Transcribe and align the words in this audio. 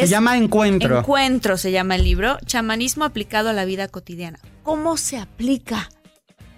Se 0.00 0.08
llama 0.08 0.36
Encuentro. 0.36 0.98
Encuentro 0.98 1.56
se 1.56 1.72
llama 1.72 1.96
el 1.96 2.04
libro. 2.04 2.38
Chamanismo 2.46 3.04
aplicado 3.04 3.50
a 3.50 3.52
la 3.52 3.64
vida 3.64 3.88
cotidiana. 3.88 4.38
¿Cómo 4.62 4.96
se 4.96 5.18
aplica? 5.18 5.88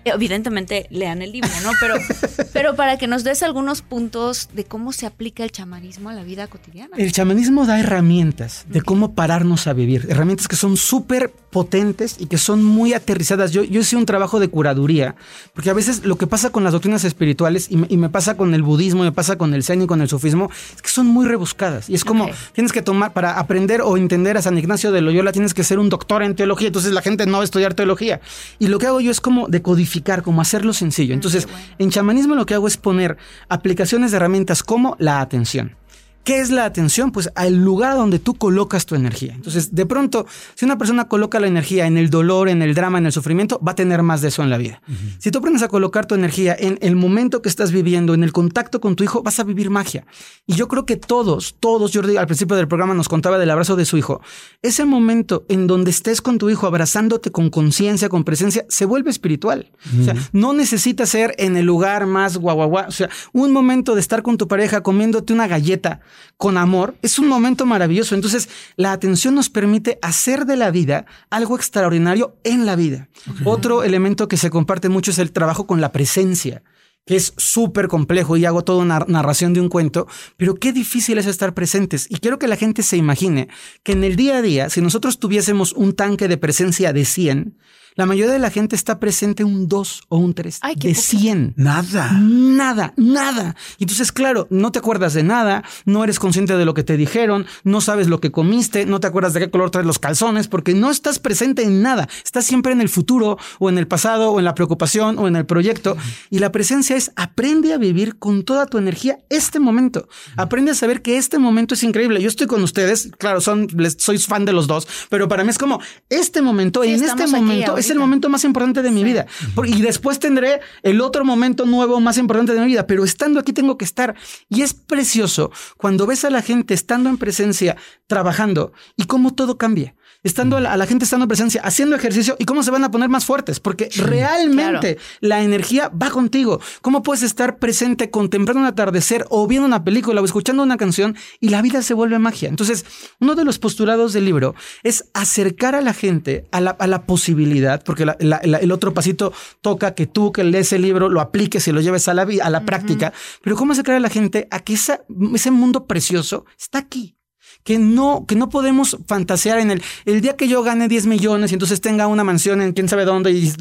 Evidentemente 0.04 0.86
lean 0.90 1.22
el 1.22 1.32
libro, 1.32 1.50
¿no? 1.62 1.70
Pero, 1.80 1.94
pero 2.52 2.76
para 2.76 2.98
que 2.98 3.06
nos 3.06 3.24
des 3.24 3.42
algunos 3.42 3.82
puntos 3.82 4.48
de 4.52 4.64
cómo 4.64 4.92
se 4.92 5.06
aplica 5.06 5.44
el 5.44 5.52
chamanismo 5.52 6.10
a 6.10 6.14
la 6.14 6.24
vida 6.24 6.46
cotidiana. 6.46 6.96
El 6.96 7.12
chamanismo 7.12 7.66
da 7.66 7.78
herramientas 7.78 8.64
de 8.68 8.82
cómo 8.82 9.14
pararnos 9.14 9.66
a 9.66 9.72
vivir, 9.72 10.06
herramientas 10.08 10.48
que 10.48 10.56
son 10.56 10.76
súper 10.76 11.32
potentes 11.50 12.16
y 12.18 12.26
que 12.26 12.38
son 12.38 12.64
muy 12.64 12.94
aterrizadas. 12.94 13.52
Yo, 13.52 13.62
yo 13.62 13.80
hice 13.80 13.96
un 13.96 14.06
trabajo 14.06 14.40
de 14.40 14.48
curaduría, 14.48 15.14
porque 15.54 15.70
a 15.70 15.74
veces 15.74 16.04
lo 16.04 16.16
que 16.16 16.26
pasa 16.26 16.50
con 16.50 16.64
las 16.64 16.72
doctrinas 16.72 17.04
espirituales 17.04 17.68
y 17.70 17.76
me, 17.76 18.08
pasa 18.08 18.36
con 18.36 18.54
el 18.54 18.62
budismo, 18.62 19.04
me 19.04 19.12
pasa 19.12 19.36
con 19.36 19.54
el 19.54 19.62
zen 19.62 19.82
y 19.82 19.86
con 19.86 20.00
el 20.00 20.08
sufismo, 20.08 20.50
es 20.74 20.82
que 20.82 20.88
son 20.88 21.06
muy 21.06 21.26
rebuscadas. 21.26 21.88
Y 21.88 21.94
es 21.94 22.04
como, 22.04 22.28
tienes 22.54 22.72
que 22.72 22.82
tomar, 22.82 23.12
para 23.12 23.38
aprender 23.38 23.82
o 23.82 23.96
entender 23.96 24.36
a 24.36 24.42
San 24.42 24.56
Ignacio 24.56 24.90
de 24.92 25.02
Loyola, 25.02 25.32
tienes 25.32 25.54
que 25.54 25.62
ser 25.62 25.78
un 25.78 25.88
doctor 25.88 26.22
en 26.22 26.34
teología, 26.34 26.68
entonces 26.68 26.92
la 26.92 27.02
gente 27.02 27.26
no 27.26 27.38
va 27.38 27.42
a 27.42 27.44
estudiar 27.44 27.74
teología. 27.74 28.20
Y 28.58 28.68
lo 28.68 28.78
que 28.78 28.86
hago 28.86 29.00
yo 29.00 29.10
es 29.10 29.20
como 29.20 29.46
decodificar, 29.48 29.91
como 30.22 30.40
hacerlo 30.40 30.72
sencillo. 30.72 31.14
Entonces, 31.14 31.48
en 31.78 31.90
chamanismo 31.90 32.34
lo 32.34 32.46
que 32.46 32.54
hago 32.54 32.66
es 32.66 32.76
poner 32.76 33.18
aplicaciones 33.48 34.10
de 34.10 34.16
herramientas 34.16 34.62
como 34.62 34.96
la 34.98 35.20
atención. 35.20 35.76
¿Qué 36.24 36.40
es 36.40 36.50
la 36.50 36.64
atención? 36.64 37.10
Pues 37.10 37.30
al 37.34 37.56
lugar 37.64 37.96
donde 37.96 38.20
tú 38.20 38.34
colocas 38.34 38.86
tu 38.86 38.94
energía. 38.94 39.34
Entonces, 39.34 39.74
de 39.74 39.86
pronto, 39.86 40.26
si 40.54 40.64
una 40.64 40.78
persona 40.78 41.08
coloca 41.08 41.40
la 41.40 41.48
energía 41.48 41.86
en 41.86 41.98
el 41.98 42.10
dolor, 42.10 42.48
en 42.48 42.62
el 42.62 42.74
drama, 42.74 42.98
en 42.98 43.06
el 43.06 43.12
sufrimiento, 43.12 43.60
va 43.66 43.72
a 43.72 43.74
tener 43.74 44.02
más 44.02 44.20
de 44.20 44.28
eso 44.28 44.42
en 44.42 44.50
la 44.50 44.56
vida. 44.56 44.80
Si 45.18 45.32
tú 45.32 45.40
aprendes 45.40 45.62
a 45.62 45.68
colocar 45.68 46.06
tu 46.06 46.14
energía 46.14 46.56
en 46.56 46.78
el 46.80 46.94
momento 46.94 47.42
que 47.42 47.48
estás 47.48 47.72
viviendo, 47.72 48.14
en 48.14 48.22
el 48.22 48.32
contacto 48.32 48.80
con 48.80 48.94
tu 48.94 49.02
hijo, 49.02 49.22
vas 49.22 49.40
a 49.40 49.44
vivir 49.44 49.70
magia. 49.70 50.06
Y 50.46 50.54
yo 50.54 50.68
creo 50.68 50.86
que 50.86 50.96
todos, 50.96 51.56
todos, 51.58 51.90
Jordi 51.92 52.16
al 52.16 52.26
principio 52.26 52.56
del 52.56 52.68
programa 52.68 52.94
nos 52.94 53.08
contaba 53.08 53.38
del 53.38 53.50
abrazo 53.50 53.74
de 53.74 53.84
su 53.84 53.96
hijo. 53.96 54.20
Ese 54.62 54.84
momento 54.84 55.44
en 55.48 55.66
donde 55.66 55.90
estés 55.90 56.22
con 56.22 56.38
tu 56.38 56.50
hijo 56.50 56.68
abrazándote 56.68 57.32
con 57.32 57.50
conciencia, 57.50 58.08
con 58.08 58.22
presencia, 58.22 58.64
se 58.68 58.84
vuelve 58.84 59.10
espiritual. 59.10 59.72
O 60.00 60.04
sea, 60.04 60.14
no 60.32 60.52
necesita 60.52 61.04
ser 61.06 61.34
en 61.38 61.56
el 61.56 61.66
lugar 61.66 62.06
más 62.06 62.36
guaguaguá. 62.36 62.86
O 62.86 62.92
sea, 62.92 63.10
un 63.32 63.52
momento 63.52 63.94
de 63.94 64.00
estar 64.00 64.22
con 64.22 64.38
tu 64.38 64.46
pareja 64.46 64.82
comiéndote 64.82 65.32
una 65.32 65.48
galleta 65.48 66.00
con 66.36 66.56
amor, 66.58 66.96
es 67.02 67.18
un 67.18 67.28
momento 67.28 67.66
maravilloso. 67.66 68.14
Entonces, 68.14 68.48
la 68.76 68.92
atención 68.92 69.34
nos 69.34 69.48
permite 69.48 69.98
hacer 70.02 70.46
de 70.46 70.56
la 70.56 70.70
vida 70.70 71.06
algo 71.30 71.56
extraordinario 71.56 72.36
en 72.44 72.66
la 72.66 72.76
vida. 72.76 73.08
Otro 73.44 73.82
elemento 73.82 74.28
que 74.28 74.36
se 74.36 74.50
comparte 74.50 74.88
mucho 74.88 75.10
es 75.10 75.18
el 75.18 75.32
trabajo 75.32 75.66
con 75.66 75.80
la 75.80 75.92
presencia 75.92 76.62
que 77.06 77.16
es 77.16 77.34
súper 77.36 77.88
complejo 77.88 78.36
y 78.36 78.44
hago 78.44 78.62
toda 78.62 78.82
una 78.82 79.04
narración 79.08 79.52
de 79.52 79.60
un 79.60 79.68
cuento, 79.68 80.06
pero 80.36 80.54
qué 80.54 80.72
difícil 80.72 81.18
es 81.18 81.26
estar 81.26 81.52
presentes. 81.54 82.06
Y 82.08 82.18
quiero 82.18 82.38
que 82.38 82.46
la 82.46 82.56
gente 82.56 82.82
se 82.82 82.96
imagine 82.96 83.48
que 83.82 83.92
en 83.92 84.04
el 84.04 84.16
día 84.16 84.36
a 84.36 84.42
día, 84.42 84.70
si 84.70 84.80
nosotros 84.80 85.18
tuviésemos 85.18 85.72
un 85.72 85.94
tanque 85.94 86.28
de 86.28 86.36
presencia 86.36 86.92
de 86.92 87.04
100, 87.04 87.58
la 87.94 88.06
mayoría 88.06 88.32
de 88.32 88.38
la 88.38 88.50
gente 88.50 88.76
está 88.76 88.98
presente 88.98 89.44
un 89.44 89.68
2 89.68 90.02
o 90.08 90.16
un 90.18 90.34
3 90.34 90.60
de 90.76 90.94
100. 90.94 91.54
Nada. 91.56 92.12
Nada, 92.12 92.94
nada. 92.96 93.56
Y 93.78 93.84
entonces, 93.84 94.12
claro, 94.12 94.46
no 94.50 94.72
te 94.72 94.78
acuerdas 94.78 95.14
de 95.14 95.22
nada, 95.22 95.62
no 95.84 96.04
eres 96.04 96.18
consciente 96.18 96.56
de 96.56 96.64
lo 96.64 96.74
que 96.74 96.84
te 96.84 96.96
dijeron, 96.96 97.46
no 97.64 97.80
sabes 97.80 98.08
lo 98.08 98.20
que 98.20 98.30
comiste, 98.30 98.86
no 98.86 99.00
te 99.00 99.06
acuerdas 99.06 99.34
de 99.34 99.40
qué 99.40 99.50
color 99.50 99.70
traes 99.70 99.86
los 99.86 99.98
calzones, 99.98 100.48
porque 100.48 100.74
no 100.74 100.90
estás 100.90 101.18
presente 101.18 101.62
en 101.62 101.82
nada. 101.82 102.08
Estás 102.24 102.46
siempre 102.46 102.72
en 102.72 102.80
el 102.80 102.88
futuro 102.88 103.38
o 103.58 103.68
en 103.68 103.78
el 103.78 103.86
pasado 103.86 104.32
o 104.32 104.38
en 104.38 104.44
la 104.44 104.54
preocupación 104.54 105.18
o 105.18 105.28
en 105.28 105.36
el 105.36 105.46
proyecto. 105.46 105.96
Y 106.30 106.38
la 106.38 106.52
presencia 106.52 106.96
es 106.96 107.12
aprende 107.16 107.72
a 107.72 107.78
vivir 107.78 108.18
con 108.18 108.44
toda 108.44 108.66
tu 108.66 108.78
energía 108.78 109.18
este 109.28 109.60
momento. 109.60 110.08
Aprende 110.36 110.70
a 110.70 110.74
saber 110.74 111.02
que 111.02 111.18
este 111.18 111.38
momento 111.38 111.74
es 111.74 111.82
increíble. 111.82 112.20
Yo 112.22 112.28
estoy 112.28 112.46
con 112.46 112.62
ustedes, 112.62 113.10
claro, 113.18 113.40
son, 113.40 113.68
les, 113.76 113.96
soy 113.98 114.18
fan 114.18 114.44
de 114.44 114.52
los 114.52 114.66
dos, 114.66 114.86
pero 115.08 115.28
para 115.28 115.44
mí 115.44 115.50
es 115.50 115.58
como 115.58 115.80
este 116.08 116.42
momento, 116.42 116.84
en 116.84 117.02
este 117.02 117.26
momento, 117.26 117.76
es 117.82 117.90
el 117.90 117.98
momento 117.98 118.28
más 118.28 118.44
importante 118.44 118.80
de 118.82 118.90
mi 118.90 119.04
vida. 119.04 119.26
Y 119.64 119.82
después 119.82 120.18
tendré 120.18 120.60
el 120.82 121.00
otro 121.00 121.24
momento 121.24 121.66
nuevo 121.66 122.00
más 122.00 122.16
importante 122.16 122.54
de 122.54 122.60
mi 122.60 122.66
vida, 122.66 122.86
pero 122.86 123.04
estando 123.04 123.38
aquí 123.38 123.52
tengo 123.52 123.76
que 123.76 123.84
estar. 123.84 124.14
Y 124.48 124.62
es 124.62 124.72
precioso 124.72 125.50
cuando 125.76 126.06
ves 126.06 126.24
a 126.24 126.30
la 126.30 126.42
gente 126.42 126.74
estando 126.74 127.10
en 127.10 127.18
presencia, 127.18 127.76
trabajando 128.06 128.72
y 128.96 129.04
cómo 129.04 129.34
todo 129.34 129.58
cambia 129.58 129.94
estando 130.22 130.56
a 130.56 130.60
la, 130.60 130.86
gente 130.86 131.04
estando 131.04 131.24
en 131.24 131.28
presencia, 131.28 131.60
haciendo 131.62 131.96
ejercicio 131.96 132.36
y 132.38 132.44
cómo 132.44 132.62
se 132.62 132.70
van 132.70 132.84
a 132.84 132.90
poner 132.90 133.08
más 133.08 133.24
fuertes, 133.24 133.60
porque 133.60 133.88
realmente 133.96 134.98
la 135.20 135.42
energía 135.42 135.88
va 135.88 136.10
contigo. 136.10 136.60
¿Cómo 136.80 137.02
puedes 137.02 137.22
estar 137.22 137.58
presente 137.58 138.10
contemplando 138.10 138.60
un 138.60 138.66
atardecer 138.66 139.26
o 139.30 139.46
viendo 139.46 139.66
una 139.66 139.84
película 139.84 140.20
o 140.20 140.24
escuchando 140.24 140.62
una 140.62 140.76
canción 140.76 141.16
y 141.40 141.48
la 141.48 141.62
vida 141.62 141.82
se 141.82 141.94
vuelve 141.94 142.18
magia? 142.18 142.48
Entonces, 142.48 142.84
uno 143.20 143.34
de 143.34 143.44
los 143.44 143.58
postulados 143.58 144.12
del 144.12 144.24
libro 144.24 144.54
es 144.82 145.04
acercar 145.14 145.74
a 145.74 145.80
la 145.80 145.94
gente 145.94 146.46
a 146.52 146.60
la, 146.60 147.02
posibilidad, 147.06 147.82
porque 147.82 148.06
el 148.20 148.72
otro 148.72 148.94
pasito 148.94 149.32
toca 149.60 149.94
que 149.94 150.06
tú 150.06 150.30
que 150.30 150.44
lees 150.44 150.72
el 150.72 150.82
libro 150.82 151.08
lo 151.08 151.20
apliques 151.20 151.66
y 151.66 151.72
lo 151.72 151.80
lleves 151.80 152.06
a 152.06 152.14
la, 152.14 152.26
a 152.42 152.50
la 152.50 152.64
práctica, 152.64 153.12
pero 153.42 153.56
cómo 153.56 153.72
acercar 153.72 153.96
a 153.96 154.00
la 154.00 154.08
gente 154.08 154.46
a 154.50 154.60
que 154.60 154.74
ese 154.74 155.50
mundo 155.50 155.86
precioso 155.86 156.44
está 156.56 156.78
aquí 156.78 157.16
que 157.64 157.78
no, 157.78 158.24
que 158.26 158.34
no 158.34 158.48
podemos 158.48 158.98
fantasear 159.06 159.58
en 159.58 159.70
el, 159.70 159.82
el 160.04 160.20
día 160.20 160.36
que 160.36 160.48
yo 160.48 160.62
gane 160.62 160.88
10 160.88 161.06
millones 161.06 161.50
y 161.50 161.54
entonces 161.54 161.80
tenga 161.80 162.06
una 162.06 162.24
mansión 162.24 162.60
en 162.60 162.72
quién 162.72 162.88
sabe 162.88 163.04
dónde. 163.04 163.30
Y, 163.30 163.52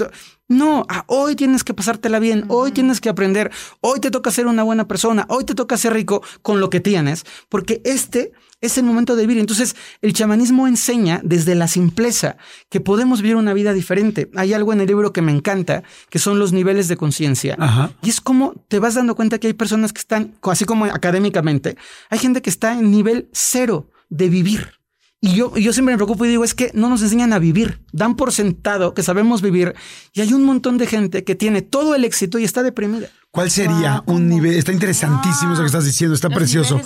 no, 0.51 0.85
hoy 1.07 1.35
tienes 1.35 1.63
que 1.63 1.73
pasártela 1.73 2.19
bien, 2.19 2.45
hoy 2.49 2.71
tienes 2.71 3.01
que 3.01 3.09
aprender, 3.09 3.51
hoy 3.79 3.99
te 3.99 4.11
toca 4.11 4.31
ser 4.31 4.47
una 4.47 4.63
buena 4.63 4.87
persona, 4.87 5.25
hoy 5.29 5.45
te 5.45 5.55
toca 5.55 5.77
ser 5.77 5.93
rico 5.93 6.21
con 6.41 6.59
lo 6.59 6.69
que 6.69 6.79
tienes, 6.79 7.25
porque 7.49 7.81
este 7.85 8.33
es 8.59 8.77
el 8.77 8.83
momento 8.83 9.15
de 9.15 9.23
vivir. 9.25 9.39
Entonces, 9.39 9.75
el 10.01 10.13
chamanismo 10.13 10.67
enseña 10.67 11.21
desde 11.23 11.55
la 11.55 11.67
simpleza 11.67 12.37
que 12.69 12.79
podemos 12.79 13.21
vivir 13.21 13.35
una 13.35 13.53
vida 13.53 13.73
diferente. 13.73 14.29
Hay 14.35 14.53
algo 14.53 14.71
en 14.71 14.81
el 14.81 14.87
libro 14.87 15.13
que 15.13 15.21
me 15.21 15.31
encanta, 15.31 15.83
que 16.09 16.19
son 16.19 16.37
los 16.37 16.53
niveles 16.53 16.87
de 16.87 16.97
conciencia. 16.97 17.57
Y 18.03 18.09
es 18.09 18.21
como 18.21 18.53
te 18.67 18.79
vas 18.79 18.95
dando 18.95 19.15
cuenta 19.15 19.39
que 19.39 19.47
hay 19.47 19.53
personas 19.53 19.93
que 19.93 19.99
están, 19.99 20.35
así 20.43 20.65
como 20.65 20.85
académicamente, 20.85 21.75
hay 22.09 22.19
gente 22.19 22.41
que 22.41 22.49
está 22.49 22.73
en 22.73 22.91
nivel 22.91 23.29
cero 23.31 23.89
de 24.09 24.29
vivir. 24.29 24.80
Y 25.23 25.35
yo, 25.35 25.55
yo 25.55 25.71
siempre 25.71 25.93
me 25.93 25.97
preocupo 25.97 26.25
y 26.25 26.29
digo, 26.29 26.43
es 26.43 26.55
que 26.55 26.71
no 26.73 26.89
nos 26.89 27.03
enseñan 27.03 27.31
a 27.31 27.37
vivir. 27.37 27.79
Dan 27.91 28.15
por 28.15 28.31
sentado 28.31 28.95
que 28.95 29.03
sabemos 29.03 29.43
vivir 29.43 29.75
y 30.13 30.21
hay 30.21 30.33
un 30.33 30.43
montón 30.43 30.79
de 30.79 30.87
gente 30.87 31.23
que 31.23 31.35
tiene 31.35 31.61
todo 31.61 31.93
el 31.93 32.03
éxito 32.03 32.39
y 32.39 32.43
está 32.43 32.63
deprimida. 32.63 33.07
¿Cuál 33.29 33.51
sería 33.51 34.01
un 34.07 34.27
nivel? 34.27 34.55
Está 34.55 34.73
interesantísimo 34.73 35.53
eso 35.53 35.61
que 35.61 35.67
estás 35.67 35.85
diciendo, 35.85 36.15
está 36.15 36.29
precioso. 36.29 36.81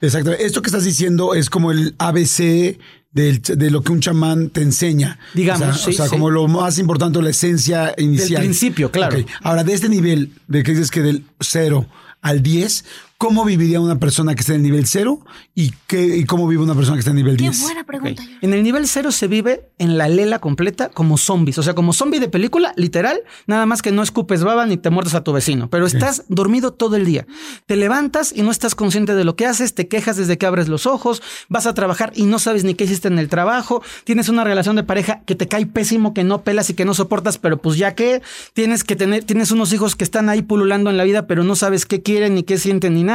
Exacto. 0.00 0.30
Esto 0.32 0.62
que 0.62 0.68
estás 0.68 0.84
diciendo 0.84 1.34
es 1.34 1.50
como 1.50 1.72
el 1.72 1.96
ABC 1.98 2.78
de 3.10 3.70
lo 3.70 3.82
que 3.82 3.90
un 3.90 4.00
chamán 4.00 4.50
te 4.50 4.62
enseña. 4.62 5.18
Digamos. 5.34 5.86
O 5.88 5.92
sea, 5.92 6.08
como 6.08 6.30
lo 6.30 6.46
más 6.46 6.78
importante, 6.78 7.20
la 7.20 7.30
esencia 7.30 7.92
inicial. 7.98 8.42
Del 8.42 8.50
principio, 8.50 8.92
claro. 8.92 9.18
Ahora, 9.42 9.64
de 9.64 9.74
este 9.74 9.88
nivel, 9.88 10.30
de 10.46 10.62
que 10.62 10.70
dices 10.70 10.92
que 10.92 11.00
del 11.00 11.24
cero 11.40 11.86
al 12.22 12.42
10, 12.42 12.84
¿cómo 13.24 13.42
viviría 13.42 13.80
una 13.80 13.98
persona 13.98 14.34
que 14.34 14.42
está 14.42 14.52
en 14.52 14.60
el 14.60 14.64
nivel 14.64 14.86
cero 14.86 15.24
y, 15.54 15.72
qué, 15.86 16.18
y 16.18 16.24
cómo 16.26 16.46
vive 16.46 16.62
una 16.62 16.74
persona 16.74 16.96
que 16.96 16.98
está 16.98 17.10
en 17.10 17.16
el 17.16 17.24
nivel 17.24 17.38
Qué 17.38 17.44
10? 17.44 17.62
buena 17.62 17.84
pregunta. 17.84 18.22
En 18.42 18.52
el 18.52 18.62
nivel 18.62 18.86
cero 18.86 19.10
se 19.12 19.28
vive 19.28 19.70
en 19.78 19.96
la 19.96 20.08
lela 20.08 20.40
completa 20.40 20.90
como 20.90 21.16
zombies. 21.16 21.56
O 21.56 21.62
sea, 21.62 21.74
como 21.74 21.94
zombie 21.94 22.20
de 22.20 22.28
película, 22.28 22.74
literal, 22.76 23.22
nada 23.46 23.64
más 23.64 23.80
que 23.80 23.92
no 23.92 24.02
escupes 24.02 24.44
baba 24.44 24.66
ni 24.66 24.76
te 24.76 24.90
muerdes 24.90 25.14
a 25.14 25.24
tu 25.24 25.32
vecino. 25.32 25.70
Pero 25.70 25.86
estás 25.86 26.24
dormido 26.28 26.74
todo 26.74 26.96
el 26.96 27.06
día. 27.06 27.26
Te 27.64 27.76
levantas 27.76 28.30
y 28.30 28.42
no 28.42 28.50
estás 28.50 28.74
consciente 28.74 29.14
de 29.14 29.24
lo 29.24 29.36
que 29.36 29.46
haces, 29.46 29.74
te 29.74 29.88
quejas 29.88 30.18
desde 30.18 30.36
que 30.36 30.44
abres 30.44 30.68
los 30.68 30.84
ojos, 30.84 31.22
vas 31.48 31.66
a 31.66 31.72
trabajar 31.72 32.12
y 32.14 32.24
no 32.24 32.38
sabes 32.38 32.62
ni 32.64 32.74
qué 32.74 32.84
hiciste 32.84 33.08
en 33.08 33.18
el 33.18 33.30
trabajo, 33.30 33.82
tienes 34.04 34.28
una 34.28 34.44
relación 34.44 34.76
de 34.76 34.84
pareja 34.84 35.22
que 35.24 35.34
te 35.34 35.48
cae 35.48 35.64
pésimo, 35.64 36.12
que 36.12 36.24
no 36.24 36.42
pelas 36.42 36.68
y 36.68 36.74
que 36.74 36.84
no 36.84 36.92
soportas, 36.92 37.38
pero 37.38 37.56
pues 37.56 37.78
ya 37.78 37.94
que 37.94 38.20
tienes 38.52 38.84
que 38.84 38.96
tener, 38.96 39.24
tienes 39.24 39.50
unos 39.50 39.72
hijos 39.72 39.96
que 39.96 40.04
están 40.04 40.28
ahí 40.28 40.42
pululando 40.42 40.90
en 40.90 40.98
la 40.98 41.04
vida, 41.04 41.26
pero 41.26 41.42
no 41.42 41.56
sabes 41.56 41.86
qué 41.86 42.02
quieren 42.02 42.34
ni 42.34 42.42
qué 42.42 42.58
sienten 42.58 42.92
ni 42.92 43.02
nada. 43.02 43.13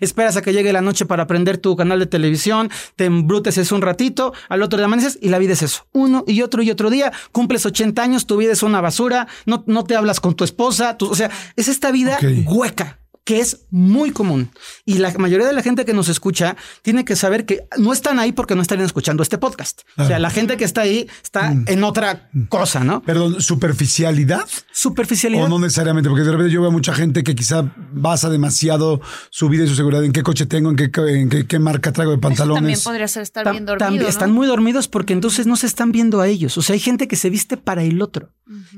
Esperas 0.00 0.36
a 0.36 0.42
que 0.42 0.52
llegue 0.52 0.72
la 0.72 0.80
noche 0.80 1.06
para 1.06 1.26
prender 1.26 1.58
tu 1.58 1.76
canal 1.76 1.98
de 1.98 2.06
televisión, 2.06 2.70
te 2.96 3.06
embrutes 3.06 3.58
eso 3.58 3.74
un 3.74 3.82
ratito, 3.82 4.32
al 4.48 4.62
otro 4.62 4.76
día 4.78 4.86
amaneces 4.86 5.18
y 5.20 5.28
la 5.30 5.38
vida 5.38 5.54
es 5.54 5.62
eso. 5.62 5.86
Uno 5.92 6.24
y 6.26 6.42
otro 6.42 6.62
y 6.62 6.70
otro 6.70 6.90
día, 6.90 7.12
cumples 7.32 7.66
80 7.66 8.02
años, 8.02 8.26
tu 8.26 8.36
vida 8.36 8.52
es 8.52 8.62
una 8.62 8.80
basura, 8.80 9.26
no, 9.46 9.64
no 9.66 9.84
te 9.84 9.96
hablas 9.96 10.20
con 10.20 10.34
tu 10.34 10.44
esposa, 10.44 10.96
tu- 10.96 11.10
o 11.10 11.14
sea, 11.14 11.30
es 11.56 11.68
esta 11.68 11.90
vida 11.90 12.16
hueca 12.46 12.99
que 13.30 13.38
es 13.38 13.60
muy 13.70 14.10
común. 14.10 14.50
Y 14.84 14.98
la 14.98 15.14
mayoría 15.16 15.46
de 15.46 15.52
la 15.52 15.62
gente 15.62 15.84
que 15.84 15.94
nos 15.94 16.08
escucha 16.08 16.56
tiene 16.82 17.04
que 17.04 17.14
saber 17.14 17.46
que 17.46 17.68
no 17.78 17.92
están 17.92 18.18
ahí 18.18 18.32
porque 18.32 18.56
no 18.56 18.62
estarían 18.62 18.86
escuchando 18.86 19.22
este 19.22 19.38
podcast. 19.38 19.82
O 19.96 20.04
sea, 20.04 20.18
la 20.18 20.30
gente 20.30 20.56
que 20.56 20.64
está 20.64 20.80
ahí 20.80 21.08
está 21.22 21.54
en 21.66 21.84
otra 21.84 22.28
cosa, 22.48 22.82
¿no? 22.82 23.02
Perdón, 23.02 23.40
superficialidad. 23.40 24.48
Superficialidad. 24.72 25.44
O 25.44 25.48
no 25.48 25.60
necesariamente, 25.60 26.10
porque 26.10 26.24
de 26.24 26.32
repente 26.32 26.50
yo 26.52 26.60
veo 26.60 26.72
mucha 26.72 26.92
gente 26.92 27.22
que 27.22 27.36
quizá 27.36 27.72
basa 27.92 28.30
demasiado 28.30 29.00
su 29.30 29.48
vida 29.48 29.62
y 29.62 29.68
su 29.68 29.76
seguridad 29.76 30.02
en 30.02 30.10
qué 30.10 30.24
coche 30.24 30.46
tengo, 30.46 30.70
en 30.70 30.76
qué, 30.76 30.90
en 31.06 31.28
qué, 31.28 31.46
qué 31.46 31.60
marca 31.60 31.92
traigo 31.92 32.10
de 32.10 32.16
Eso 32.16 32.20
también 32.22 32.46
pantalones. 32.48 32.82
podría 32.82 33.06
ser 33.06 33.22
estar 33.22 33.48
bien 33.48 33.64
dormido. 33.64 34.02
¿no? 34.02 34.08
Están 34.08 34.32
muy 34.32 34.48
dormidos 34.48 34.88
porque 34.88 35.12
entonces 35.12 35.46
no 35.46 35.54
se 35.54 35.68
están 35.68 35.92
viendo 35.92 36.20
a 36.20 36.26
ellos. 36.26 36.58
O 36.58 36.62
sea, 36.62 36.74
hay 36.74 36.80
gente 36.80 37.06
que 37.06 37.14
se 37.14 37.30
viste 37.30 37.56
para 37.56 37.84
el 37.84 38.02
otro, 38.02 38.30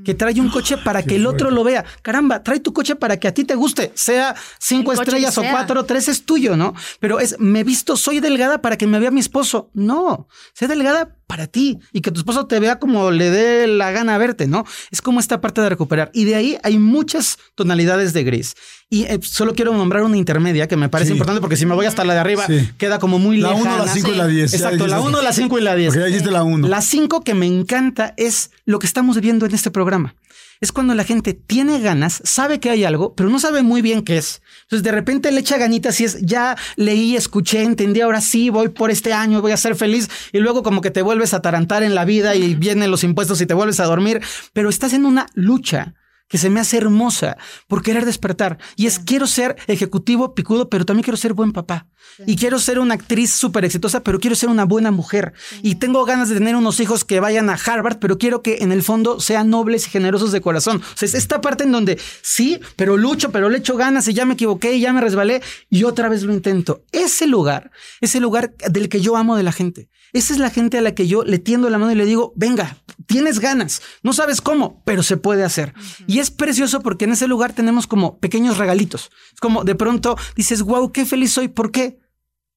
que 0.05 0.13
trae 0.13 0.39
un 0.43 0.51
coche 0.51 0.77
para 0.77 1.03
que 1.03 1.17
el 1.17 1.25
otro 1.25 1.51
lo 1.51 1.65
vea. 1.65 1.87
Caramba, 2.03 2.43
trae 2.43 2.61
tu 2.61 2.75
coche 2.75 2.97
para 2.97 3.17
que 3.17 3.29
a 3.29 3.33
ti 3.33 3.45
te 3.45 3.55
guste, 3.55 3.93
sea 3.95 4.35
cinco 4.59 4.93
estrellas 4.93 5.37
o 5.39 5.43
sea. 5.43 5.51
cuatro, 5.53 5.85
tres 5.85 6.09
es 6.09 6.25
tuyo, 6.25 6.57
¿no? 6.57 6.75
Pero 7.01 7.21
es, 7.21 7.37
me 7.39 7.65
visto, 7.65 7.97
soy 7.97 8.21
delgada 8.21 8.61
para 8.63 8.77
que 8.77 8.87
me 8.87 8.99
vea 8.99 9.11
mi 9.11 9.21
esposo. 9.21 9.71
No, 9.75 10.29
sé 10.55 10.69
delgada 10.69 11.17
para 11.27 11.47
ti 11.47 11.79
y 11.93 12.03
que 12.03 12.11
tu 12.11 12.21
esposo 12.21 12.47
te 12.47 12.61
vea 12.61 12.79
como 12.79 13.11
le 13.11 13.31
dé 13.31 13.67
la 13.67 13.91
gana 13.91 14.19
verte, 14.19 14.47
¿no? 14.47 14.65
Es 14.91 15.01
como 15.01 15.19
esta 15.21 15.41
parte 15.41 15.61
de 15.63 15.69
recuperar. 15.71 16.11
Y 16.13 16.25
de 16.25 16.35
ahí 16.35 16.59
hay 16.63 16.79
muchas 16.79 17.39
tonalidades 17.55 18.13
de 18.13 18.25
gris. 18.25 18.55
Y 18.91 19.05
eh, 19.05 19.19
solo 19.23 19.55
quiero 19.55 19.73
nombrar 19.73 20.03
una 20.03 20.19
intermedia 20.19 20.69
que 20.69 20.77
me 20.77 20.91
parece 20.91 21.09
Sí. 21.09 21.13
importante 21.13 21.41
porque 21.41 21.57
si 21.57 21.65
me 21.65 21.75
voy 21.75 21.87
hasta 21.87 22.05
la 22.05 22.13
de 22.13 22.21
arriba, 22.21 22.47
Sí. 22.47 22.69
queda 22.77 22.99
como 22.99 23.19
muy 23.19 23.39
La 23.39 23.51
lejana. 23.53 23.77
1, 23.77 23.85
la 23.87 23.93
5 23.93 24.09
y 24.09 24.13
Sí. 24.13 24.19
la 24.19 24.27
10. 24.27 24.53
Exacto, 24.55 24.87
la 24.87 25.01
1, 25.01 25.23
la 25.23 25.33
5 25.33 25.59
y 25.59 25.63
la 25.63 25.75
10. 25.75 25.89
Porque 25.89 26.01
ya 26.01 26.07
dijiste 26.07 26.31
la 26.31 26.43
1. 26.43 26.69
La 26.69 26.83
5 26.83 27.23
que 27.23 27.33
me 27.33 27.47
encanta 27.47 28.13
es 28.19 28.51
lo 28.67 28.79
que 28.79 28.87
estamos 28.87 29.19
viendo 29.19 29.47
en 29.47 29.55
este 29.55 29.71
programa. 29.71 30.15
Es 30.63 30.71
cuando 30.71 30.95
la 30.95 31.03
gente 31.03 31.35
tiene 31.35 31.81
ganas, 31.81 32.23
sabe 32.25 32.61
que 32.61 32.71
hay 32.71 32.85
algo, 32.85 33.17
pero 33.17 33.29
no 33.29 33.41
sabe 33.41 33.65
muy 33.65 33.83
bien 33.83 34.03
qué 34.03 34.19
es. 34.19 34.43
Entonces 34.63 34.85
de 34.85 34.93
repente 34.93 35.33
le 35.33 35.41
echa 35.41 35.59
ganitas 35.59 36.01
y 36.01 36.05
es, 36.05 36.23
ya 36.23 36.57
leí, 36.77 37.17
escuché, 37.17 37.65
entendí, 37.65 38.01
ahora 38.01 38.21
sí, 38.21 38.49
voy 38.49 38.69
por 38.69 38.93
este 38.93 39.13
año, 39.13 39.43
voy 39.43 39.51
a 39.51 39.57
ser 39.57 39.75
feliz. 39.75 40.09
Y 40.33 40.39
luego 40.39 40.63
como 40.63 40.81
que 40.81 40.93
te 40.93 41.03
vuelves 41.03 41.35
a 41.35 41.39
atarantar 41.39 41.83
en 41.83 41.97
la 41.97 42.05
vida 42.05 42.37
y 42.37 42.55
vienen 42.55 42.93
los 42.93 43.03
impuestos 43.03 43.41
y 43.41 43.47
te 43.47 43.55
vuelves 43.55 43.81
a 43.81 43.87
dormir. 43.87 44.21
Pero 44.53 44.69
estás 44.69 44.93
en 44.93 45.05
una 45.05 45.27
lucha 45.35 45.95
que 46.33 46.39
se 46.39 46.49
me 46.49 46.61
hace 46.61 46.79
hermosa 46.79 47.37
por 47.69 47.83
querer 47.83 48.07
despertar. 48.07 48.57
Y 48.75 48.87
es, 48.87 48.99
quiero 48.99 49.27
ser 49.27 49.57
ejecutivo 49.67 50.35
picudo, 50.35 50.71
pero 50.71 50.87
también 50.87 51.05
quiero 51.05 51.19
ser 51.19 51.35
buen 51.35 51.53
papá. 51.53 51.89
Y 52.27 52.37
quiero 52.37 52.59
ser 52.59 52.79
una 52.79 52.95
actriz 52.95 53.35
súper 53.35 53.67
exitosa, 53.67 54.03
pero 54.03 54.19
quiero 54.19 54.35
ser 54.35 54.49
una 54.49 54.65
buena 54.65 54.91
mujer. 54.91 55.35
Y 55.63 55.75
tengo 55.75 56.07
ganas 56.07 56.31
de 56.31 56.37
tener 56.37 56.57
unos 56.57 56.81
hijos 56.81 57.05
que 57.05 57.21
vayan 57.21 57.51
a 57.51 57.59
Harvard, 57.63 57.99
pero 57.99 58.17
quiero 58.17 58.41
que 58.41 58.59
en 58.63 58.73
el 58.73 58.83
fondo 58.83 59.21
sean 59.21 59.51
nobles 59.51 59.87
y 59.87 59.91
generosos 59.91 60.33
de 60.33 60.41
corazón. 60.41 60.79
O 60.79 60.97
sea, 60.97 61.07
es 61.07 61.15
esta 61.15 61.43
parte 61.43 61.65
en 61.65 61.73
donde 61.73 62.01
sí, 62.23 62.59
pero 62.77 62.97
lucho, 62.97 63.31
pero 63.31 63.51
le 63.51 63.59
echo 63.59 63.77
ganas 63.77 64.09
y 64.09 64.15
ya 64.15 64.25
me 64.25 64.33
equivoqué 64.33 64.73
y 64.73 64.81
ya 64.81 64.95
me 64.95 65.03
resbalé 65.03 65.43
y 65.69 65.85
otra 65.85 66.09
vez 66.09 66.23
lo 66.23 66.33
intento. 66.33 66.83
Ese 66.93 67.27
lugar 67.27 67.71
es 68.01 68.15
el 68.15 68.23
lugar 68.23 68.55
del 68.71 68.89
que 68.89 69.03
yo 69.03 69.17
amo 69.17 69.37
de 69.37 69.43
la 69.43 69.53
gente. 69.53 69.91
Esa 70.15 70.35
es 70.35 70.39
la 70.39 70.51
gente 70.51 70.79
a 70.79 70.83
la 70.83 70.95
que 70.95 71.07
yo 71.07 71.25
le 71.25 71.39
tiendo 71.39 71.71
la 71.71 71.79
mano 71.79 71.93
y 71.93 71.95
le 71.95 72.05
digo, 72.05 72.35
venga, 72.37 72.77
tienes 73.07 73.41
ganas, 73.41 73.81
no 74.03 74.13
sabes 74.13 74.41
cómo, 74.41 74.83
pero 74.85 75.03
se 75.03 75.17
puede 75.17 75.43
hacer. 75.43 75.75
Y 76.07 76.19
es 76.23 76.31
precioso 76.31 76.81
porque 76.81 77.05
en 77.05 77.13
ese 77.13 77.29
lugar 77.29 77.53
tenemos 77.53 77.87
como 77.87 78.19
pequeños 78.19 78.57
regalitos. 78.57 79.11
Es 79.33 79.41
como 79.41 79.65
de 79.65 79.75
pronto 79.75 80.17
dices, 80.37 80.63
wow, 80.63 80.91
qué 80.93 81.05
feliz 81.05 81.33
soy. 81.33 81.49
¿Por 81.49 81.71
qué? 81.71 81.99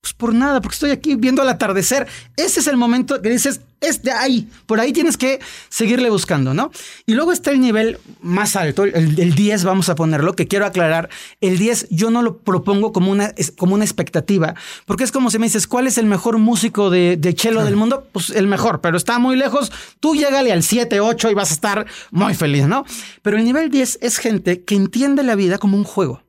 Pues 0.05 0.13
por 0.13 0.35
nada, 0.35 0.61
porque 0.61 0.75
estoy 0.75 0.91
aquí 0.91 1.15
viendo 1.15 1.41
el 1.41 1.49
atardecer. 1.49 2.05
Ese 2.37 2.59
es 2.59 2.67
el 2.67 2.77
momento 2.77 3.23
que 3.23 3.31
dices, 3.31 3.61
es 3.81 4.03
de 4.03 4.11
ahí, 4.11 4.47
por 4.67 4.79
ahí 4.79 4.93
tienes 4.93 5.17
que 5.17 5.39
seguirle 5.67 6.11
buscando, 6.11 6.53
¿no? 6.53 6.69
Y 7.07 7.15
luego 7.15 7.31
está 7.31 7.49
el 7.49 7.59
nivel 7.59 7.97
más 8.21 8.55
alto, 8.55 8.83
el, 8.83 9.19
el 9.19 9.33
10 9.33 9.63
vamos 9.63 9.89
a 9.89 9.95
ponerlo, 9.95 10.35
que 10.35 10.47
quiero 10.47 10.67
aclarar, 10.67 11.09
el 11.41 11.57
10 11.57 11.87
yo 11.89 12.11
no 12.11 12.21
lo 12.21 12.37
propongo 12.37 12.93
como 12.93 13.11
una, 13.11 13.33
como 13.57 13.73
una 13.73 13.83
expectativa, 13.83 14.53
porque 14.85 15.03
es 15.03 15.11
como 15.11 15.31
si 15.31 15.39
me 15.39 15.47
dices, 15.47 15.65
¿cuál 15.65 15.87
es 15.87 15.97
el 15.97 16.05
mejor 16.05 16.37
músico 16.37 16.91
de, 16.91 17.17
de 17.17 17.33
cello 17.33 17.63
del 17.63 17.75
mundo? 17.75 18.07
Pues 18.11 18.29
el 18.29 18.45
mejor, 18.45 18.81
pero 18.81 18.97
está 18.97 19.17
muy 19.17 19.35
lejos, 19.35 19.71
tú 19.99 20.13
llégale 20.13 20.51
al 20.51 20.61
7, 20.61 20.99
8 20.99 21.31
y 21.31 21.33
vas 21.33 21.49
a 21.49 21.55
estar 21.55 21.87
muy 22.11 22.35
feliz, 22.35 22.67
¿no? 22.67 22.85
Pero 23.23 23.37
el 23.37 23.43
nivel 23.43 23.71
10 23.71 23.97
es 24.03 24.19
gente 24.19 24.63
que 24.63 24.75
entiende 24.75 25.23
la 25.23 25.33
vida 25.33 25.57
como 25.57 25.77
un 25.77 25.83
juego 25.83 26.21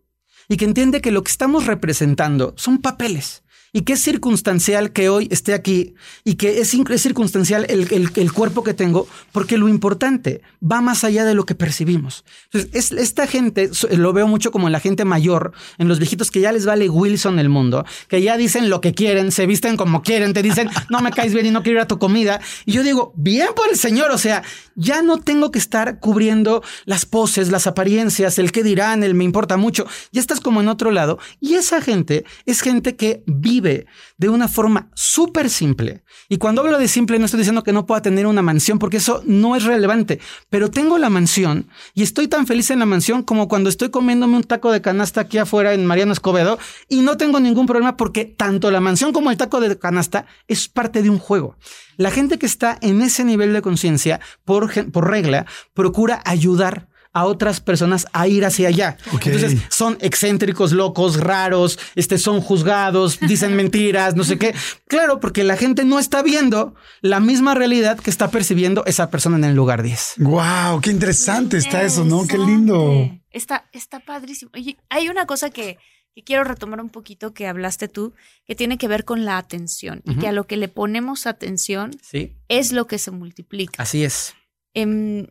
y 0.48 0.56
que 0.56 0.64
entiende 0.64 1.02
que 1.02 1.10
lo 1.10 1.22
que 1.22 1.30
estamos 1.30 1.66
representando 1.66 2.54
son 2.56 2.78
papeles 2.78 3.42
y 3.72 3.82
que 3.82 3.94
es 3.94 4.02
circunstancial 4.02 4.92
que 4.92 5.08
hoy 5.08 5.28
esté 5.30 5.54
aquí 5.54 5.94
y 6.24 6.34
que 6.34 6.60
es, 6.60 6.72
es 6.74 7.02
circunstancial 7.02 7.66
el, 7.68 7.92
el- 7.92 8.10
el 8.14 8.32
cuerpo 8.32 8.62
que 8.64 8.74
tengo, 8.74 9.06
porque 9.32 9.58
lo 9.58 9.68
importante 9.68 10.40
va 10.62 10.80
más 10.80 11.04
allá 11.04 11.24
de 11.24 11.34
lo 11.34 11.44
que 11.44 11.54
percibimos. 11.54 12.24
Entonces, 12.52 12.70
es, 12.72 12.92
esta 12.92 13.26
gente, 13.26 13.72
so- 13.74 13.88
lo 13.90 14.12
veo 14.12 14.26
mucho 14.28 14.50
como 14.50 14.66
en 14.68 14.72
la 14.72 14.80
gente 14.80 15.04
mayor, 15.04 15.52
en 15.78 15.88
los 15.88 15.98
viejitos 15.98 16.30
que 16.30 16.40
ya 16.40 16.52
les 16.52 16.64
vale 16.66 16.88
Wilson 16.88 17.38
el 17.38 17.48
mundo, 17.48 17.84
que 18.08 18.22
ya 18.22 18.36
dicen 18.36 18.70
lo 18.70 18.80
que 18.80 18.94
quieren, 18.94 19.32
se 19.32 19.46
visten 19.46 19.76
como 19.76 20.02
quieren, 20.02 20.32
te 20.32 20.42
dicen, 20.42 20.68
no 20.90 21.00
me 21.00 21.10
caes 21.10 21.34
bien 21.34 21.46
y 21.46 21.50
no 21.50 21.62
quiero 21.62 21.78
ir 21.78 21.82
a 21.82 21.88
tu 21.88 21.98
comida. 21.98 22.40
Y 22.64 22.72
yo 22.72 22.82
digo, 22.82 23.12
bien 23.16 23.48
por 23.54 23.68
el 23.70 23.76
Señor, 23.76 24.10
o 24.10 24.18
sea, 24.18 24.42
ya 24.74 25.02
no 25.02 25.18
tengo 25.18 25.50
que 25.50 25.58
estar 25.58 25.98
cubriendo 26.00 26.62
las 26.84 27.04
poses, 27.06 27.50
las 27.50 27.66
apariencias, 27.66 28.38
el 28.38 28.52
qué 28.52 28.62
dirán, 28.62 29.02
el 29.02 29.14
me 29.14 29.24
importa 29.24 29.56
mucho. 29.56 29.86
Ya 30.12 30.20
estás 30.20 30.40
como 30.40 30.60
en 30.60 30.68
otro 30.68 30.90
lado. 30.90 31.18
Y 31.40 31.54
esa 31.54 31.80
gente 31.80 32.24
es 32.46 32.60
gente 32.60 32.94
que 32.96 33.22
vive 33.26 33.55
de 33.60 34.28
una 34.28 34.48
forma 34.48 34.90
súper 34.94 35.50
simple. 35.50 36.02
Y 36.28 36.38
cuando 36.38 36.62
hablo 36.62 36.78
de 36.78 36.88
simple, 36.88 37.18
no 37.18 37.24
estoy 37.24 37.38
diciendo 37.38 37.62
que 37.62 37.72
no 37.72 37.86
pueda 37.86 38.02
tener 38.02 38.26
una 38.26 38.42
mansión, 38.42 38.78
porque 38.78 38.96
eso 38.98 39.22
no 39.26 39.56
es 39.56 39.64
relevante. 39.64 40.20
Pero 40.50 40.70
tengo 40.70 40.98
la 40.98 41.10
mansión 41.10 41.68
y 41.94 42.02
estoy 42.02 42.28
tan 42.28 42.46
feliz 42.46 42.70
en 42.70 42.78
la 42.78 42.86
mansión 42.86 43.22
como 43.22 43.48
cuando 43.48 43.68
estoy 43.68 43.90
comiéndome 43.90 44.36
un 44.36 44.44
taco 44.44 44.72
de 44.72 44.80
canasta 44.80 45.22
aquí 45.22 45.38
afuera 45.38 45.74
en 45.74 45.86
Mariano 45.86 46.12
Escobedo 46.12 46.58
y 46.88 47.02
no 47.02 47.16
tengo 47.16 47.40
ningún 47.40 47.66
problema 47.66 47.96
porque 47.96 48.24
tanto 48.24 48.70
la 48.70 48.80
mansión 48.80 49.12
como 49.12 49.30
el 49.30 49.36
taco 49.36 49.60
de 49.60 49.78
canasta 49.78 50.26
es 50.48 50.68
parte 50.68 51.02
de 51.02 51.10
un 51.10 51.18
juego. 51.18 51.56
La 51.96 52.10
gente 52.10 52.38
que 52.38 52.46
está 52.46 52.78
en 52.80 53.00
ese 53.00 53.24
nivel 53.24 53.52
de 53.52 53.62
conciencia, 53.62 54.20
por, 54.44 54.90
por 54.90 55.10
regla, 55.10 55.46
procura 55.74 56.22
ayudar 56.24 56.88
a 57.16 57.24
otras 57.24 57.60
personas 57.60 58.06
a 58.12 58.28
ir 58.28 58.44
hacia 58.44 58.68
allá. 58.68 58.98
Ok. 59.14 59.28
Entonces 59.28 59.62
son 59.70 59.96
excéntricos, 60.02 60.72
locos, 60.72 61.18
raros, 61.18 61.78
este, 61.94 62.18
son 62.18 62.42
juzgados, 62.42 63.18
dicen 63.26 63.56
mentiras, 63.56 64.14
no 64.16 64.22
sé 64.22 64.36
qué. 64.36 64.54
Claro, 64.86 65.18
porque 65.18 65.42
la 65.42 65.56
gente 65.56 65.86
no 65.86 65.98
está 65.98 66.22
viendo 66.22 66.74
la 67.00 67.18
misma 67.20 67.54
realidad 67.54 67.98
que 67.98 68.10
está 68.10 68.30
percibiendo 68.30 68.84
esa 68.84 69.08
persona 69.10 69.38
en 69.38 69.44
el 69.44 69.54
lugar 69.56 69.82
10. 69.82 70.16
Wow, 70.18 70.82
qué 70.82 70.90
interesante 70.90 71.56
está 71.56 71.82
eso, 71.82 72.04
¿no? 72.04 72.26
Qué 72.26 72.36
lindo. 72.36 73.10
Está, 73.30 73.66
está 73.72 74.00
padrísimo. 74.00 74.50
Oye, 74.54 74.76
hay 74.90 75.08
una 75.08 75.24
cosa 75.24 75.48
que, 75.48 75.78
que 76.14 76.22
quiero 76.22 76.44
retomar 76.44 76.82
un 76.82 76.90
poquito 76.90 77.32
que 77.32 77.46
hablaste 77.46 77.88
tú, 77.88 78.12
que 78.44 78.54
tiene 78.54 78.76
que 78.76 78.88
ver 78.88 79.06
con 79.06 79.24
la 79.24 79.38
atención. 79.38 80.02
Y 80.04 80.16
que 80.16 80.28
a 80.28 80.32
lo 80.32 80.46
que 80.46 80.58
le 80.58 80.68
ponemos 80.68 81.26
atención 81.26 81.92
Sí, 82.02 82.36
es 82.48 82.72
lo 82.72 82.86
que 82.86 82.98
se 82.98 83.10
multiplica. 83.10 83.82
así 83.82 84.04
es. 84.04 84.34
Em, 84.74 85.28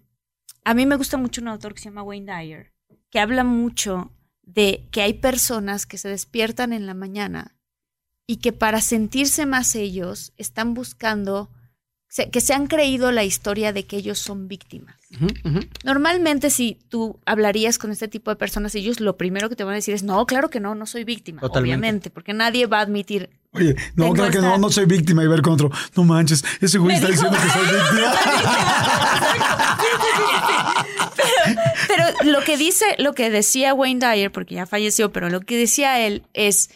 a 0.65 0.73
mí 0.73 0.85
me 0.85 0.97
gusta 0.97 1.15
mucho 1.15 1.41
un 1.41 1.47
autor 1.47 1.73
que 1.73 1.79
se 1.79 1.85
llama 1.85 2.03
Wayne 2.03 2.35
Dyer, 2.35 2.73
que 3.11 3.19
habla 3.19 3.43
mucho 3.43 4.11
de 4.41 4.87
que 4.91 5.01
hay 5.01 5.13
personas 5.13 5.85
que 5.85 5.97
se 5.97 6.09
despiertan 6.09 6.73
en 6.73 6.85
la 6.85 6.93
mañana 6.93 7.55
y 8.27 8.37
que 8.37 8.51
para 8.51 8.81
sentirse 8.81 9.45
más 9.45 9.75
ellos 9.75 10.33
están 10.37 10.73
buscando, 10.73 11.51
que 12.31 12.41
se 12.41 12.53
han 12.53 12.65
creído 12.65 13.11
la 13.11 13.23
historia 13.23 13.73
de 13.73 13.85
que 13.85 13.97
ellos 13.97 14.17
son 14.17 14.47
víctimas. 14.47 14.95
Normalmente 15.83 16.49
si 16.49 16.79
tú 16.89 17.19
hablarías 17.25 17.77
con 17.77 17.91
este 17.91 18.07
tipo 18.07 18.31
de 18.31 18.35
personas, 18.35 18.73
ellos 18.73 18.99
lo 18.99 19.17
primero 19.17 19.49
que 19.49 19.55
te 19.55 19.63
van 19.63 19.73
a 19.73 19.75
decir 19.75 19.93
es, 19.93 20.01
no, 20.01 20.25
claro 20.25 20.49
que 20.49 20.59
no, 20.59 20.73
no 20.73 20.87
soy 20.87 21.03
víctima, 21.03 21.41
Totalmente. 21.41 21.75
obviamente, 21.77 22.09
porque 22.09 22.33
nadie 22.33 22.65
va 22.65 22.79
a 22.79 22.81
admitir. 22.81 23.29
Oye, 23.55 23.75
no, 23.95 24.11
claro 24.13 24.31
que 24.31 24.39
no, 24.39 24.57
no 24.57 24.69
soy 24.69 24.85
víctima 24.85 25.23
y 25.23 25.27
ver 25.27 25.41
con 25.41 25.53
otro. 25.53 25.71
No 25.95 26.03
manches, 26.03 26.43
ese 26.61 26.77
güey 26.77 26.95
está 26.95 27.07
diciendo 27.07 27.37
que 27.41 27.49
soy 27.49 27.63
víctima. 27.75 28.13
Pero 31.87 32.31
lo 32.31 32.41
que 32.43 32.57
dice, 32.57 32.85
lo 32.99 33.13
que 33.13 33.29
decía 33.29 33.73
Wayne 33.73 34.05
Dyer, 34.05 34.31
porque 34.31 34.55
ya 34.55 34.65
falleció, 34.65 35.11
pero 35.11 35.29
lo 35.29 35.41
que 35.41 35.57
decía 35.57 35.99
él 35.99 36.23
es 36.33 36.69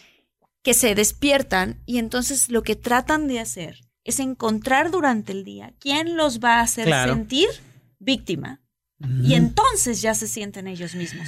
que 0.62 0.74
se 0.74 0.94
despiertan 0.94 1.80
y 1.86 1.98
entonces 1.98 2.48
lo 2.50 2.62
que 2.62 2.76
tratan 2.76 3.26
de 3.28 3.40
hacer 3.40 3.80
es 4.04 4.20
encontrar 4.20 4.90
durante 4.90 5.32
el 5.32 5.44
día 5.44 5.72
quién 5.78 6.16
los 6.16 6.40
va 6.40 6.58
a 6.58 6.62
hacer 6.62 6.86
Claro. 6.86 7.14
sentir 7.14 7.48
víctima. 7.98 8.60
Y 9.22 9.32
entonces 9.34 10.02
ya 10.02 10.14
se 10.14 10.28
sienten 10.28 10.66
ellos 10.66 10.94
mismos. 10.94 11.26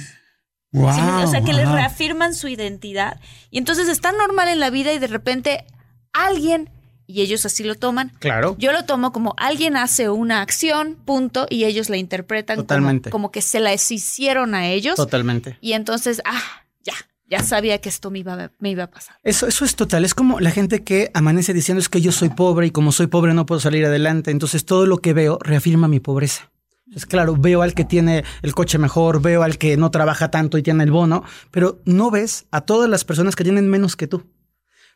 Wow, 0.73 0.93
¿Sí 0.93 1.01
me- 1.01 1.23
o 1.23 1.27
sea, 1.27 1.41
que 1.41 1.53
les 1.53 1.69
reafirman 1.69 2.33
su 2.33 2.47
identidad. 2.47 3.19
Y 3.51 3.57
entonces 3.59 3.87
están 3.87 4.17
normal 4.17 4.47
en 4.49 4.59
la 4.59 4.69
vida 4.69 4.91
y 4.91 4.99
de 4.99 5.07
repente 5.07 5.65
alguien, 6.13 6.69
y 7.07 7.21
ellos 7.21 7.45
así 7.45 7.63
lo 7.63 7.75
toman, 7.75 8.11
Claro. 8.19 8.55
yo 8.59 8.71
lo 8.71 8.83
tomo 8.85 9.11
como 9.11 9.33
alguien 9.37 9.77
hace 9.77 10.09
una 10.09 10.41
acción, 10.41 10.97
punto, 11.05 11.45
y 11.49 11.65
ellos 11.65 11.89
la 11.89 11.97
interpretan 11.97 12.57
como- 12.57 12.67
Totalmente. 12.67 13.09
Como, 13.09 13.31
que 13.31 13.41
se 13.41 13.59
las 13.59 13.91
hicieron 13.91 14.55
a 14.55 14.67
ellos. 14.67 14.95
Totalmente. 14.95 15.57
Y 15.61 15.73
entonces, 15.73 16.21
ah, 16.25 16.41
ya, 16.83 16.93
ya 17.29 17.43
sabía 17.43 17.79
que 17.79 17.89
esto 17.89 18.09
me 18.09 18.19
iba, 18.19 18.51
me 18.59 18.69
iba 18.71 18.85
a 18.85 18.89
pasar. 18.89 19.17
Eso, 19.23 19.47
eso 19.47 19.65
es 19.65 19.75
total. 19.75 20.05
Es 20.05 20.13
como 20.15 20.39
la 20.39 20.51
gente 20.51 20.83
que 20.83 21.11
amanece 21.13 21.53
diciendo 21.53 21.79
es 21.81 21.89
que 21.89 22.01
yo 22.01 22.11
soy 22.11 22.29
pobre 22.29 22.67
y 22.67 22.71
como 22.71 22.91
soy 22.91 23.07
pobre 23.07 23.33
no 23.33 23.45
puedo 23.45 23.61
salir 23.61 23.85
adelante. 23.85 24.31
Entonces 24.31 24.65
todo 24.65 24.85
lo 24.85 24.97
que 24.99 25.13
veo 25.13 25.37
reafirma 25.41 25.87
mi 25.87 25.99
pobreza. 25.99 26.49
Es 26.95 27.05
claro, 27.05 27.35
veo 27.37 27.61
al 27.61 27.73
que 27.73 27.85
tiene 27.85 28.23
el 28.41 28.53
coche 28.53 28.77
mejor, 28.77 29.21
veo 29.21 29.43
al 29.43 29.57
que 29.57 29.77
no 29.77 29.91
trabaja 29.91 30.29
tanto 30.31 30.57
y 30.57 30.63
tiene 30.63 30.83
el 30.83 30.91
bono, 30.91 31.23
pero 31.51 31.79
no 31.85 32.11
ves 32.11 32.45
a 32.51 32.61
todas 32.61 32.89
las 32.89 33.03
personas 33.03 33.35
que 33.35 33.43
tienen 33.43 33.69
menos 33.69 33.95
que 33.95 34.07
tú. 34.07 34.23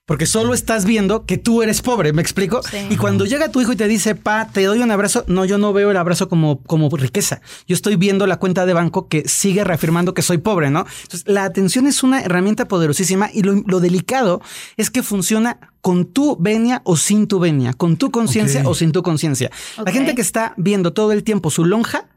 Porque 0.07 0.25
solo 0.25 0.53
estás 0.53 0.85
viendo 0.85 1.25
que 1.25 1.37
tú 1.37 1.61
eres 1.61 1.81
pobre, 1.81 2.13
¿me 2.13 2.21
explico? 2.21 2.61
Sí. 2.63 2.77
Y 2.89 2.95
cuando 2.95 3.25
llega 3.25 3.51
tu 3.51 3.59
hijo 3.59 3.73
y 3.73 3.75
te 3.75 3.89
dice, 3.89 4.15
pa, 4.15 4.47
te 4.47 4.63
doy 4.63 4.79
un 4.79 4.89
abrazo, 4.89 5.25
no, 5.27 5.43
yo 5.43 5.57
no 5.57 5.73
veo 5.73 5.91
el 5.91 5.97
abrazo 5.97 6.29
como, 6.29 6.61
como 6.63 6.89
riqueza. 6.89 7.41
Yo 7.67 7.75
estoy 7.75 7.97
viendo 7.97 8.25
la 8.25 8.37
cuenta 8.37 8.65
de 8.65 8.71
banco 8.71 9.09
que 9.09 9.27
sigue 9.27 9.65
reafirmando 9.65 10.13
que 10.13 10.21
soy 10.21 10.37
pobre, 10.37 10.69
¿no? 10.69 10.85
Entonces, 11.03 11.23
la 11.27 11.43
atención 11.43 11.87
es 11.87 12.03
una 12.03 12.21
herramienta 12.21 12.69
poderosísima 12.69 13.29
y 13.33 13.41
lo, 13.41 13.61
lo 13.67 13.81
delicado 13.81 14.41
es 14.77 14.89
que 14.89 15.03
funciona 15.03 15.59
con 15.81 16.05
tu 16.05 16.37
venia 16.37 16.81
o 16.85 16.95
sin 16.95 17.27
tu 17.27 17.39
venia, 17.39 17.73
con 17.73 17.97
tu 17.97 18.09
conciencia 18.09 18.63
o 18.65 18.73
sin 18.75 18.93
tu 18.93 19.03
conciencia. 19.03 19.51
La 19.83 19.91
gente 19.91 20.15
que 20.15 20.21
está 20.21 20.53
viendo 20.55 20.93
todo 20.93 21.11
el 21.11 21.25
tiempo 21.25 21.51
su 21.51 21.65
lonja, 21.65 22.07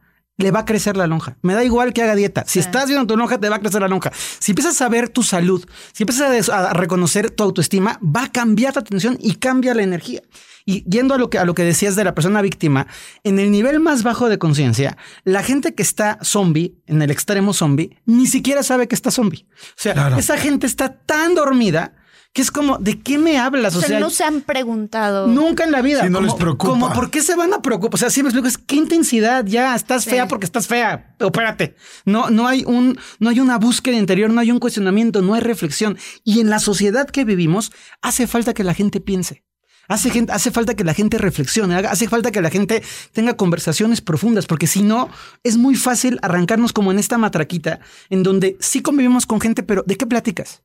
le 0.41 0.51
va 0.51 0.61
a 0.61 0.65
crecer 0.65 0.97
la 0.97 1.07
lonja. 1.07 1.37
Me 1.43 1.55
da 1.55 1.63
igual 1.65 1.93
que 1.93 2.03
haga 2.03 2.15
dieta. 2.15 2.45
Si 2.47 2.59
estás 2.59 2.87
viendo 2.89 3.07
tu 3.07 3.17
lonja, 3.17 3.39
te 3.39 3.49
va 3.49 3.57
a 3.57 3.61
crecer 3.61 3.81
la 3.81 3.89
lonja. 3.89 4.11
Si 4.39 4.53
empiezas 4.53 4.81
a 4.83 4.89
ver 4.89 5.09
tu 5.09 5.23
salud, 5.23 5.65
si 5.93 6.03
empiezas 6.03 6.29
a 6.29 6.31
des- 6.31 6.49
a, 6.49 6.73
reconocer 6.73 7.31
tu 7.31 7.43
autoestima, 7.45 7.99
va 8.05 8.25
a 8.25 8.33
cambiar 8.33 8.73
tu 8.73 8.81
atención 8.81 9.17
y 9.21 9.35
cambia 9.37 9.75
la 9.75 9.83
energía. 9.83 10.23
Y 10.67 10.85
yendo 10.89 11.15
a 11.15 11.19
lo 11.19 11.31
que, 11.31 11.39
a 11.39 11.45
lo 11.45 11.55
que 11.55 11.65
decías 11.65 11.97
de 11.97 12.05
la 12.05 12.15
persona 12.15 12.43
víctima, 12.43 12.87
en 13.25 13.39
el 13.39 13.51
nivel 13.51 13.81
más 13.81 14.03
bajo 14.03 14.29
de 14.29 14.39
conciencia, 14.39 14.97
la 15.25 15.43
gente 15.43 15.75
que 15.75 15.83
está 15.83 16.19
zombie, 16.23 16.75
en 16.87 17.01
el 17.03 17.11
extremo 17.11 17.53
zombie, 17.55 17.97
ni 18.05 18.27
siquiera 18.27 18.63
sabe 18.63 18.87
que 18.87 18.95
está 18.95 19.11
zombie. 19.11 19.47
O 19.51 19.57
sea, 19.77 19.95
Claro. 19.95 20.17
esa 20.19 20.37
gente 20.37 20.67
está 20.67 20.93
tan 20.93 21.35
dormida 21.35 21.95
que 22.33 22.43
es 22.43 22.51
como, 22.53 22.79
¿de 22.79 23.01
qué 23.01 23.19
me 23.19 23.39
hablas? 23.39 23.75
O 23.75 23.81
sea, 23.81 23.99
no 23.99 24.09
se 24.09 24.23
han 24.23 24.43
preguntado. 24.43 25.27
Nunca 25.27 25.65
en 25.65 25.73
la 25.73 25.83
vida. 25.83 26.03
Sí, 26.05 26.11
no 26.11 26.21
les 26.21 26.35
preocupa. 26.35 26.71
Como, 26.71 26.93
¿por 26.93 27.11
qué 27.11 27.23
se 27.23 27.35
van 27.35 27.53
a 27.53 27.61
preocupar? 27.61 27.95
O 27.95 27.99
sea, 27.99 28.09
sí 28.11 28.23
me 28.23 28.29
explico, 28.29 28.47
es 28.47 28.57
qué 28.57 28.77
intensidad, 28.77 29.45
ya 29.47 29.75
estás 29.75 30.05
Sí. 30.05 30.11
fea 30.11 30.29
porque 30.29 30.47
estás 30.47 30.69
fea. 30.69 31.17
Opérate. 31.21 31.75
No, 32.05 32.31
no 32.31 32.47
hay 32.47 32.65
un, 32.65 32.99
no 33.19 33.31
hay 33.31 33.41
una 33.41 33.59
búsqueda 33.59 33.97
interior, 33.97 34.31
no 34.31 34.41
hay 34.41 34.53
un 34.53 34.61
cuestionamiento, 34.61 35.23
no 35.23 35.35
hay 35.35 35.41
reflexión. 35.41 35.99
Y 36.23 36.39
en 36.41 36.51
la 36.51 36.61
sociedad 36.61 37.09
que 37.11 37.25
vivimos, 37.25 37.73
hace 38.01 38.29
falta 38.29 38.55
que 38.55 38.63
la 38.63 38.75
gente 38.75 39.01
piense. 39.01 39.43
Hace, 39.89 40.11
gente, 40.11 40.31
hace 40.31 40.53
falta 40.53 40.75
que 40.75 40.85
la 40.85 40.95
gente 40.95 41.19
reflexione, 41.19 41.75
hace 41.75 42.09
falta 42.09 42.31
que 42.31 42.41
la 42.41 42.51
gente 42.51 42.81
tenga 43.13 43.35
conversaciones 43.37 44.01
profundas, 44.01 44.47
porque 44.47 44.69
si 44.69 44.83
no, 44.85 45.09
es 45.43 45.57
muy 45.57 45.75
fácil 45.75 46.21
arrancarnos 46.23 46.73
como 46.73 46.93
en 46.93 47.01
esta 47.01 47.19
matraquita, 47.19 47.81
en 48.09 48.23
donde 48.23 48.57
sí 48.61 48.83
convivimos 48.83 49.27
con 49.27 49.41
gente, 49.41 49.65
pero 49.65 49.83
¿de 49.85 49.97
qué 49.97 50.07
platicas? 50.07 50.63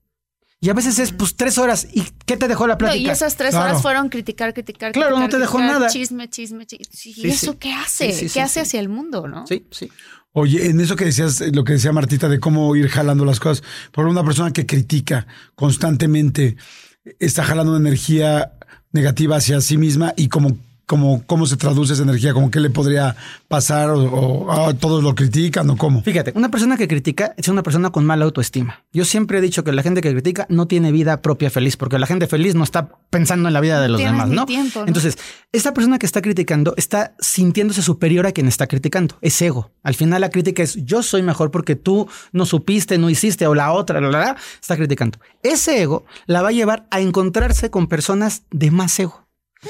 Y 0.66 0.70
a 0.70 0.74
veces 0.74 0.98
es, 0.98 1.12
pues, 1.12 1.36
tres 1.36 1.60
horas. 1.60 1.88
¿Y 1.94 2.02
qué 2.26 2.38
te 2.38 2.48
dejó 2.48 2.66
la 2.66 2.74
No, 2.74 2.78
plática? 2.80 3.00
y 3.04 3.08
esas 3.10 3.36
tres 3.36 3.52
Claro. 3.52 3.66
horas 3.70 3.82
fueron 3.84 4.10
criticar, 4.10 4.52
criticar, 4.52 4.94
Claro, 4.94 5.10
criticar, 5.18 5.30
no 5.30 5.30
te 5.30 5.40
dejó 5.40 5.58
criticar, 5.58 5.80
nada. 5.80 5.92
Chisme, 5.92 6.28
chisme, 6.28 6.66
chisme. 6.66 6.88
¿Y 6.92 7.14
Sí, 7.14 7.28
eso 7.28 7.52
sí. 7.52 7.58
qué 7.60 7.72
hace? 7.74 8.12
Sí, 8.12 8.14
sí, 8.18 8.26
¿Qué 8.26 8.30
sí, 8.30 8.40
hace 8.40 8.54
sí. 8.54 8.60
hacia 8.62 8.80
el 8.80 8.90
mundo, 8.90 9.28
no? 9.28 9.46
Sí, 9.46 9.64
sí. 9.70 9.92
Oye, 10.34 10.66
en 10.68 10.82
eso 10.82 10.96
que 10.96 11.06
decías, 11.06 11.40
lo 11.54 11.64
que 11.64 11.74
decía 11.74 11.92
Martita 11.92 12.28
de 12.28 12.40
cómo 12.40 12.76
ir 12.76 12.88
jalando 12.90 13.26
las 13.26 13.40
cosas, 13.40 13.64
por 13.92 14.08
una 14.08 14.24
persona 14.24 14.52
que 14.52 14.66
critica 14.66 15.28
constantemente, 15.54 16.58
está 17.20 17.44
jalando 17.44 17.72
una 17.74 17.88
energía 17.88 18.54
negativa 18.92 19.36
hacia 19.38 19.62
sí 19.62 19.78
misma 19.78 20.14
y 20.18 20.30
cómo, 20.30 20.58
cómo, 20.86 21.24
cómo 21.26 21.46
se 21.46 21.58
traduce 21.58 21.94
esa 21.94 22.04
energía, 22.04 22.34
como 22.34 22.52
qué 22.52 22.60
le 22.60 22.70
podría 22.70 23.16
pasar 23.48 23.90
o, 23.90 24.46
o, 24.48 24.74
todos 24.76 25.04
lo 25.04 25.16
critican 25.16 25.70
o 25.70 25.78
cómo. 25.78 26.02
Fíjate, 26.02 26.34
una 26.36 26.50
persona 26.50 26.78
que 26.78 26.88
critica 26.88 27.34
es 27.38 27.48
una 27.48 27.64
persona 27.64 27.90
con 27.92 28.06
mala 28.06 28.26
autoestima. 28.26 28.84
Yo 28.94 29.06
siempre 29.06 29.40
he 29.40 29.42
dicho 29.42 29.64
que 29.64 29.72
la 29.72 29.84
gente 29.84 30.02
que 30.02 30.12
critica 30.12 30.46
no 30.50 30.68
tiene 30.68 30.92
vida 30.92 31.22
propia 31.22 31.50
feliz, 31.50 31.78
porque 31.78 32.00
la 32.00 32.08
gente 32.08 32.28
feliz 32.28 32.56
no 32.56 32.64
está 32.64 32.90
pensando 33.10 33.48
en 33.48 33.54
la 33.54 33.62
vida 33.62 33.82
de 33.82 33.90
los 33.90 33.98
Tienes 33.98 34.14
demás, 34.14 34.30
¿no? 34.30 34.46
tiempo, 34.46 34.82
¿no? 34.82 34.88
Entonces, 34.88 35.18
esta 35.52 35.74
persona 35.74 36.00
que 36.00 36.06
está 36.06 36.22
criticando 36.22 36.74
está 36.78 37.16
sintiéndose 37.20 37.82
superior 37.82 38.26
a 38.28 38.32
quien 38.32 38.48
está 38.48 38.68
criticando. 38.68 39.18
Es 39.22 39.42
ego. 39.42 39.72
Al 39.84 39.96
final 39.96 40.22
la 40.22 40.30
crítica 40.30 40.64
es 40.64 40.76
yo 40.86 41.04
soy 41.04 41.22
mejor 41.22 41.52
porque 41.52 41.76
tú 41.76 42.08
no 42.32 42.46
supiste, 42.46 42.98
no 42.98 43.10
hiciste, 43.10 43.48
o 43.48 43.56
la 43.56 43.72
otra, 43.72 44.02
la, 44.02 44.10
la, 44.10 44.20
la, 44.20 44.38
está 44.62 44.76
criticando. 44.76 45.20
Ese 45.44 45.82
ego 45.82 46.06
la 46.26 46.42
va 46.42 46.50
a 46.50 46.52
llevar 46.52 46.88
a 46.92 47.00
encontrarse 47.02 47.70
con 47.70 47.88
personas 47.88 48.44
de 48.52 48.72
más 48.72 49.00
ego. 49.00 49.25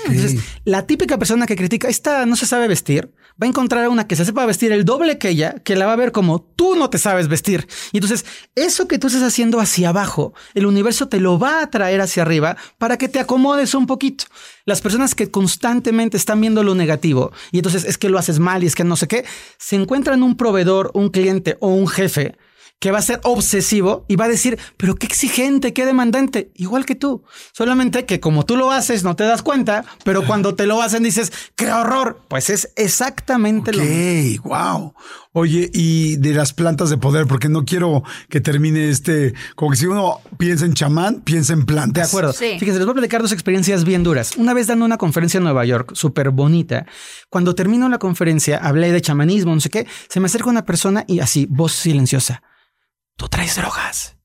Entonces, 0.05 0.41
la 0.65 0.85
típica 0.85 1.17
persona 1.17 1.45
que 1.45 1.55
critica, 1.55 1.87
esta 1.87 2.25
no 2.25 2.35
se 2.35 2.45
sabe 2.45 2.67
vestir, 2.67 3.13
va 3.41 3.45
a 3.45 3.47
encontrar 3.47 3.85
a 3.85 3.89
una 3.89 4.07
que 4.07 4.15
se 4.15 4.25
sepa 4.25 4.45
vestir 4.45 4.71
el 4.71 4.85
doble 4.85 5.17
que 5.17 5.29
ella, 5.29 5.55
que 5.63 5.75
la 5.75 5.85
va 5.85 5.93
a 5.93 5.97
ver 5.97 6.11
como 6.11 6.41
tú 6.41 6.75
no 6.75 6.89
te 6.89 6.97
sabes 6.97 7.27
vestir. 7.27 7.67
Y 7.91 7.97
entonces, 7.97 8.25
eso 8.55 8.87
que 8.87 8.99
tú 8.99 9.07
estás 9.07 9.23
haciendo 9.23 9.59
hacia 9.59 9.89
abajo, 9.89 10.33
el 10.53 10.65
universo 10.65 11.07
te 11.07 11.19
lo 11.19 11.39
va 11.39 11.61
a 11.61 11.69
traer 11.69 12.01
hacia 12.01 12.23
arriba 12.23 12.57
para 12.77 12.97
que 12.97 13.09
te 13.09 13.19
acomodes 13.19 13.73
un 13.73 13.87
poquito. 13.87 14.25
Las 14.65 14.81
personas 14.81 15.15
que 15.15 15.31
constantemente 15.31 16.17
están 16.17 16.41
viendo 16.41 16.63
lo 16.63 16.75
negativo 16.75 17.31
y 17.51 17.57
entonces 17.57 17.85
es 17.85 17.97
que 17.97 18.09
lo 18.09 18.17
haces 18.17 18.39
mal 18.39 18.63
y 18.63 18.67
es 18.67 18.75
que 18.75 18.83
no 18.83 18.95
sé 18.95 19.07
qué, 19.07 19.25
se 19.57 19.75
encuentran 19.75 20.23
un 20.23 20.37
proveedor, 20.37 20.91
un 20.93 21.09
cliente 21.09 21.57
o 21.59 21.67
un 21.67 21.87
jefe 21.87 22.35
que 22.79 22.91
va 22.91 22.99
a 22.99 23.01
ser 23.01 23.19
obsesivo 23.23 24.05
y 24.07 24.15
va 24.15 24.25
a 24.25 24.29
decir, 24.29 24.59
pero 24.77 24.95
qué 24.95 25.07
exigente, 25.07 25.73
qué 25.73 25.85
demandante, 25.85 26.51
igual 26.55 26.85
que 26.85 26.95
tú. 26.95 27.23
Solamente 27.51 28.05
que 28.05 28.19
como 28.19 28.45
tú 28.45 28.57
lo 28.57 28.71
haces 28.71 29.03
no 29.03 29.15
te 29.15 29.23
das 29.23 29.41
cuenta, 29.41 29.85
pero 30.03 30.23
cuando 30.27 30.55
te 30.55 30.67
lo 30.67 30.81
hacen 30.81 31.03
dices, 31.03 31.31
qué 31.55 31.71
horror. 31.71 32.21
Pues 32.27 32.49
es 32.49 32.71
exactamente 32.75 33.71
lo 33.73 33.83
mismo. 33.83 34.43
Wow. 34.49 34.93
Oye, 35.31 35.69
y 35.73 36.15
de 36.17 36.33
las 36.33 36.53
plantas 36.53 36.89
de 36.89 36.97
poder, 36.97 37.27
porque 37.27 37.49
no 37.49 37.65
quiero 37.65 38.03
que 38.29 38.39
termine 38.39 38.89
este, 38.89 39.33
como 39.55 39.71
que 39.71 39.77
si 39.77 39.85
uno 39.85 40.19
piensa 40.37 40.65
en 40.65 40.73
chamán, 40.73 41.21
piensa 41.21 41.53
en 41.53 41.59
De 41.59 41.65
plantas. 41.65 42.07
acuerdo. 42.09 42.33
Sí. 42.33 42.55
Fíjense, 42.59 42.77
les 42.79 42.85
voy 42.85 42.91
a 42.91 42.95
platicar 42.95 43.21
dos 43.21 43.31
experiencias 43.33 43.83
bien 43.83 44.03
duras. 44.03 44.37
Una 44.37 44.53
vez 44.53 44.67
dando 44.67 44.85
una 44.85 44.97
conferencia 44.97 45.39
en 45.39 45.43
Nueva 45.43 45.65
York, 45.65 45.91
súper 45.93 46.29
bonita. 46.29 46.85
Cuando 47.29 47.53
termino 47.55 47.89
la 47.89 47.97
conferencia, 47.97 48.57
hablé 48.57 48.91
de 48.91 49.01
chamanismo, 49.01 49.53
no 49.53 49.59
sé 49.59 49.69
qué. 49.69 49.87
Se 50.07 50.19
me 50.19 50.27
acerca 50.27 50.49
una 50.49 50.65
persona 50.65 51.03
y 51.07 51.19
así, 51.19 51.47
voz 51.49 51.73
silenciosa. 51.73 52.41
Tú 53.17 53.27
traes 53.29 53.55
drogas. 53.55 54.15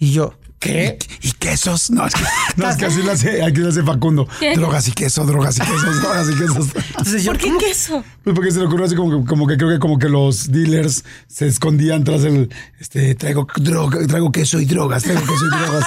Y 0.00 0.12
yo, 0.12 0.38
¿qué? 0.60 0.96
¿Y 1.22 1.32
quesos? 1.32 1.90
No, 1.90 2.06
es 2.06 2.14
que, 2.14 2.22
no, 2.56 2.70
es 2.70 2.76
que 2.76 2.84
así 2.86 3.02
lo 3.02 3.10
hace, 3.10 3.42
aquí 3.42 3.58
lo 3.58 3.68
hace 3.70 3.82
Facundo. 3.82 4.28
Drogas 4.54 4.86
y 4.86 4.92
queso, 4.92 5.24
drogas 5.26 5.56
y 5.56 5.60
quesos, 5.62 6.00
drogas 6.02 6.28
y 6.30 6.38
quesos. 6.38 6.68
Entonces 6.90 7.24
yo, 7.24 7.32
¿Por 7.32 7.40
qué 7.40 7.48
¿cómo? 7.48 7.58
queso? 7.58 8.04
Pues 8.22 8.36
porque 8.36 8.52
se 8.52 8.60
le 8.60 8.66
ocurrió 8.66 8.86
así 8.86 8.94
como 8.94 9.24
que, 9.24 9.28
como 9.28 9.48
que 9.48 9.56
creo 9.56 9.70
que 9.70 9.80
como 9.80 9.98
que 9.98 10.08
los 10.08 10.52
dealers 10.52 11.04
se 11.26 11.48
escondían 11.48 12.04
tras 12.04 12.22
el 12.22 12.48
este 12.78 13.16
traigo 13.16 13.48
droga, 13.56 14.06
traigo 14.06 14.30
queso 14.30 14.60
y 14.60 14.66
drogas, 14.66 15.02
traigo 15.02 15.20
queso 15.22 15.46
y 15.46 15.50
drogas. 15.50 15.84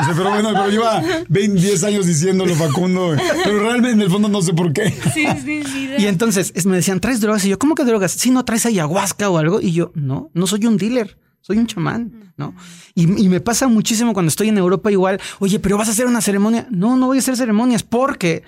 O 0.00 0.04
sea, 0.06 0.14
pero 0.16 0.30
bueno, 0.30 0.48
pero 0.54 0.68
lleva 0.70 1.00
20, 1.28 1.60
10 1.60 1.84
años 1.84 2.06
diciéndolo 2.06 2.52
Facundo, 2.56 3.14
pero 3.44 3.60
realmente 3.60 3.90
en 3.92 4.00
el 4.00 4.10
fondo 4.10 4.28
no 4.28 4.42
sé 4.42 4.54
por 4.54 4.72
qué. 4.72 4.90
Sí, 5.14 5.24
sí, 5.44 5.62
sí. 5.64 5.88
Y 5.98 6.06
entonces 6.06 6.50
es- 6.56 6.66
me 6.66 6.74
decían, 6.74 6.98
¿traes 6.98 7.20
drogas? 7.20 7.44
Y 7.44 7.50
yo, 7.50 7.60
¿cómo 7.60 7.76
que 7.76 7.84
drogas? 7.84 8.10
Si 8.10 8.30
no 8.32 8.44
traes 8.44 8.66
ayahuasca 8.66 9.30
o 9.30 9.38
algo. 9.38 9.60
Y 9.60 9.70
yo, 9.70 9.92
no, 9.94 10.32
no 10.34 10.48
soy 10.48 10.66
un 10.66 10.78
dealer. 10.78 11.16
Soy 11.42 11.58
un 11.58 11.66
chamán, 11.66 12.32
¿no? 12.36 12.54
Y, 12.94 13.02
y 13.22 13.28
me 13.28 13.40
pasa 13.40 13.68
muchísimo 13.68 14.14
cuando 14.14 14.28
estoy 14.30 14.48
en 14.48 14.58
Europa 14.58 14.90
igual, 14.90 15.20
oye, 15.40 15.58
pero 15.58 15.76
vas 15.76 15.88
a 15.88 15.90
hacer 15.90 16.06
una 16.06 16.20
ceremonia. 16.20 16.66
No, 16.70 16.96
no 16.96 17.06
voy 17.06 17.18
a 17.18 17.20
hacer 17.20 17.36
ceremonias 17.36 17.82
porque 17.82 18.42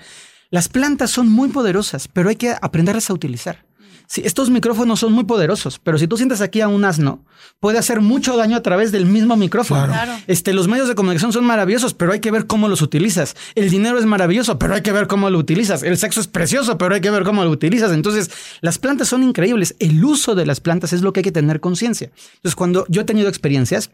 las 0.49 0.69
plantas 0.69 1.11
son 1.11 1.29
muy 1.29 1.49
poderosas, 1.49 2.07
pero 2.07 2.29
hay 2.29 2.35
que 2.35 2.55
aprenderlas 2.61 3.09
a 3.09 3.13
utilizar. 3.13 3.65
Sí, 4.07 4.21
estos 4.25 4.49
micrófonos 4.49 4.99
son 4.99 5.13
muy 5.13 5.23
poderosos, 5.23 5.79
pero 5.79 5.97
si 5.97 6.07
tú 6.07 6.17
sientes 6.17 6.41
aquí 6.41 6.61
a 6.61 6.67
un 6.67 6.85
asno, 6.85 7.23
puede 7.59 7.77
hacer 7.77 8.01
mucho 8.01 8.37
daño 8.37 8.57
a 8.57 8.61
través 8.61 8.91
del 8.91 9.05
mismo 9.05 9.35
micrófono. 9.35 9.85
Claro. 9.85 10.05
Claro. 10.05 10.23
Este, 10.27 10.53
los 10.53 10.67
medios 10.67 10.87
de 10.87 10.95
comunicación 10.95 11.31
son 11.31 11.45
maravillosos, 11.45 11.93
pero 11.93 12.11
hay 12.11 12.19
que 12.19 12.31
ver 12.31 12.47
cómo 12.47 12.67
los 12.67 12.81
utilizas. 12.81 13.35
El 13.55 13.69
dinero 13.69 13.97
es 13.97 14.05
maravilloso, 14.05 14.59
pero 14.59 14.75
hay 14.75 14.81
que 14.81 14.91
ver 14.91 15.07
cómo 15.07 15.29
lo 15.29 15.39
utilizas. 15.39 15.83
El 15.83 15.97
sexo 15.97 16.19
es 16.19 16.27
precioso, 16.27 16.77
pero 16.77 16.95
hay 16.95 17.01
que 17.01 17.09
ver 17.09 17.23
cómo 17.23 17.43
lo 17.43 17.49
utilizas. 17.49 17.91
Entonces, 17.91 18.29
las 18.61 18.77
plantas 18.77 19.07
son 19.07 19.23
increíbles. 19.23 19.75
El 19.79 20.03
uso 20.03 20.35
de 20.35 20.45
las 20.45 20.59
plantas 20.59 20.93
es 20.93 21.01
lo 21.01 21.13
que 21.13 21.21
hay 21.21 21.23
que 21.23 21.31
tener 21.31 21.59
conciencia. 21.59 22.11
Entonces, 22.35 22.55
cuando 22.55 22.85
yo 22.89 23.01
he 23.01 23.05
tenido 23.05 23.29
experiencias, 23.29 23.91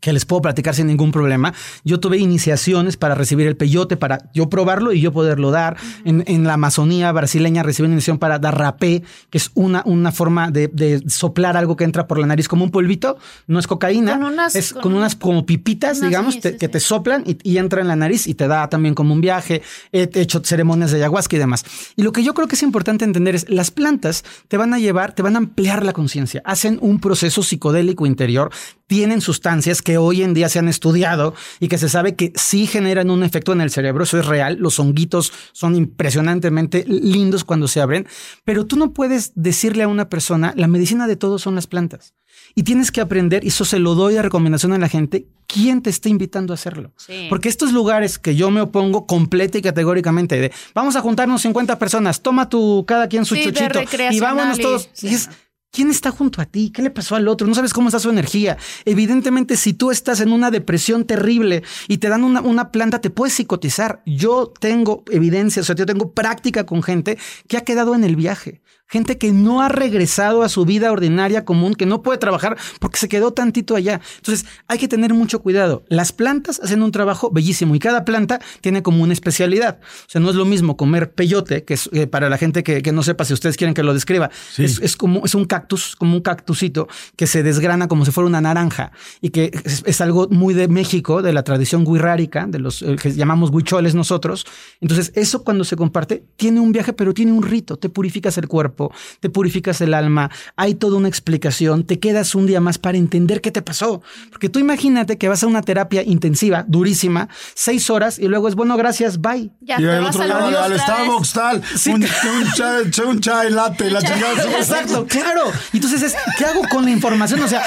que 0.00 0.12
les 0.12 0.24
puedo 0.24 0.42
platicar 0.42 0.74
sin 0.74 0.86
ningún 0.86 1.10
problema. 1.10 1.54
Yo 1.84 2.00
tuve 2.00 2.18
iniciaciones 2.18 2.96
para 2.96 3.14
recibir 3.14 3.46
el 3.46 3.56
peyote, 3.56 3.96
para 3.96 4.30
yo 4.32 4.48
probarlo 4.48 4.92
y 4.92 5.00
yo 5.00 5.12
poderlo 5.12 5.50
dar. 5.50 5.76
en, 6.04 6.24
en, 6.26 6.44
la 6.44 6.54
Amazonía 6.54 7.10
brasileña 7.12 7.62
recibí 7.62 7.86
una 7.86 7.94
iniciación 7.94 8.18
para 8.18 8.38
dar 8.38 8.56
rapé, 8.56 9.02
que 9.30 9.38
es 9.38 9.50
una, 9.54 9.82
una 9.84 10.12
forma 10.12 10.50
de, 10.50 10.68
de, 10.68 11.02
soplar 11.08 11.56
algo 11.56 11.76
que 11.76 11.84
entra 11.84 12.06
por 12.06 12.18
la 12.18 12.26
nariz 12.26 12.48
como 12.48 12.64
un 12.64 12.70
polvito. 12.70 13.18
No 13.46 13.58
es 13.58 13.66
cocaína, 13.66 14.12
con 14.12 14.24
unas, 14.24 14.54
es 14.54 14.72
con, 14.72 14.82
con 14.82 14.94
unas 14.94 15.16
como 15.16 15.44
pipitas, 15.46 16.00
digamos, 16.00 16.40
te, 16.40 16.56
que 16.56 16.68
te 16.68 16.80
soplan 16.80 17.24
y, 17.26 17.38
y, 17.42 17.58
entra 17.58 17.80
en 17.80 17.88
la 17.88 17.96
nariz 17.96 18.26
y 18.26 18.34
te 18.34 18.46
da 18.46 18.68
también 18.68 18.94
como 18.94 19.12
un 19.14 19.20
viaje. 19.20 19.62
He 19.92 20.08
hecho 20.14 20.40
ceremonias 20.44 20.92
de 20.92 20.98
ayahuasca 20.98 21.36
y 21.36 21.38
demás. 21.38 21.64
Y 21.96 22.02
lo 22.02 22.12
que 22.12 22.22
yo 22.22 22.34
creo 22.34 22.46
que 22.46 22.54
es 22.54 22.62
importante 22.62 23.04
entender 23.04 23.34
es 23.34 23.48
las 23.48 23.70
plantas 23.70 24.24
te 24.46 24.56
van 24.56 24.72
a 24.74 24.78
llevar, 24.78 25.14
te 25.14 25.22
van 25.22 25.34
a 25.34 25.38
ampliar 25.38 25.84
la 25.84 25.92
conciencia, 25.92 26.40
hacen 26.44 26.78
un 26.80 27.00
proceso 27.00 27.42
psicodélico 27.42 28.06
interior, 28.06 28.50
tienen 28.86 29.20
sustancias 29.20 29.82
que 29.88 29.96
hoy 29.96 30.22
en 30.22 30.34
día 30.34 30.50
se 30.50 30.58
han 30.58 30.68
estudiado 30.68 31.34
y 31.60 31.68
que 31.68 31.78
se 31.78 31.88
sabe 31.88 32.14
que 32.14 32.34
sí 32.34 32.66
generan 32.66 33.08
un 33.08 33.22
efecto 33.22 33.54
en 33.54 33.62
el 33.62 33.70
cerebro, 33.70 34.04
eso 34.04 34.18
es 34.18 34.26
real, 34.26 34.58
los 34.60 34.78
honguitos 34.78 35.32
son 35.52 35.74
impresionantemente 35.76 36.84
lindos 36.86 37.42
cuando 37.42 37.68
se 37.68 37.80
abren, 37.80 38.06
pero 38.44 38.66
tú 38.66 38.76
no 38.76 38.92
puedes 38.92 39.32
decirle 39.34 39.84
a 39.84 39.88
una 39.88 40.10
persona, 40.10 40.52
la 40.56 40.68
medicina 40.68 41.06
de 41.06 41.16
todos 41.16 41.40
son 41.40 41.54
las 41.54 41.66
plantas. 41.66 42.12
Y 42.54 42.64
tienes 42.64 42.92
que 42.92 43.00
aprender, 43.00 43.44
y 43.44 43.48
eso 43.48 43.64
se 43.64 43.78
lo 43.78 43.94
doy 43.94 44.12
de 44.12 44.20
recomendación 44.20 44.74
a 44.74 44.78
la 44.78 44.90
gente, 44.90 45.26
quién 45.46 45.80
te 45.80 45.88
está 45.88 46.10
invitando 46.10 46.52
a 46.52 46.56
hacerlo. 46.56 46.92
Sí. 46.98 47.26
Porque 47.30 47.48
estos 47.48 47.72
lugares 47.72 48.18
que 48.18 48.36
yo 48.36 48.50
me 48.50 48.60
opongo 48.60 49.06
completa 49.06 49.56
y 49.56 49.62
categóricamente 49.62 50.38
de 50.38 50.52
vamos 50.74 50.96
a 50.96 51.00
juntarnos 51.00 51.40
50 51.40 51.78
personas, 51.78 52.20
toma 52.20 52.50
tu 52.50 52.84
cada 52.86 53.08
quien 53.08 53.24
su 53.24 53.36
sí, 53.36 53.44
chuchito 53.44 53.80
y 54.10 54.20
vámonos 54.20 54.58
todos. 54.58 54.90
Y, 55.00 55.08
y 55.08 55.14
es, 55.14 55.30
¿Quién 55.70 55.90
está 55.90 56.10
junto 56.10 56.40
a 56.40 56.46
ti? 56.46 56.70
¿Qué 56.70 56.82
le 56.82 56.90
pasó 56.90 57.14
al 57.14 57.28
otro? 57.28 57.46
No 57.46 57.54
sabes 57.54 57.74
cómo 57.74 57.88
está 57.88 58.00
su 58.00 58.08
energía. 58.10 58.56
Evidentemente, 58.84 59.56
si 59.56 59.74
tú 59.74 59.90
estás 59.90 60.20
en 60.20 60.32
una 60.32 60.50
depresión 60.50 61.04
terrible 61.04 61.62
y 61.88 61.98
te 61.98 62.08
dan 62.08 62.24
una, 62.24 62.72
planta, 62.72 63.00
te 63.00 63.10
puedes 63.10 63.34
psicotizar. 63.34 64.02
Yo 64.06 64.52
tengo 64.58 65.04
evidencia, 65.10 65.60
o 65.60 65.64
sea, 65.64 65.74
yo 65.74 65.84
tengo 65.84 66.12
práctica 66.12 66.64
con 66.64 66.82
gente 66.82 67.18
que 67.46 67.58
ha 67.58 67.64
quedado 67.64 67.94
en 67.94 68.04
el 68.04 68.16
viaje. 68.16 68.62
Gente 68.90 69.18
que 69.18 69.32
no 69.32 69.60
ha 69.60 69.68
regresado 69.68 70.42
a 70.42 70.48
su 70.48 70.64
vida 70.64 70.90
ordinaria 70.90 71.44
común, 71.44 71.74
que 71.74 71.84
no 71.84 72.00
puede 72.00 72.16
trabajar 72.16 72.56
porque 72.80 72.98
se 72.98 73.06
quedó 73.06 73.34
tantito 73.34 73.76
allá. 73.76 74.00
Entonces, 74.16 74.46
hay 74.66 74.78
que 74.78 74.88
tener 74.88 75.12
mucho 75.12 75.42
cuidado. 75.42 75.84
Las 75.88 76.12
plantas 76.12 76.58
hacen 76.62 76.82
un 76.82 76.90
trabajo 76.90 77.30
bellísimo 77.30 77.74
y 77.74 77.80
cada 77.80 78.06
planta 78.06 78.40
tiene 78.62 78.82
como 78.82 79.02
una 79.02 79.12
especialidad. 79.12 79.78
O 79.82 80.10
sea, 80.10 80.22
no 80.22 80.30
es 80.30 80.36
lo 80.36 80.46
mismo 80.46 80.78
comer 80.78 81.12
peyote, 81.12 81.64
que 81.64 81.74
es 81.74 81.90
eh, 81.92 82.06
para 82.06 82.30
la 82.30 82.38
gente 82.38 82.62
que, 82.62 82.80
que, 82.80 82.92
no 82.92 83.02
sepa, 83.02 83.26
si 83.26 83.34
ustedes 83.34 83.58
quieren 83.58 83.74
que 83.74 83.82
lo 83.82 83.92
describa, 83.92 84.30
sí. 84.50 84.64
es, 84.64 84.80
es, 84.80 84.96
como 84.96 85.22
es 85.26 85.34
un 85.34 85.44
cactus, 85.44 85.94
como 85.94 86.14
un 86.14 86.22
cactusito 86.22 86.88
que 87.14 87.26
se 87.26 87.42
desgrana 87.42 87.88
como 87.88 88.06
si 88.06 88.10
fuera 88.10 88.26
una 88.26 88.40
naranja 88.40 88.92
y 89.20 89.28
que 89.28 89.50
es, 89.64 89.82
es 89.84 90.00
algo 90.00 90.28
muy 90.30 90.54
de 90.54 90.66
México, 90.68 91.20
de 91.20 91.34
la 91.34 91.42
tradición 91.42 91.84
guirrárica, 91.84 92.46
de 92.46 92.58
los 92.58 92.80
eh, 92.80 92.96
que 92.96 93.12
llamamos 93.12 93.50
huicholes 93.50 93.94
nosotros. 93.94 94.46
Entonces, 94.80 95.12
eso 95.14 95.44
cuando 95.44 95.64
se 95.64 95.76
comparte 95.76 96.24
tiene 96.36 96.60
un 96.60 96.72
viaje, 96.72 96.94
pero 96.94 97.12
tiene 97.12 97.32
un 97.32 97.42
rito. 97.42 97.76
Te 97.76 97.90
purificas 97.90 98.38
el 98.38 98.48
cuerpo 98.48 98.77
te 99.20 99.30
purificas 99.30 99.80
el 99.80 99.94
alma, 99.94 100.30
hay 100.56 100.74
toda 100.74 100.96
una 100.96 101.08
explicación, 101.08 101.84
te 101.84 101.98
quedas 101.98 102.34
un 102.34 102.46
día 102.46 102.60
más 102.60 102.78
para 102.78 102.98
entender 102.98 103.40
qué 103.40 103.50
te 103.50 103.62
pasó. 103.62 104.02
Porque 104.30 104.48
tú 104.48 104.58
imagínate 104.58 105.18
que 105.18 105.28
vas 105.28 105.42
a 105.42 105.46
una 105.46 105.62
terapia 105.62 106.02
intensiva, 106.02 106.64
durísima, 106.66 107.28
seis 107.54 107.90
horas 107.90 108.18
y 108.18 108.28
luego 108.28 108.48
es 108.48 108.54
bueno, 108.54 108.76
gracias, 108.76 109.20
bye. 109.20 109.50
Ya, 109.60 109.80
y 109.80 109.84
el 109.84 110.04
otro 110.04 110.24
día 110.24 110.64
al 110.64 110.78
Starbucks 110.78 111.32
tal, 111.32 111.62
sí. 111.76 111.90
un, 111.90 112.02
un, 112.02 112.52
chai, 112.54 113.06
un 113.06 113.20
chai 113.20 113.50
latte, 113.50 113.90
la 113.90 114.00
chingada. 114.00 114.42
Exacto, 114.58 115.06
claro. 115.06 115.52
Y 115.72 115.78
entonces 115.78 116.02
es, 116.02 116.16
¿qué 116.36 116.44
hago 116.44 116.62
con 116.70 116.84
la 116.84 116.90
información? 116.90 117.40
O 117.42 117.48
sea, 117.48 117.62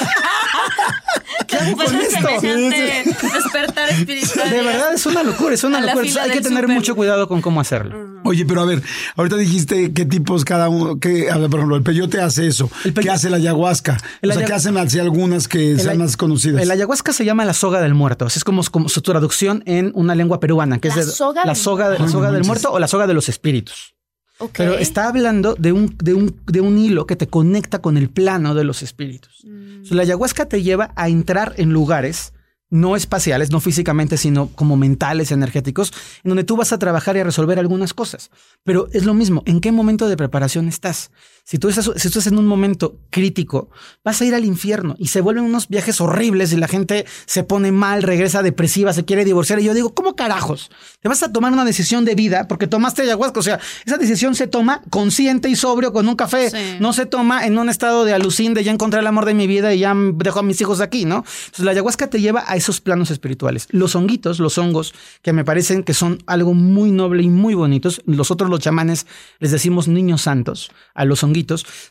¿qué 1.47 1.57
hago 1.57 1.75
pues 1.75 1.91
con 1.91 2.01
esto? 2.01 2.27
Despertar 2.41 3.89
espiritual. 3.89 4.49
De 4.49 4.61
verdad 4.61 4.93
es 4.93 5.05
una 5.05 5.23
locura, 5.23 5.55
es 5.55 5.63
una 5.63 5.79
locura. 5.81 6.05
Entonces, 6.05 6.17
hay 6.17 6.31
que 6.31 6.41
tener 6.41 6.63
super. 6.63 6.75
mucho 6.75 6.95
cuidado 6.95 7.27
con 7.27 7.41
cómo 7.41 7.61
hacerlo. 7.61 8.10
Oye, 8.23 8.45
pero 8.45 8.61
a 8.61 8.65
ver, 8.65 8.81
ahorita 9.15 9.37
dijiste 9.37 9.93
qué 9.93 10.05
tipos 10.05 10.45
cada 10.45 10.69
uno, 10.69 10.99
que, 10.99 11.29
a 11.29 11.37
ver, 11.37 11.49
por 11.49 11.59
ejemplo, 11.59 11.75
el 11.75 11.83
peyote 11.83 12.21
hace 12.21 12.47
eso. 12.47 12.69
El 12.83 12.93
¿Qué 12.93 13.09
hace 13.09 13.29
la 13.29 13.37
ayahuasca? 13.37 13.97
El 14.21 14.31
o 14.31 14.33
sea, 14.33 14.45
¿qué 14.45 14.53
hacen 14.53 14.77
así 14.77 14.99
algunas 14.99 15.47
que 15.47 15.77
sean 15.77 15.97
más 15.97 16.17
conocidas? 16.17 16.61
El 16.61 16.71
ayahuasca 16.71 17.13
se 17.13 17.25
llama 17.25 17.45
la 17.45 17.53
soga 17.53 17.81
del 17.81 17.93
muerto. 17.93 18.27
Es 18.27 18.43
como, 18.43 18.63
como 18.63 18.89
su 18.89 19.01
traducción 19.01 19.63
en 19.65 19.91
una 19.95 20.15
lengua 20.15 20.39
peruana, 20.39 20.79
que 20.79 20.89
la 20.89 20.95
es 20.95 21.05
de, 21.07 21.11
soga 21.11 21.45
la 21.45 21.55
soga, 21.55 21.89
de, 21.89 21.99
la 21.99 22.07
soga 22.07 22.31
del 22.31 22.43
muerto 22.45 22.71
o 22.71 22.79
la 22.79 22.87
soga 22.87 23.07
de 23.07 23.13
los 23.13 23.29
espíritus. 23.29 23.95
Okay. 24.37 24.65
Pero 24.65 24.79
está 24.79 25.07
hablando 25.07 25.53
de 25.53 25.71
un, 25.71 25.95
de, 26.01 26.15
un, 26.15 26.35
de 26.47 26.61
un 26.61 26.77
hilo 26.79 27.05
que 27.05 27.15
te 27.15 27.27
conecta 27.27 27.79
con 27.79 27.95
el 27.95 28.09
plano 28.09 28.55
de 28.55 28.63
los 28.63 28.81
espíritus. 28.81 29.43
Mm. 29.43 29.83
O 29.83 29.85
sea, 29.85 29.97
la 29.97 30.03
ayahuasca 30.03 30.45
te 30.45 30.63
lleva 30.63 30.91
a 30.95 31.09
entrar 31.09 31.53
en 31.57 31.71
lugares 31.71 32.33
no 32.71 32.95
espaciales, 32.95 33.51
no 33.51 33.59
físicamente, 33.59 34.17
sino 34.17 34.47
como 34.47 34.77
mentales, 34.77 35.31
energéticos, 35.31 35.93
en 36.23 36.29
donde 36.29 36.45
tú 36.45 36.55
vas 36.55 36.71
a 36.73 36.79
trabajar 36.79 37.15
y 37.17 37.19
a 37.19 37.23
resolver 37.23 37.59
algunas 37.59 37.93
cosas. 37.93 38.31
Pero 38.63 38.87
es 38.93 39.05
lo 39.05 39.13
mismo, 39.13 39.43
¿en 39.45 39.59
qué 39.59 39.71
momento 39.71 40.07
de 40.07 40.17
preparación 40.17 40.67
estás? 40.67 41.11
Si 41.43 41.57
tú, 41.57 41.69
estás, 41.69 41.85
si 41.95 42.09
tú 42.09 42.19
estás 42.19 42.27
en 42.27 42.37
un 42.37 42.45
momento 42.45 42.99
crítico, 43.09 43.69
vas 44.05 44.21
a 44.21 44.25
ir 44.25 44.35
al 44.35 44.45
infierno 44.45 44.95
y 44.99 45.07
se 45.07 45.21
vuelven 45.21 45.43
unos 45.43 45.67
viajes 45.67 45.99
horribles 45.99 46.53
y 46.53 46.57
la 46.57 46.67
gente 46.67 47.05
se 47.25 47.43
pone 47.43 47.71
mal, 47.71 48.03
regresa 48.03 48.43
depresiva, 48.43 48.93
se 48.93 49.05
quiere 49.05 49.25
divorciar. 49.25 49.59
Y 49.59 49.63
yo 49.63 49.73
digo, 49.73 49.93
¿cómo 49.93 50.15
carajos? 50.15 50.69
Te 51.01 51.09
vas 51.09 51.23
a 51.23 51.31
tomar 51.33 51.51
una 51.51 51.65
decisión 51.65 52.05
de 52.05 52.15
vida 52.15 52.47
porque 52.47 52.67
tomaste 52.67 53.01
ayahuasca. 53.01 53.39
O 53.39 53.43
sea, 53.43 53.59
esa 53.85 53.97
decisión 53.97 54.35
se 54.35 54.47
toma 54.47 54.81
consciente 54.91 55.49
y 55.49 55.55
sobrio 55.55 55.91
con 55.91 56.07
un 56.07 56.15
café. 56.15 56.51
Sí. 56.51 56.77
No 56.79 56.93
se 56.93 57.05
toma 57.05 57.45
en 57.45 57.57
un 57.57 57.69
estado 57.69 58.05
de 58.05 58.13
alucín 58.13 58.53
de 58.53 58.63
ya 58.63 58.71
encontré 58.71 58.99
el 58.99 59.07
amor 59.07 59.25
de 59.25 59.33
mi 59.33 59.47
vida 59.47 59.73
y 59.73 59.79
ya 59.79 59.93
dejo 59.95 60.39
a 60.39 60.43
mis 60.43 60.61
hijos 60.61 60.79
aquí, 60.79 61.05
¿no? 61.05 61.25
Entonces 61.45 61.65
la 61.65 61.71
ayahuasca 61.71 62.07
te 62.07 62.21
lleva 62.21 62.43
a 62.47 62.55
esos 62.61 62.81
planos 62.81 63.11
espirituales. 63.11 63.67
Los 63.71 63.95
honguitos, 63.95 64.39
los 64.39 64.57
hongos, 64.57 64.93
que 65.21 65.33
me 65.33 65.43
parecen 65.43 65.83
que 65.83 65.93
son 65.93 66.19
algo 66.25 66.53
muy 66.53 66.91
noble 66.91 67.23
y 67.23 67.29
muy 67.29 67.53
bonitos. 67.53 68.01
Nosotros 68.05 68.49
los 68.49 68.59
chamanes 68.59 69.05
les 69.39 69.51
decimos 69.51 69.87
niños 69.87 70.21
santos 70.21 70.71
a 70.93 71.05
los 71.05 71.23
honguitos 71.23 71.41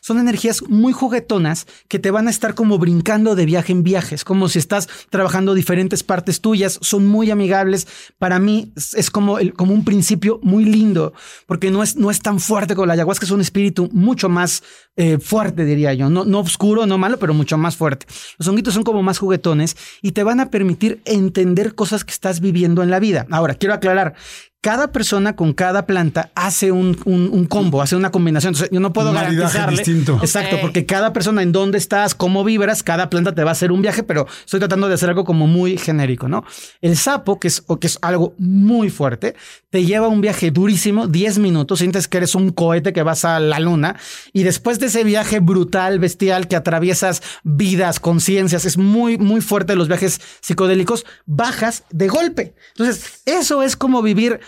son 0.01 0.19
energías 0.19 0.63
muy 0.67 0.93
juguetonas 0.93 1.67
que 1.87 1.99
te 1.99 2.11
van 2.11 2.27
a 2.27 2.29
estar 2.29 2.55
como 2.55 2.77
brincando 2.77 3.35
de 3.35 3.45
viaje 3.45 3.71
en 3.71 3.83
viajes, 3.83 4.23
como 4.23 4.49
si 4.49 4.59
estás 4.59 4.87
trabajando 5.09 5.53
diferentes 5.53 6.03
partes 6.03 6.41
tuyas, 6.41 6.79
son 6.81 7.07
muy 7.07 7.31
amigables. 7.31 7.87
Para 8.17 8.39
mí 8.39 8.73
es 8.75 9.09
como, 9.09 9.39
el, 9.39 9.53
como 9.53 9.73
un 9.73 9.83
principio 9.83 10.39
muy 10.43 10.65
lindo, 10.65 11.13
porque 11.45 11.71
no 11.71 11.83
es, 11.83 11.95
no 11.95 12.11
es 12.11 12.21
tan 12.21 12.39
fuerte 12.39 12.75
como 12.75 12.85
la 12.85 12.93
ayahuasca, 12.93 13.25
es 13.25 13.31
un 13.31 13.41
espíritu 13.41 13.89
mucho 13.91 14.29
más 14.29 14.63
eh, 14.95 15.17
fuerte, 15.19 15.65
diría 15.65 15.93
yo. 15.93 16.09
No, 16.09 16.25
no 16.25 16.39
oscuro, 16.39 16.85
no 16.85 16.97
malo, 16.97 17.17
pero 17.19 17.33
mucho 17.33 17.57
más 17.57 17.75
fuerte. 17.75 18.05
Los 18.37 18.47
honguitos 18.47 18.73
son 18.73 18.83
como 18.83 19.03
más 19.03 19.19
juguetones 19.19 19.77
y 20.01 20.11
te 20.11 20.23
van 20.23 20.39
a 20.39 20.49
permitir 20.49 20.60
entender 21.05 21.75
cosas 21.75 22.03
que 22.03 22.11
estás 22.11 22.39
viviendo 22.39 22.83
en 22.83 22.89
la 22.89 22.99
vida. 22.99 23.27
Ahora, 23.31 23.55
quiero 23.55 23.73
aclarar 23.73 24.15
cada 24.61 24.91
persona 24.91 25.35
con 25.35 25.53
cada 25.53 25.87
planta 25.87 26.31
hace 26.35 26.71
un, 26.71 26.95
un, 27.05 27.29
un 27.33 27.45
combo, 27.45 27.81
hace 27.81 27.95
una 27.95 28.11
combinación. 28.11 28.53
Entonces, 28.53 28.69
yo 28.71 28.79
no 28.79 28.93
puedo 28.93 29.11
garantizarle. 29.11 29.77
Distinto. 29.77 30.19
Exacto, 30.21 30.55
okay. 30.55 30.61
porque 30.61 30.85
cada 30.85 31.13
persona 31.13 31.41
en 31.41 31.51
dónde 31.51 31.79
estás, 31.79 32.13
cómo 32.13 32.43
vibras, 32.43 32.83
cada 32.83 33.09
planta 33.09 33.33
te 33.33 33.43
va 33.43 33.49
a 33.49 33.53
hacer 33.53 33.71
un 33.71 33.81
viaje, 33.81 34.03
pero 34.03 34.27
estoy 34.45 34.59
tratando 34.59 34.87
de 34.87 34.93
hacer 34.93 35.09
algo 35.09 35.25
como 35.25 35.47
muy 35.47 35.79
genérico, 35.79 36.27
¿no? 36.27 36.45
El 36.79 36.95
sapo, 36.95 37.39
que 37.39 37.47
es, 37.47 37.63
que 37.79 37.87
es 37.87 37.97
algo 38.03 38.35
muy 38.37 38.91
fuerte, 38.91 39.35
te 39.71 39.83
lleva 39.83 40.07
un 40.07 40.21
viaje 40.21 40.51
durísimo, 40.51 41.07
10 41.07 41.39
minutos, 41.39 41.79
sientes 41.79 42.07
que 42.07 42.17
eres 42.17 42.35
un 42.35 42.51
cohete 42.51 42.93
que 42.93 43.01
vas 43.01 43.25
a 43.25 43.39
la 43.39 43.59
luna, 43.59 43.95
y 44.31 44.43
después 44.43 44.79
de 44.79 44.87
ese 44.87 45.03
viaje 45.03 45.39
brutal, 45.39 45.97
bestial, 45.97 46.47
que 46.47 46.55
atraviesas 46.55 47.23
vidas, 47.43 47.99
conciencias, 47.99 48.65
es 48.65 48.77
muy, 48.77 49.17
muy 49.17 49.41
fuerte 49.41 49.75
los 49.75 49.87
viajes 49.87 50.21
psicodélicos, 50.41 51.05
bajas 51.25 51.83
de 51.89 52.07
golpe. 52.07 52.53
Entonces, 52.75 53.23
eso 53.25 53.63
es 53.63 53.75
como 53.75 54.03
vivir 54.03 54.39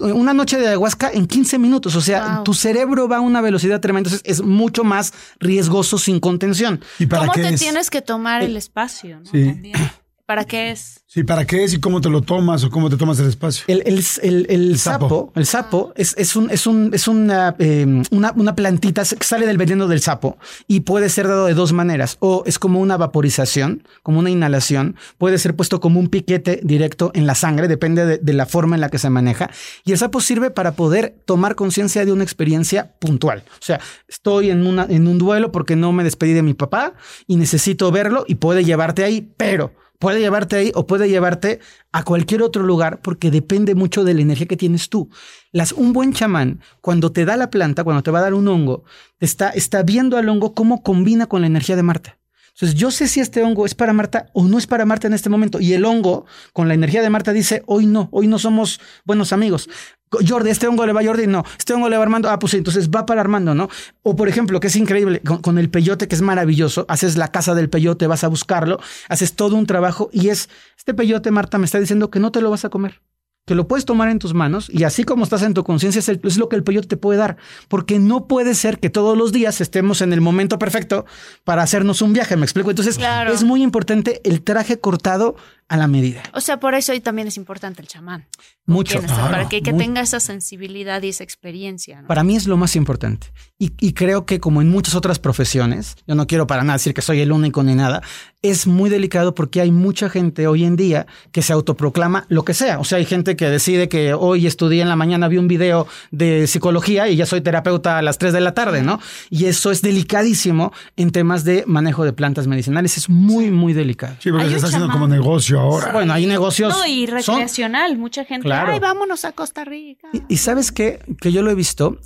una 0.00 0.32
noche 0.32 0.58
de 0.58 0.68
ayahuasca 0.68 1.10
en 1.12 1.26
15 1.26 1.58
minutos. 1.58 1.96
O 1.96 2.00
sea, 2.00 2.36
wow. 2.36 2.44
tu 2.44 2.54
cerebro 2.54 3.08
va 3.08 3.16
a 3.16 3.20
una 3.20 3.40
velocidad 3.40 3.80
tremenda. 3.80 4.08
Entonces 4.08 4.22
es 4.30 4.42
mucho 4.42 4.84
más 4.84 5.12
riesgoso 5.40 5.98
sin 5.98 6.20
contención. 6.20 6.80
¿Y 6.98 7.06
para 7.06 7.22
¿Cómo 7.22 7.32
qué 7.32 7.42
te 7.42 7.54
es? 7.54 7.60
tienes 7.60 7.90
que 7.90 8.00
tomar 8.00 8.42
el 8.42 8.56
espacio? 8.56 9.20
¿no? 9.20 9.26
Sí. 9.26 9.46
También. 9.46 9.76
¿Para 10.26 10.44
qué 10.44 10.70
es? 10.70 11.02
Sí, 11.06 11.24
¿para 11.24 11.44
qué 11.44 11.64
es 11.64 11.74
y 11.74 11.80
cómo 11.80 12.00
te 12.00 12.08
lo 12.08 12.22
tomas 12.22 12.62
o 12.64 12.70
cómo 12.70 12.88
te 12.88 12.96
tomas 12.96 13.18
el 13.18 13.28
espacio? 13.28 13.64
El, 13.66 13.82
el, 13.84 14.02
el, 14.22 14.46
el 14.48 14.78
sapo, 14.78 15.04
sapo, 15.04 15.32
el 15.34 15.46
sapo 15.46 15.92
es, 15.96 16.14
es, 16.16 16.36
un, 16.36 16.48
es, 16.50 16.66
un, 16.66 16.94
es 16.94 17.08
una, 17.08 17.54
eh, 17.58 17.84
una, 18.10 18.32
una, 18.36 18.54
plantita 18.54 19.02
que 19.04 19.24
sale 19.24 19.46
del 19.46 19.58
veneno 19.58 19.88
del 19.88 20.00
sapo 20.00 20.38
y 20.68 20.80
puede 20.80 21.08
ser 21.08 21.26
dado 21.28 21.46
de 21.46 21.54
dos 21.54 21.72
maneras. 21.72 22.16
O 22.20 22.44
es 22.46 22.58
como 22.58 22.80
una 22.80 22.96
vaporización, 22.96 23.82
como 24.02 24.20
una 24.20 24.30
inhalación. 24.30 24.96
Puede 25.18 25.38
ser 25.38 25.56
puesto 25.56 25.80
como 25.80 25.98
un 26.00 26.08
piquete 26.08 26.60
directo 26.62 27.10
en 27.14 27.26
la 27.26 27.34
sangre, 27.34 27.68
depende 27.68 28.06
de, 28.06 28.18
de 28.18 28.32
la 28.32 28.46
forma 28.46 28.76
en 28.76 28.80
la 28.80 28.88
que 28.88 28.98
se 28.98 29.10
maneja. 29.10 29.50
Y 29.84 29.92
el 29.92 29.98
sapo 29.98 30.20
sirve 30.20 30.50
para 30.50 30.76
poder 30.76 31.16
tomar 31.26 31.56
conciencia 31.56 32.04
de 32.04 32.12
una 32.12 32.22
experiencia 32.22 32.92
puntual. 33.00 33.42
O 33.54 33.64
sea, 33.64 33.80
estoy 34.08 34.50
en, 34.50 34.66
una, 34.66 34.86
en 34.88 35.08
un 35.08 35.18
duelo 35.18 35.52
porque 35.52 35.76
no 35.76 35.92
me 35.92 36.04
despedí 36.04 36.32
de 36.32 36.42
mi 36.42 36.54
papá 36.54 36.94
y 37.26 37.36
necesito 37.36 37.90
verlo 37.90 38.24
y 38.26 38.36
puede 38.36 38.64
llevarte 38.64 39.04
ahí, 39.04 39.32
pero 39.36 39.72
puede 40.02 40.18
llevarte 40.18 40.56
ahí 40.56 40.72
o 40.74 40.84
puede 40.84 41.08
llevarte 41.08 41.60
a 41.92 42.02
cualquier 42.02 42.42
otro 42.42 42.64
lugar 42.64 43.00
porque 43.02 43.30
depende 43.30 43.76
mucho 43.76 44.02
de 44.02 44.14
la 44.14 44.22
energía 44.22 44.48
que 44.48 44.56
tienes 44.56 44.88
tú. 44.88 45.10
Las, 45.52 45.70
un 45.70 45.92
buen 45.92 46.12
chamán, 46.12 46.60
cuando 46.80 47.12
te 47.12 47.24
da 47.24 47.36
la 47.36 47.50
planta, 47.50 47.84
cuando 47.84 48.02
te 48.02 48.10
va 48.10 48.18
a 48.18 48.22
dar 48.22 48.34
un 48.34 48.48
hongo, 48.48 48.82
está, 49.20 49.50
está 49.50 49.84
viendo 49.84 50.16
al 50.16 50.28
hongo 50.28 50.54
cómo 50.54 50.82
combina 50.82 51.26
con 51.26 51.42
la 51.42 51.46
energía 51.46 51.76
de 51.76 51.84
Marte. 51.84 52.21
Entonces, 52.54 52.78
yo 52.78 52.90
sé 52.90 53.08
si 53.08 53.20
este 53.20 53.42
hongo 53.42 53.64
es 53.64 53.74
para 53.74 53.92
Marta 53.92 54.26
o 54.34 54.44
no 54.44 54.58
es 54.58 54.66
para 54.66 54.84
Marta 54.84 55.06
en 55.06 55.14
este 55.14 55.30
momento. 55.30 55.60
Y 55.60 55.72
el 55.72 55.84
hongo, 55.84 56.26
con 56.52 56.68
la 56.68 56.74
energía 56.74 57.02
de 57.02 57.10
Marta, 57.10 57.32
dice, 57.32 57.62
hoy 57.66 57.86
no, 57.86 58.08
hoy 58.12 58.26
no 58.26 58.38
somos 58.38 58.80
buenos 59.04 59.32
amigos. 59.32 59.68
Jordi, 60.10 60.50
este 60.50 60.66
hongo 60.66 60.84
le 60.84 60.92
va 60.92 61.00
a 61.00 61.04
Jordi, 61.04 61.26
no, 61.26 61.42
este 61.58 61.72
hongo 61.72 61.88
le 61.88 61.96
va 61.96 62.02
a 62.02 62.04
Armando, 62.04 62.28
ah, 62.28 62.38
pues 62.38 62.52
entonces 62.52 62.90
va 62.90 63.06
para 63.06 63.22
Armando, 63.22 63.54
¿no? 63.54 63.70
O 64.02 64.14
por 64.14 64.28
ejemplo, 64.28 64.60
que 64.60 64.66
es 64.66 64.76
increíble, 64.76 65.20
con, 65.20 65.38
con, 65.38 65.56
el 65.56 65.70
peyote, 65.70 66.06
que 66.06 66.14
es 66.14 66.20
maravilloso, 66.20 66.84
haces 66.88 67.16
la 67.16 67.28
casa 67.28 67.54
del 67.54 67.70
peyote, 67.70 68.06
vas 68.06 68.22
a 68.22 68.28
buscarlo, 68.28 68.78
haces 69.08 69.32
todo 69.34 69.56
un 69.56 69.64
trabajo 69.64 70.10
y 70.12 70.28
es, 70.28 70.50
este 70.76 70.92
peyote, 70.92 71.30
Marta, 71.30 71.56
me 71.56 71.64
está 71.64 71.80
diciendo 71.80 72.10
que 72.10 72.20
no 72.20 72.30
te 72.30 72.42
lo 72.42 72.50
vas 72.50 72.66
a 72.66 72.68
comer 72.68 73.00
que 73.44 73.54
lo 73.56 73.66
puedes 73.66 73.84
tomar 73.84 74.08
en 74.08 74.20
tus 74.20 74.34
manos 74.34 74.70
y 74.70 74.84
así 74.84 75.02
como 75.02 75.24
estás 75.24 75.42
en 75.42 75.52
tu 75.52 75.64
conciencia 75.64 75.98
es, 75.98 76.08
es, 76.08 76.36
lo 76.36 76.48
que 76.48 76.56
el 76.56 76.62
peyote 76.62 76.86
te 76.86 76.96
puede 76.96 77.18
dar, 77.18 77.36
porque 77.68 77.98
no 77.98 78.28
puede 78.28 78.54
ser 78.54 78.78
que 78.78 78.88
todos 78.88 79.18
los 79.18 79.32
días 79.32 79.60
estemos 79.60 80.00
en 80.00 80.12
el 80.12 80.20
momento 80.20 80.58
perfecto 80.58 81.06
para 81.42 81.62
hacernos 81.62 82.02
un 82.02 82.12
viaje, 82.12 82.36
me 82.36 82.44
explico. 82.44 82.70
Entonces 82.70 82.98
claro. 82.98 83.32
es 83.32 83.42
muy 83.42 83.62
importante 83.62 84.20
el 84.24 84.42
traje 84.42 84.78
cortado 84.78 85.34
a 85.72 85.78
la 85.78 85.88
medida. 85.88 86.22
O 86.34 86.42
sea, 86.42 86.60
por 86.60 86.74
eso 86.74 86.92
hoy 86.92 87.00
también 87.00 87.28
es 87.28 87.38
importante 87.38 87.80
el 87.80 87.88
chamán. 87.88 88.26
Mucho. 88.66 89.00
Claro, 89.00 89.30
para 89.30 89.48
que, 89.48 89.62
que 89.62 89.72
tenga 89.72 90.02
esa 90.02 90.20
sensibilidad 90.20 91.02
y 91.02 91.08
esa 91.08 91.24
experiencia. 91.24 92.02
¿no? 92.02 92.08
Para 92.08 92.22
mí 92.24 92.36
es 92.36 92.46
lo 92.46 92.58
más 92.58 92.76
importante. 92.76 93.28
Y, 93.58 93.72
y, 93.80 93.94
creo 93.94 94.26
que 94.26 94.38
como 94.38 94.60
en 94.60 94.68
muchas 94.68 94.94
otras 94.94 95.18
profesiones, 95.18 95.96
yo 96.06 96.14
no 96.14 96.26
quiero 96.26 96.46
para 96.46 96.62
nada 96.62 96.74
decir 96.74 96.92
que 96.92 97.00
soy 97.00 97.20
el 97.20 97.32
único 97.32 97.62
ni 97.62 97.74
nada, 97.74 98.02
es 98.42 98.66
muy 98.66 98.90
delicado 98.90 99.34
porque 99.34 99.60
hay 99.60 99.70
mucha 99.70 100.10
gente 100.10 100.46
hoy 100.46 100.64
en 100.64 100.76
día 100.76 101.06
que 101.30 101.42
se 101.42 101.52
autoproclama 101.52 102.26
lo 102.28 102.44
que 102.44 102.54
sea. 102.54 102.80
O 102.80 102.84
sea, 102.84 102.98
hay 102.98 103.04
gente 103.04 103.36
que 103.36 103.48
decide 103.48 103.88
que 103.88 104.14
hoy 104.14 104.46
estudié 104.46 104.82
en 104.82 104.88
la 104.88 104.96
mañana, 104.96 105.28
vi 105.28 105.38
un 105.38 105.48
video 105.48 105.86
de 106.10 106.46
psicología 106.48 107.08
y 107.08 107.16
ya 107.16 107.24
soy 107.24 107.40
terapeuta 107.40 107.98
a 107.98 108.02
las 108.02 108.18
3 108.18 108.32
de 108.32 108.40
la 108.40 108.52
tarde, 108.52 108.82
¿no? 108.82 109.00
Y 109.30 109.46
eso 109.46 109.70
es 109.70 109.80
delicadísimo 109.80 110.72
en 110.96 111.10
temas 111.10 111.44
de 111.44 111.64
manejo 111.66 112.04
de 112.04 112.12
plantas 112.12 112.46
medicinales. 112.48 112.98
Es 112.98 113.08
muy, 113.08 113.50
muy 113.50 113.72
delicado. 113.72 114.16
Sí, 114.18 114.30
porque 114.30 114.48
se 114.48 114.56
está 114.56 114.66
haciendo 114.66 114.90
como 114.90 115.06
negocio 115.06 115.61
ahora. 115.62 115.92
Bueno, 115.92 116.12
hay 116.12 116.26
negocios. 116.26 116.76
No, 116.76 116.86
y 116.86 117.06
recreacional. 117.06 117.90
Son... 117.90 118.00
Mucha 118.00 118.24
gente, 118.24 118.44
claro. 118.44 118.72
ay, 118.72 118.78
vámonos 118.78 119.24
a 119.24 119.32
Costa 119.32 119.64
Rica. 119.64 120.08
Y, 120.12 120.22
y 120.28 120.36
sabes 120.36 120.72
qué? 120.72 121.00
Que 121.20 121.32
yo 121.32 121.42
lo 121.42 121.50
he 121.50 121.54
visto 121.54 121.98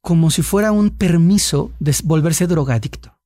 como 0.00 0.30
si 0.30 0.42
fuera 0.42 0.72
un 0.72 0.90
permiso 0.90 1.70
de 1.78 1.94
volverse 2.04 2.46
drogadicto. 2.46 3.16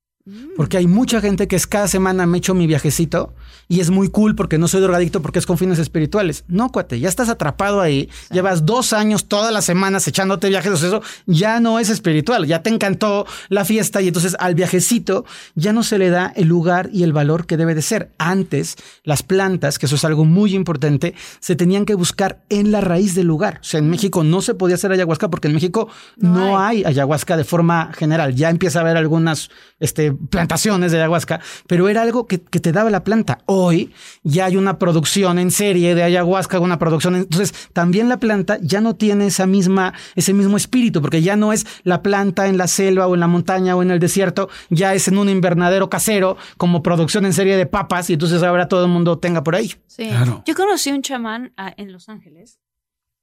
Porque 0.57 0.77
hay 0.77 0.89
mucha 0.89 1.21
gente 1.21 1.47
que 1.47 1.55
es 1.55 1.69
cada 1.69 1.87
semana 1.87 2.27
me 2.27 2.39
echo 2.39 2.53
mi 2.53 2.67
viajecito 2.67 3.33
y 3.69 3.79
es 3.79 3.91
muy 3.91 4.09
cool 4.09 4.35
porque 4.35 4.59
no 4.59 4.67
soy 4.67 4.81
drogadicto 4.81 5.23
porque 5.23 5.39
es 5.39 5.47
con 5.47 5.57
fines 5.57 5.79
espirituales. 5.79 6.45
No, 6.49 6.71
cuate, 6.71 6.99
ya 6.99 7.09
estás 7.09 7.29
atrapado 7.29 7.81
ahí, 7.81 8.09
sí. 8.11 8.35
llevas 8.35 8.67
dos 8.67 8.93
años 8.93 9.27
todas 9.27 9.53
las 9.53 9.65
semanas 9.65 10.09
echándote 10.09 10.49
viajes, 10.49 10.83
eso 10.83 11.01
ya 11.27 11.61
no 11.61 11.79
es 11.79 11.91
espiritual, 11.91 12.45
ya 12.45 12.63
te 12.63 12.71
encantó 12.71 13.25
la 13.49 13.65
fiesta 13.65 14.03
y 14.03 14.09
entonces 14.09 14.37
al 14.41 14.57
viajecito 14.57 15.25
ya 15.55 15.73
no 15.73 15.85
se 15.85 15.97
le 15.97 16.11
da 16.11 16.33
el 16.35 16.49
lugar 16.49 16.91
y 16.93 17.05
el 17.05 17.13
valor 17.13 17.47
que 17.47 17.57
debe 17.57 17.77
de 17.77 17.83
ser. 17.83 18.11
Antes, 18.19 18.77
las 19.05 19.23
plantas, 19.23 19.79
que 19.79 19.87
eso 19.87 19.95
es 19.95 20.05
algo 20.05 20.25
muy 20.25 20.55
importante, 20.55 21.15
se 21.39 21.55
tenían 21.55 21.85
que 21.85 21.95
buscar 21.95 22.43
en 22.49 22.73
la 22.73 22.81
raíz 22.81 23.15
del 23.15 23.27
lugar. 23.29 23.59
O 23.61 23.65
sea, 23.65 23.79
en 23.79 23.89
México 23.89 24.25
no 24.25 24.43
se 24.43 24.55
podía 24.55 24.75
hacer 24.75 24.91
ayahuasca 24.91 25.31
porque 25.31 25.47
en 25.49 25.55
México 25.55 25.89
no, 26.17 26.35
no 26.35 26.59
hay. 26.59 26.79
hay 26.79 26.85
ayahuasca 26.85 27.37
de 27.37 27.45
forma 27.45 27.93
general. 27.93 28.35
Ya 28.35 28.51
empieza 28.51 28.81
a 28.81 28.83
haber 28.83 28.97
algunas 28.97 29.51
este, 29.79 30.16
plantaciones 30.31 30.93
de 30.93 30.99
ayahuasca, 30.99 31.41
pero 31.67 31.89
era 31.89 32.03
algo 32.03 32.27
que, 32.27 32.41
que, 32.41 32.61
te 32.61 32.73
daba 32.73 32.91
la 32.91 33.05
planta. 33.05 33.39
Hoy 33.47 33.93
ya 34.23 34.47
hay 34.47 34.57
una 34.57 34.79
producción 34.79 35.39
en 35.39 35.51
serie 35.51 35.95
de 35.95 36.03
ayahuasca, 36.03 36.61
una 36.61 36.79
producción. 36.79 37.17
En, 37.17 37.23
entonces, 37.23 37.55
también 37.73 38.09
la 38.09 38.19
planta 38.19 38.59
ya 38.61 38.81
no 38.81 38.95
tiene 38.95 39.27
esa 39.27 39.47
misma, 39.47 39.95
ese 40.15 40.33
mismo 40.33 40.57
espíritu, 40.57 41.01
porque 41.01 41.23
ya 41.23 41.37
no 41.37 41.53
es 41.53 41.67
la 41.83 42.03
planta 42.03 42.47
en 42.47 42.59
la 42.59 42.67
selva 42.67 43.07
o 43.07 43.15
en 43.15 43.21
la 43.21 43.27
montaña 43.27 43.77
o 43.77 43.83
en 43.83 43.91
el 43.91 43.99
desierto, 43.99 44.49
ya 44.71 44.95
es 44.95 45.09
en 45.09 45.19
un 45.19 45.29
invernadero 45.29 45.91
casero 45.91 46.37
como 46.57 46.83
producción 46.83 47.27
en 47.27 47.33
serie 47.33 47.57
de 47.57 47.67
papas 47.67 48.11
y 48.11 48.15
entonces 48.15 48.43
ahora 48.43 48.69
todo 48.69 48.85
el 48.85 48.91
mundo 48.91 49.19
tenga 49.19 49.43
por 49.43 49.55
ahí. 49.55 49.75
Sí. 49.87 50.09
Claro. 50.09 50.43
Yo 50.47 50.55
conocí 50.55 50.91
un 50.91 51.03
chamán 51.03 51.53
uh, 51.59 51.71
en 51.77 51.93
Los 51.93 52.09
Ángeles 52.09 52.59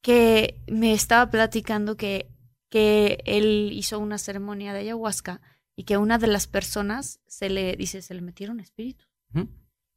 que 0.01 0.59
me 0.67 0.93
estaba 0.93 1.29
platicando 1.29 1.95
que, 1.95 2.27
que 2.69 3.19
él 3.25 3.69
hizo 3.73 3.99
una 3.99 4.17
ceremonia 4.17 4.73
de 4.73 4.79
ayahuasca 4.79 5.41
y 5.75 5.83
que 5.83 5.95
a 5.95 5.99
una 5.99 6.17
de 6.17 6.27
las 6.27 6.47
personas 6.47 7.19
se 7.27 7.49
le 7.49 7.75
dice, 7.75 8.01
se 8.01 8.13
le 8.13 8.21
metieron 8.21 8.59
espíritus. 8.59 9.07
¿Mm? 9.31 9.43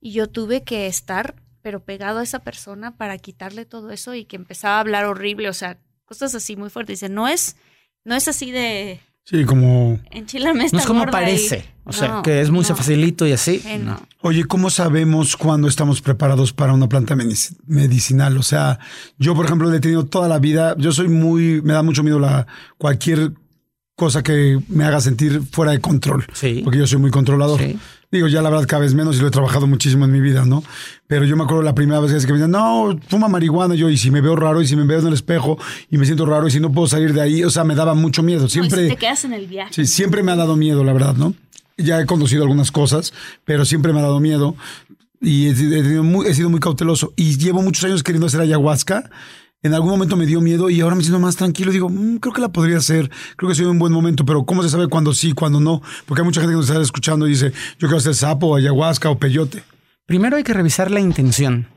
Y 0.01 0.13
yo 0.13 0.29
tuve 0.29 0.63
que 0.63 0.87
estar, 0.87 1.37
pero 1.63 1.85
pegado 1.85 2.21
a 2.21 2.23
esa 2.23 2.41
persona 2.41 2.97
para 2.97 3.19
quitarle 3.19 3.65
todo 3.65 3.91
eso 3.91 4.15
y 4.15 4.25
que 4.25 4.37
empezaba 4.37 4.77
a 4.77 4.81
hablar 4.81 5.05
horrible, 5.05 5.49
o 5.49 5.55
sea, 5.55 5.79
cosas 6.05 6.35
así 6.35 6.57
muy 6.57 6.71
fuertes. 6.71 7.01
Dice, 7.01 7.13
no 7.13 7.29
es, 7.29 7.57
no 8.05 8.15
es 8.15 8.29
así 8.29 8.51
de... 8.51 9.01
Sí, 9.25 9.45
como... 9.45 9.99
Enchilame 10.13 10.69
No 10.71 10.79
es 10.79 10.87
como 10.87 11.05
parece. 11.07 11.65
Y... 11.67 11.77
O 11.89 11.93
sea, 11.93 12.09
no, 12.09 12.23
que 12.23 12.41
es 12.41 12.51
muy 12.51 12.65
no. 12.65 12.77
facilito 12.77 13.27
y 13.27 13.33
así. 13.33 13.63
Eh, 13.65 13.79
no. 13.79 14.01
Oye, 14.21 14.45
¿cómo 14.45 14.71
sabemos 14.71 15.37
cuándo 15.37 15.69
estamos 15.69 16.01
preparados 16.01 16.53
para 16.53 16.73
una 16.73 16.89
planta 16.89 17.17
medicinal? 17.67 18.37
O 18.39 18.43
sea, 18.43 18.79
yo, 19.19 19.35
por 19.35 19.47
ejemplo, 19.47 19.73
he 19.73 19.81
tenido 19.81 20.07
toda 20.07 20.29
la 20.29 20.39
vida, 20.39 20.75
yo 20.79 20.91
soy 20.93 21.09
muy, 21.09 21.63
me 21.63 21.73
da 21.75 21.83
mucho 21.83 22.03
miedo 22.03 22.19
la 22.19 22.47
cualquier 22.79 23.33
cosa 23.97 24.23
que 24.23 24.61
me 24.69 24.85
haga 24.85 25.01
sentir 25.01 25.43
fuera 25.51 25.73
de 25.73 25.81
control. 25.81 26.27
Sí. 26.35 26.61
Porque 26.63 26.79
yo 26.79 26.87
soy 26.87 26.99
muy 26.99 27.11
controlador. 27.11 27.59
Sí. 27.59 27.79
Digo, 28.13 28.29
ya 28.29 28.41
la 28.41 28.51
verdad 28.51 28.67
cada 28.69 28.83
vez 28.83 28.95
menos 28.95 29.17
y 29.17 29.21
lo 29.21 29.29
he 29.29 29.31
trabajado 29.31 29.67
muchísimo 29.67 30.05
en 30.05 30.13
mi 30.13 30.21
vida, 30.21 30.45
¿no? 30.45 30.63
Pero 31.07 31.25
yo 31.25 31.35
me 31.37 31.43
acuerdo 31.43 31.63
la 31.63 31.75
primera 31.75 31.99
vez 31.99 32.11
que 32.25 32.33
me 32.33 32.39
decían, 32.39 32.53
no, 32.53 32.99
fuma 33.09 33.29
marihuana 33.29 33.75
yo 33.75 33.91
y 33.91 33.97
si 33.97 34.11
me 34.11 34.21
veo 34.21 34.37
raro 34.37 34.63
y 34.63 34.67
si 34.67 34.77
me 34.77 34.85
veo 34.85 35.01
en 35.01 35.09
el 35.09 35.15
espejo 35.15 35.59
y 35.91 35.99
me 35.99 36.05
siento 36.05 36.25
raro 36.25 36.47
y 36.47 36.51
si 36.51 36.61
no 36.61 36.71
puedo 36.71 36.87
salir 36.87 37.15
de 37.15 37.23
ahí, 37.23 37.43
o 37.43 37.51
sea, 37.51 37.65
me 37.65 37.75
daba 37.75 37.95
mucho 37.95 38.23
miedo. 38.23 38.49
Siempre... 38.49 38.83
No, 38.83 38.89
si 38.89 38.95
te 38.95 38.97
quedas 38.97 39.25
en 39.25 39.33
el 39.33 39.47
viaje. 39.47 39.73
Sí, 39.75 39.87
siempre 39.87 40.23
me 40.23 40.31
ha 40.31 40.37
dado 40.37 40.57
miedo, 40.57 40.85
la 40.85 40.93
verdad, 40.93 41.15
¿no? 41.17 41.35
Ya 41.79 42.01
he 42.01 42.07
conducido 42.07 42.43
algunas 42.43 42.71
cosas, 42.71 43.13
pero 43.45 43.65
siempre 43.65 43.93
me 43.93 43.99
ha 43.99 44.03
dado 44.03 44.21
miedo 44.21 44.57
y 45.21 45.49
he, 45.49 45.51
he, 45.51 46.01
muy, 46.01 46.27
he 46.27 46.35
sido 46.35 46.49
muy 46.49 46.61
cauteloso 46.61 47.13
y 47.17 47.39
llevo 47.39 47.63
muchos 47.63 47.85
años 47.85 48.03
queriendo 48.03 48.27
hacer 48.27 48.41
ayahuasca 48.41 49.11
en 49.67 49.75
algún 49.75 49.91
momento 49.91 50.17
me 50.17 50.27
dio 50.27 50.41
miedo 50.41 50.71
y 50.71 50.81
ahora 50.81 50.97
me 50.97 51.03
siento 51.03 51.19
más 51.19 51.37
tranquilo. 51.37 51.73
Digo, 51.73 51.89
mmm, 51.89 52.17
creo 52.17 52.33
que 52.33 52.41
la 52.41 52.49
podría 52.49 52.79
hacer, 52.79 53.11
creo 53.37 53.49
que 53.49 53.55
soy 53.55 53.67
un 53.67 53.79
buen 53.79 53.93
momento, 53.93 54.25
pero 54.25 54.45
¿cómo 54.45 54.63
se 54.63 54.69
sabe 54.69 54.89
cuándo 54.89 55.13
sí, 55.13 55.33
cuándo 55.33 55.61
no? 55.61 55.83
Porque 56.07 56.23
hay 56.23 56.25
mucha 56.27 56.41
gente 56.41 56.53
que 56.53 56.57
nos 56.57 56.69
está 56.69 56.81
escuchando 56.81 57.27
y 57.27 57.31
dice, 57.31 57.53
yo 57.79 57.89
quiero 57.89 57.99
hacer 57.99 58.15
sapo, 58.15 58.57
ayahuasca 58.57 59.11
o 59.11 59.19
peyote. 59.19 59.63
Primero 60.07 60.37
hay 60.37 60.45
que 60.45 60.55
revisar 60.55 60.91
la 60.91 61.01
intención. 61.01 61.69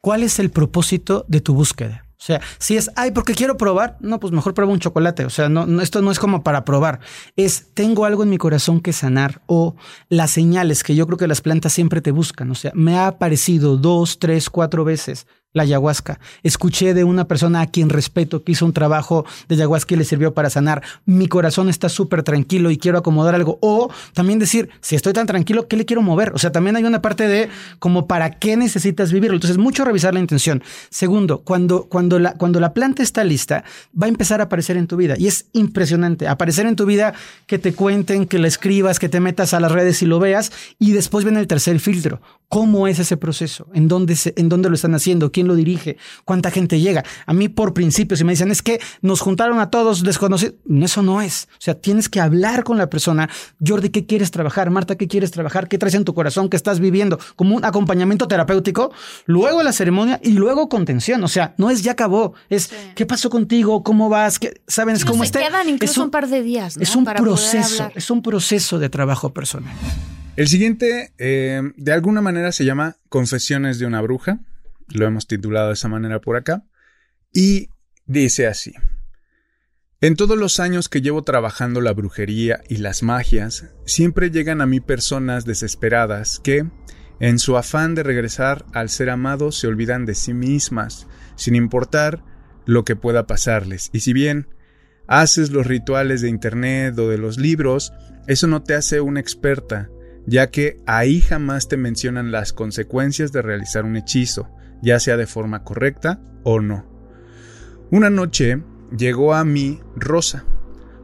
¿Cuál 0.00 0.22
es 0.22 0.38
el 0.38 0.50
propósito 0.50 1.24
de 1.28 1.40
tu 1.40 1.54
búsqueda? 1.54 2.04
O 2.24 2.26
sea, 2.26 2.40
si 2.58 2.76
es, 2.76 2.90
ay, 2.96 3.10
porque 3.10 3.34
quiero 3.34 3.56
probar, 3.56 3.98
no, 4.00 4.18
pues 4.20 4.32
mejor 4.32 4.54
prueba 4.54 4.72
un 4.72 4.78
chocolate. 4.78 5.26
O 5.26 5.30
sea, 5.30 5.48
no, 5.48 5.80
esto 5.82 6.00
no 6.00 6.10
es 6.10 6.18
como 6.18 6.42
para 6.42 6.64
probar. 6.64 7.00
Es, 7.36 7.66
tengo 7.74 8.04
algo 8.04 8.22
en 8.22 8.30
mi 8.30 8.38
corazón 8.38 8.80
que 8.80 8.92
sanar 8.92 9.42
o 9.46 9.76
las 10.08 10.30
señales 10.30 10.84
que 10.84 10.94
yo 10.94 11.06
creo 11.06 11.18
que 11.18 11.26
las 11.26 11.40
plantas 11.40 11.72
siempre 11.72 12.00
te 12.00 12.12
buscan. 12.12 12.50
O 12.50 12.54
sea, 12.54 12.72
me 12.74 12.96
ha 12.96 13.08
aparecido 13.08 13.76
dos, 13.76 14.18
tres, 14.18 14.48
cuatro 14.48 14.84
veces 14.84 15.26
la 15.54 15.62
ayahuasca. 15.62 16.18
Escuché 16.42 16.92
de 16.92 17.04
una 17.04 17.26
persona 17.26 17.62
a 17.62 17.66
quien 17.68 17.88
respeto 17.88 18.42
que 18.42 18.52
hizo 18.52 18.66
un 18.66 18.72
trabajo 18.72 19.24
de 19.48 19.54
ayahuasca 19.54 19.94
y 19.94 19.96
le 19.96 20.04
sirvió 20.04 20.34
para 20.34 20.50
sanar. 20.50 20.82
Mi 21.06 21.28
corazón 21.28 21.68
está 21.68 21.88
súper 21.88 22.24
tranquilo 22.24 22.70
y 22.70 22.76
quiero 22.76 22.98
acomodar 22.98 23.34
algo. 23.34 23.58
O 23.62 23.90
también 24.12 24.38
decir, 24.40 24.68
si 24.80 24.96
estoy 24.96 25.12
tan 25.12 25.26
tranquilo, 25.26 25.68
¿qué 25.68 25.76
le 25.76 25.86
quiero 25.86 26.02
mover? 26.02 26.32
O 26.34 26.38
sea, 26.38 26.50
también 26.52 26.76
hay 26.76 26.84
una 26.84 27.00
parte 27.00 27.28
de 27.28 27.48
como 27.78 28.06
para 28.08 28.30
qué 28.38 28.56
necesitas 28.56 29.12
vivirlo. 29.12 29.36
Entonces, 29.36 29.56
mucho 29.56 29.84
revisar 29.84 30.12
la 30.12 30.20
intención. 30.20 30.62
Segundo, 30.90 31.42
cuando, 31.42 31.84
cuando, 31.84 32.18
la, 32.18 32.34
cuando 32.34 32.58
la 32.58 32.74
planta 32.74 33.04
está 33.04 33.22
lista, 33.22 33.64
va 34.00 34.06
a 34.06 34.08
empezar 34.08 34.40
a 34.40 34.44
aparecer 34.44 34.76
en 34.76 34.88
tu 34.88 34.96
vida. 34.96 35.14
Y 35.16 35.28
es 35.28 35.46
impresionante. 35.52 36.26
Aparecer 36.26 36.66
en 36.66 36.74
tu 36.74 36.84
vida 36.84 37.14
que 37.46 37.60
te 37.60 37.74
cuenten, 37.74 38.26
que 38.26 38.40
la 38.40 38.48
escribas, 38.48 38.98
que 38.98 39.08
te 39.08 39.20
metas 39.20 39.54
a 39.54 39.60
las 39.60 39.70
redes 39.70 40.02
y 40.02 40.06
lo 40.06 40.18
veas. 40.18 40.50
Y 40.80 40.90
después 40.90 41.24
viene 41.24 41.38
el 41.38 41.46
tercer 41.46 41.78
filtro. 41.78 42.20
¿Cómo 42.48 42.86
es 42.86 42.98
ese 42.98 43.16
proceso? 43.16 43.66
¿En 43.74 43.88
dónde, 43.88 44.16
se, 44.16 44.34
en 44.36 44.48
dónde 44.48 44.68
lo 44.68 44.74
están 44.74 44.94
haciendo? 44.94 45.32
¿Quién 45.32 45.43
lo 45.44 45.54
dirige? 45.54 45.96
¿Cuánta 46.24 46.50
gente 46.50 46.80
llega? 46.80 47.04
A 47.26 47.32
mí, 47.32 47.48
por 47.48 47.74
principio, 47.74 48.16
si 48.16 48.24
me 48.24 48.32
dicen, 48.32 48.50
es 48.50 48.62
que 48.62 48.80
nos 49.02 49.20
juntaron 49.20 49.58
a 49.60 49.70
todos 49.70 50.02
desconocidos, 50.02 50.54
eso 50.82 51.02
no 51.02 51.20
es. 51.20 51.48
O 51.52 51.60
sea, 51.60 51.74
tienes 51.74 52.08
que 52.08 52.20
hablar 52.20 52.64
con 52.64 52.78
la 52.78 52.90
persona. 52.90 53.28
Jordi, 53.64 53.90
¿qué 53.90 54.06
quieres 54.06 54.30
trabajar? 54.30 54.70
Marta, 54.70 54.96
¿qué 54.96 55.08
quieres 55.08 55.30
trabajar? 55.30 55.68
¿Qué 55.68 55.78
traes 55.78 55.94
en 55.94 56.04
tu 56.04 56.14
corazón? 56.14 56.48
¿Qué 56.48 56.56
estás 56.56 56.80
viviendo? 56.80 57.18
Como 57.36 57.56
un 57.56 57.64
acompañamiento 57.64 58.28
terapéutico, 58.28 58.92
luego 59.26 59.62
la 59.62 59.72
ceremonia 59.72 60.20
y 60.22 60.32
luego 60.32 60.68
contención. 60.68 61.22
O 61.24 61.28
sea, 61.28 61.54
no 61.58 61.70
es 61.70 61.82
ya 61.82 61.92
acabó, 61.92 62.34
es 62.48 62.64
sí. 62.64 62.76
¿qué 62.94 63.06
pasó 63.06 63.30
contigo? 63.30 63.82
¿Cómo 63.82 64.08
vas? 64.08 64.38
¿Qué, 64.38 64.60
¿Sabes 64.66 65.00
sí, 65.00 65.06
cómo 65.06 65.24
está? 65.24 65.40
quedan 65.40 65.68
incluso 65.68 66.00
un, 66.00 66.06
un, 66.06 66.10
par 66.10 66.28
de 66.28 66.42
días. 66.42 66.76
¿no? 66.76 66.82
Es 66.82 66.96
un 66.96 67.04
Para 67.04 67.20
proceso, 67.20 67.90
es 67.94 68.10
un 68.10 68.22
proceso 68.22 68.78
de 68.78 68.88
trabajo 68.88 69.32
personal. 69.32 69.72
El 70.36 70.48
siguiente, 70.48 71.12
eh, 71.18 71.62
de 71.76 71.92
alguna 71.92 72.20
manera, 72.20 72.50
se 72.50 72.64
llama 72.64 72.96
Confesiones 73.08 73.78
de 73.78 73.86
una 73.86 74.00
bruja. 74.00 74.40
Lo 74.88 75.06
hemos 75.06 75.26
titulado 75.26 75.68
de 75.68 75.74
esa 75.74 75.88
manera 75.88 76.20
por 76.20 76.36
acá. 76.36 76.64
Y 77.32 77.68
dice 78.06 78.46
así. 78.46 78.72
En 80.00 80.16
todos 80.16 80.36
los 80.36 80.60
años 80.60 80.88
que 80.88 81.00
llevo 81.00 81.22
trabajando 81.22 81.80
la 81.80 81.92
brujería 81.92 82.60
y 82.68 82.76
las 82.76 83.02
magias, 83.02 83.72
siempre 83.86 84.30
llegan 84.30 84.60
a 84.60 84.66
mí 84.66 84.80
personas 84.80 85.46
desesperadas 85.46 86.40
que, 86.44 86.66
en 87.20 87.38
su 87.38 87.56
afán 87.56 87.94
de 87.94 88.02
regresar 88.02 88.66
al 88.74 88.90
ser 88.90 89.08
amado, 89.08 89.50
se 89.50 89.66
olvidan 89.66 90.04
de 90.04 90.14
sí 90.14 90.34
mismas, 90.34 91.06
sin 91.36 91.54
importar 91.54 92.22
lo 92.66 92.84
que 92.84 92.96
pueda 92.96 93.26
pasarles. 93.26 93.88
Y 93.92 94.00
si 94.00 94.12
bien 94.12 94.48
haces 95.06 95.50
los 95.50 95.66
rituales 95.66 96.20
de 96.20 96.28
Internet 96.28 96.98
o 96.98 97.08
de 97.08 97.16
los 97.18 97.38
libros, 97.38 97.92
eso 98.26 98.46
no 98.46 98.62
te 98.62 98.74
hace 98.74 99.00
una 99.00 99.20
experta, 99.20 99.88
ya 100.26 100.50
que 100.50 100.76
ahí 100.86 101.20
jamás 101.20 101.68
te 101.68 101.76
mencionan 101.76 102.30
las 102.30 102.52
consecuencias 102.52 103.32
de 103.32 103.42
realizar 103.42 103.84
un 103.84 103.96
hechizo, 103.96 104.50
ya 104.84 105.00
sea 105.00 105.16
de 105.16 105.26
forma 105.26 105.64
correcta 105.64 106.20
o 106.44 106.60
no. 106.60 106.86
Una 107.90 108.10
noche 108.10 108.62
llegó 108.96 109.34
a 109.34 109.44
mí 109.44 109.80
Rosa, 109.96 110.44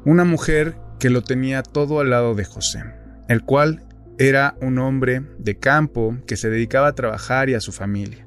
una 0.04 0.24
mujer 0.24 0.76
que 0.98 1.10
lo 1.10 1.22
tenía 1.22 1.62
todo 1.62 2.00
al 2.00 2.10
lado 2.10 2.34
de 2.34 2.44
José, 2.44 2.84
el 3.28 3.42
cual 3.42 3.82
era 4.18 4.54
un 4.60 4.78
hombre 4.78 5.22
de 5.38 5.58
campo 5.58 6.16
que 6.26 6.36
se 6.36 6.50
dedicaba 6.50 6.88
a 6.88 6.94
trabajar 6.94 7.48
y 7.48 7.54
a 7.54 7.60
su 7.60 7.72
familia. 7.72 8.26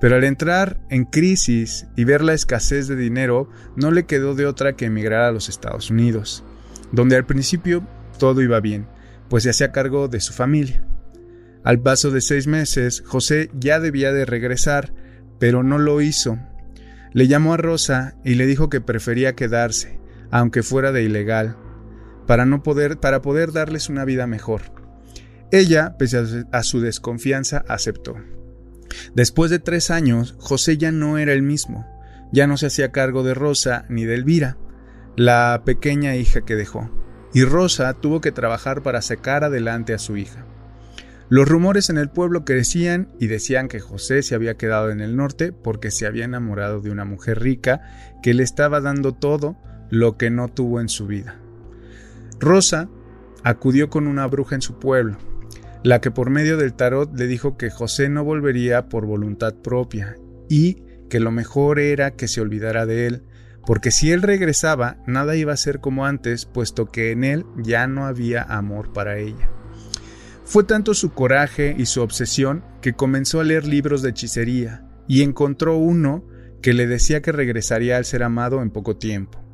Pero 0.00 0.16
al 0.16 0.24
entrar 0.24 0.80
en 0.88 1.04
crisis 1.04 1.86
y 1.96 2.04
ver 2.04 2.22
la 2.22 2.32
escasez 2.32 2.88
de 2.88 2.96
dinero, 2.96 3.50
no 3.76 3.90
le 3.90 4.06
quedó 4.06 4.34
de 4.34 4.46
otra 4.46 4.74
que 4.74 4.86
emigrar 4.86 5.22
a 5.22 5.32
los 5.32 5.48
Estados 5.48 5.90
Unidos, 5.90 6.44
donde 6.92 7.16
al 7.16 7.26
principio 7.26 7.86
todo 8.18 8.40
iba 8.40 8.60
bien, 8.60 8.86
pues 9.28 9.42
se 9.42 9.50
hacía 9.50 9.72
cargo 9.72 10.08
de 10.08 10.20
su 10.20 10.32
familia. 10.32 10.87
Al 11.64 11.80
paso 11.80 12.10
de 12.10 12.20
seis 12.20 12.46
meses, 12.46 13.02
José 13.06 13.50
ya 13.58 13.80
debía 13.80 14.12
de 14.12 14.24
regresar, 14.24 14.92
pero 15.38 15.62
no 15.62 15.78
lo 15.78 16.00
hizo. 16.00 16.38
Le 17.12 17.26
llamó 17.26 17.54
a 17.54 17.56
Rosa 17.56 18.16
y 18.24 18.34
le 18.34 18.46
dijo 18.46 18.68
que 18.68 18.80
prefería 18.80 19.34
quedarse, 19.34 19.98
aunque 20.30 20.62
fuera 20.62 20.92
de 20.92 21.02
ilegal, 21.02 21.56
para 22.26 22.46
no 22.46 22.62
poder, 22.62 22.98
para 22.98 23.22
poder 23.22 23.52
darles 23.52 23.88
una 23.88 24.04
vida 24.04 24.26
mejor. 24.26 24.62
Ella, 25.50 25.96
pese 25.98 26.44
a 26.52 26.62
su 26.62 26.80
desconfianza, 26.80 27.64
aceptó. 27.68 28.16
Después 29.14 29.50
de 29.50 29.58
tres 29.58 29.90
años, 29.90 30.34
José 30.38 30.76
ya 30.76 30.92
no 30.92 31.18
era 31.18 31.32
el 31.32 31.42
mismo. 31.42 31.86
Ya 32.32 32.46
no 32.46 32.56
se 32.56 32.66
hacía 32.66 32.92
cargo 32.92 33.22
de 33.22 33.34
Rosa 33.34 33.86
ni 33.88 34.04
de 34.04 34.14
Elvira, 34.14 34.58
la 35.16 35.62
pequeña 35.64 36.14
hija 36.16 36.42
que 36.42 36.56
dejó, 36.56 36.90
y 37.32 37.44
Rosa 37.44 37.94
tuvo 37.94 38.20
que 38.20 38.32
trabajar 38.32 38.82
para 38.82 39.02
sacar 39.02 39.44
adelante 39.44 39.94
a 39.94 39.98
su 39.98 40.16
hija. 40.16 40.44
Los 41.30 41.46
rumores 41.46 41.90
en 41.90 41.98
el 41.98 42.08
pueblo 42.08 42.46
crecían 42.46 43.08
y 43.18 43.26
decían 43.26 43.68
que 43.68 43.80
José 43.80 44.22
se 44.22 44.34
había 44.34 44.56
quedado 44.56 44.90
en 44.90 45.00
el 45.00 45.14
norte 45.14 45.52
porque 45.52 45.90
se 45.90 46.06
había 46.06 46.24
enamorado 46.24 46.80
de 46.80 46.90
una 46.90 47.04
mujer 47.04 47.40
rica 47.40 47.82
que 48.22 48.32
le 48.32 48.42
estaba 48.42 48.80
dando 48.80 49.12
todo 49.12 49.58
lo 49.90 50.16
que 50.16 50.30
no 50.30 50.48
tuvo 50.48 50.80
en 50.80 50.88
su 50.88 51.06
vida. 51.06 51.36
Rosa 52.40 52.88
acudió 53.44 53.90
con 53.90 54.06
una 54.06 54.26
bruja 54.26 54.54
en 54.54 54.62
su 54.62 54.78
pueblo, 54.78 55.18
la 55.82 56.00
que 56.00 56.10
por 56.10 56.30
medio 56.30 56.56
del 56.56 56.72
tarot 56.72 57.14
le 57.14 57.26
dijo 57.26 57.58
que 57.58 57.70
José 57.70 58.08
no 58.08 58.24
volvería 58.24 58.88
por 58.88 59.04
voluntad 59.04 59.54
propia 59.54 60.16
y 60.48 60.82
que 61.10 61.20
lo 61.20 61.30
mejor 61.30 61.78
era 61.78 62.12
que 62.12 62.26
se 62.26 62.40
olvidara 62.40 62.86
de 62.86 63.06
él, 63.06 63.22
porque 63.66 63.90
si 63.90 64.12
él 64.12 64.22
regresaba 64.22 64.96
nada 65.06 65.36
iba 65.36 65.52
a 65.52 65.58
ser 65.58 65.80
como 65.80 66.06
antes, 66.06 66.46
puesto 66.46 66.86
que 66.86 67.10
en 67.10 67.24
él 67.24 67.44
ya 67.58 67.86
no 67.86 68.06
había 68.06 68.42
amor 68.42 68.94
para 68.94 69.18
ella. 69.18 69.50
Fue 70.48 70.64
tanto 70.64 70.94
su 70.94 71.12
coraje 71.12 71.76
y 71.76 71.84
su 71.84 72.00
obsesión 72.00 72.64
que 72.80 72.94
comenzó 72.94 73.40
a 73.40 73.44
leer 73.44 73.66
libros 73.66 74.00
de 74.00 74.08
hechicería 74.08 74.82
y 75.06 75.20
encontró 75.20 75.76
uno 75.76 76.24
que 76.62 76.72
le 76.72 76.86
decía 76.86 77.20
que 77.20 77.32
regresaría 77.32 77.98
al 77.98 78.06
ser 78.06 78.22
amado 78.22 78.62
en 78.62 78.70
poco 78.70 78.96
tiempo. 78.96 79.44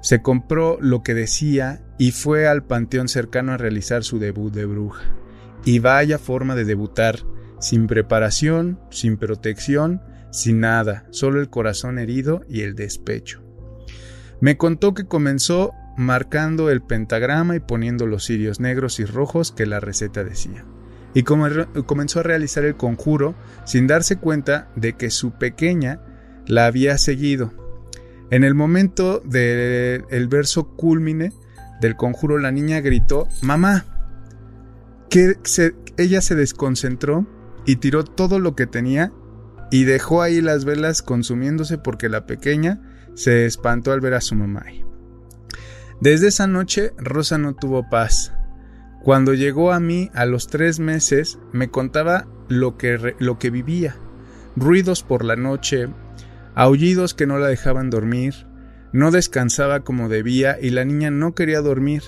Se 0.00 0.20
compró 0.20 0.78
lo 0.80 1.04
que 1.04 1.14
decía 1.14 1.84
y 1.96 2.10
fue 2.10 2.48
al 2.48 2.64
panteón 2.64 3.06
cercano 3.06 3.52
a 3.52 3.56
realizar 3.56 4.02
su 4.02 4.18
debut 4.18 4.52
de 4.52 4.66
bruja. 4.66 5.04
Y 5.64 5.78
vaya 5.78 6.18
forma 6.18 6.56
de 6.56 6.64
debutar, 6.64 7.20
sin 7.60 7.86
preparación, 7.86 8.80
sin 8.90 9.18
protección, 9.18 10.02
sin 10.32 10.58
nada, 10.58 11.06
solo 11.10 11.40
el 11.40 11.50
corazón 11.50 12.00
herido 12.00 12.44
y 12.48 12.62
el 12.62 12.74
despecho. 12.74 13.44
Me 14.40 14.56
contó 14.56 14.92
que 14.92 15.04
comenzó 15.04 15.72
marcando 15.96 16.70
el 16.70 16.82
pentagrama 16.82 17.56
y 17.56 17.60
poniendo 17.60 18.06
los 18.06 18.26
cirios 18.26 18.60
negros 18.60 19.00
y 19.00 19.04
rojos 19.04 19.52
que 19.52 19.66
la 19.66 19.80
receta 19.80 20.24
decía. 20.24 20.64
Y 21.14 21.24
comenzó 21.24 22.20
a 22.20 22.22
realizar 22.22 22.64
el 22.64 22.76
conjuro 22.76 23.34
sin 23.64 23.86
darse 23.86 24.16
cuenta 24.16 24.68
de 24.76 24.94
que 24.94 25.10
su 25.10 25.32
pequeña 25.32 26.00
la 26.46 26.66
había 26.66 26.96
seguido. 26.98 27.52
En 28.30 28.44
el 28.44 28.54
momento 28.54 29.20
del 29.20 30.28
verso 30.28 30.74
cúlmine 30.74 31.32
del 31.82 31.96
conjuro 31.96 32.38
la 32.38 32.50
niña 32.50 32.80
gritó, 32.80 33.28
Mamá, 33.42 33.84
que 35.10 35.36
ella 35.98 36.22
se 36.22 36.34
desconcentró 36.34 37.26
y 37.66 37.76
tiró 37.76 38.04
todo 38.04 38.38
lo 38.38 38.56
que 38.56 38.66
tenía 38.66 39.12
y 39.70 39.84
dejó 39.84 40.22
ahí 40.22 40.40
las 40.40 40.64
velas 40.64 41.02
consumiéndose 41.02 41.76
porque 41.76 42.08
la 42.08 42.24
pequeña 42.24 42.80
se 43.14 43.44
espantó 43.44 43.92
al 43.92 44.00
ver 44.00 44.14
a 44.14 44.20
su 44.20 44.34
mamá. 44.34 44.64
Desde 46.02 46.26
esa 46.26 46.48
noche 46.48 46.92
Rosa 46.98 47.38
no 47.38 47.54
tuvo 47.54 47.88
paz. 47.88 48.32
Cuando 49.04 49.34
llegó 49.34 49.70
a 49.70 49.78
mí 49.78 50.10
a 50.14 50.26
los 50.26 50.48
tres 50.48 50.80
meses 50.80 51.38
me 51.52 51.70
contaba 51.70 52.26
lo 52.48 52.76
que, 52.76 53.14
lo 53.20 53.38
que 53.38 53.50
vivía. 53.50 53.94
Ruidos 54.56 55.04
por 55.04 55.24
la 55.24 55.36
noche, 55.36 55.86
aullidos 56.56 57.14
que 57.14 57.28
no 57.28 57.38
la 57.38 57.46
dejaban 57.46 57.88
dormir, 57.88 58.34
no 58.92 59.12
descansaba 59.12 59.84
como 59.84 60.08
debía 60.08 60.58
y 60.60 60.70
la 60.70 60.84
niña 60.84 61.12
no 61.12 61.36
quería 61.36 61.60
dormir. 61.60 62.02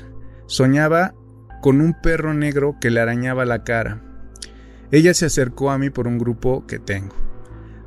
Soñaba 0.46 1.14
con 1.62 1.80
un 1.80 1.94
perro 1.94 2.34
negro 2.34 2.78
que 2.80 2.90
le 2.90 2.98
arañaba 2.98 3.44
la 3.44 3.62
cara. 3.62 4.02
Ella 4.90 5.14
se 5.14 5.26
acercó 5.26 5.70
a 5.70 5.78
mí 5.78 5.90
por 5.90 6.08
un 6.08 6.18
grupo 6.18 6.66
que 6.66 6.80
tengo. 6.80 7.14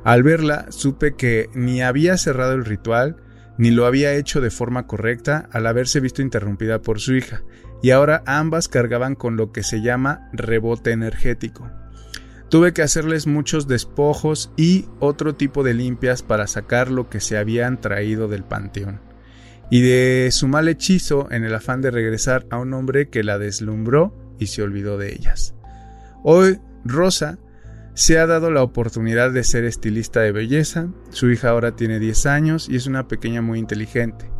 Al 0.04 0.22
verla 0.22 0.68
supe 0.70 1.16
que 1.16 1.50
ni 1.52 1.82
había 1.82 2.16
cerrado 2.16 2.54
el 2.54 2.64
ritual, 2.64 3.27
ni 3.58 3.70
lo 3.70 3.86
había 3.86 4.14
hecho 4.14 4.40
de 4.40 4.50
forma 4.50 4.86
correcta 4.86 5.48
al 5.52 5.66
haberse 5.66 6.00
visto 6.00 6.22
interrumpida 6.22 6.80
por 6.80 7.00
su 7.00 7.14
hija, 7.14 7.42
y 7.82 7.90
ahora 7.90 8.22
ambas 8.24 8.68
cargaban 8.68 9.14
con 9.14 9.36
lo 9.36 9.52
que 9.52 9.62
se 9.62 9.82
llama 9.82 10.30
rebote 10.32 10.92
energético. 10.92 11.70
Tuve 12.48 12.72
que 12.72 12.82
hacerles 12.82 13.26
muchos 13.26 13.68
despojos 13.68 14.52
y 14.56 14.86
otro 15.00 15.34
tipo 15.34 15.62
de 15.62 15.74
limpias 15.74 16.22
para 16.22 16.46
sacar 16.46 16.90
lo 16.90 17.10
que 17.10 17.20
se 17.20 17.36
habían 17.36 17.78
traído 17.78 18.26
del 18.26 18.44
panteón 18.44 19.00
y 19.70 19.82
de 19.82 20.30
su 20.32 20.48
mal 20.48 20.68
hechizo 20.68 21.28
en 21.30 21.44
el 21.44 21.54
afán 21.54 21.82
de 21.82 21.90
regresar 21.90 22.46
a 22.50 22.58
un 22.58 22.72
hombre 22.72 23.08
que 23.08 23.22
la 23.22 23.38
deslumbró 23.38 24.14
y 24.38 24.46
se 24.46 24.62
olvidó 24.62 24.96
de 24.98 25.12
ellas. 25.12 25.54
Hoy, 26.22 26.58
Rosa 26.84 27.38
se 27.98 28.16
ha 28.16 28.28
dado 28.28 28.52
la 28.52 28.62
oportunidad 28.62 29.32
de 29.32 29.42
ser 29.42 29.64
estilista 29.64 30.20
de 30.20 30.30
belleza, 30.30 30.86
su 31.10 31.32
hija 31.32 31.50
ahora 31.50 31.74
tiene 31.74 31.98
10 31.98 32.26
años 32.26 32.68
y 32.68 32.76
es 32.76 32.86
una 32.86 33.08
pequeña 33.08 33.42
muy 33.42 33.58
inteligente. 33.58 34.30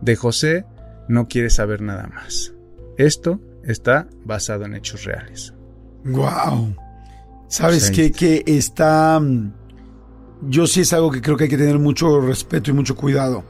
De 0.00 0.16
José 0.16 0.64
no 1.08 1.28
quiere 1.28 1.50
saber 1.50 1.82
nada 1.82 2.06
más. 2.06 2.54
Esto 2.96 3.38
está 3.64 4.08
basado 4.24 4.64
en 4.64 4.72
hechos 4.72 5.04
reales. 5.04 5.52
Wow. 6.06 6.74
¿Sabes 7.48 7.90
qué? 7.90 8.12
Que 8.12 8.44
está... 8.46 9.20
Mm, 9.20 9.52
yo 10.48 10.66
sí 10.66 10.80
es 10.80 10.94
algo 10.94 11.10
que 11.10 11.20
creo 11.20 11.36
que 11.36 11.44
hay 11.44 11.50
que 11.50 11.58
tener 11.58 11.78
mucho 11.78 12.18
respeto 12.22 12.70
y 12.70 12.74
mucho 12.74 12.96
cuidado 12.96 13.44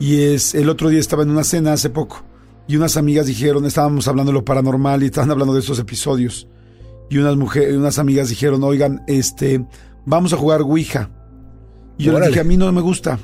y 0.00 0.22
es, 0.22 0.56
el 0.56 0.68
otro 0.68 0.88
día 0.88 0.98
estaba 0.98 1.22
en 1.22 1.30
una 1.30 1.44
cena 1.44 1.72
hace 1.72 1.88
poco 1.88 2.24
y 2.66 2.74
unas 2.74 2.96
amigas 2.96 3.26
dijeron, 3.26 3.64
estábamos 3.64 4.08
hablando 4.08 4.32
de 4.32 4.38
lo 4.38 4.44
paranormal 4.44 5.04
y 5.04 5.06
estaban 5.06 5.30
hablando 5.30 5.54
de 5.54 5.60
estos 5.60 5.78
episodios. 5.78 6.48
Y 7.10 7.18
unas 7.18 7.36
mujeres, 7.36 7.76
unas 7.76 7.98
amigas 7.98 8.28
dijeron, 8.28 8.62
oigan, 8.64 9.02
este, 9.06 9.64
vamos 10.06 10.32
a 10.32 10.36
jugar 10.36 10.62
Ouija. 10.62 11.10
Y 11.98 12.04
yo 12.04 12.18
les 12.18 12.28
dije, 12.28 12.40
a 12.40 12.44
mí 12.44 12.56
no 12.56 12.70
me 12.72 12.80
gusta. 12.80 13.18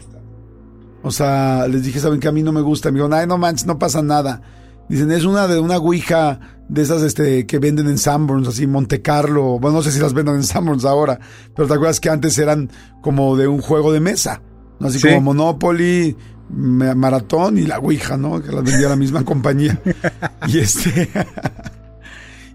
O 1.03 1.11
sea, 1.11 1.67
les 1.67 1.83
dije, 1.83 1.99
¿saben 1.99 2.21
que 2.21 2.29
a 2.29 2.33
mí 2.33 2.43
no 2.43 2.53
me 2.53 2.61
gusta? 2.61 2.91
Me 2.91 2.95
dijeron, 2.95 3.15
ay, 3.15 3.27
no 3.27 3.39
manches, 3.39 3.67
no 3.67 3.79
pasa 3.79 4.03
nada. 4.03 4.43
Dicen, 4.89 5.11
es 5.13 5.25
una 5.25 5.47
de 5.47 5.61
una 5.61 5.79
Ouija 5.79 6.41
de 6.69 6.83
esas 6.83 7.03
este, 7.03 7.47
que 7.47 7.59
venden 7.59 7.89
en 7.89 7.97
Sanborns, 7.97 8.49
así 8.49 8.67
Monte 8.67 9.01
Carlo. 9.01 9.59
Bueno, 9.59 9.79
no 9.79 9.83
sé 9.83 9.93
si 9.93 10.01
las 10.01 10.13
venden 10.13 10.37
en 10.37 10.45
Sanborns 10.45 10.85
ahora, 10.85 11.19
pero 11.55 11.69
te 11.69 11.75
acuerdas 11.75 12.01
que 12.01 12.11
antes 12.11 12.37
eran 12.39 12.71
como 13.01 13.37
de 13.37 13.49
un 13.49 13.61
juego 13.61 13.93
de 13.93 14.01
mesa. 14.01 14.43
Así 14.81 15.01
como 15.01 15.21
Monopoly, 15.21 16.17
Maratón 16.49 17.59
y 17.59 17.67
la 17.67 17.79
Ouija, 17.79 18.17
¿no? 18.17 18.43
Que 18.43 18.51
las 18.51 18.65
vendía 18.65 18.89
la 18.89 18.97
misma 18.97 19.25
compañía. 19.25 19.81
Y 20.49 20.59
este. 20.59 21.09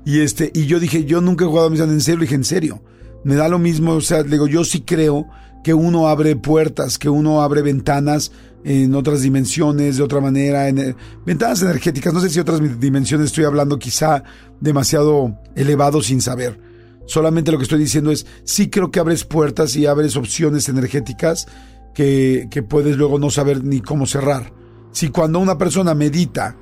y 0.05 0.21
este. 0.21 0.51
Y 0.53 0.67
yo 0.67 0.79
dije, 0.79 1.05
yo 1.05 1.19
nunca 1.21 1.45
he 1.45 1.47
jugado 1.47 1.67
a 1.67 1.69
misa 1.69 1.83
en 1.83 2.01
serio. 2.01 2.19
Le 2.19 2.25
dije, 2.25 2.35
en 2.35 2.43
serio. 2.45 2.81
Me 3.23 3.35
da 3.35 3.49
lo 3.49 3.59
mismo. 3.59 3.93
O 3.93 4.01
sea, 4.01 4.23
digo, 4.23 4.47
yo 4.47 4.63
sí 4.63 4.81
creo 4.81 5.27
que 5.63 5.73
uno 5.73 6.07
abre 6.07 6.35
puertas, 6.35 6.99
que 6.99 7.09
uno 7.09 7.41
abre 7.41 7.63
ventanas 7.63 8.31
en 8.63 8.93
otras 8.95 9.21
dimensiones, 9.21 9.97
de 9.97 10.03
otra 10.03 10.21
manera, 10.21 10.69
en 10.69 10.77
eh, 10.77 10.95
ventanas 11.25 11.61
energéticas. 11.61 12.13
No 12.13 12.19
sé 12.19 12.29
si 12.29 12.39
otras 12.39 12.61
dimensiones 12.79 13.27
estoy 13.27 13.45
hablando 13.45 13.79
quizá 13.79 14.23
demasiado 14.59 15.39
elevado 15.55 16.01
sin 16.01 16.21
saber. 16.21 16.59
Solamente 17.07 17.51
lo 17.51 17.57
que 17.57 17.63
estoy 17.63 17.79
diciendo 17.79 18.11
es, 18.11 18.25
sí 18.43 18.69
creo 18.69 18.91
que 18.91 18.99
abres 18.99 19.23
puertas 19.23 19.75
y 19.75 19.85
abres 19.85 20.15
opciones 20.17 20.69
energéticas 20.69 21.47
que, 21.93 22.65
puedes 22.67 22.97
luego 22.97 23.19
no 23.19 23.29
saber 23.29 23.63
ni 23.63 23.81
cómo 23.81 24.05
cerrar. 24.05 24.51
Si 24.91 25.09
cuando 25.09 25.39
una 25.39 25.57
persona 25.57 25.93
medita, 25.93 26.57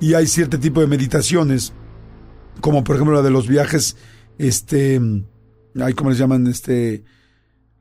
y 0.00 0.14
hay 0.14 0.26
cierto 0.26 0.58
tipo 0.58 0.80
de 0.80 0.86
meditaciones, 0.86 1.72
como 2.60 2.84
por 2.84 2.96
ejemplo 2.96 3.16
la 3.16 3.22
de 3.22 3.30
los 3.30 3.48
viajes, 3.48 3.96
este, 4.38 5.00
hay 5.80 5.94
como 5.94 6.10
les 6.10 6.18
llaman, 6.18 6.46
este, 6.46 7.04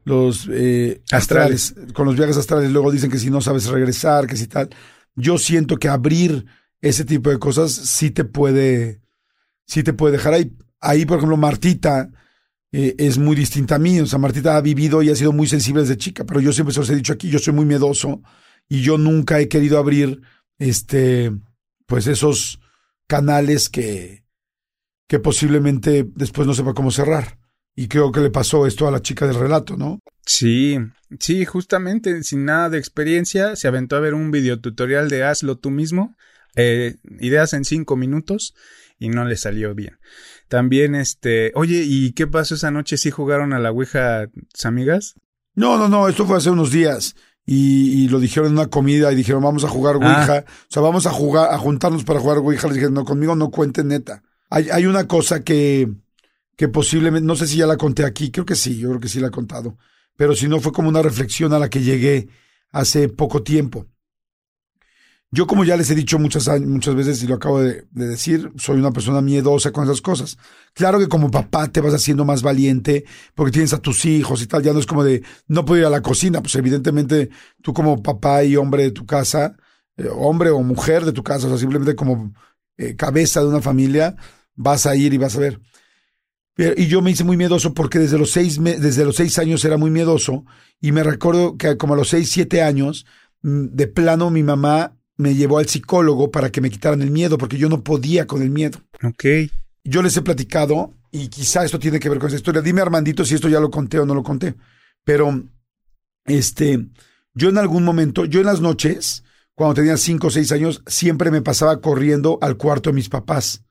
los 0.08 0.48
eh, 0.52 1.02
astrales. 1.12 1.76
con 1.94 2.06
los 2.06 2.16
viajes 2.16 2.38
astrales 2.38 2.72
luego 2.72 2.92
dicen 2.92 3.12
que 3.12 3.20
si 3.20 3.30
no 3.30 3.42
sabes 3.42 3.68
regresar, 3.68 4.26
que 4.26 4.38
si 4.38 4.48
tal, 4.48 4.70
yo 5.16 5.38
siento 5.38 5.78
que 5.78 5.90
abrir 5.90 6.46
ese 6.82 7.04
tipo 7.04 7.30
de 7.30 7.40
cosas 7.40 7.72
sí 7.74 8.12
te 8.12 8.24
puede, 8.24 9.02
sí 9.66 9.84
te 9.84 9.94
puede 9.94 10.14
dejar 10.14 10.34
ahí. 10.34 10.56
Ahí, 10.80 11.06
por 11.06 11.18
ejemplo, 11.18 11.36
Martita 11.36 12.10
eh, 12.72 12.96
es 12.98 13.18
muy 13.18 13.36
distinta 13.36 13.76
a 13.76 13.80
mí. 13.80 14.00
O 14.00 14.06
sea, 14.06 14.20
Martita 14.20 14.56
ha 14.56 14.62
vivido 14.62 15.02
y 15.02 15.10
ha 15.10 15.16
sido 15.16 15.34
muy 15.34 15.48
sensible 15.48 15.82
desde 15.82 15.98
chica, 15.98 16.24
pero 16.24 16.40
yo 16.40 16.54
siempre 16.54 16.74
se 16.74 16.80
los 16.80 16.90
he 16.90 16.96
dicho 16.96 17.14
aquí, 17.14 17.30
yo 17.30 17.40
soy 17.40 17.54
muy 17.54 17.66
miedoso 17.66 18.22
y 18.70 18.82
yo 18.82 18.98
nunca 18.98 19.40
he 19.40 19.48
querido 19.48 19.78
abrir, 19.78 20.22
este, 20.58 21.32
pues 21.86 22.08
esos 22.08 22.60
canales 23.08 23.70
que, 23.70 24.24
que 25.08 25.20
posiblemente 25.20 26.06
después 26.16 26.48
no 26.48 26.54
sepa 26.54 26.74
cómo 26.74 26.92
cerrar. 26.92 27.40
Y 27.76 27.88
creo 27.88 28.12
que 28.12 28.22
le 28.22 28.32
pasó 28.32 28.66
esto 28.66 28.88
a 28.88 28.92
la 28.92 29.02
chica 29.02 29.28
del 29.28 29.36
relato, 29.36 29.78
¿no? 29.78 30.00
Sí, 30.26 30.80
sí, 31.20 31.46
justamente 31.46 32.24
sin 32.24 32.46
nada 32.46 32.70
de 32.70 32.80
experiencia 32.80 33.56
se 33.56 33.68
aventó 33.68 33.96
a 33.96 34.00
ver 34.00 34.14
un 34.14 34.32
videotutorial 34.32 35.10
de 35.10 35.24
hazlo 35.24 35.58
tú 35.58 35.70
mismo, 35.70 36.16
eh, 36.56 36.96
ideas 37.20 37.54
en 37.54 37.66
cinco 37.66 37.96
minutos 37.96 38.56
y 38.98 39.10
no 39.10 39.26
le 39.26 39.38
salió 39.38 39.76
bien. 39.76 40.00
También 40.48 40.96
este, 40.96 41.52
oye, 41.56 41.84
¿y 41.86 42.14
qué 42.14 42.26
pasó 42.26 42.56
esa 42.56 42.72
noche? 42.72 42.98
¿Sí 42.98 43.12
jugaron 43.12 43.54
a 43.54 43.60
la 43.60 43.72
Ouija 43.72 44.28
tus 44.52 44.66
amigas? 44.66 45.14
No, 45.54 45.78
no, 45.78 45.88
no, 45.88 46.08
esto 46.08 46.26
fue 46.26 46.38
hace 46.38 46.50
unos 46.50 46.72
días. 46.72 47.16
Y, 47.46 48.04
y 48.04 48.10
lo 48.10 48.20
dijeron 48.20 48.48
en 48.48 48.54
una 48.54 48.68
comida 48.68 49.12
y 49.12 49.16
dijeron, 49.16 49.44
vamos 49.44 49.64
a 49.64 49.70
jugar 49.70 49.96
Ouija. 49.96 50.46
O 50.48 50.68
sea, 50.68 50.82
vamos 50.82 51.06
a 51.06 51.12
jugar, 51.12 51.54
a 51.54 51.58
juntarnos 51.58 52.04
para 52.04 52.20
jugar 52.20 52.40
Ouija. 52.40 52.68
Les 52.68 52.76
dije, 52.76 52.90
no, 52.90 53.06
conmigo 53.06 53.36
no 53.36 53.52
cuenten 53.52 53.88
neta. 53.88 54.24
Hay, 54.50 54.70
hay 54.70 54.86
una 54.86 55.08
cosa 55.08 55.44
que, 55.44 55.90
que 56.56 56.68
posiblemente, 56.68 57.26
no 57.26 57.36
sé 57.36 57.48
si 57.48 57.58
ya 57.58 57.68
la 57.68 57.78
conté 57.78 58.06
aquí, 58.06 58.32
creo 58.32 58.46
que 58.46 58.56
sí, 58.56 58.78
yo 58.78 58.90
creo 58.90 59.00
que 59.00 59.10
sí 59.10 59.20
la 59.20 59.28
he 59.28 59.32
contado. 59.32 59.78
Pero 60.16 60.36
si 60.36 60.48
no, 60.48 60.60
fue 60.60 60.72
como 60.72 60.90
una 60.90 61.02
reflexión 61.02 61.54
a 61.54 61.60
la 61.60 61.70
que 61.70 61.82
llegué 61.82 62.30
hace 62.72 63.10
poco 63.10 63.44
tiempo. 63.44 63.86
Yo, 65.30 65.46
como 65.46 65.66
ya 65.66 65.76
les 65.76 65.92
he 65.92 65.96
dicho 65.96 66.18
muchas, 66.20 66.48
muchas 66.62 66.96
veces 66.96 67.22
y 67.22 67.28
lo 67.28 67.36
acabo 67.36 67.60
de, 67.62 67.86
de, 67.92 68.08
decir, 68.08 68.50
soy 68.56 68.78
una 68.80 68.92
persona 68.92 69.20
miedosa 69.22 69.72
con 69.72 69.84
esas 69.84 70.02
cosas. 70.02 70.38
Claro 70.74 71.00
que 71.00 71.10
como 71.10 71.30
papá 71.30 71.68
te 71.68 71.82
vas 71.82 71.94
haciendo 71.94 72.24
más 72.24 72.42
valiente 72.42 73.04
porque 73.36 73.52
tienes 73.52 73.74
a 73.74 73.82
tus 73.82 74.06
hijos 74.06 74.42
y 74.42 74.48
tal. 74.48 74.64
Ya 74.64 74.72
no 74.72 74.80
es 74.80 74.86
como 74.86 75.04
de 75.04 75.24
no 75.48 75.66
puedo 75.66 75.82
ir 75.82 75.86
a 75.86 75.90
la 75.90 76.02
cocina. 76.02 76.42
Pues 76.42 76.56
evidentemente 76.56 77.30
tú 77.62 77.74
como 77.74 78.02
papá 78.02 78.46
y 78.46 78.56
hombre 78.56 78.84
de 78.84 78.92
tu 78.92 79.06
casa, 79.06 79.58
eh, 79.98 80.08
hombre 80.16 80.50
o 80.50 80.62
mujer 80.62 81.04
de 81.04 81.12
tu 81.12 81.24
casa, 81.24 81.48
o 81.48 81.50
sea, 81.50 81.58
simplemente 81.58 81.96
como 81.96 82.34
eh, 82.78 82.96
cabeza 82.96 83.42
de 83.42 83.48
una 83.48 83.62
familia, 83.62 84.16
vas 84.58 84.86
a 84.86 84.96
ir 84.98 85.14
y 85.14 85.18
vas 85.18 85.38
a 85.38 85.40
ver. 85.40 85.62
Y 86.76 86.88
yo 86.88 87.02
me 87.02 87.12
hice 87.12 87.24
muy 87.24 87.38
miedoso 87.38 87.74
porque 87.74 88.00
desde 88.00 88.18
los 88.18 88.32
seis, 88.32 88.62
desde 88.62 89.06
los 89.06 89.16
seis 89.16 89.38
años 89.40 89.64
era 89.64 89.78
muy 89.78 89.92
miedoso 89.92 90.44
y 90.82 90.92
me 90.92 91.04
recuerdo 91.04 91.56
que 91.56 91.78
como 91.78 91.94
a 91.94 91.98
los 91.98 92.10
seis, 92.10 92.32
siete 92.32 92.64
años, 92.64 93.06
mm, 93.44 93.68
de 93.72 93.88
plano 93.88 94.32
mi 94.32 94.44
mamá 94.44 94.98
me 95.18 95.36
llevó 95.36 95.60
al 95.60 95.68
psicólogo 95.68 96.32
para 96.32 96.52
que 96.52 96.62
me 96.62 96.70
quitaran 96.70 97.02
el 97.02 97.12
miedo, 97.12 97.38
porque 97.38 97.58
yo 97.58 97.70
no 97.70 97.84
podía 97.84 98.28
con 98.28 98.42
el 98.42 98.50
miedo. 98.50 98.80
Ok. 99.04 99.26
Yo 99.84 100.02
les 100.02 100.18
he 100.18 100.22
platicado, 100.22 100.94
y 101.12 101.28
quizá 101.28 101.64
esto 101.64 101.80
tiene 101.80 102.00
que 102.00 102.10
ver 102.10 102.20
con 102.20 102.28
esa 102.28 102.38
historia. 102.38 102.62
Dime, 102.62 102.82
Armandito, 102.82 103.26
si 103.26 103.36
esto 103.36 103.50
ya 103.50 103.60
lo 103.60 103.72
conté 103.72 104.00
o 104.00 104.06
no 104.06 104.14
lo 104.14 104.24
conté. 104.24 104.56
Pero, 105.04 105.44
este, 106.26 106.88
yo 107.34 107.50
en 107.50 107.58
algún 107.58 107.84
momento, 107.84 108.26
yo 108.26 108.40
en 108.40 108.46
las 108.46 108.62
noches, 108.62 109.24
cuando 109.56 109.76
tenía 109.76 109.98
cinco 109.98 110.28
o 110.28 110.30
seis 110.30 110.52
años, 110.52 110.84
siempre 110.86 111.32
me 111.32 111.42
pasaba 111.42 111.82
corriendo 111.82 112.38
al 112.42 112.58
cuarto 112.58 112.90
de 112.90 112.96
mis 112.96 113.10
papás. 113.10 113.64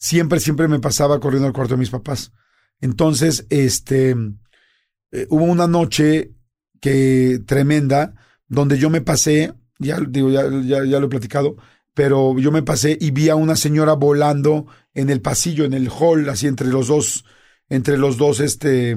Siempre, 0.00 0.40
siempre 0.40 0.66
me 0.66 0.80
pasaba 0.80 1.20
corriendo 1.20 1.46
al 1.46 1.52
cuarto 1.52 1.74
de 1.74 1.80
mis 1.80 1.90
papás. 1.90 2.32
Entonces, 2.80 3.46
este, 3.50 4.16
eh, 5.12 5.26
hubo 5.30 5.44
una 5.44 5.68
noche 5.68 6.32
que 6.80 7.40
tremenda, 7.46 8.14
donde 8.48 8.76
yo 8.76 8.90
me 8.90 9.02
pasé 9.02 9.54
ya 9.80 9.98
digo, 9.98 10.30
ya, 10.30 10.42
ya, 10.62 10.84
ya, 10.84 11.00
lo 11.00 11.06
he 11.06 11.08
platicado, 11.08 11.56
pero 11.94 12.38
yo 12.38 12.52
me 12.52 12.62
pasé 12.62 12.96
y 13.00 13.10
vi 13.10 13.30
a 13.30 13.34
una 13.34 13.56
señora 13.56 13.94
volando 13.94 14.66
en 14.94 15.10
el 15.10 15.22
pasillo, 15.22 15.64
en 15.64 15.72
el 15.72 15.88
hall, 15.88 16.28
así 16.28 16.46
entre 16.46 16.68
los 16.68 16.88
dos, 16.88 17.24
entre 17.68 17.96
los 17.96 18.18
dos, 18.18 18.40
este, 18.40 18.96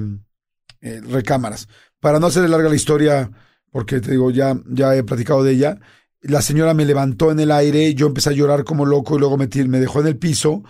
eh, 0.82 1.00
recámaras. 1.08 1.68
Para 2.00 2.20
no 2.20 2.26
hacer 2.26 2.48
larga 2.48 2.68
la 2.68 2.76
historia, 2.76 3.30
porque 3.70 4.00
te 4.00 4.10
digo, 4.10 4.30
ya, 4.30 4.54
ya 4.66 4.94
he 4.94 5.02
platicado 5.02 5.42
de 5.42 5.52
ella, 5.52 5.80
la 6.20 6.42
señora 6.42 6.74
me 6.74 6.84
levantó 6.84 7.32
en 7.32 7.40
el 7.40 7.50
aire, 7.50 7.94
yo 7.94 8.06
empecé 8.06 8.30
a 8.30 8.34
llorar 8.34 8.64
como 8.64 8.84
loco 8.84 9.16
y 9.16 9.18
luego 9.18 9.38
me 9.38 9.46
dejó 9.46 10.00
en 10.00 10.06
el 10.06 10.18
piso. 10.18 10.62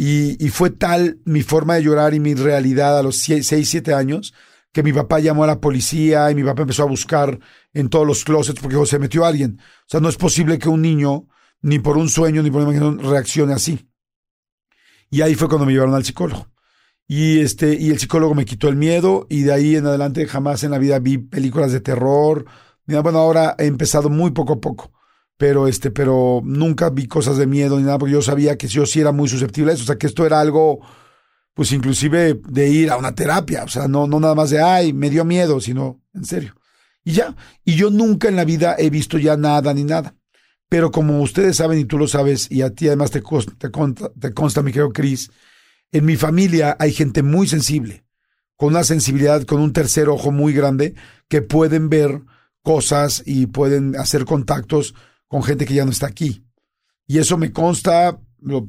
Y, 0.00 0.50
fue 0.50 0.70
tal 0.70 1.18
mi 1.24 1.42
forma 1.42 1.74
de 1.74 1.82
llorar 1.82 2.14
y 2.14 2.20
mi 2.20 2.34
realidad 2.34 2.96
a 2.96 3.02
los 3.02 3.16
seis, 3.16 3.48
siete 3.68 3.92
años 3.92 4.32
que 4.70 4.84
mi 4.84 4.92
papá 4.92 5.18
llamó 5.18 5.42
a 5.42 5.48
la 5.48 5.60
policía 5.60 6.30
y 6.30 6.36
mi 6.36 6.44
papá 6.44 6.62
empezó 6.62 6.84
a 6.84 6.86
buscar 6.86 7.40
en 7.72 7.88
todos 7.88 8.06
los 8.06 8.22
closets 8.22 8.60
porque 8.60 8.76
se 8.86 9.00
metió 9.00 9.24
alguien. 9.24 9.58
O 9.60 9.88
sea, 9.88 9.98
no 9.98 10.08
es 10.08 10.16
posible 10.16 10.60
que 10.60 10.68
un 10.68 10.82
niño, 10.82 11.26
ni 11.62 11.80
por 11.80 11.96
un 11.96 12.08
sueño, 12.08 12.44
ni 12.44 12.50
por 12.52 12.62
una 12.62 12.70
imaginación, 12.70 13.10
reaccione 13.10 13.54
así. 13.54 13.90
Y 15.10 15.22
ahí 15.22 15.34
fue 15.34 15.48
cuando 15.48 15.66
me 15.66 15.72
llevaron 15.72 15.96
al 15.96 16.04
psicólogo. 16.04 16.46
Y 17.08 17.40
este, 17.40 17.74
y 17.74 17.90
el 17.90 17.98
psicólogo 17.98 18.36
me 18.36 18.44
quitó 18.44 18.68
el 18.68 18.76
miedo, 18.76 19.26
y 19.28 19.42
de 19.42 19.52
ahí 19.52 19.74
en 19.74 19.86
adelante 19.86 20.28
jamás 20.28 20.62
en 20.62 20.70
la 20.70 20.78
vida 20.78 21.00
vi 21.00 21.18
películas 21.18 21.72
de 21.72 21.80
terror. 21.80 22.44
Bueno, 22.86 23.18
ahora 23.18 23.56
he 23.58 23.66
empezado 23.66 24.10
muy 24.10 24.30
poco 24.30 24.52
a 24.52 24.60
poco. 24.60 24.92
Pero 25.38 25.68
este, 25.68 25.90
pero 25.90 26.42
nunca 26.44 26.90
vi 26.90 27.06
cosas 27.06 27.38
de 27.38 27.46
miedo 27.46 27.78
ni 27.78 27.84
nada, 27.84 27.96
porque 27.96 28.12
yo 28.12 28.20
sabía 28.22 28.58
que 28.58 28.68
yo 28.68 28.84
sí 28.84 29.00
era 29.00 29.12
muy 29.12 29.28
susceptible 29.28 29.70
a 29.70 29.74
eso. 29.74 29.84
O 29.84 29.86
sea, 29.86 29.96
que 29.96 30.08
esto 30.08 30.26
era 30.26 30.40
algo, 30.40 30.80
pues 31.54 31.72
inclusive 31.72 32.34
de 32.46 32.68
ir 32.68 32.90
a 32.90 32.98
una 32.98 33.14
terapia. 33.14 33.64
O 33.64 33.68
sea, 33.68 33.88
no, 33.88 34.06
no 34.06 34.20
nada 34.20 34.34
más 34.34 34.50
de 34.50 34.60
ay, 34.60 34.92
me 34.92 35.08
dio 35.08 35.24
miedo, 35.24 35.60
sino 35.60 36.02
en 36.12 36.24
serio. 36.24 36.54
Y 37.04 37.12
ya. 37.12 37.34
Y 37.64 37.76
yo 37.76 37.88
nunca 37.88 38.28
en 38.28 38.36
la 38.36 38.44
vida 38.44 38.74
he 38.76 38.90
visto 38.90 39.16
ya 39.16 39.36
nada 39.36 39.72
ni 39.72 39.84
nada. 39.84 40.14
Pero 40.68 40.90
como 40.90 41.22
ustedes 41.22 41.56
saben 41.56 41.78
y 41.78 41.84
tú 41.84 41.98
lo 41.98 42.06
sabes, 42.06 42.50
y 42.50 42.62
a 42.62 42.70
ti 42.70 42.88
además 42.88 43.10
te 43.10 43.22
consta, 43.22 43.54
te 43.56 43.70
consta, 43.70 44.10
te 44.18 44.34
consta 44.34 44.62
mi 44.62 44.72
querido 44.72 44.92
Cris, 44.92 45.30
en 45.92 46.04
mi 46.04 46.16
familia 46.16 46.76
hay 46.78 46.92
gente 46.92 47.22
muy 47.22 47.48
sensible, 47.48 48.04
con 48.56 48.70
una 48.70 48.84
sensibilidad, 48.84 49.44
con 49.44 49.60
un 49.60 49.72
tercer 49.72 50.10
ojo 50.10 50.30
muy 50.30 50.52
grande, 50.52 50.94
que 51.28 51.40
pueden 51.40 51.88
ver 51.88 52.20
cosas 52.62 53.22
y 53.24 53.46
pueden 53.46 53.96
hacer 53.96 54.26
contactos 54.26 54.94
con 55.28 55.42
gente 55.42 55.66
que 55.66 55.74
ya 55.74 55.84
no 55.84 55.90
está 55.90 56.06
aquí. 56.06 56.44
Y 57.06 57.18
eso 57.18 57.38
me 57.38 57.52
consta 57.52 58.18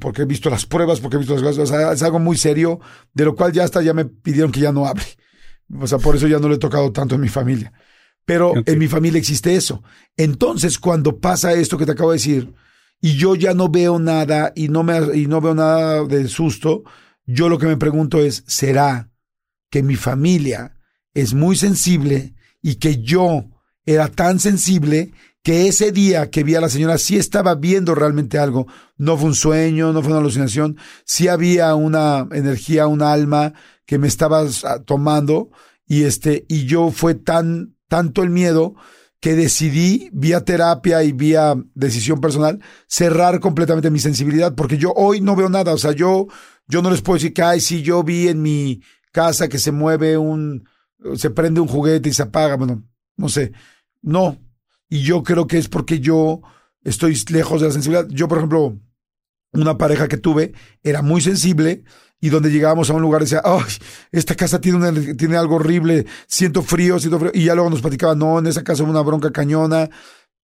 porque 0.00 0.22
he 0.22 0.26
visto 0.26 0.50
las 0.50 0.66
pruebas, 0.66 1.00
porque 1.00 1.16
he 1.16 1.18
visto 1.18 1.34
las 1.34 1.42
cosas, 1.42 1.70
o 1.70 1.72
sea, 1.72 1.92
es 1.92 2.02
algo 2.02 2.18
muy 2.18 2.36
serio, 2.36 2.80
de 3.14 3.24
lo 3.24 3.34
cual 3.34 3.52
ya 3.52 3.64
hasta 3.64 3.82
ya 3.82 3.94
me 3.94 4.04
pidieron 4.04 4.50
que 4.52 4.60
ya 4.60 4.72
no 4.72 4.86
hable. 4.86 5.04
O 5.78 5.86
sea, 5.86 5.98
por 5.98 6.16
eso 6.16 6.26
ya 6.26 6.38
no 6.38 6.48
le 6.48 6.56
he 6.56 6.58
tocado 6.58 6.90
tanto 6.92 7.14
en 7.14 7.20
mi 7.20 7.28
familia. 7.28 7.72
Pero 8.24 8.50
okay. 8.50 8.62
en 8.66 8.78
mi 8.78 8.88
familia 8.88 9.18
existe 9.18 9.54
eso. 9.54 9.82
Entonces, 10.16 10.78
cuando 10.78 11.18
pasa 11.18 11.52
esto 11.52 11.78
que 11.78 11.86
te 11.86 11.92
acabo 11.92 12.10
de 12.10 12.16
decir, 12.16 12.52
y 13.00 13.14
yo 13.16 13.34
ya 13.34 13.54
no 13.54 13.68
veo 13.68 13.98
nada 13.98 14.52
y 14.54 14.68
no, 14.68 14.82
me, 14.82 15.16
y 15.16 15.26
no 15.26 15.40
veo 15.40 15.54
nada 15.54 16.04
de 16.04 16.28
susto, 16.28 16.82
yo 17.24 17.48
lo 17.48 17.58
que 17.58 17.66
me 17.66 17.76
pregunto 17.76 18.20
es, 18.20 18.42
¿será 18.46 19.10
que 19.70 19.82
mi 19.82 19.96
familia 19.96 20.76
es 21.14 21.32
muy 21.34 21.56
sensible 21.56 22.34
y 22.60 22.76
que 22.76 23.00
yo 23.02 23.44
era 23.86 24.08
tan 24.08 24.38
sensible 24.38 25.12
que 25.42 25.68
ese 25.68 25.92
día 25.92 26.30
que 26.30 26.44
vi 26.44 26.54
a 26.54 26.60
la 26.60 26.68
señora 26.68 26.98
sí 26.98 27.16
estaba 27.16 27.54
viendo 27.54 27.94
realmente 27.94 28.38
algo? 28.38 28.66
No 28.96 29.16
fue 29.16 29.28
un 29.28 29.34
sueño, 29.34 29.92
no 29.92 30.02
fue 30.02 30.12
una 30.12 30.20
alucinación, 30.20 30.76
sí 31.04 31.28
había 31.28 31.74
una 31.74 32.28
energía, 32.32 32.86
un 32.86 33.02
alma 33.02 33.54
que 33.86 33.98
me 33.98 34.08
estaba 34.08 34.44
tomando 34.84 35.50
y 35.86 36.04
este, 36.04 36.44
y 36.48 36.66
yo 36.66 36.90
fue 36.90 37.14
tan 37.14 37.76
tanto 37.88 38.22
el 38.22 38.30
miedo 38.30 38.76
que 39.20 39.34
decidí, 39.34 40.08
vía 40.12 40.44
terapia 40.44 41.02
y 41.02 41.12
vía 41.12 41.54
decisión 41.74 42.20
personal, 42.20 42.62
cerrar 42.86 43.40
completamente 43.40 43.90
mi 43.90 43.98
sensibilidad, 43.98 44.54
porque 44.54 44.78
yo 44.78 44.92
hoy 44.96 45.20
no 45.20 45.36
veo 45.36 45.50
nada, 45.50 45.74
o 45.74 45.78
sea, 45.78 45.92
yo, 45.92 46.26
yo 46.66 46.80
no 46.80 46.90
les 46.90 47.02
puedo 47.02 47.16
decir 47.16 47.34
que, 47.34 47.42
ay, 47.42 47.60
sí, 47.60 47.82
yo 47.82 48.02
vi 48.02 48.28
en 48.28 48.40
mi 48.40 48.80
casa 49.12 49.48
que 49.48 49.58
se 49.58 49.72
mueve 49.72 50.16
un, 50.16 50.66
se 51.16 51.28
prende 51.30 51.60
un 51.60 51.68
juguete 51.68 52.08
y 52.08 52.14
se 52.14 52.22
apaga, 52.22 52.56
bueno, 52.56 52.82
no 53.16 53.28
sé, 53.28 53.52
no, 54.00 54.38
y 54.90 55.02
yo 55.02 55.22
creo 55.22 55.46
que 55.46 55.56
es 55.56 55.68
porque 55.68 56.00
yo 56.00 56.42
estoy 56.82 57.16
lejos 57.30 57.60
de 57.60 57.68
la 57.68 57.72
sensibilidad. 57.72 58.08
Yo, 58.10 58.26
por 58.26 58.38
ejemplo, 58.38 58.76
una 59.52 59.78
pareja 59.78 60.08
que 60.08 60.16
tuve 60.16 60.52
era 60.82 61.00
muy 61.00 61.20
sensible 61.20 61.84
y 62.20 62.28
donde 62.28 62.50
llegábamos 62.50 62.90
a 62.90 62.94
un 62.94 63.00
lugar 63.00 63.22
decía, 63.22 63.40
ay, 63.44 63.72
esta 64.10 64.34
casa 64.34 64.60
tiene, 64.60 64.78
una, 64.78 64.92
tiene 65.16 65.36
algo 65.36 65.56
horrible, 65.56 66.06
siento 66.26 66.62
frío, 66.62 66.98
siento 66.98 67.20
frío. 67.20 67.30
Y 67.32 67.44
ya 67.44 67.54
luego 67.54 67.70
nos 67.70 67.80
platicaba, 67.80 68.16
no, 68.16 68.40
en 68.40 68.48
esa 68.48 68.64
casa 68.64 68.82
hubo 68.82 68.90
una 68.90 69.00
bronca 69.00 69.30
cañona. 69.30 69.88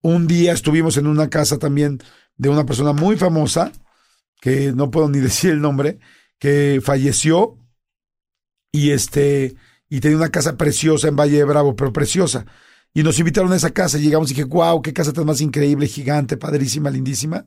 Un 0.01 0.29
día 0.29 0.53
estuvimos 0.53 0.97
en 0.97 1.09
una 1.09 1.29
casa 1.29 1.59
también 1.59 1.99
de 2.37 2.49
una 2.49 2.65
persona 2.65 2.93
muy 2.93 3.17
famosa, 3.17 3.73
que 4.41 4.73
no 4.73 4.93
puedo 4.93 5.09
ni 5.09 5.19
decir 5.21 5.51
el 5.51 5.61
nombre, 5.61 5.99
que 6.39 6.81
falleció 6.83 7.59
y 8.71 8.93
este, 8.93 9.57
y 9.89 9.99
tenía 9.99 10.19
una 10.19 10.31
casa 10.31 10.57
preciosa 10.57 11.09
en 11.09 11.17
Valle 11.17 11.39
de 11.39 11.45
Bravo, 11.45 11.75
pero 11.75 11.93
preciosa. 11.93 12.47
Y 12.97 13.03
nos 13.03 13.19
invitaron 13.19 13.53
a 13.53 13.57
esa 13.57 13.73
casa, 13.73 13.99
y 13.99 14.05
llegamos 14.05 14.31
y 14.31 14.35
dije, 14.35 14.45
wow, 14.45 14.81
qué 14.81 14.95
casa 14.95 15.13
tan 15.13 15.27
más 15.27 15.43
increíble, 15.43 15.87
gigante, 15.87 16.39
padrísima, 16.39 16.89
lindísima. 16.89 17.45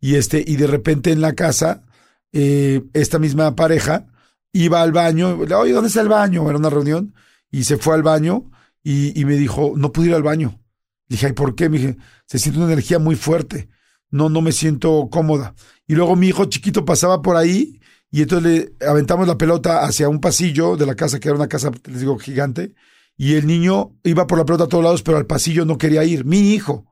Y 0.00 0.16
este, 0.16 0.42
y 0.44 0.56
de 0.56 0.66
repente 0.66 1.12
en 1.12 1.20
la 1.20 1.34
casa, 1.34 1.84
eh, 2.32 2.82
esta 2.92 3.20
misma 3.20 3.54
pareja 3.54 4.08
iba 4.52 4.82
al 4.82 4.90
baño, 4.90 5.38
oye, 5.38 5.72
¿dónde 5.72 5.86
está 5.86 6.00
el 6.00 6.08
baño? 6.08 6.48
Era 6.48 6.58
una 6.58 6.68
reunión, 6.68 7.14
y 7.48 7.62
se 7.62 7.76
fue 7.76 7.94
al 7.94 8.02
baño 8.02 8.50
y, 8.82 9.24
me 9.24 9.36
dijo, 9.36 9.74
no 9.76 9.92
pude 9.92 10.08
ir 10.08 10.14
al 10.16 10.24
baño. 10.24 10.60
Le 11.06 11.14
dije, 11.14 11.28
¿y 11.28 11.32
por 11.32 11.54
qué? 11.54 11.68
Me 11.68 11.78
dije, 11.78 11.96
se 12.26 12.40
siente 12.40 12.58
una 12.58 12.72
energía 12.72 12.98
muy 12.98 13.14
fuerte. 13.14 13.68
no, 14.10 14.30
no 14.30 14.40
me 14.40 14.50
siento 14.50 15.08
cómoda. 15.12 15.54
Y 15.86 15.94
luego 15.94 16.16
mi 16.16 16.26
hijo 16.26 16.46
chiquito 16.46 16.84
pasaba 16.84 17.22
por 17.22 17.36
ahí 17.36 17.80
y 18.10 18.22
entonces 18.22 18.72
le 18.80 18.84
aventamos 18.84 19.28
la 19.28 19.38
pelota 19.38 19.84
hacia 19.84 20.08
un 20.08 20.20
pasillo 20.20 20.76
de 20.76 20.86
la 20.86 20.96
casa, 20.96 21.20
que 21.20 21.28
era 21.28 21.36
una 21.36 21.48
casa, 21.48 21.70
les 21.84 22.00
digo, 22.00 22.18
gigante, 22.18 22.74
y 23.16 23.34
el 23.34 23.46
niño 23.46 23.92
iba 24.04 24.26
por 24.26 24.38
la 24.38 24.44
pelota 24.44 24.64
a 24.64 24.68
todos 24.68 24.84
lados, 24.84 25.02
pero 25.02 25.18
al 25.18 25.26
pasillo 25.26 25.64
no 25.64 25.78
quería 25.78 26.04
ir, 26.04 26.24
mi 26.24 26.52
hijo. 26.52 26.86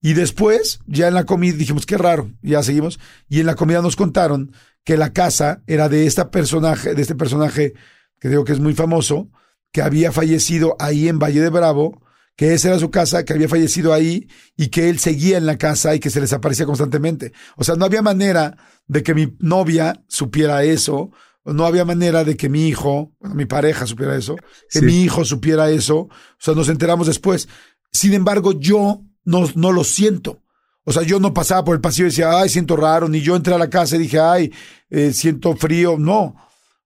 Y 0.00 0.14
después, 0.14 0.80
ya 0.86 1.08
en 1.08 1.14
la 1.14 1.24
comida, 1.24 1.56
dijimos, 1.56 1.86
qué 1.86 1.98
raro, 1.98 2.30
ya 2.42 2.62
seguimos, 2.62 3.00
y 3.28 3.40
en 3.40 3.46
la 3.46 3.54
comida 3.54 3.82
nos 3.82 3.96
contaron 3.96 4.52
que 4.84 4.96
la 4.96 5.12
casa 5.12 5.62
era 5.66 5.88
de 5.88 6.06
esta 6.06 6.30
personaje, 6.30 6.94
de 6.94 7.02
este 7.02 7.14
personaje 7.14 7.74
que 8.20 8.28
digo 8.28 8.44
que 8.44 8.52
es 8.52 8.60
muy 8.60 8.74
famoso, 8.74 9.28
que 9.72 9.82
había 9.82 10.12
fallecido 10.12 10.76
ahí 10.78 11.08
en 11.08 11.18
Valle 11.18 11.40
de 11.40 11.50
Bravo, 11.50 12.00
que 12.36 12.54
esa 12.54 12.68
era 12.68 12.78
su 12.78 12.90
casa, 12.90 13.24
que 13.24 13.32
había 13.32 13.48
fallecido 13.48 13.92
ahí 13.92 14.28
y 14.56 14.68
que 14.68 14.88
él 14.90 14.98
seguía 14.98 15.38
en 15.38 15.46
la 15.46 15.58
casa 15.58 15.94
y 15.94 16.00
que 16.00 16.10
se 16.10 16.20
les 16.20 16.32
aparecía 16.32 16.66
constantemente. 16.66 17.32
O 17.56 17.64
sea, 17.64 17.76
no 17.76 17.84
había 17.84 18.02
manera 18.02 18.56
de 18.86 19.02
que 19.02 19.14
mi 19.14 19.36
novia 19.40 20.04
supiera 20.06 20.62
eso, 20.62 21.10
no 21.46 21.66
había 21.66 21.84
manera 21.84 22.24
de 22.24 22.36
que 22.36 22.48
mi 22.48 22.66
hijo, 22.68 23.12
bueno, 23.20 23.34
mi 23.34 23.46
pareja 23.46 23.86
supiera 23.86 24.16
eso, 24.16 24.36
que 24.70 24.82
mi 24.82 25.02
hijo 25.02 25.24
supiera 25.24 25.70
eso, 25.70 25.96
o 25.98 26.10
sea, 26.38 26.54
nos 26.54 26.68
enteramos 26.68 27.06
después. 27.06 27.48
Sin 27.92 28.14
embargo, 28.14 28.52
yo 28.52 29.02
no, 29.24 29.48
no 29.54 29.72
lo 29.72 29.84
siento. 29.84 30.42
O 30.84 30.92
sea, 30.92 31.02
yo 31.02 31.18
no 31.18 31.34
pasaba 31.34 31.64
por 31.64 31.74
el 31.74 31.80
pasillo 31.80 32.06
y 32.06 32.10
decía, 32.10 32.38
ay, 32.38 32.48
siento 32.48 32.76
raro, 32.76 33.08
ni 33.08 33.20
yo 33.20 33.34
entré 33.34 33.54
a 33.54 33.58
la 33.58 33.70
casa 33.70 33.96
y 33.96 34.00
dije, 34.00 34.20
ay, 34.20 34.52
eh, 34.88 35.12
siento 35.12 35.56
frío, 35.56 35.96
no. 35.98 36.36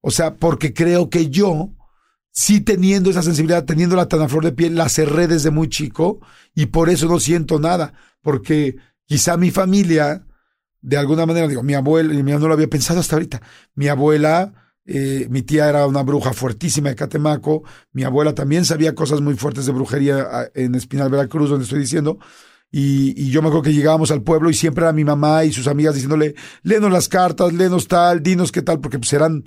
O 0.01 0.11
sea, 0.11 0.37
porque 0.37 0.73
creo 0.73 1.11
que 1.11 1.29
yo 1.29 1.75
sí 2.33 2.61
teniendo 2.61 3.11
esa 3.11 3.23
sensibilidad, 3.23 3.65
teniéndola 3.65 4.09
tan 4.09 4.23
a 4.23 4.29
flor 4.29 4.45
de 4.45 4.53
piel, 4.53 4.75
la 4.75 4.89
cerré 4.89 5.27
desde 5.27 5.51
muy 5.51 5.69
chico 5.69 6.21
y 6.55 6.67
por 6.67 6.89
eso 6.89 7.07
no 7.09 7.21
siento 7.21 7.59
nada, 7.59 7.93
porque 8.23 8.77
quizá 9.07 9.37
mi 9.37 9.51
familia, 9.51 10.27
de 10.83 10.97
alguna 10.97 11.27
manera, 11.27 11.49
digo, 11.49 11.63
mi 11.63 11.75
abuela, 11.75 12.15
y 12.15 12.23
mi 12.23 12.33
no 12.33 12.49
lo 12.49 12.55
había 12.55 12.69
pensado 12.69 13.01
hasta 13.01 13.17
ahorita, 13.17 13.43
mi 13.75 13.89
abuela, 13.89 14.53
eh, 14.87 15.27
mi 15.31 15.43
tía 15.43 15.69
era 15.69 15.87
una 15.87 16.03
bruja 16.03 16.33
fuertísima 16.33 16.89
de 16.89 16.97
Catemaco, 16.97 17.63
mi 17.93 18.05
abuela 18.05 18.35
también 18.35 18.65
sabía 18.65 18.95
cosas 18.95 19.21
muy 19.21 19.35
fuertes 19.35 19.67
de 19.67 19.73
brujería 19.73 20.27
ah, 20.31 20.47
en 20.55 20.75
Espinal, 20.75 21.11
Veracruz, 21.11 21.51
donde 21.51 21.65
estoy 21.65 21.81
diciendo, 21.81 22.19
y, 22.71 23.21
y, 23.21 23.31
yo 23.31 23.43
me 23.43 23.49
acuerdo 23.49 23.65
que 23.65 23.75
llegábamos 23.75 24.13
al 24.13 24.23
pueblo 24.23 24.49
y 24.49 24.55
siempre 24.55 24.85
era 24.85 24.93
mi 24.93 25.05
mamá 25.05 25.45
y 25.45 25.53
sus 25.53 25.67
amigas 25.67 25.95
diciéndole, 25.95 26.37
léenos 26.63 26.93
las 26.93 27.09
cartas, 27.09 27.53
léenos 27.53 27.89
tal, 27.89 28.23
dinos 28.23 28.53
qué 28.53 28.63
tal, 28.63 28.79
porque 28.79 28.99
pues 28.99 29.13
eran 29.13 29.43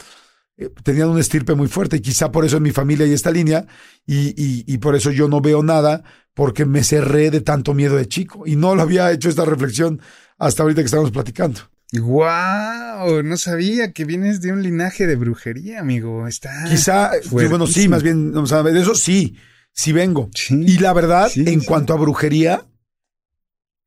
eh, 0.56 0.70
tenían 0.84 1.10
un 1.10 1.20
estirpe 1.20 1.56
muy 1.56 1.68
fuerte 1.68 1.98
y 1.98 2.02
quizá 2.02 2.32
por 2.32 2.46
eso 2.46 2.58
en 2.58 2.64
mi 2.64 2.72
familia 2.72 3.06
hay 3.06 3.14
esta 3.14 3.32
línea. 3.32 3.66
Y, 4.06 4.34
y, 4.72 4.78
por 4.80 4.96
eso 4.96 5.12
yo 5.12 5.28
no 5.28 5.42
veo 5.42 5.64
nada 5.64 6.04
porque 6.34 6.66
me 6.66 6.84
cerré 6.84 7.32
de 7.32 7.42
tanto 7.42 7.74
miedo 7.74 7.96
de 7.96 8.08
chico. 8.08 8.44
Y 8.46 8.56
no 8.56 8.76
lo 8.76 8.82
había 8.82 9.12
hecho 9.12 9.30
esta 9.30 9.46
reflexión 9.46 10.02
hasta 10.46 10.64
ahorita 10.64 10.82
que 10.82 10.86
estábamos 10.86 11.12
platicando. 11.12 11.62
¡Wow! 11.94 13.22
No 13.24 13.38
sabía 13.38 13.92
que 13.92 14.06
vienes 14.06 14.42
de 14.42 14.52
un 14.52 14.64
linaje 14.64 15.06
de 15.06 15.16
brujería, 15.16 15.80
amigo. 15.80 16.28
Está. 16.28 16.66
Quizá, 16.68 17.12
bueno, 17.30 17.68
sí, 17.68 17.88
más 17.88 18.02
bien, 18.02 18.32
no 18.32 18.44
de 18.44 18.82
eso 18.82 18.96
sí, 18.96 19.38
sí 19.72 19.92
vengo. 19.92 20.30
y 20.50 20.80
la 20.80 20.94
verdad, 20.94 21.32
en 21.36 21.62
cuanto 21.62 21.94
a 21.94 21.98
brujería, 21.98 22.66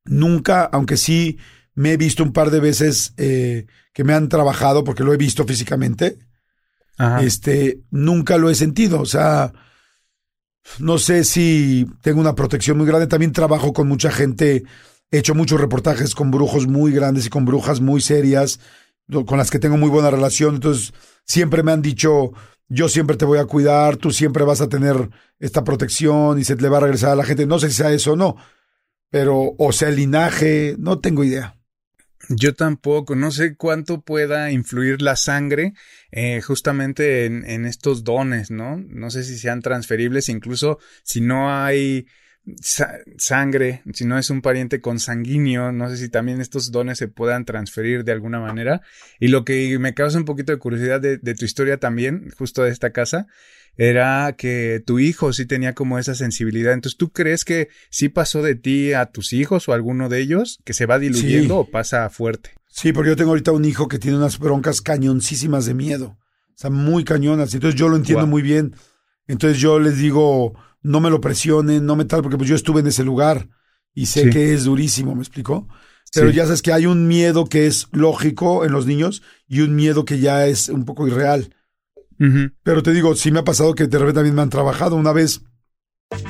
nunca, 0.05 0.65
aunque 0.65 0.97
sí 0.97 1.39
me 1.75 1.93
he 1.93 1.97
visto 1.97 2.23
un 2.23 2.33
par 2.33 2.51
de 2.51 2.61
veces 2.61 3.13
eh, 3.17 3.67
que 3.93 4.05
me 4.05 4.15
han 4.15 4.29
trabajado, 4.29 4.85
porque 4.85 5.03
lo 5.03 5.13
he 5.13 5.17
visto 5.17 5.45
físicamente, 5.45 6.19
este, 7.21 7.81
nunca 7.91 8.39
lo 8.39 8.51
he 8.51 8.55
sentido. 8.55 9.01
O 9.01 9.07
sea, 9.07 9.53
no 10.79 10.99
sé 10.99 11.25
si 11.25 11.87
tengo 12.03 12.21
una 12.21 12.35
protección 12.35 12.79
muy 12.79 12.87
grande. 12.87 13.07
También 13.07 13.33
trabajo 13.33 13.73
con 13.73 13.89
mucha 13.89 14.11
gente. 14.11 14.65
He 15.11 15.19
hecho 15.19 15.35
muchos 15.35 15.61
reportajes 15.61 16.15
con 16.15 16.31
brujos 16.31 16.67
muy 16.67 16.93
grandes 16.93 17.27
y 17.27 17.31
con 17.31 17.45
brujas 17.45 17.81
muy 17.81 18.01
serias, 18.01 18.59
con 19.27 19.39
las 19.39 19.51
que 19.51 19.59
tengo 19.59 19.77
muy 19.77 19.89
buena 19.89 20.11
relación. 20.11 20.57
Entonces, 20.57 20.93
siempre 21.25 21.63
me 21.63 21.73
han 21.73 21.83
dicho, 21.83 22.33
yo 22.69 22.89
siempre 22.89 23.17
te 23.17 23.25
voy 23.25 23.39
a 23.39 23.45
cuidar, 23.45 23.97
tú 23.97 24.11
siempre 24.11 24.45
vas 24.45 24.61
a 24.61 24.69
tener 24.69 25.11
esta 25.39 25.65
protección 25.65 26.39
y 26.39 26.45
se 26.45 26.57
le 26.57 26.69
va 26.69 26.79
a 26.79 26.81
regresar 26.81 27.11
a 27.11 27.17
la 27.17 27.25
gente. 27.25 27.47
No 27.47 27.59
sé 27.59 27.69
si 27.71 27.77
sea 27.77 27.93
eso 27.93 28.13
o 28.13 28.17
no, 28.17 28.37
pero, 29.11 29.55
o 29.59 29.73
sea, 29.73 29.89
el 29.89 29.97
linaje, 29.97 30.75
no 30.79 30.99
tengo 30.99 31.23
idea. 31.23 31.57
Yo 32.29 32.55
tampoco, 32.55 33.15
no 33.15 33.31
sé 33.31 33.57
cuánto 33.57 34.01
pueda 34.01 34.51
influir 34.51 35.01
la 35.01 35.15
sangre 35.15 35.75
eh, 36.11 36.41
justamente 36.41 37.25
en, 37.25 37.49
en, 37.49 37.67
estos 37.67 38.03
dones, 38.03 38.51
¿no? 38.51 38.79
No 38.89 39.11
sé 39.11 39.23
si 39.23 39.39
sean 39.39 39.63
transferibles, 39.63 40.29
incluso 40.29 40.79
si 41.05 41.21
no 41.21 41.55
hay 41.55 42.07
sangre, 43.19 43.83
si 43.93 44.05
no 44.05 44.19
es 44.19 44.31
un 44.31 44.43
pariente 44.43 44.81
consanguíneo, 44.81 45.73
no 45.73 45.89
sé 45.91 45.97
si 45.97 46.09
también 46.09 46.41
estos 46.41 46.71
dones 46.71 46.99
se 46.99 47.09
puedan 47.09 47.45
transferir 47.45 48.05
de 48.05 48.13
alguna 48.13 48.41
manera. 48.41 48.83
Y 49.19 49.29
lo 49.29 49.45
que 49.45 49.79
me 49.79 49.95
causa 49.95 50.19
un 50.19 50.25
poquito 50.25 50.53
de 50.53 50.59
curiosidad 50.59 51.01
de, 51.01 51.19
de 51.19 51.35
tu 51.35 51.45
historia 51.45 51.79
también, 51.79 52.31
justo 52.37 52.63
de 52.63 52.71
esta 52.71 52.91
casa, 52.91 53.27
era 53.77 54.35
que 54.37 54.83
tu 54.85 54.99
hijo 54.99 55.33
sí 55.33 55.45
tenía 55.47 55.75
como 55.75 55.99
esa 55.99 56.15
sensibilidad. 56.15 56.73
Entonces, 56.73 56.97
¿tú 56.97 57.11
crees 57.11 57.45
que 57.45 57.69
sí 57.91 58.09
pasó 58.09 58.43
de 58.43 58.55
ti 58.55 58.93
a 58.93 59.07
tus 59.07 59.33
hijos 59.33 59.69
o 59.69 59.73
a 59.73 59.75
alguno 59.75 60.09
de 60.09 60.21
ellos 60.21 60.61
que 60.65 60.73
se 60.73 60.87
va 60.87 60.99
diluyendo 60.99 61.59
o 61.59 61.71
pasa 61.71 62.09
fuerte? 62.09 62.53
Sí, 62.69 62.93
porque 62.93 63.11
yo 63.11 63.17
tengo 63.17 63.31
ahorita 63.31 63.53
un 63.53 63.65
hijo 63.65 63.89
que 63.89 63.99
tiene 63.99 64.17
unas 64.17 64.39
broncas 64.39 64.81
cañoncísimas 64.81 65.67
de 65.67 65.75
miedo. 65.75 66.19
O 66.57 66.59
sea, 66.59 66.71
muy 66.71 67.05
cañonas. 67.05 67.53
Entonces 67.55 67.79
yo 67.79 67.89
lo 67.89 67.97
entiendo 67.97 68.27
muy 68.27 68.43
bien. 68.43 68.75
Entonces 69.27 69.61
yo 69.61 69.79
les 69.79 69.99
digo, 69.99 70.55
no 70.87 71.01
me 71.01 71.11
lo 71.11 71.21
presionen, 71.21 71.85
no 71.85 71.97
me 71.97 72.05
tal, 72.05 72.23
porque 72.23 72.37
pues 72.37 72.49
yo 72.49 72.55
estuve 72.55 72.81
en 72.81 72.87
ese 72.87 73.03
lugar 73.03 73.49
y 73.93 74.07
sé 74.07 74.31
que 74.31 74.55
es 74.55 74.65
durísimo, 74.65 75.15
¿me 75.15 75.23
explicó? 75.23 75.67
Pero 76.15 76.31
ya 76.31 76.45
sabes 76.45 76.63
que 76.63 76.73
hay 76.73 76.87
un 76.87 77.09
miedo 77.09 77.47
que 77.47 77.67
es 77.67 77.89
lógico 77.91 78.65
en 78.65 78.73
los 78.73 78.87
niños 78.87 79.23
y 79.49 79.61
un 79.61 79.75
miedo 79.75 80.05
que 80.05 80.21
ya 80.21 80.47
es 80.47 80.69
un 80.69 80.85
poco 80.85 81.09
irreal. 81.09 81.55
Pero 82.63 82.83
te 82.83 82.93
digo, 82.93 83.15
sí 83.17 83.33
me 83.33 83.41
ha 83.41 83.45
pasado 83.45 83.75
que 83.75 83.87
de 83.87 83.99
repente 83.99 84.19
también 84.19 84.37
me 84.37 84.43
han 84.43 84.51
trabajado 84.51 84.95
una 84.97 85.13
vez. 85.13 85.43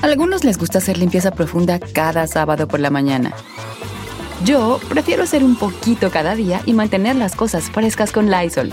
A 0.02 0.06
algunos 0.06 0.42
les 0.42 0.58
gusta 0.58 0.78
hacer 0.78 0.96
limpieza 0.96 1.32
profunda 1.32 1.78
cada 1.78 2.26
sábado 2.26 2.66
por 2.66 2.80
la 2.80 2.90
mañana. 2.90 3.34
Yo 4.44 4.80
prefiero 4.88 5.24
hacer 5.24 5.44
un 5.44 5.56
poquito 5.56 6.10
cada 6.10 6.34
día 6.34 6.62
y 6.64 6.72
mantener 6.72 7.16
las 7.16 7.36
cosas 7.36 7.70
frescas 7.70 8.10
con 8.10 8.30
Lysol. 8.30 8.72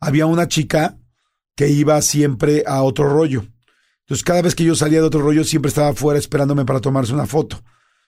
había 0.00 0.26
una 0.26 0.48
chica 0.48 0.98
que 1.54 1.68
iba 1.68 2.00
siempre 2.02 2.64
a 2.66 2.82
otro 2.82 3.08
rollo. 3.08 3.44
Entonces, 4.00 4.22
cada 4.22 4.42
vez 4.42 4.54
que 4.54 4.64
yo 4.64 4.74
salía 4.74 5.00
de 5.00 5.06
otro 5.06 5.20
rollo, 5.20 5.42
siempre 5.42 5.68
estaba 5.68 5.88
afuera 5.88 6.18
esperándome 6.18 6.64
para 6.64 6.80
tomarse 6.80 7.12
una 7.12 7.26
foto. 7.26 7.62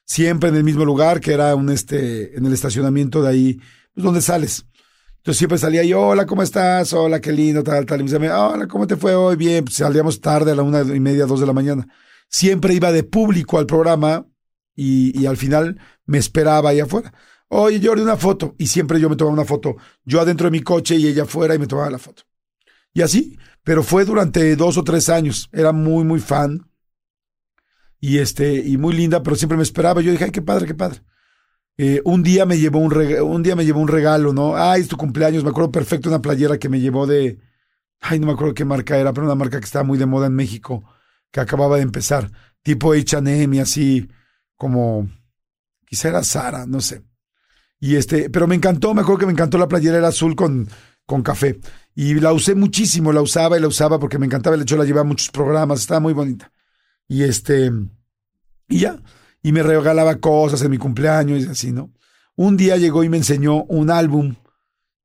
Siempre 0.04 0.48
en 0.48 0.54
el 0.54 0.64
mismo 0.64 0.84
lugar, 0.84 1.20
que 1.20 1.32
era 1.32 1.54
un 1.54 1.70
este, 1.70 2.36
en 2.36 2.46
el 2.46 2.52
estacionamiento 2.52 3.20
de 3.22 3.28
ahí, 3.28 3.60
pues 3.94 4.04
donde 4.04 4.22
sales. 4.22 4.64
Entonces 5.16 5.38
siempre 5.38 5.58
salía 5.58 5.82
yo, 5.82 6.00
hola, 6.00 6.24
¿cómo 6.24 6.42
estás? 6.42 6.92
Hola, 6.92 7.20
qué 7.20 7.32
lindo, 7.32 7.62
tal, 7.62 7.84
tal. 7.84 8.00
Y 8.00 8.04
me 8.04 8.10
decía, 8.10 8.40
hola, 8.40 8.68
¿cómo 8.68 8.86
te 8.86 8.96
fue 8.96 9.14
hoy? 9.14 9.36
Bien, 9.36 9.64
pues 9.64 9.76
salíamos 9.76 10.20
tarde 10.20 10.52
a 10.52 10.54
la 10.54 10.62
una 10.62 10.82
y 10.82 11.00
media, 11.00 11.26
dos 11.26 11.40
de 11.40 11.46
la 11.46 11.52
mañana. 11.52 11.86
Siempre 12.28 12.74
iba 12.74 12.92
de 12.92 13.02
público 13.02 13.58
al 13.58 13.66
programa 13.66 14.26
y, 14.74 15.20
y 15.20 15.26
al 15.26 15.36
final 15.36 15.80
me 16.06 16.18
esperaba 16.18 16.70
ahí 16.70 16.80
afuera. 16.80 17.12
Oye, 17.48 17.80
Jordi, 17.82 18.02
una 18.02 18.16
foto. 18.16 18.54
Y 18.58 18.66
siempre 18.66 19.00
yo 19.00 19.08
me 19.08 19.16
tomaba 19.16 19.34
una 19.34 19.44
foto. 19.44 19.76
Yo 20.04 20.20
adentro 20.20 20.46
de 20.46 20.50
mi 20.50 20.62
coche 20.62 20.96
y 20.96 21.06
ella 21.06 21.24
afuera 21.24 21.54
y 21.54 21.58
me 21.58 21.66
tomaba 21.66 21.90
la 21.90 21.98
foto. 21.98 22.22
Y 22.92 23.02
así, 23.02 23.38
pero 23.62 23.82
fue 23.82 24.04
durante 24.04 24.56
dos 24.56 24.76
o 24.76 24.84
tres 24.84 25.08
años. 25.08 25.48
Era 25.52 25.72
muy, 25.72 26.04
muy 26.04 26.20
fan. 26.20 26.70
Y 28.00 28.18
este, 28.18 28.54
y 28.54 28.76
muy 28.76 28.94
linda, 28.94 29.22
pero 29.22 29.36
siempre 29.36 29.56
me 29.56 29.62
esperaba. 29.62 30.00
Yo 30.00 30.12
dije, 30.12 30.24
ay, 30.24 30.30
qué 30.30 30.42
padre, 30.42 30.66
qué 30.66 30.74
padre. 30.74 31.00
Eh, 31.80 32.02
un 32.04 32.24
día 32.24 32.44
me 32.44 32.58
llevó 32.58 32.80
un 32.80 32.90
regalo, 32.90 33.26
un 33.26 33.42
día 33.44 33.54
me 33.54 33.64
llevó 33.64 33.80
un 33.80 33.86
regalo, 33.86 34.32
¿no? 34.32 34.56
Ay, 34.56 34.80
es 34.82 34.88
tu 34.88 34.96
cumpleaños, 34.96 35.44
me 35.44 35.50
acuerdo 35.50 35.70
perfecto 35.70 36.08
una 36.08 36.20
playera 36.20 36.58
que 36.58 36.68
me 36.68 36.80
llevó 36.80 37.06
de, 37.06 37.38
ay, 38.00 38.18
no 38.18 38.26
me 38.26 38.32
acuerdo 38.32 38.52
qué 38.54 38.64
marca 38.64 38.98
era, 38.98 39.12
pero 39.12 39.26
una 39.26 39.36
marca 39.36 39.60
que 39.60 39.64
estaba 39.64 39.84
muy 39.84 39.96
de 39.96 40.06
moda 40.06 40.26
en 40.26 40.34
México, 40.34 40.84
que 41.30 41.38
acababa 41.40 41.76
de 41.76 41.82
empezar, 41.82 42.32
tipo 42.62 42.94
H&M 42.94 43.56
y 43.56 43.60
así, 43.60 44.08
como, 44.56 45.08
quizá 45.86 46.08
era 46.08 46.24
Sara, 46.24 46.66
no 46.66 46.80
sé. 46.80 47.04
Y 47.80 47.96
este, 47.96 48.30
pero 48.30 48.46
me 48.46 48.54
encantó, 48.54 48.94
me 48.94 49.02
acuerdo 49.02 49.20
que 49.20 49.26
me 49.26 49.32
encantó 49.32 49.58
la 49.58 49.68
playera 49.68 49.98
era 49.98 50.08
azul 50.08 50.34
con, 50.34 50.68
con 51.06 51.22
café. 51.22 51.60
Y 51.94 52.14
la 52.14 52.32
usé 52.32 52.54
muchísimo, 52.54 53.12
la 53.12 53.22
usaba 53.22 53.56
y 53.56 53.60
la 53.60 53.68
usaba 53.68 53.98
porque 53.98 54.18
me 54.18 54.26
encantaba 54.26 54.56
el 54.56 54.62
hecho, 54.62 54.76
la 54.76 54.84
llevaba 54.84 55.02
a 55.02 55.08
muchos 55.08 55.30
programas, 55.30 55.80
estaba 55.80 56.00
muy 56.00 56.12
bonita. 56.12 56.52
Y 57.08 57.22
este, 57.22 57.72
y 58.68 58.80
ya, 58.80 59.00
y 59.42 59.52
me 59.52 59.62
regalaba 59.62 60.16
cosas 60.16 60.62
en 60.62 60.70
mi 60.70 60.78
cumpleaños 60.78 61.44
y 61.44 61.48
así, 61.48 61.72
¿no? 61.72 61.92
Un 62.36 62.56
día 62.56 62.76
llegó 62.76 63.02
y 63.02 63.08
me 63.08 63.16
enseñó 63.16 63.64
un 63.64 63.90
álbum, 63.90 64.36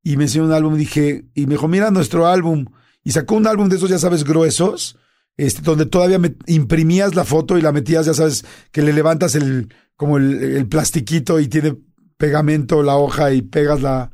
y 0.03 0.17
me 0.17 0.25
enseñó 0.25 0.45
un 0.45 0.51
álbum, 0.51 0.75
dije, 0.75 1.25
y 1.33 1.47
me 1.47 1.53
dijo, 1.53 1.67
mira 1.67 1.89
nuestro 1.89 2.27
álbum, 2.27 2.65
y 3.03 3.11
sacó 3.11 3.35
un 3.35 3.47
álbum 3.47 3.69
de 3.69 3.77
esos, 3.77 3.89
ya 3.89 3.97
sabes, 3.97 4.23
gruesos, 4.23 4.97
este, 5.37 5.61
donde 5.61 5.85
todavía 5.85 6.19
me 6.19 6.35
imprimías 6.45 7.15
la 7.15 7.23
foto 7.23 7.57
y 7.57 7.61
la 7.61 7.71
metías, 7.71 8.05
ya 8.05 8.13
sabes, 8.13 8.45
que 8.71 8.81
le 8.81 8.93
levantas 8.93 9.35
el, 9.35 9.73
como 9.95 10.17
el 10.17 10.67
plastiquito 10.67 11.39
y 11.39 11.47
tiene 11.47 11.77
pegamento 12.17 12.83
la 12.83 12.97
hoja 12.97 13.33
y 13.33 13.41
pegas 13.41 13.81
la, 13.81 14.11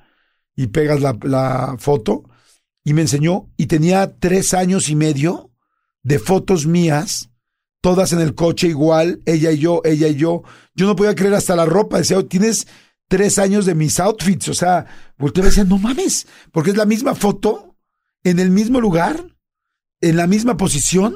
y 0.55 0.67
pegas 0.67 1.01
la, 1.01 1.75
foto. 1.79 2.23
Y 2.83 2.93
me 2.93 3.01
enseñó, 3.01 3.49
y 3.57 3.67
tenía 3.67 4.17
tres 4.19 4.53
años 4.53 4.89
y 4.89 4.95
medio 4.95 5.51
de 6.01 6.17
fotos 6.17 6.65
mías, 6.65 7.29
todas 7.81 8.13
en 8.13 8.21
el 8.21 8.35
coche 8.35 8.67
igual, 8.67 9.21
ella 9.25 9.51
y 9.51 9.59
yo, 9.59 9.81
ella 9.83 10.07
y 10.07 10.15
yo. 10.15 10.43
Yo 10.73 10.87
no 10.87 10.95
podía 10.95 11.15
creer 11.15 11.35
hasta 11.35 11.55
la 11.55 11.65
ropa, 11.65 11.97
decía, 11.97 12.17
"Oh, 12.17 12.25
tienes 12.25 12.67
tres 13.09 13.39
años 13.39 13.65
de 13.65 13.75
mis 13.75 13.99
outfits, 13.99 14.47
o 14.47 14.53
sea, 14.53 14.85
volteaba 15.17 15.47
y 15.47 15.49
decía, 15.49 15.65
no 15.65 15.77
mames, 15.77 16.27
porque 16.53 16.69
es 16.69 16.77
la 16.77 16.85
misma 16.85 17.15
foto, 17.15 17.75
en 18.23 18.39
el 18.39 18.51
mismo 18.51 18.79
lugar, 18.79 19.35
en 19.99 20.15
la 20.15 20.27
misma 20.27 20.55
posición, 20.55 21.13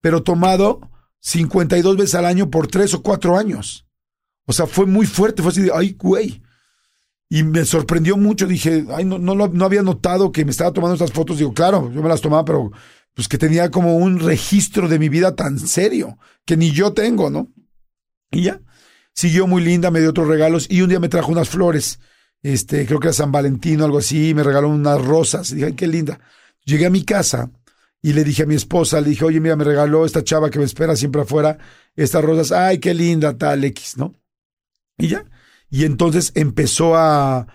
pero 0.00 0.22
tomado 0.22 0.90
52 1.20 1.96
veces 1.96 2.14
al 2.14 2.24
año 2.24 2.50
por 2.50 2.66
tres 2.66 2.94
o 2.94 3.02
cuatro 3.02 3.36
años. 3.36 3.86
O 4.50 4.52
sea, 4.52 4.66
fue 4.66 4.84
muy 4.84 5.06
fuerte, 5.06 5.42
fue 5.42 5.52
así 5.52 5.62
de, 5.62 5.70
ay, 5.72 5.96
güey. 5.96 6.42
Y 7.28 7.44
me 7.44 7.64
sorprendió 7.64 8.16
mucho, 8.16 8.48
dije, 8.48 8.84
ay, 8.92 9.04
no, 9.04 9.16
no, 9.16 9.36
no 9.36 9.64
había 9.64 9.82
notado 9.82 10.32
que 10.32 10.44
me 10.44 10.50
estaba 10.50 10.72
tomando 10.72 10.94
estas 10.94 11.12
fotos. 11.12 11.38
Digo, 11.38 11.54
claro, 11.54 11.88
yo 11.92 12.02
me 12.02 12.08
las 12.08 12.20
tomaba, 12.20 12.44
pero 12.44 12.72
pues 13.14 13.28
que 13.28 13.38
tenía 13.38 13.70
como 13.70 13.96
un 13.96 14.18
registro 14.18 14.88
de 14.88 14.98
mi 14.98 15.08
vida 15.08 15.36
tan 15.36 15.60
serio, 15.60 16.18
que 16.44 16.56
ni 16.56 16.72
yo 16.72 16.92
tengo, 16.92 17.30
¿no? 17.30 17.52
Y 18.32 18.42
ya, 18.42 18.60
siguió 19.14 19.46
muy 19.46 19.62
linda, 19.62 19.92
me 19.92 20.00
dio 20.00 20.10
otros 20.10 20.26
regalos 20.26 20.66
y 20.68 20.82
un 20.82 20.88
día 20.88 20.98
me 20.98 21.08
trajo 21.08 21.30
unas 21.30 21.48
flores, 21.48 22.00
este, 22.42 22.86
creo 22.86 22.98
que 22.98 23.06
era 23.06 23.12
San 23.12 23.30
Valentín 23.30 23.80
o 23.80 23.84
algo 23.84 23.98
así, 23.98 24.30
y 24.30 24.34
me 24.34 24.42
regaló 24.42 24.68
unas 24.68 25.00
rosas. 25.00 25.52
Y 25.52 25.54
dije, 25.54 25.66
ay, 25.68 25.74
qué 25.74 25.86
linda. 25.86 26.18
Llegué 26.64 26.86
a 26.86 26.90
mi 26.90 27.04
casa 27.04 27.52
y 28.02 28.14
le 28.14 28.24
dije 28.24 28.42
a 28.42 28.46
mi 28.46 28.56
esposa, 28.56 29.00
le 29.00 29.10
dije, 29.10 29.24
oye, 29.24 29.38
mira, 29.38 29.54
me 29.54 29.62
regaló 29.62 30.04
esta 30.04 30.24
chava 30.24 30.50
que 30.50 30.58
me 30.58 30.64
espera 30.64 30.96
siempre 30.96 31.22
afuera, 31.22 31.56
estas 31.94 32.24
rosas, 32.24 32.50
ay, 32.50 32.78
qué 32.78 32.94
linda, 32.94 33.38
tal, 33.38 33.62
X, 33.62 33.96
¿no? 33.96 34.16
Y 35.00 35.08
ya. 35.08 35.24
Y 35.70 35.84
entonces 35.84 36.32
empezó 36.34 36.96
a. 36.96 37.46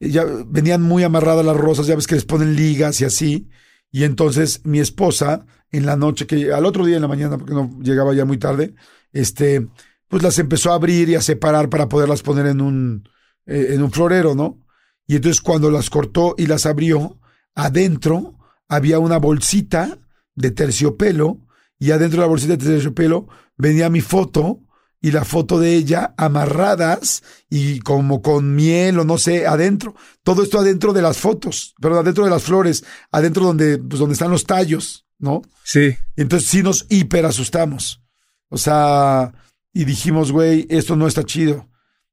Ya 0.00 0.24
venían 0.46 0.82
muy 0.82 1.02
amarradas 1.02 1.46
las 1.46 1.56
rosas, 1.56 1.86
ya 1.86 1.94
ves 1.94 2.06
que 2.06 2.14
les 2.14 2.24
ponen 2.24 2.56
ligas 2.56 3.00
y 3.00 3.04
así. 3.04 3.48
Y 3.90 4.04
entonces 4.04 4.60
mi 4.64 4.80
esposa, 4.80 5.46
en 5.70 5.86
la 5.86 5.96
noche, 5.96 6.26
que 6.26 6.52
al 6.52 6.66
otro 6.66 6.84
día 6.84 6.96
en 6.96 7.02
la 7.02 7.08
mañana, 7.08 7.38
porque 7.38 7.54
no 7.54 7.78
llegaba 7.80 8.12
ya 8.12 8.24
muy 8.24 8.38
tarde, 8.38 8.74
este, 9.12 9.68
pues 10.08 10.22
las 10.22 10.38
empezó 10.38 10.72
a 10.72 10.74
abrir 10.74 11.08
y 11.08 11.14
a 11.14 11.22
separar 11.22 11.68
para 11.70 11.88
poderlas 11.88 12.22
poner 12.22 12.46
en 12.46 12.60
un, 12.60 13.08
eh, 13.46 13.68
en 13.70 13.82
un 13.82 13.92
florero, 13.92 14.34
¿no? 14.34 14.64
Y 15.06 15.16
entonces 15.16 15.40
cuando 15.40 15.70
las 15.70 15.90
cortó 15.90 16.34
y 16.36 16.46
las 16.46 16.66
abrió, 16.66 17.18
adentro 17.54 18.38
había 18.68 18.98
una 18.98 19.18
bolsita 19.18 19.98
de 20.34 20.50
terciopelo 20.50 21.38
y 21.78 21.92
adentro 21.92 22.20
de 22.20 22.26
la 22.26 22.30
bolsita 22.30 22.56
de 22.56 22.64
terciopelo 22.64 23.28
venía 23.56 23.90
mi 23.90 24.00
foto 24.00 24.60
y 25.04 25.10
la 25.10 25.22
foto 25.26 25.60
de 25.60 25.74
ella 25.74 26.14
amarradas 26.16 27.22
y 27.50 27.80
como 27.80 28.22
con 28.22 28.54
miel 28.54 28.98
o 28.98 29.04
no 29.04 29.18
sé, 29.18 29.46
adentro. 29.46 29.94
Todo 30.22 30.42
esto 30.42 30.58
adentro 30.58 30.94
de 30.94 31.02
las 31.02 31.18
fotos, 31.18 31.74
pero 31.78 31.98
adentro 31.98 32.24
de 32.24 32.30
las 32.30 32.42
flores, 32.42 32.84
adentro 33.12 33.44
donde, 33.44 33.76
pues 33.76 33.98
donde 34.00 34.14
están 34.14 34.30
los 34.30 34.44
tallos, 34.46 35.04
¿no? 35.18 35.42
Sí. 35.62 35.94
Entonces 36.16 36.48
sí 36.48 36.62
nos 36.62 36.86
hiper 36.88 37.26
asustamos. 37.26 38.00
O 38.48 38.56
sea, 38.56 39.34
y 39.74 39.84
dijimos, 39.84 40.32
güey, 40.32 40.66
esto 40.70 40.96
no 40.96 41.06
está 41.06 41.22
chido. 41.22 41.68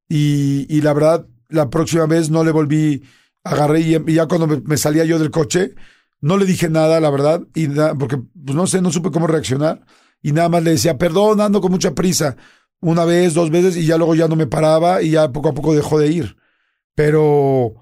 Y, 0.09 0.65
y 0.67 0.81
la 0.81 0.91
verdad, 0.93 1.25
la 1.47 1.69
próxima 1.69 2.05
vez 2.07 2.29
no 2.29 2.43
le 2.43 2.51
volví, 2.51 3.03
agarré 3.45 3.79
y, 3.79 3.95
y 4.05 4.13
ya 4.15 4.25
cuando 4.27 4.47
me, 4.47 4.59
me 4.65 4.75
salía 4.75 5.05
yo 5.05 5.17
del 5.17 5.31
coche, 5.31 5.75
no 6.19 6.35
le 6.35 6.45
dije 6.45 6.67
nada, 6.69 6.99
la 6.99 7.09
verdad, 7.09 7.41
y 7.55 7.69
na- 7.69 7.95
porque 7.97 8.17
pues 8.17 8.53
no 8.53 8.67
sé, 8.67 8.81
no 8.81 8.91
supe 8.91 9.11
cómo 9.11 9.27
reaccionar. 9.27 9.85
Y 10.21 10.33
nada 10.33 10.49
más 10.49 10.61
le 10.63 10.71
decía, 10.71 10.97
perdón, 10.97 11.39
ando 11.39 11.61
con 11.61 11.71
mucha 11.71 11.95
prisa. 11.95 12.35
Una 12.81 13.05
vez, 13.05 13.33
dos 13.35 13.51
veces, 13.51 13.77
y 13.77 13.85
ya 13.85 13.97
luego 13.97 14.15
ya 14.15 14.27
no 14.27 14.35
me 14.35 14.47
paraba 14.47 15.01
y 15.01 15.11
ya 15.11 15.31
poco 15.31 15.49
a 15.49 15.53
poco 15.53 15.73
dejó 15.75 15.99
de 15.99 16.07
ir. 16.07 16.35
Pero 16.95 17.73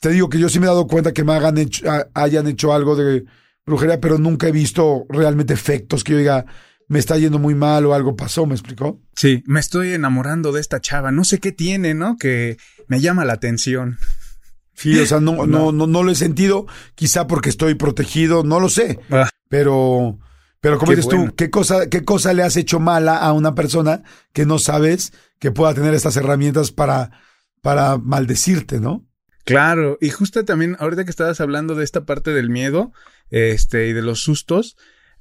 te 0.00 0.10
digo 0.10 0.28
que 0.28 0.38
yo 0.38 0.48
sí 0.48 0.58
me 0.60 0.66
he 0.66 0.68
dado 0.68 0.86
cuenta 0.86 1.12
que 1.12 1.24
me 1.24 1.32
hagan 1.32 1.58
hecho, 1.58 1.90
ha- 1.90 2.08
hayan 2.14 2.46
hecho 2.46 2.72
algo 2.72 2.96
de 2.96 3.24
brujería, 3.66 4.00
pero 4.00 4.18
nunca 4.18 4.48
he 4.48 4.52
visto 4.52 5.04
realmente 5.08 5.54
efectos 5.54 6.04
que 6.04 6.12
yo 6.12 6.18
diga, 6.18 6.46
me 6.88 6.98
está 6.98 7.16
yendo 7.18 7.38
muy 7.38 7.54
mal 7.54 7.84
o 7.86 7.94
algo 7.94 8.16
pasó, 8.16 8.46
¿me 8.46 8.54
explicó? 8.54 9.00
Sí, 9.14 9.42
me 9.46 9.60
estoy 9.60 9.92
enamorando 9.92 10.52
de 10.52 10.60
esta 10.60 10.80
chava. 10.80 11.10
No 11.12 11.24
sé 11.24 11.38
qué 11.38 11.52
tiene, 11.52 11.94
¿no? 11.94 12.16
Que 12.16 12.56
me 12.86 13.00
llama 13.00 13.24
la 13.24 13.34
atención. 13.34 13.98
Sí, 14.74 14.98
o 14.98 15.06
sea, 15.06 15.20
no, 15.20 15.32
no, 15.46 15.72
no, 15.72 15.86
no 15.86 16.02
lo 16.02 16.10
he 16.10 16.14
sentido, 16.14 16.66
quizá 16.94 17.26
porque 17.26 17.48
estoy 17.50 17.74
protegido, 17.74 18.42
no 18.44 18.60
lo 18.60 18.68
sé, 18.68 18.98
Ah, 19.10 19.28
pero, 19.48 20.18
pero 20.60 20.78
como 20.78 20.92
dices 20.92 21.06
bueno. 21.06 21.26
tú, 21.30 21.36
¿qué 21.36 21.50
cosa, 21.50 21.88
qué 21.88 22.04
cosa 22.04 22.32
le 22.34 22.42
has 22.42 22.56
hecho 22.56 22.80
mala 22.80 23.16
a 23.18 23.32
una 23.32 23.54
persona 23.54 24.02
que 24.32 24.44
no 24.46 24.58
sabes 24.58 25.12
que 25.38 25.52
pueda 25.52 25.74
tener 25.74 25.94
estas 25.94 26.16
herramientas 26.16 26.72
para, 26.72 27.10
para 27.62 27.96
maldecirte, 27.98 28.80
¿no? 28.80 29.04
claro. 29.44 29.96
Y 30.00 30.10
justo 30.10 30.44
también, 30.44 30.76
ahorita 30.78 31.04
que 31.04 31.10
estabas 31.10 31.40
hablando 31.40 31.74
de 31.74 31.84
esta 31.84 32.04
parte 32.04 32.32
del 32.32 32.50
miedo, 32.50 32.92
este, 33.30 33.88
y 33.88 33.92
de 33.94 34.02
los 34.02 34.20
sustos, 34.20 34.76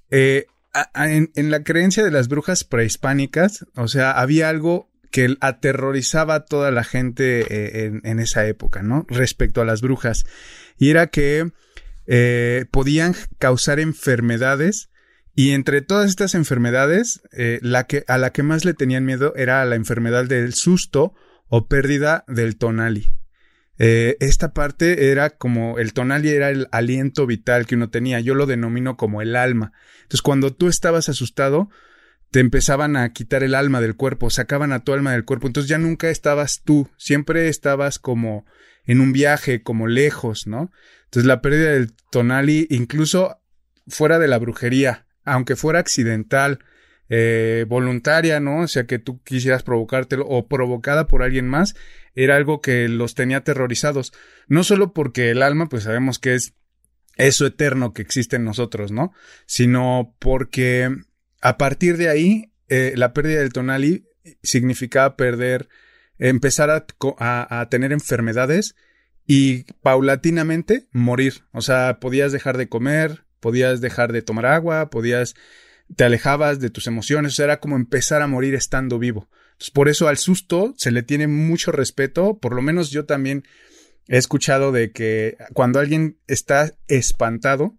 eh, 0.09 0.47
a- 0.73 0.89
a- 0.93 1.11
en, 1.11 1.31
en 1.35 1.49
la 1.49 1.63
creencia 1.63 2.03
de 2.03 2.11
las 2.11 2.27
brujas 2.27 2.63
prehispánicas, 2.65 3.65
o 3.75 3.88
sea, 3.88 4.11
había 4.11 4.49
algo 4.49 4.89
que 5.11 5.38
aterrorizaba 5.39 6.35
a 6.35 6.45
toda 6.45 6.71
la 6.71 6.83
gente 6.83 7.41
eh, 7.49 7.85
en, 7.85 8.01
en 8.03 8.19
esa 8.19 8.45
época, 8.47 8.81
¿no? 8.83 9.05
Respecto 9.07 9.61
a 9.61 9.65
las 9.65 9.79
brujas. 9.81 10.25
Y 10.77 10.89
era 10.89 11.07
que 11.07 11.51
eh, 12.07 12.65
podían 12.71 13.15
causar 13.39 13.79
enfermedades 13.79 14.89
y 15.39 15.51
entre 15.51 15.83
todas 15.83 16.09
estas 16.09 16.33
enfermedades, 16.33 17.21
eh, 17.31 17.59
la 17.61 17.83
que, 17.83 18.03
a 18.07 18.17
la 18.17 18.31
que 18.31 18.41
más 18.41 18.65
le 18.65 18.73
tenían 18.73 19.05
miedo 19.05 19.35
era 19.35 19.63
la 19.65 19.75
enfermedad 19.75 20.25
del 20.25 20.55
susto 20.55 21.13
o 21.47 21.67
pérdida 21.67 22.25
del 22.27 22.57
tonali. 22.57 23.11
Eh, 23.77 24.17
esta 24.19 24.55
parte 24.55 25.11
era 25.11 25.29
como 25.29 25.77
el 25.77 25.93
tonali 25.93 26.29
era 26.29 26.49
el 26.49 26.67
aliento 26.71 27.27
vital 27.27 27.67
que 27.67 27.75
uno 27.75 27.91
tenía. 27.91 28.19
Yo 28.19 28.33
lo 28.33 28.47
denomino 28.47 28.97
como 28.97 29.21
el 29.21 29.35
alma. 29.35 29.73
Entonces, 29.97 30.23
cuando 30.23 30.55
tú 30.55 30.69
estabas 30.69 31.07
asustado, 31.07 31.69
te 32.31 32.39
empezaban 32.39 32.97
a 32.97 33.13
quitar 33.13 33.43
el 33.43 33.53
alma 33.53 33.79
del 33.79 33.95
cuerpo, 33.95 34.31
sacaban 34.31 34.73
a 34.73 34.83
tu 34.83 34.91
alma 34.91 35.11
del 35.11 35.23
cuerpo. 35.23 35.45
Entonces 35.45 35.69
ya 35.69 35.77
nunca 35.77 36.09
estabas 36.09 36.63
tú, 36.63 36.89
siempre 36.97 37.47
estabas 37.47 37.99
como 37.99 38.47
en 38.85 39.01
un 39.01 39.13
viaje, 39.13 39.61
como 39.61 39.85
lejos, 39.85 40.47
¿no? 40.47 40.71
Entonces 41.03 41.27
la 41.27 41.43
pérdida 41.43 41.73
del 41.73 41.93
tonali, 42.09 42.65
incluso 42.71 43.38
fuera 43.88 44.17
de 44.17 44.27
la 44.27 44.39
brujería, 44.39 45.07
aunque 45.28 45.55
fuera 45.55 45.80
accidental, 45.80 46.59
eh, 47.09 47.65
voluntaria, 47.67 48.39
¿no? 48.39 48.61
O 48.61 48.67
sea, 48.67 48.86
que 48.86 48.97
tú 48.97 49.21
quisieras 49.23 49.63
provocártelo 49.63 50.25
o 50.25 50.47
provocada 50.47 51.07
por 51.07 51.21
alguien 51.21 51.47
más, 51.47 51.75
era 52.15 52.36
algo 52.36 52.61
que 52.61 52.88
los 52.88 53.13
tenía 53.13 53.38
aterrorizados. 53.38 54.13
No 54.47 54.63
solo 54.63 54.93
porque 54.93 55.30
el 55.30 55.43
alma, 55.43 55.69
pues 55.69 55.84
sabemos 55.84 56.17
que 56.17 56.36
es 56.36 56.53
eso 57.17 57.45
eterno 57.45 57.93
que 57.93 58.01
existe 58.01 58.38
en 58.38 58.45
nosotros, 58.45 58.91
¿no? 58.91 59.13
Sino 59.45 60.15
porque 60.19 60.89
a 61.41 61.57
partir 61.57 61.97
de 61.97 62.09
ahí, 62.09 62.53
eh, 62.69 62.93
la 62.95 63.13
pérdida 63.13 63.39
del 63.39 63.53
tonali 63.53 64.05
significaba 64.43 65.15
perder, 65.15 65.69
empezar 66.19 66.69
a, 66.69 67.59
a 67.59 67.69
tener 67.69 67.91
enfermedades 67.91 68.75
y 69.25 69.63
paulatinamente 69.82 70.88
morir. 70.91 71.43
O 71.51 71.61
sea, 71.61 71.99
podías 71.99 72.32
dejar 72.32 72.57
de 72.57 72.69
comer, 72.69 73.26
podías 73.39 73.81
dejar 73.81 74.11
de 74.11 74.21
tomar 74.21 74.45
agua, 74.45 74.89
podías, 74.89 75.35
te 75.95 76.03
alejabas 76.03 76.59
de 76.59 76.69
tus 76.69 76.88
emociones, 76.88 77.33
o 77.33 77.35
sea, 77.35 77.45
era 77.45 77.59
como 77.59 77.75
empezar 77.75 78.21
a 78.21 78.27
morir 78.27 78.55
estando 78.55 78.99
vivo. 78.99 79.29
Entonces, 79.53 79.71
por 79.71 79.89
eso 79.89 80.07
al 80.07 80.17
susto 80.17 80.73
se 80.77 80.91
le 80.91 81.03
tiene 81.03 81.27
mucho 81.27 81.71
respeto, 81.71 82.38
por 82.38 82.53
lo 82.53 82.61
menos 82.61 82.91
yo 82.91 83.05
también 83.05 83.43
he 84.07 84.17
escuchado 84.17 84.71
de 84.71 84.91
que 84.91 85.38
cuando 85.53 85.79
alguien 85.79 86.17
está 86.27 86.73
espantado 86.88 87.75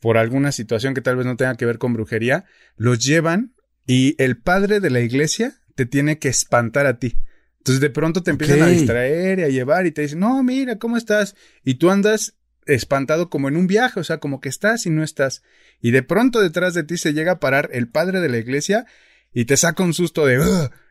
por 0.00 0.18
alguna 0.18 0.52
situación 0.52 0.94
que 0.94 1.02
tal 1.02 1.16
vez 1.16 1.26
no 1.26 1.36
tenga 1.36 1.56
que 1.56 1.66
ver 1.66 1.78
con 1.78 1.92
brujería, 1.92 2.44
los 2.76 3.04
llevan 3.04 3.54
y 3.86 4.20
el 4.22 4.38
padre 4.38 4.80
de 4.80 4.90
la 4.90 5.00
iglesia 5.00 5.60
te 5.74 5.86
tiene 5.86 6.18
que 6.18 6.28
espantar 6.28 6.86
a 6.86 6.98
ti. 6.98 7.16
Entonces 7.58 7.80
de 7.80 7.90
pronto 7.90 8.22
te 8.22 8.30
empiezan 8.30 8.62
a 8.62 8.68
distraer 8.68 9.38
y 9.38 9.42
a 9.42 9.48
llevar 9.48 9.86
y 9.86 9.92
te 9.92 10.02
dicen, 10.02 10.20
no, 10.20 10.42
mira, 10.42 10.76
¿cómo 10.76 10.96
estás? 10.96 11.36
Y 11.62 11.74
tú 11.74 11.90
andas 11.90 12.34
espantado 12.66 13.30
como 13.30 13.48
en 13.48 13.56
un 13.56 13.66
viaje, 13.66 14.00
o 14.00 14.04
sea, 14.04 14.18
como 14.18 14.40
que 14.40 14.48
estás 14.48 14.86
y 14.86 14.90
no 14.90 15.02
estás. 15.02 15.42
Y 15.80 15.90
de 15.90 16.02
pronto 16.02 16.40
detrás 16.40 16.74
de 16.74 16.84
ti 16.84 16.96
se 16.96 17.12
llega 17.12 17.32
a 17.32 17.40
parar 17.40 17.70
el 17.72 17.88
padre 17.88 18.20
de 18.20 18.28
la 18.28 18.38
iglesia 18.38 18.86
y 19.32 19.44
te 19.44 19.56
saca 19.56 19.82
un 19.82 19.94
susto 19.94 20.26
de, 20.26 20.38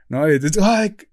¿no? 0.10 0.26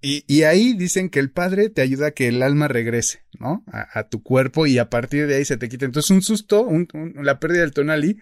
Y, 0.00 0.24
y, 0.26 0.42
ahí 0.42 0.72
dicen 0.72 1.10
que 1.10 1.20
el 1.20 1.30
padre 1.30 1.68
te 1.68 1.82
ayuda 1.82 2.08
a 2.08 2.10
que 2.12 2.28
el 2.28 2.42
alma 2.42 2.66
regrese, 2.66 3.24
¿no? 3.38 3.64
A, 3.66 4.08
tu 4.08 4.22
cuerpo 4.22 4.66
y 4.66 4.78
a 4.78 4.88
partir 4.88 5.26
de 5.26 5.36
ahí 5.36 5.44
se 5.44 5.58
te 5.58 5.68
quita. 5.68 5.84
Entonces 5.84 6.10
un 6.10 6.22
susto, 6.22 6.66
la 7.14 7.38
pérdida 7.38 7.60
del 7.60 7.72
tonali, 7.72 8.20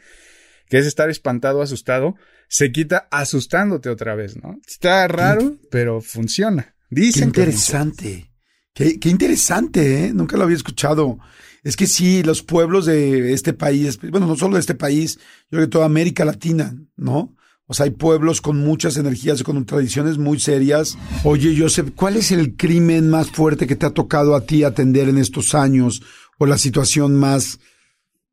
que 0.69 0.79
es 0.79 0.87
estar 0.87 1.11
espantado, 1.11 1.63
asustado, 1.63 2.17
se 2.49 2.73
quita 2.73 3.09
asustándote 3.11 3.89
otra 3.89 4.15
vez, 4.17 4.37
¿no? 4.37 4.61
Está 4.67 5.07
raro, 5.07 5.57
pero 5.71 6.01
funciona. 6.01 6.75
Dicen 6.91 7.33
qué 7.33 7.43
interesante. 7.43 8.31
Qué, 8.75 8.99
qué, 8.99 9.09
interesante, 9.09 10.07
¿eh? 10.07 10.13
Nunca 10.13 10.37
lo 10.37 10.45
había 10.45 10.57
escuchado. 10.57 11.19
Es 11.65 11.77
que 11.77 11.87
sí, 11.87 12.23
los 12.23 12.43
pueblos 12.43 12.85
de 12.85 13.33
este 13.33 13.55
país, 13.55 13.99
bueno, 14.11 14.27
no 14.27 14.37
solo 14.37 14.55
de 14.55 14.61
este 14.61 14.75
país, 14.75 15.17
yo 15.51 15.57
creo 15.57 15.63
que 15.63 15.71
toda 15.71 15.87
América 15.87 16.25
Latina, 16.25 16.77
¿no? 16.97 17.35
O 17.67 17.73
sea, 17.73 17.85
hay 17.85 17.93
pueblos 17.93 18.43
con 18.43 18.59
muchas 18.59 18.99
energías, 18.99 19.43
con 19.43 19.65
tradiciones 19.65 20.19
muy 20.19 20.39
serias. 20.39 20.99
Oye, 21.25 21.57
Joseph, 21.59 21.93
¿cuál 21.97 22.19
es 22.19 22.31
el 22.31 22.57
crimen 22.57 23.09
más 23.09 23.31
fuerte 23.31 23.67
que 23.67 23.77
te 23.77 23.87
ha 23.87 23.91
tocado 23.91 24.37
a 24.37 24.43
ti 24.43 24.65
atender 24.65 25.09
en 25.09 25.17
estos 25.17 25.55
años? 25.55 26.03
O 26.39 26.45
la 26.45 26.59
situación 26.59 27.17
más 27.17 27.59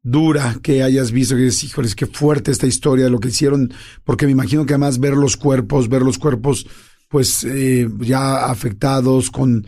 dura 0.03 0.57
que 0.61 0.83
hayas 0.83 1.13
visto, 1.13 1.35
que 1.35 1.43
dices, 1.43 1.63
híjoles, 1.63 1.95
qué 1.95 2.07
fuerte 2.07 2.51
esta 2.51 2.67
historia 2.67 3.05
de 3.05 3.11
lo 3.11 3.19
que 3.19 3.29
hicieron, 3.29 3.71
porque 4.03 4.25
me 4.25 4.33
imagino 4.33 4.65
que 4.65 4.73
además 4.73 4.99
ver 4.99 5.15
los 5.15 5.37
cuerpos, 5.37 5.87
ver 5.87 6.01
los 6.01 6.17
cuerpos, 6.17 6.67
pues 7.07 7.45
eh, 7.45 7.87
ya 7.99 8.47
afectados 8.47 9.31
con 9.31 9.65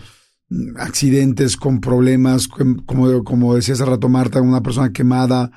accidentes, 0.78 1.58
con 1.58 1.80
problemas, 1.80 2.48
como, 2.48 3.24
como 3.24 3.56
decía 3.56 3.74
hace 3.74 3.86
rato 3.86 4.10
Marta, 4.10 4.42
una 4.42 4.62
persona 4.62 4.92
quemada, 4.92 5.52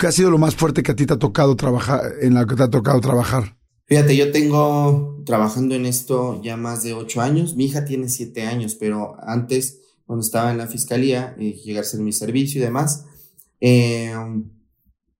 ¿Qué 0.00 0.06
ha 0.06 0.12
sido 0.12 0.30
lo 0.30 0.38
más 0.38 0.56
fuerte 0.56 0.82
que 0.82 0.92
a 0.92 0.96
ti 0.96 1.04
te 1.04 1.12
ha 1.12 1.18
tocado 1.18 1.54
trabajar, 1.56 2.00
en 2.22 2.32
la 2.32 2.46
que 2.46 2.54
te 2.54 2.62
ha 2.62 2.70
tocado 2.70 2.98
trabajar? 3.02 3.58
Fíjate, 3.84 4.16
yo 4.16 4.32
tengo 4.32 5.22
trabajando 5.26 5.74
en 5.74 5.84
esto 5.84 6.40
ya 6.42 6.56
más 6.56 6.82
de 6.82 6.94
ocho 6.94 7.20
años. 7.20 7.54
Mi 7.54 7.66
hija 7.66 7.84
tiene 7.84 8.08
siete 8.08 8.46
años, 8.46 8.76
pero 8.76 9.16
antes, 9.22 9.82
cuando 10.06 10.24
estaba 10.24 10.52
en 10.52 10.56
la 10.56 10.68
fiscalía, 10.68 11.36
eh, 11.38 11.52
llegar 11.52 11.82
a 11.84 11.86
ser 11.86 12.00
mi 12.00 12.14
servicio 12.14 12.62
y 12.62 12.64
demás, 12.64 13.04
eh, 13.60 14.14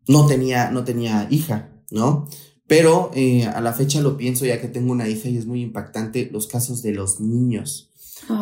no, 0.09 0.27
tenía, 0.27 0.71
no 0.71 0.83
tenía 0.83 1.29
hija, 1.31 1.75
¿no? 1.91 2.27
Pero 2.67 3.11
eh, 3.15 3.45
a 3.45 3.61
la 3.61 3.75
fecha 3.75 4.01
lo 4.01 4.17
pienso 4.17 4.47
ya 4.47 4.63
que 4.63 4.69
tengo 4.69 4.93
una 4.93 5.11
hija 5.11 5.29
y 5.29 5.37
es 5.37 5.45
muy 5.45 5.61
impactante 5.61 6.31
los 6.33 6.47
casos 6.47 6.81
de 6.81 6.95
los 6.95 7.21
niños. 7.21 7.90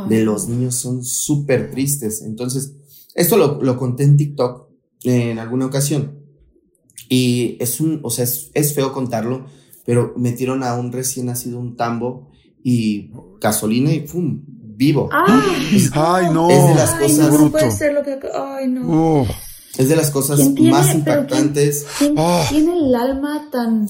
De 0.09 0.24
los 0.24 0.49
niños 0.49 0.74
son 0.76 1.05
súper 1.05 1.70
tristes. 1.70 2.22
Entonces, 2.22 2.74
esto 3.14 3.36
lo, 3.36 3.62
lo 3.62 3.76
conté 3.76 4.05
en 4.05 4.16
TikTok 4.16 4.68
en 5.05 5.39
alguna 5.39 5.66
ocasión. 5.66 6.18
Y 7.09 7.57
es 7.61 7.80
un, 7.80 8.01
o 8.03 8.11
sea, 8.11 8.24
es, 8.24 8.74
feo 8.74 8.93
contarlo, 8.93 9.47
pero 9.84 10.12
metieron 10.16 10.62
a 10.62 10.74
un 10.74 10.93
recién 10.93 11.26
nacido 11.26 11.59
un 11.59 11.76
tambo 11.76 12.30
y 12.62 13.11
gasolina 13.41 13.93
y 13.93 14.01
¡pum! 14.01 14.43
vivo. 14.78 15.09
Ay, 15.12 16.26
no. 16.32 16.51
Es 16.51 16.68
de 16.68 16.74
las 16.74 16.95
cosas. 16.95 17.32
No 17.32 17.51
puede 17.51 17.70
ser 17.70 17.95
lo 17.95 18.03
que. 18.03 18.18
Ay, 18.34 18.68
no. 18.68 19.26
Es 19.76 19.89
de 19.89 19.97
las 19.97 20.11
cosas 20.11 20.41
más 20.59 20.95
impactantes. 20.95 21.86
¿quién, 21.99 22.14
ah. 22.16 22.45
tiene 22.49 22.78
el 22.78 22.95
alma 22.95 23.49
tan.? 23.51 23.89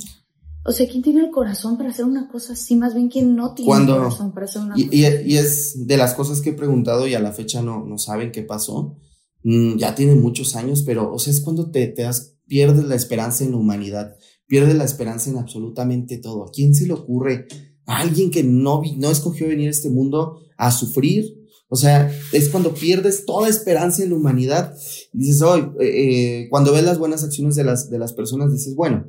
O 0.68 0.72
sea, 0.72 0.86
¿quién 0.86 1.02
tiene 1.02 1.24
el 1.24 1.30
corazón 1.30 1.78
para 1.78 1.88
hacer 1.88 2.04
una 2.04 2.28
cosa 2.28 2.52
así? 2.52 2.76
Más 2.76 2.94
bien, 2.94 3.08
¿quién 3.08 3.34
no 3.34 3.54
tiene 3.54 3.74
el 3.74 3.86
corazón 3.86 4.32
para 4.32 4.44
hacer 4.44 4.60
una 4.60 4.74
y, 4.76 4.84
cosa 4.84 4.96
y, 4.96 5.32
y, 5.32 5.36
es 5.38 5.86
de 5.86 5.96
las 5.96 6.12
cosas 6.12 6.42
que 6.42 6.50
he 6.50 6.52
preguntado 6.52 7.06
y 7.06 7.14
a 7.14 7.20
la 7.20 7.32
fecha 7.32 7.62
no, 7.62 7.86
no 7.86 7.96
saben 7.96 8.32
qué 8.32 8.42
pasó. 8.42 8.98
Mm, 9.44 9.78
ya 9.78 9.94
tiene 9.94 10.14
muchos 10.14 10.56
años, 10.56 10.82
pero, 10.82 11.10
o 11.10 11.18
sea, 11.18 11.32
es 11.32 11.40
cuando 11.40 11.70
te, 11.70 11.86
te 11.86 12.02
das 12.02 12.36
pierdes 12.46 12.84
la 12.84 12.96
esperanza 12.96 13.44
en 13.44 13.52
la 13.52 13.56
humanidad, 13.56 14.14
pierdes 14.46 14.74
la 14.74 14.84
esperanza 14.84 15.30
en 15.30 15.38
absolutamente 15.38 16.18
todo. 16.18 16.44
¿A 16.44 16.50
quién 16.50 16.74
se 16.74 16.86
le 16.86 16.92
ocurre? 16.92 17.46
A 17.86 18.00
alguien 18.00 18.30
que 18.30 18.44
no, 18.44 18.82
no 18.98 19.10
escogió 19.10 19.48
venir 19.48 19.68
a 19.68 19.70
este 19.70 19.88
mundo 19.88 20.40
a 20.58 20.70
sufrir. 20.70 21.46
O 21.70 21.76
sea, 21.76 22.10
es 22.32 22.50
cuando 22.50 22.74
pierdes 22.74 23.24
toda 23.24 23.48
esperanza 23.48 24.02
en 24.02 24.10
la 24.10 24.16
humanidad. 24.16 24.74
dices, 25.14 25.40
hoy, 25.40 25.60
eh, 25.80 25.86
eh, 25.86 26.48
cuando 26.50 26.72
ves 26.72 26.84
las 26.84 26.98
buenas 26.98 27.24
acciones 27.24 27.56
de 27.56 27.64
las, 27.64 27.88
de 27.88 27.98
las 27.98 28.12
personas, 28.12 28.52
dices, 28.52 28.74
bueno, 28.74 29.06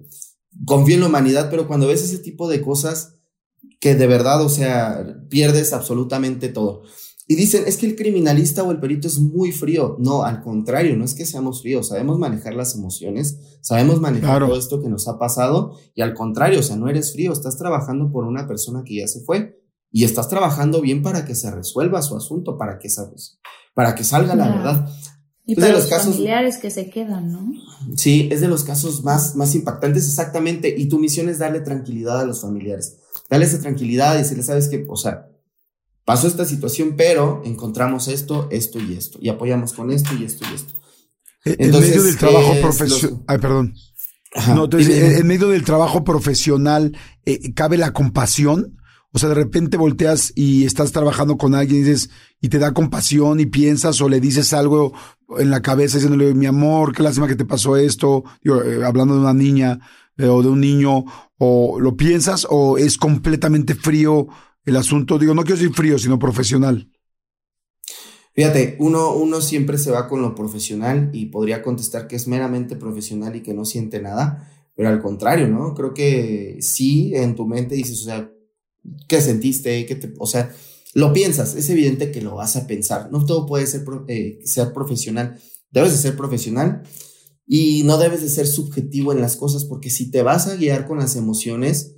confío 0.66 0.96
en 0.96 1.02
la 1.02 1.08
humanidad, 1.08 1.50
pero 1.50 1.68
cuando 1.68 1.88
ves 1.88 2.04
ese 2.04 2.20
tipo 2.20 2.48
de 2.48 2.62
cosas 2.62 3.16
que 3.80 3.96
de 3.96 4.08
verdad, 4.08 4.44
o 4.44 4.50
sea, 4.50 5.24
pierdes 5.30 5.74
absolutamente 5.74 6.50
todo. 6.50 6.84
Y 7.32 7.36
dicen, 7.36 7.64
es 7.68 7.78
que 7.78 7.86
el 7.86 7.96
criminalista 7.96 8.64
o 8.64 8.72
el 8.72 8.80
perito 8.80 9.08
es 9.08 9.20
muy 9.20 9.52
frío. 9.52 9.98
No, 10.00 10.24
al 10.24 10.42
contrario, 10.42 10.98
no 10.98 11.06
es 11.06 11.14
que 11.14 11.28
seamos 11.28 11.62
fríos, 11.62 11.90
sabemos 11.90 12.18
manejar 12.18 12.56
las 12.56 12.74
emociones, 12.74 13.60
sabemos 13.62 14.02
manejar 14.02 14.44
todo 14.44 14.58
esto 14.58 14.82
que 14.82 14.90
nos 14.90 15.08
ha 15.08 15.20
pasado 15.20 15.78
y 15.94 16.02
al 16.02 16.16
contrario, 16.16 16.60
o 16.62 16.64
sea, 16.64 16.76
no 16.76 16.90
eres 16.90 17.14
frío, 17.14 17.32
estás 17.32 17.56
trabajando 17.56 18.12
por 18.12 18.26
una 18.26 18.48
persona 18.48 18.84
que 18.84 18.96
ya 18.96 19.08
se 19.08 19.22
fue 19.22 19.62
y 19.92 20.06
estás 20.06 20.28
trabajando 20.28 20.82
bien 20.82 21.04
para 21.04 21.26
que 21.26 21.36
se 21.36 21.52
resuelva 21.52 22.02
su 22.02 22.18
asunto, 22.18 22.58
para 22.58 22.80
que, 22.80 22.90
para 23.76 23.94
que 23.94 24.04
salga 24.04 24.34
la 24.34 24.50
verdad. 24.50 24.90
Y 25.50 25.56
para 25.56 25.72
los, 25.72 25.88
casos, 25.88 26.14
familiares 26.14 26.58
que 26.60 26.70
se 26.70 26.92
quedan, 26.92 27.32
¿no? 27.32 27.52
Sí, 27.96 28.30
es 28.32 28.40
de 28.40 28.48
los 28.48 28.64
casos 28.64 29.04
más, 29.04 29.36
más 29.36 29.56
impactantes, 29.56 30.08
exactamente. 30.08 30.76
Y 30.78 30.88
tu 30.88 31.00
misión 31.00 31.28
es 31.28 31.40
darle 31.40 31.62
tranquilidad 31.62 32.20
a 32.20 32.26
los 32.26 32.42
familiares. 32.42 32.98
Darle 33.32 33.48
esa 33.48 33.60
tranquilidad 33.60 34.14
y 34.14 34.20
decirle, 34.20 34.44
¿sabes 34.44 34.68
qué? 34.68 34.86
O 34.88 34.96
sea, 34.96 35.28
pasó 36.06 36.28
esta 36.28 36.46
situación, 36.46 36.94
pero 36.96 37.42
encontramos 37.46 38.08
esto, 38.10 38.48
esto 38.52 38.80
y 38.80 38.94
esto, 38.94 39.18
y 39.22 39.30
apoyamos 39.30 39.74
con 39.74 39.90
esto 39.90 40.12
y 40.20 40.26
esto 40.26 40.46
y 40.52 40.56
esto. 40.56 40.74
En 41.46 41.72
medio 41.72 42.04
del 42.04 42.18
trabajo 42.18 42.54
profesional, 42.62 43.24
ay, 43.26 43.38
perdón. 43.40 43.74
en 44.36 45.28
medio 45.28 45.48
del 45.48 45.64
trabajo 45.64 46.04
profesional, 46.04 46.96
eh, 47.26 47.54
¿cabe 47.56 47.78
la 47.78 47.92
compasión? 47.92 48.78
O 49.12 49.18
sea, 49.18 49.30
de 49.30 49.36
repente 49.36 49.78
volteas 49.78 50.32
y 50.36 50.66
estás 50.66 50.92
trabajando 50.92 51.38
con 51.38 51.56
alguien 51.56 51.82
y 51.82 51.84
dices, 51.84 52.12
y 52.40 52.50
te 52.50 52.60
da 52.60 52.74
compasión 52.74 53.40
y 53.40 53.48
piensas 53.48 54.00
o 54.02 54.10
le 54.10 54.20
dices 54.20 54.54
algo 54.54 54.94
en 55.38 55.50
la 55.50 55.62
cabeza 55.62 55.98
diciéndole, 55.98 56.34
mi 56.34 56.46
amor, 56.46 56.94
qué 56.94 57.04
lástima 57.04 57.28
que 57.28 57.36
te 57.36 57.46
pasó 57.46 57.78
esto, 57.78 58.24
eh, 58.44 58.82
hablando 58.84 59.14
de 59.14 59.22
una 59.22 59.34
niña 59.34 59.80
o 60.18 60.42
de 60.42 60.50
un 60.50 60.60
niño, 60.60 61.06
o 61.38 61.80
lo 61.80 61.96
piensas 61.96 62.46
o 62.50 62.78
es 62.78 62.98
completamente 62.98 63.74
frío 63.76 64.28
el 64.66 64.76
asunto, 64.76 65.18
digo, 65.18 65.34
no 65.34 65.44
quiero 65.44 65.60
decir 65.60 65.74
frío, 65.74 65.98
sino 65.98 66.20
profesional. 66.20 66.90
Fíjate, 68.34 68.78
uno, 68.80 69.14
uno 69.16 69.42
siempre 69.42 69.78
se 69.78 69.92
va 69.92 70.08
con 70.08 70.22
lo 70.22 70.36
profesional 70.36 71.10
y 71.14 71.26
podría 71.28 71.62
contestar 71.62 72.08
que 72.08 72.16
es 72.16 72.28
meramente 72.28 72.76
profesional 72.76 73.36
y 73.36 73.42
que 73.42 73.54
no 73.54 73.66
siente 73.66 74.02
nada, 74.02 74.50
pero 74.76 74.90
al 74.90 75.02
contrario, 75.02 75.48
¿no? 75.48 75.74
Creo 75.74 75.94
que 75.94 76.58
sí, 76.62 77.14
en 77.16 77.36
tu 77.36 77.48
mente 77.48 77.76
dices, 77.76 78.02
o 78.02 78.06
sea, 78.06 78.32
¿qué 79.08 79.22
sentiste? 79.22 79.86
¿Qué 79.86 79.96
te, 79.96 80.14
o 80.18 80.28
sea, 80.28 80.54
lo 80.94 81.14
piensas, 81.14 81.56
es 81.56 81.70
evidente 81.70 82.12
que 82.12 82.22
lo 82.22 82.36
vas 82.36 82.56
a 82.56 82.68
pensar. 82.68 83.12
No 83.12 83.26
todo 83.26 83.46
puede 83.46 83.68
ser, 83.68 83.84
eh, 84.08 84.40
ser 84.44 84.74
profesional, 84.74 85.40
debes 85.72 85.92
de 85.92 85.98
ser 85.98 86.16
profesional 86.16 86.84
y 87.46 87.84
no 87.84 87.98
debes 87.98 88.22
de 88.22 88.30
ser 88.30 88.48
subjetivo 88.48 89.12
en 89.12 89.22
las 89.22 89.36
cosas, 89.36 89.66
porque 89.66 89.90
si 89.90 90.12
te 90.12 90.24
vas 90.24 90.48
a 90.48 90.56
guiar 90.56 90.88
con 90.88 91.00
las 91.00 91.16
emociones, 91.16 91.96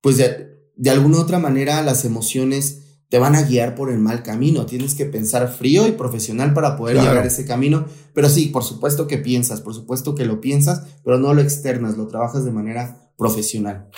pues 0.00 0.18
de 0.18 0.90
alguna 0.90 1.20
otra 1.20 1.38
manera 1.38 1.82
las 1.82 2.04
emociones 2.04 2.80
te 3.08 3.20
van 3.20 3.36
a 3.36 3.42
guiar 3.42 3.76
por 3.76 3.92
el 3.92 3.98
mal 3.98 4.22
camino. 4.22 4.66
Tienes 4.66 4.94
que 4.94 5.06
pensar 5.06 5.48
frío 5.48 5.86
y 5.86 5.92
profesional 5.92 6.52
para 6.52 6.76
poder 6.76 6.96
llegar 6.96 7.18
a 7.18 7.26
ese 7.26 7.44
camino. 7.44 7.86
Pero 8.12 8.28
sí, 8.28 8.46
por 8.46 8.64
supuesto 8.64 9.06
que 9.06 9.18
piensas, 9.18 9.60
por 9.60 9.72
supuesto 9.72 10.14
que 10.14 10.24
lo 10.24 10.40
piensas, 10.40 10.82
pero 11.04 11.18
no 11.18 11.32
lo 11.32 11.40
externas, 11.40 11.96
lo 11.96 12.08
trabajas 12.08 12.44
de 12.44 12.50
manera 12.50 13.12
profesional. 13.16 13.88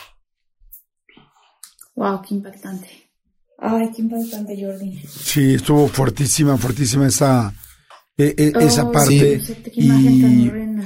Wow, 1.95 2.21
qué 2.21 2.35
impactante. 2.35 3.06
Ay, 3.59 3.91
qué 3.95 4.03
impactante, 4.03 4.57
Jordi. 4.61 5.01
Sí, 5.09 5.55
estuvo 5.55 5.89
fuertísima, 5.89 6.57
fuertísima 6.59 7.07
esa, 7.07 7.55
e, 8.17 8.35
e, 8.37 8.65
esa 8.65 8.91
parte. 8.91 9.41
Qué 9.73 9.81
imagen 9.81 10.21
tan 10.21 10.49
horrenda. 10.49 10.85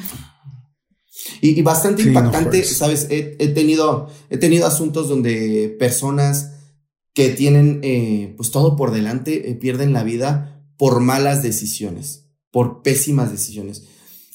Y, 1.40 1.62
bastante 1.62 2.02
impactante, 2.02 2.62
¿sabes? 2.64 3.06
He, 3.10 3.48
tenido, 3.48 4.08
he 4.28 4.38
tenido 4.38 4.66
asuntos 4.66 5.08
donde 5.08 5.74
personas 5.78 6.52
que 7.12 7.30
tienen 7.30 7.80
eh, 7.82 8.34
pues 8.36 8.50
todo 8.50 8.76
por 8.76 8.92
delante 8.92 9.50
eh, 9.50 9.54
pierden 9.54 9.92
la 9.92 10.04
vida 10.04 10.64
por 10.76 11.00
malas 11.00 11.42
decisiones, 11.42 12.26
por 12.50 12.82
pésimas 12.82 13.30
decisiones. 13.30 13.84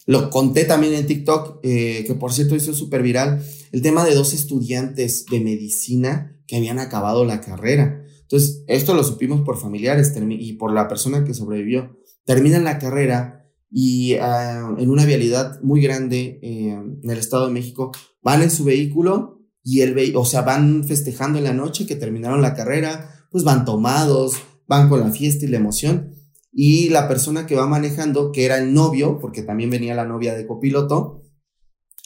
Lo 0.06 0.30
conté 0.30 0.66
también 0.66 0.94
en 0.94 1.08
TikTok, 1.08 1.60
eh, 1.64 2.04
que 2.06 2.14
por 2.14 2.34
cierto 2.34 2.56
hizo 2.56 2.74
súper 2.74 3.02
viral, 3.02 3.44
el 3.72 3.82
tema 3.82 4.06
de 4.06 4.14
dos 4.14 4.34
estudiantes 4.34 5.26
de 5.26 5.40
medicina 5.40 6.38
que 6.48 6.58
habían 6.58 6.80
acabado 6.80 7.26
la 7.26 7.42
carrera. 7.42 8.05
Entonces, 8.26 8.64
esto 8.68 8.94
lo 8.94 9.04
supimos 9.04 9.42
por 9.42 9.58
familiares 9.58 10.14
y 10.30 10.54
por 10.54 10.74
la 10.74 10.88
persona 10.88 11.24
que 11.24 11.34
sobrevivió. 11.34 11.98
Terminan 12.26 12.64
la 12.64 12.80
carrera 12.80 13.46
y 13.70 14.16
ah, 14.16 14.74
en 14.78 14.90
una 14.90 15.06
vialidad 15.06 15.62
muy 15.62 15.82
grande 15.82 16.40
eh, 16.42 16.70
en 16.70 17.10
el 17.10 17.18
Estado 17.18 17.48
de 17.48 17.54
México, 17.54 17.92
van 18.22 18.42
en 18.42 18.50
su 18.50 18.64
vehículo 18.64 19.42
y 19.64 19.82
el 19.82 20.16
o 20.16 20.26
sea, 20.26 20.42
van 20.42 20.84
festejando 20.84 21.38
en 21.38 21.44
la 21.44 21.54
noche 21.54 21.86
que 21.86 21.96
terminaron 21.96 22.42
la 22.42 22.56
carrera, 22.56 23.28
pues 23.32 23.44
van 23.44 23.66
tomados, 23.66 24.36
van 24.68 24.90
con 24.90 25.02
la 25.02 25.12
fiesta 25.12 25.46
y 25.46 25.50
la 25.50 25.58
emoción 25.58 26.16
y 26.58 26.88
la 26.90 27.10
persona 27.10 27.46
que 27.46 27.56
va 27.56 27.68
manejando, 27.68 28.32
que 28.32 28.46
era 28.46 28.58
el 28.58 28.74
novio, 28.74 29.20
porque 29.20 29.42
también 29.42 29.70
venía 29.70 29.94
la 29.94 30.06
novia 30.06 30.36
de 30.36 30.48
copiloto, 30.48 31.22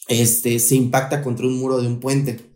este, 0.07 0.57
se 0.57 0.76
impacta 0.76 1.22
contra 1.22 1.45
un 1.45 1.59
muro 1.59 1.80
de 1.80 1.88
un 1.88 1.99
puente. 1.99 2.48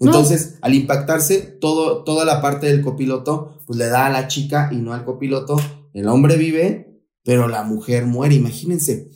Entonces, 0.00 0.56
al 0.60 0.74
impactarse, 0.74 1.38
todo, 1.38 2.04
toda 2.04 2.24
la 2.24 2.42
parte 2.42 2.66
del 2.66 2.82
copiloto, 2.82 3.60
pues 3.66 3.78
le 3.78 3.86
da 3.86 4.06
a 4.06 4.10
la 4.10 4.28
chica 4.28 4.70
y 4.72 4.76
no 4.76 4.92
al 4.92 5.04
copiloto. 5.04 5.56
El 5.92 6.08
hombre 6.08 6.36
vive, 6.36 7.02
pero 7.24 7.48
la 7.48 7.62
mujer 7.62 8.04
muere. 8.04 8.34
Imagínense. 8.34 9.10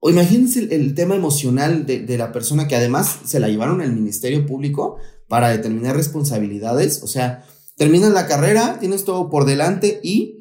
O 0.00 0.10
imagínense 0.10 0.60
el, 0.60 0.94
tema 0.94 1.16
emocional 1.16 1.84
de, 1.86 2.00
de, 2.00 2.18
la 2.18 2.30
persona 2.30 2.68
que 2.68 2.76
además 2.76 3.18
se 3.24 3.40
la 3.40 3.48
llevaron 3.48 3.80
al 3.80 3.92
Ministerio 3.92 4.46
Público 4.46 4.98
para 5.26 5.48
determinar 5.48 5.96
responsabilidades. 5.96 7.02
O 7.02 7.08
sea, 7.08 7.44
terminas 7.76 8.12
la 8.12 8.26
carrera, 8.26 8.78
tienes 8.78 9.04
todo 9.04 9.30
por 9.30 9.44
delante 9.44 10.00
y 10.02 10.38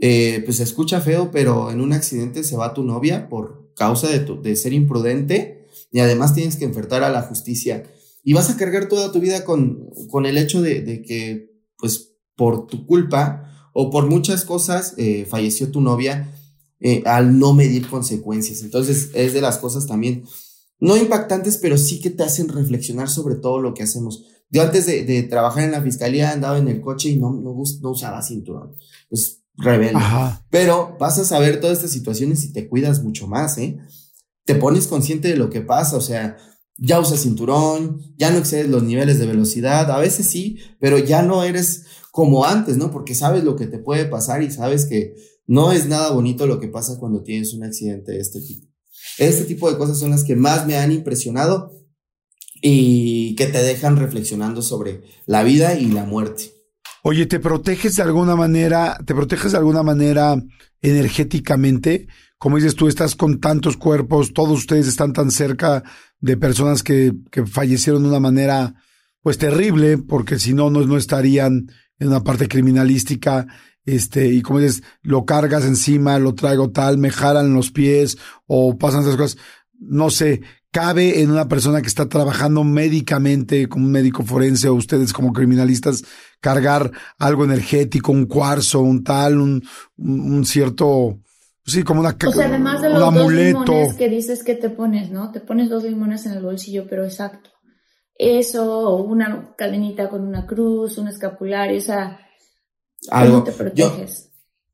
eh, 0.00 0.42
pues 0.44 0.58
se 0.58 0.62
escucha 0.62 1.00
feo, 1.00 1.30
pero 1.32 1.70
en 1.70 1.80
un 1.80 1.92
accidente 1.92 2.44
se 2.44 2.56
va 2.56 2.74
tu 2.74 2.84
novia 2.84 3.28
por 3.28 3.72
causa 3.74 4.08
de, 4.08 4.20
de 4.20 4.56
ser 4.56 4.72
imprudente 4.72 5.66
y 5.90 5.98
además 5.98 6.34
tienes 6.34 6.56
que 6.56 6.64
enfrentar 6.64 7.02
a 7.02 7.10
la 7.10 7.22
justicia 7.22 7.84
y 8.28 8.34
vas 8.34 8.50
a 8.50 8.58
cargar 8.58 8.88
toda 8.88 9.10
tu 9.10 9.20
vida 9.20 9.42
con, 9.42 9.88
con 10.10 10.26
el 10.26 10.36
hecho 10.36 10.60
de, 10.60 10.82
de, 10.82 11.00
que 11.00 11.50
pues 11.78 12.12
por 12.36 12.66
tu 12.66 12.84
culpa 12.84 13.70
o 13.72 13.88
por 13.88 14.06
muchas 14.06 14.44
cosas 14.44 14.92
eh, 14.98 15.24
falleció 15.24 15.70
tu 15.70 15.80
novia 15.80 16.30
eh, 16.78 17.02
al 17.06 17.38
no 17.38 17.54
medir 17.54 17.88
consecuencias. 17.88 18.60
Entonces 18.60 19.08
es 19.14 19.32
de 19.32 19.40
las 19.40 19.56
cosas 19.56 19.86
también 19.86 20.24
no 20.78 20.98
impactantes, 20.98 21.56
pero 21.56 21.78
sí 21.78 22.02
que 22.02 22.10
te 22.10 22.22
hacen 22.22 22.48
reflexionar 22.48 23.08
sobre 23.08 23.36
todo 23.36 23.60
lo 23.60 23.72
que 23.72 23.84
hacemos. 23.84 24.26
Yo 24.50 24.60
antes 24.60 24.84
de, 24.84 25.04
de 25.04 25.22
trabajar 25.22 25.64
en 25.64 25.72
la 25.72 25.80
fiscalía 25.80 26.30
andaba 26.30 26.58
en 26.58 26.68
el 26.68 26.82
coche 26.82 27.08
y 27.08 27.16
no, 27.16 27.32
no, 27.32 27.54
no 27.80 27.90
usaba 27.90 28.20
cinturón. 28.20 28.76
Pues 29.08 29.42
rebelde. 29.56 30.02
Pero 30.50 30.98
vas 31.00 31.18
a 31.18 31.24
saber 31.24 31.60
todas 31.60 31.78
estas 31.78 31.92
situaciones 31.92 32.44
y 32.44 32.52
te 32.52 32.68
cuidas 32.68 33.02
mucho 33.02 33.26
más, 33.26 33.56
¿eh? 33.56 33.78
Te 34.44 34.54
pones 34.54 34.86
consciente 34.86 35.28
de 35.28 35.36
lo 35.36 35.48
que 35.48 35.62
pasa, 35.62 35.96
o 35.96 36.02
sea, 36.02 36.36
ya 36.78 37.00
usas 37.00 37.20
cinturón, 37.20 38.00
ya 38.16 38.30
no 38.30 38.38
excedes 38.38 38.68
los 38.68 38.82
niveles 38.82 39.18
de 39.18 39.26
velocidad, 39.26 39.90
a 39.90 39.98
veces 39.98 40.26
sí, 40.26 40.58
pero 40.80 40.98
ya 40.98 41.22
no 41.22 41.42
eres 41.42 41.84
como 42.12 42.44
antes, 42.44 42.76
¿no? 42.76 42.90
Porque 42.90 43.14
sabes 43.14 43.44
lo 43.44 43.56
que 43.56 43.66
te 43.66 43.78
puede 43.78 44.06
pasar 44.06 44.42
y 44.42 44.50
sabes 44.50 44.86
que 44.86 45.14
no 45.46 45.72
es 45.72 45.86
nada 45.86 46.10
bonito 46.12 46.46
lo 46.46 46.60
que 46.60 46.68
pasa 46.68 46.98
cuando 46.98 47.22
tienes 47.22 47.52
un 47.54 47.64
accidente 47.64 48.12
de 48.12 48.20
este 48.20 48.40
tipo. 48.40 48.66
Este 49.18 49.44
tipo 49.44 49.70
de 49.70 49.76
cosas 49.76 49.98
son 49.98 50.10
las 50.10 50.24
que 50.24 50.36
más 50.36 50.66
me 50.66 50.76
han 50.76 50.92
impresionado 50.92 51.72
y 52.60 53.34
que 53.36 53.46
te 53.46 53.62
dejan 53.62 53.96
reflexionando 53.96 54.62
sobre 54.62 55.02
la 55.26 55.42
vida 55.42 55.74
y 55.74 55.86
la 55.86 56.04
muerte. 56.04 56.57
Oye, 57.10 57.24
¿te 57.24 57.40
proteges 57.40 57.96
de 57.96 58.02
alguna 58.02 58.36
manera, 58.36 58.98
te 59.02 59.14
proteges 59.14 59.52
de 59.52 59.56
alguna 59.56 59.82
manera 59.82 60.36
energéticamente? 60.82 62.06
Como 62.36 62.56
dices 62.56 62.74
tú, 62.74 62.86
estás 62.86 63.16
con 63.16 63.40
tantos 63.40 63.78
cuerpos, 63.78 64.34
todos 64.34 64.58
ustedes 64.58 64.86
están 64.86 65.14
tan 65.14 65.30
cerca 65.30 65.82
de 66.20 66.36
personas 66.36 66.82
que, 66.82 67.14
que 67.30 67.46
fallecieron 67.46 68.02
de 68.02 68.10
una 68.10 68.20
manera, 68.20 68.74
pues 69.22 69.38
terrible, 69.38 69.96
porque 69.96 70.38
si 70.38 70.52
no, 70.52 70.68
no 70.68 70.96
estarían 70.98 71.70
en 71.98 72.08
una 72.08 72.22
parte 72.22 72.46
criminalística 72.46 73.46
este, 73.86 74.28
y 74.28 74.42
como 74.42 74.58
dices, 74.58 74.82
lo 75.00 75.24
cargas 75.24 75.64
encima, 75.64 76.18
lo 76.18 76.34
traigo 76.34 76.72
tal, 76.72 76.98
me 76.98 77.08
jalan 77.08 77.54
los 77.54 77.70
pies 77.70 78.18
o 78.46 78.76
pasan 78.76 79.00
esas 79.00 79.16
cosas. 79.16 79.38
No 79.80 80.10
sé, 80.10 80.42
cabe 80.70 81.22
en 81.22 81.30
una 81.30 81.48
persona 81.48 81.80
que 81.80 81.88
está 81.88 82.08
trabajando 82.08 82.64
médicamente 82.64 83.68
como 83.68 83.86
un 83.86 83.92
médico 83.92 84.22
forense 84.22 84.68
o 84.68 84.74
ustedes 84.74 85.12
como 85.12 85.32
criminalistas 85.32 86.04
cargar 86.40 86.90
algo 87.18 87.44
energético, 87.44 88.12
un 88.12 88.26
cuarzo, 88.26 88.80
un 88.80 89.02
tal, 89.02 89.40
un, 89.40 89.62
un, 89.96 90.44
cierto, 90.44 91.18
sí, 91.64 91.82
como 91.82 92.00
una 92.00 92.16
O 92.26 92.32
sea, 92.32 92.46
además 92.46 92.82
de 92.82 92.90
los 92.90 93.14
dos 93.14 93.32
limones 93.32 93.94
que 93.94 94.08
dices 94.08 94.44
que 94.44 94.54
te 94.54 94.70
pones, 94.70 95.10
¿no? 95.10 95.32
Te 95.32 95.40
pones 95.40 95.68
dos 95.68 95.84
limones 95.84 96.26
en 96.26 96.32
el 96.32 96.42
bolsillo, 96.42 96.86
pero 96.88 97.04
exacto. 97.04 97.50
Eso, 98.14 98.88
o 98.88 99.02
una 99.02 99.54
cadenita 99.56 100.08
con 100.08 100.26
una 100.26 100.46
cruz, 100.46 100.98
un 100.98 101.08
escapulario, 101.08 101.78
o 101.78 101.80
sea, 101.80 102.18
algo. 103.10 103.44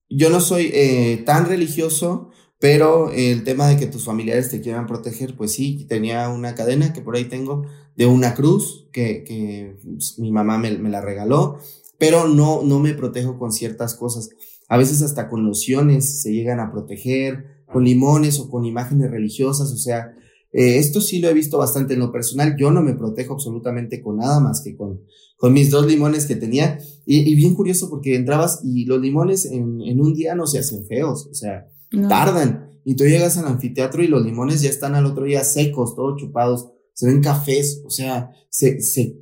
Yo, 0.09 0.30
no 0.30 0.40
soy 0.40 0.70
eh, 0.72 1.22
tan 1.26 1.47
religioso, 1.47 2.30
pero 2.65 3.12
el 3.12 3.45
tema 3.45 3.69
de 3.69 3.77
que 3.77 3.87
tus 3.87 4.07
familiares 4.07 4.49
te 4.49 4.62
quieran 4.62 4.87
proteger, 4.87 5.37
pues 5.37 5.53
sí, 5.53 5.85
tenía 5.87 6.31
una 6.31 6.55
cadena 6.55 6.95
que 6.95 7.03
por 7.03 7.15
ahí 7.15 7.27
tengo 7.27 7.67
de 7.95 8.07
una 8.07 8.35
cruz 8.35 8.89
que, 8.91 9.23
que 9.23 9.77
pues, 9.85 10.19
mi 10.19 10.33
mamá 10.33 10.57
me, 10.57 10.71
me, 10.79 10.89
la 10.89 11.03
regaló, 11.03 11.59
pero 11.99 12.27
no, 12.27 12.62
no 12.62 12.81
me 12.81 12.95
protejo 12.95 13.39
con 13.39 13.53
ciertas 13.53 13.95
cosas. 13.95 14.31
A 14.67 14.79
veces 14.79 15.03
hasta 15.03 15.29
con 15.29 15.45
lociones 15.45 16.23
se 16.23 16.33
llegan 16.33 16.59
a 16.59 16.73
proteger, 16.73 17.65
con 17.71 17.85
limones 17.85 18.41
o 18.41 18.49
con 18.49 18.65
imágenes 18.65 19.11
religiosas, 19.11 19.71
o 19.71 19.77
sea, 19.77 20.15
eh, 20.51 20.79
esto 20.79 21.03
sí 21.03 21.19
lo 21.19 21.29
he 21.29 21.35
visto 21.35 21.59
bastante 21.59 21.93
en 21.93 22.01
lo 22.01 22.12
personal. 22.12 22.57
Yo 22.59 22.71
no 22.71 22.81
me 22.81 22.95
protejo 22.95 23.35
absolutamente 23.35 24.01
con 24.01 24.17
nada 24.17 24.41
más 24.41 24.62
que 24.62 24.75
con, 24.75 25.03
con 25.37 25.53
mis 25.53 25.69
dos 25.69 25.87
limones 25.87 26.25
que 26.25 26.37
tenía. 26.37 26.79
Y, 27.05 27.35
bien 27.35 27.55
curioso 27.55 27.91
porque 27.91 28.17
entrabas 28.17 28.61
y 28.65 28.87
los 28.87 29.03
limones 29.03 29.45
en, 29.45 29.83
en, 29.83 30.01
un 30.01 30.15
día 30.15 30.35
no 30.35 30.47
se 30.47 30.61
hacen 30.61 30.87
feos, 30.87 31.27
o 31.31 31.35
sea, 31.35 31.69
tardan. 32.09 32.80
Y 32.84 32.97
tú 32.97 33.05
llegas 33.05 33.38
al 33.38 33.47
anfiteatro 33.47 34.03
y 34.03 34.09
los 34.09 34.24
limones 34.24 34.61
ya 34.61 34.68
están 34.68 34.95
al 34.95 35.07
otro 35.07 35.24
día 35.24 35.42
secos, 35.45 35.97
todos 35.97 36.20
chupados, 36.20 36.68
se 36.92 37.07
ven 37.07 37.22
cafés, 37.22 37.82
o 37.84 37.90
sea, 37.90 38.30
se, 38.51 38.80
se, 38.80 39.16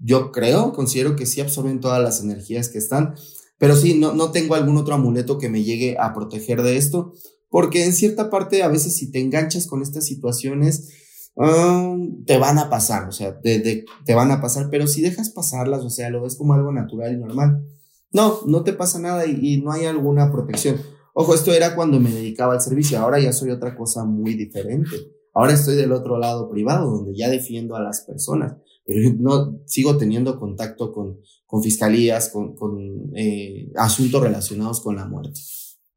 yo 0.00 0.30
creo, 0.32 0.72
considero 0.72 1.16
que 1.16 1.26
sí 1.26 1.40
absorben 1.40 1.80
todas 1.80 2.02
las 2.02 2.22
energías 2.22 2.68
que 2.68 2.78
están. 2.78 3.14
Pero 3.58 3.76
sí, 3.76 3.94
no, 3.94 4.12
no 4.14 4.30
tengo 4.30 4.54
algún 4.54 4.76
otro 4.76 4.94
amuleto 4.94 5.38
que 5.38 5.48
me 5.48 5.62
llegue 5.62 5.96
a 5.98 6.14
proteger 6.14 6.62
de 6.62 6.76
esto 6.76 7.12
porque 7.52 7.84
en 7.84 7.92
cierta 7.92 8.30
parte 8.30 8.62
a 8.62 8.68
veces 8.68 8.96
si 8.96 9.12
te 9.12 9.20
enganchas 9.20 9.66
con 9.66 9.82
estas 9.82 10.06
situaciones, 10.06 10.88
um, 11.34 12.24
te 12.24 12.38
van 12.38 12.58
a 12.58 12.70
pasar, 12.70 13.06
o 13.06 13.12
sea, 13.12 13.42
te, 13.42 13.84
te 14.06 14.14
van 14.14 14.30
a 14.30 14.40
pasar, 14.40 14.70
pero 14.70 14.86
si 14.86 15.02
dejas 15.02 15.28
pasarlas, 15.28 15.82
o 15.82 15.90
sea, 15.90 16.08
lo 16.08 16.22
ves 16.22 16.36
como 16.36 16.54
algo 16.54 16.72
natural 16.72 17.12
y 17.12 17.18
normal, 17.18 17.62
no, 18.10 18.40
no 18.46 18.64
te 18.64 18.72
pasa 18.72 18.98
nada 18.98 19.26
y, 19.26 19.38
y 19.42 19.60
no 19.60 19.70
hay 19.70 19.84
alguna 19.84 20.32
protección. 20.32 20.80
Ojo, 21.14 21.34
esto 21.34 21.52
era 21.52 21.74
cuando 21.74 22.00
me 22.00 22.10
dedicaba 22.10 22.54
al 22.54 22.60
servicio, 22.60 22.98
ahora 22.98 23.20
ya 23.20 23.32
soy 23.32 23.50
otra 23.50 23.76
cosa 23.76 24.04
muy 24.04 24.34
diferente. 24.34 24.96
Ahora 25.34 25.52
estoy 25.52 25.76
del 25.76 25.92
otro 25.92 26.18
lado 26.18 26.50
privado, 26.50 26.90
donde 26.90 27.16
ya 27.16 27.28
defiendo 27.28 27.74
a 27.76 27.82
las 27.82 28.02
personas, 28.02 28.56
pero 28.84 29.14
no 29.18 29.60
sigo 29.66 29.96
teniendo 29.96 30.38
contacto 30.38 30.92
con, 30.92 31.20
con 31.46 31.62
fiscalías, 31.62 32.30
con, 32.30 32.54
con 32.54 33.12
eh, 33.14 33.70
asuntos 33.76 34.22
relacionados 34.22 34.80
con 34.80 34.96
la 34.96 35.06
muerte. 35.06 35.40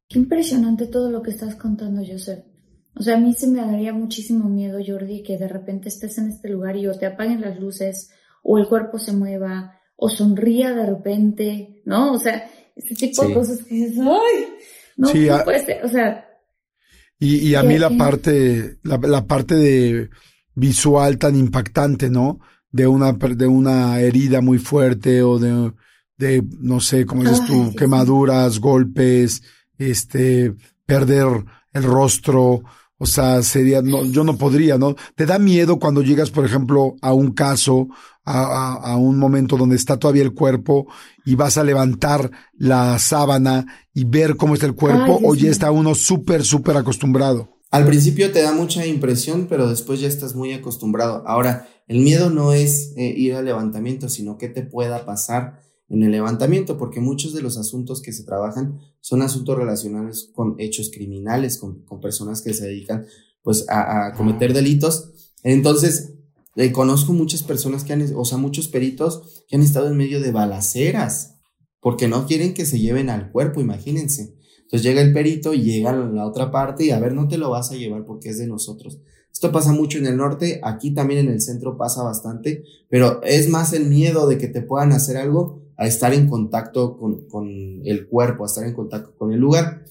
Qué 0.07 0.20
impresionante 0.20 0.88
todo 0.88 1.09
lo 1.09 1.22
que 1.22 1.32
estás 1.32 1.55
contando, 1.55 2.01
Joseph. 2.05 2.45
O 2.97 3.03
sea, 3.03 3.18
a 3.18 3.20
mí 3.20 3.34
se 3.34 3.47
me 3.47 3.59
daría 3.59 3.91
muchísimo 3.91 4.47
miedo, 4.47 4.80
Jordi, 4.86 5.22
que 5.24 5.38
de 5.38 5.47
repente 5.47 5.89
estés 5.89 6.18
en 6.18 6.30
este 6.30 6.49
lugar 6.49 6.78
y 6.78 6.88
o 6.88 6.97
te 6.97 7.05
apaguen 7.05 7.41
las 7.41 7.59
luces, 7.59 8.09
o 8.41 8.57
el 8.57 8.68
cuerpo 8.68 8.99
se 8.99 9.11
mueva, 9.11 9.80
o 9.97 10.09
sonría 10.09 10.74
de 10.74 10.86
repente, 10.86 11.82
¿no? 11.86 12.13
O 12.13 12.20
sea, 12.20 12.49
este 12.76 12.95
tipo 12.95 13.26
de 13.26 13.34
cosas 13.34 13.63
que 13.63 13.76
dices, 13.76 13.97
¡ay! 13.99 14.45
No, 14.96 15.12
puede 15.43 15.66
ser, 15.66 15.84
o 15.84 15.89
sea. 15.89 16.26
Y, 17.20 17.38
y 17.38 17.56
a 17.56 17.64
mí 17.64 17.78
la 17.78 17.89
parte, 17.91 18.78
la, 18.84 18.98
la, 18.98 19.26
parte 19.26 19.56
de 19.56 20.10
visual 20.54 21.18
tan 21.18 21.36
impactante, 21.36 22.10
¿no? 22.10 22.39
De 22.72 22.88
una, 22.88 23.14
de 23.14 23.48
una 23.48 24.00
herida 24.00 24.41
muy 24.41 24.58
fuerte 24.58 25.22
o 25.22 25.39
de, 25.39 25.72
de 26.18 26.43
no 26.60 26.80
sé, 26.80 27.06
como 27.06 27.24
dices 27.24 27.46
tú, 27.46 27.74
quemaduras, 27.76 28.60
golpes, 28.60 29.43
este, 29.78 30.54
perder 30.86 31.46
el 31.74 31.84
rostro, 31.84 32.64
o 32.98 33.06
sea, 33.06 33.43
sería, 33.43 33.82
no, 33.82 34.06
yo 34.06 34.24
no 34.24 34.38
podría, 34.38 34.78
¿no? 34.78 34.96
¿Te 35.16 35.26
da 35.26 35.38
miedo 35.38 35.80
cuando 35.80 36.02
llegas, 36.02 36.32
por 36.32 36.46
ejemplo, 36.46 36.96
a 37.02 37.14
un 37.14 37.32
caso, 37.32 37.89
a, 38.24 38.74
a, 38.74 38.98
un 38.98 39.20
momento 39.20 39.58
donde 39.58 39.76
está 39.76 39.98
todavía 39.98 40.24
el 40.24 40.34
cuerpo 40.34 40.88
y 41.26 41.36
vas 41.36 41.58
a 41.58 41.64
levantar 41.64 42.32
la 42.58 42.98
sábana 42.98 43.66
y 43.93 44.06
ver 44.06 44.36
cómo 44.38 44.54
está 44.54 44.66
el 44.66 44.76
cuerpo 44.76 45.20
o 45.24 45.36
ya 45.36 45.50
está 45.50 45.72
uno 45.72 45.93
súper, 45.93 46.43
súper 46.43 46.78
acostumbrado? 46.78 47.50
Al 47.72 47.86
principio 47.86 48.32
te 48.32 48.41
da 48.41 48.54
mucha 48.54 48.86
impresión, 48.86 49.48
pero 49.50 49.68
después 49.68 50.00
ya 50.00 50.08
estás 50.08 50.34
muy 50.34 50.54
acostumbrado. 50.54 51.24
Ahora, 51.28 51.68
el 51.88 52.00
miedo 52.00 52.30
no 52.30 52.54
es 52.54 52.93
eh, 52.96 53.14
ir 53.16 53.36
al 53.36 53.43
levantamiento, 53.43 54.08
sino 54.08 54.38
que 54.38 54.48
te 54.48 54.64
pueda 54.64 55.06
pasar 55.06 55.60
en 55.90 56.04
el 56.04 56.12
levantamiento, 56.12 56.78
porque 56.78 57.00
muchos 57.00 57.34
de 57.34 57.42
los 57.42 57.58
asuntos 57.58 58.02
que 58.02 58.12
se 58.12 58.24
trabajan 58.24 58.80
son 59.02 59.22
asuntos 59.22 59.58
relacionados 59.58 60.32
con 60.34 60.56
hechos 60.58 60.92
criminales, 60.94 61.58
con, 61.58 61.84
con 61.84 62.00
personas 62.00 62.42
que 62.42 62.54
se 62.54 62.66
dedican 62.66 63.06
pues 63.44 63.70
a, 63.70 64.08
a 64.08 64.14
cometer 64.14 64.54
delitos. 64.54 65.12
Entonces, 65.44 66.16
eh, 66.56 66.72
conozco 66.72 67.14
muchas 67.14 67.44
personas 67.44 67.84
que 67.84 67.94
han, 67.94 68.16
o 68.16 68.26
sea, 68.26 68.38
muchos 68.38 68.68
peritos 68.68 69.46
que 69.48 69.58
han 69.58 69.62
estado 69.62 69.88
en 69.88 69.98
medio 69.98 70.22
de 70.22 70.32
balaceras, 70.32 71.36
porque 71.82 72.08
no 72.08 72.26
quieren 72.26 72.54
que 72.54 72.66
se 72.66 72.80
lleven 72.80 73.10
al 73.10 73.32
cuerpo, 73.32 73.62
imagínense. 73.62 74.36
Entonces 74.62 74.82
llega 74.82 75.02
el 75.02 75.14
perito 75.14 75.54
llega 75.54 75.92
a 75.92 75.96
la 75.96 76.26
otra 76.26 76.50
parte 76.50 76.86
y 76.86 76.90
a 76.92 77.00
ver, 77.00 77.14
no 77.14 77.28
te 77.28 77.38
lo 77.38 77.52
vas 77.52 77.72
a 77.72 77.76
llevar 77.76 78.06
porque 78.06 78.30
es 78.30 78.40
de 78.40 78.48
nosotros. 78.48 79.00
Esto 79.32 79.52
pasa 79.52 79.74
mucho 79.74 79.98
en 79.98 80.08
el 80.08 80.18
norte, 80.18 80.62
aquí 80.64 80.94
también 80.94 81.20
en 81.20 81.30
el 81.30 81.42
centro 81.42 81.78
pasa 81.78 82.02
bastante, 82.02 82.64
pero 82.90 83.22
es 83.22 83.50
más 83.50 83.74
el 83.74 83.86
miedo 83.86 84.28
de 84.28 84.38
que 84.38 84.48
te 84.48 84.62
puedan 84.62 84.94
hacer 84.94 85.18
algo 85.18 85.62
a 85.78 85.88
estar 85.88 86.13
en 86.13 86.28
contacto 86.28 86.97
con, 86.97 87.28
con 87.28 87.47
el 87.84 88.07
cuerpo, 88.07 88.43
a 88.43 88.47
estar 88.47 88.65
en 88.65 88.73
contacto 88.73 89.15
con 89.17 89.32
el 89.32 89.39
lugar. 89.39 89.84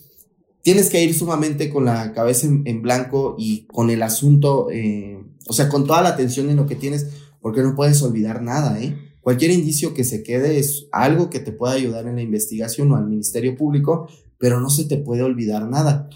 Tienes 0.63 0.89
que 0.89 1.03
ir 1.03 1.15
sumamente 1.15 1.71
con 1.71 1.85
la 1.85 2.13
cabeza 2.13 2.47
en, 2.47 2.83
blanco 2.83 3.37
y 3.39 3.67
con 3.67 3.91
el 3.91 4.03
asunto, 4.03 4.69
eh, 4.71 5.23
o 5.47 5.53
sea, 5.53 5.69
con 5.69 5.87
toda 5.87 6.01
la 6.01 6.11
atención 6.11 6.49
en 6.49 6.57
lo 6.57 6.67
que 6.67 6.75
tienes, 6.75 7.09
porque 7.41 7.63
no 7.63 7.77
puedes 7.77 8.03
olvidar 8.03 8.43
nada, 8.43 8.81
¿eh? 8.81 8.97
Cualquier 9.21 9.51
indicio 9.53 9.95
que 9.95 10.05
se 10.05 10.23
quede 10.23 10.59
es 10.59 10.87
algo 10.93 11.31
que 11.31 11.41
te 11.41 11.53
pueda 11.53 11.75
ayudar 11.75 12.07
en 12.07 12.17
la 12.17 12.23
investigación 12.23 12.93
o 12.93 12.97
al 12.97 13.07
Ministerio 13.07 13.57
Público, 13.57 14.07
pero 14.39 14.61
no 14.61 14.69
se 14.69 14.85
te 14.85 14.99
puede 14.99 15.23
olvidar 15.23 15.69
nada. 15.69 16.11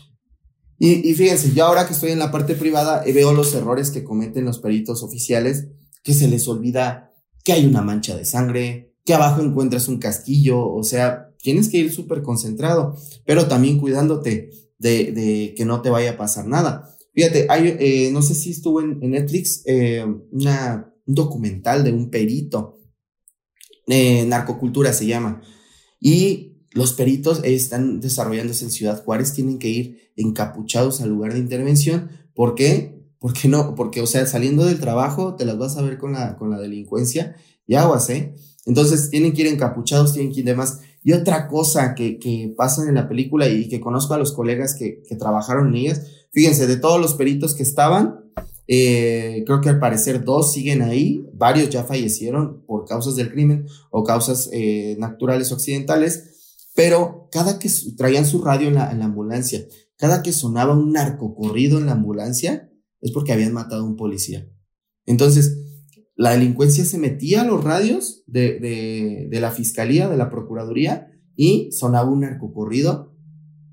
Y, 0.79 1.15
fíjense, 1.15 1.53
yo 1.53 1.65
ahora 1.65 1.87
que 1.87 1.95
estoy 1.95 2.13
en 2.13 2.19
la 2.19 2.31
parte 2.31 2.55
privada 2.55 3.03
eh, 3.05 3.13
veo 3.13 3.33
los 3.33 3.55
errores 3.55 3.91
que 3.91 4.05
cometen 4.05 4.45
los 4.45 4.61
peritos 4.61 5.03
oficiales, 5.03 5.69
que 6.05 6.15
se 6.15 6.29
les 6.29 6.47
olvida 6.47 7.15
que 7.43 7.53
hay 7.53 7.67
una 7.67 7.83
mancha 7.83 8.15
de 8.17 8.25
sangre, 8.25 8.88
que 9.09 9.15
abajo 9.15 9.41
encuentras 9.41 9.89
un 9.89 9.97
castillo, 9.97 10.69
o 10.69 10.85
sea, 10.85 11.35
tienes 11.41 11.71
que 11.71 11.79
ir 11.79 11.91
súper 11.91 12.21
concentrado, 12.21 12.95
pero 13.25 13.49
también 13.49 13.79
cuidándote 13.79 14.51
de, 14.79 15.13
de, 15.13 15.55
que 15.57 15.65
no 15.65 15.81
te 15.81 15.89
vaya 15.89 16.11
a 16.11 16.17
pasar 16.19 16.47
nada. 16.47 16.95
Fíjate, 17.15 17.47
hay, 17.49 17.75
eh, 17.81 18.11
no 18.13 18.21
sé 18.21 18.35
si 18.35 18.51
estuvo 18.51 18.83
en, 18.83 19.01
Netflix 19.01 19.63
eh, 19.65 20.05
una, 20.31 20.93
un 21.07 21.15
documental 21.15 21.85
de 21.85 21.93
un 21.93 22.11
perito 22.11 22.81
eh, 23.87 24.27
narcocultura 24.27 24.93
se 24.93 25.07
llama. 25.07 25.41
Y 25.99 26.59
los 26.73 26.93
peritos 26.93 27.41
están 27.45 28.01
desarrollándose 28.01 28.67
en 28.67 28.71
Ciudad 28.71 29.03
Juárez, 29.03 29.33
tienen 29.33 29.59
que 29.59 29.71
ir 29.71 30.13
encapuchados 30.17 31.01
al 31.01 31.09
lugar 31.09 31.33
de 31.33 31.39
intervención. 31.39 32.11
¿Por 32.35 32.55
qué? 32.55 33.07
Porque 33.19 33.49
no, 33.49 33.75
porque, 33.75 34.03
o 34.03 34.07
sea, 34.07 34.27
saliendo 34.27 34.67
del 34.67 34.81
trabajo 34.81 35.35
te 35.35 35.47
las 35.47 35.57
vas 35.57 35.79
a 35.79 35.83
ver 35.83 35.97
con 35.97 36.13
la, 36.13 36.37
con 36.37 36.51
la 36.51 36.61
delincuencia 36.61 37.37
y 37.67 37.75
aguas, 37.75 38.11
¿eh? 38.11 38.35
Entonces 38.69 39.09
tienen 39.09 39.33
que 39.33 39.41
ir 39.41 39.49
encapuchados, 39.49 40.13
tienen 40.13 40.31
que 40.31 40.41
ir 40.41 40.47
demás. 40.47 40.81
Y 41.03 41.13
otra 41.15 41.49
cosa 41.49 41.95
que, 41.95 42.19
que 42.19 42.53
pasa 42.55 42.87
en 42.87 42.97
la 42.97 43.09
película 43.09 43.49
y 43.49 43.67
que 43.67 43.81
conozco 43.81 44.13
a 44.13 44.19
los 44.19 44.33
colegas 44.33 44.75
que, 44.75 45.03
trabajaron 45.19 45.69
en 45.69 45.77
ellas, 45.77 46.07
fíjense, 46.33 46.67
de 46.67 46.77
todos 46.77 47.01
los 47.01 47.15
peritos 47.15 47.55
que 47.55 47.63
estaban, 47.63 48.21
eh, 48.67 49.43
creo 49.47 49.63
que 49.63 49.71
al 49.71 49.81
parecer 49.81 50.23
dos 50.23 50.53
siguen 50.53 50.83
ahí, 50.83 51.27
varios 51.33 51.71
ya 51.71 51.85
fallecieron 51.85 52.63
por 52.67 52.85
causas 52.85 53.17
del 53.17 53.33
crimen 53.33 53.67
o 53.91 54.05
causas 54.05 54.51
eh, 54.53 54.97
naturales 54.99 55.51
o 55.51 55.55
accidentales, 55.55 56.67
pero 56.75 57.31
cada 57.33 57.59
que 57.59 57.71
traían 57.97 58.27
su 58.27 58.43
radio 58.43 58.69
en 58.69 58.75
la, 58.75 58.91
ambulancia, 58.91 59.67
cada 59.97 60.23
que 60.23 60.35
sonaba 60.35 60.75
un 60.75 60.93
narco 60.93 61.35
corrido 61.35 61.79
en 61.79 61.87
la 61.87 61.93
ambulancia, 61.93 62.71
es 63.01 63.13
porque 63.13 63.33
habían 63.33 63.55
matado 63.55 63.83
a 63.83 63.87
un 63.87 63.97
policía. 63.97 64.47
Entonces, 65.07 65.68
la 66.19 66.33
delincuencia 66.33 66.85
se 66.85 66.99
metía 66.99 67.41
a 67.41 67.45
los 67.45 67.65
radios 67.65 68.25
de, 68.27 68.59
de 69.31 69.41
la 69.41 69.53
fiscalía, 69.53 70.09
de 70.09 70.17
la 70.17 70.29
procuraduría, 70.29 71.13
y 71.37 71.71
sonaba 71.71 72.11
un 72.11 72.21
narco 72.21 72.53
corrido 72.53 73.15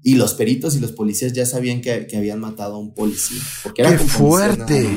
y 0.04 0.14
los 0.14 0.36
peritos 0.36 0.76
y 0.76 0.80
los 0.80 0.92
policías 0.92 1.34
ya 1.34 1.48
sabían 1.48 1.82
que, 1.82 2.08
habían 2.16 2.40
matado 2.40 2.76
a 2.76 2.78
un 2.78 2.94
policía. 2.94 3.42
Porque 3.64 3.82
era 3.82 3.92
¡Qué 3.92 3.98
fuerte! 3.98 4.88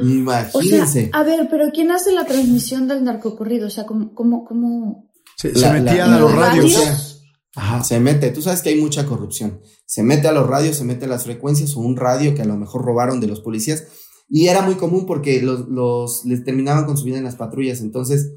Imagínense. 0.00 1.10
a 1.12 1.22
ver, 1.22 1.46
pero 1.48 1.66
¿quién 1.72 1.92
hace 1.92 2.10
la 2.10 2.26
transmisión 2.26 2.88
del 2.88 3.04
narcocorrido? 3.04 3.68
O 3.68 3.70
sea, 3.70 3.86
¿cómo...? 3.86 4.12
cómo, 4.12 4.44
cómo... 4.44 5.08
Se, 5.36 5.50
metían 5.50 6.14
a 6.14 6.18
los 6.18 6.34
radios. 6.34 7.22
Ajá. 7.54 7.84
Se 7.84 8.00
mete, 8.00 8.32
tú 8.32 8.42
sabes 8.42 8.62
que 8.62 8.70
hay 8.70 8.80
mucha 8.80 9.06
corrupción. 9.06 9.60
Se 9.86 10.02
mete 10.02 10.26
a 10.26 10.32
los 10.32 10.48
radios, 10.48 10.74
se 10.74 10.84
mete 10.84 11.04
a 11.04 11.08
las 11.08 11.22
frecuencias 11.22 11.76
o 11.76 11.80
un 11.80 11.96
radio 11.96 12.34
que 12.34 12.42
a 12.42 12.46
lo 12.46 12.56
mejor 12.56 12.84
robaron 12.84 13.20
de 13.20 13.28
los 13.28 13.40
policías. 13.40 13.84
Y 14.28 14.48
era 14.48 14.62
muy 14.62 14.74
común 14.74 15.06
porque 15.06 15.40
los, 15.42 15.68
los 15.68 16.24
les 16.24 16.44
terminaban 16.44 16.84
con 16.84 16.96
su 16.96 17.04
vida 17.04 17.18
en 17.18 17.24
las 17.24 17.36
patrullas. 17.36 17.80
Entonces, 17.80 18.32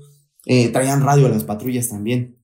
eh, 0.45 0.69
traían 0.69 1.01
radio 1.01 1.25
a 1.25 1.29
las 1.29 1.43
patrullas 1.43 1.89
también. 1.89 2.37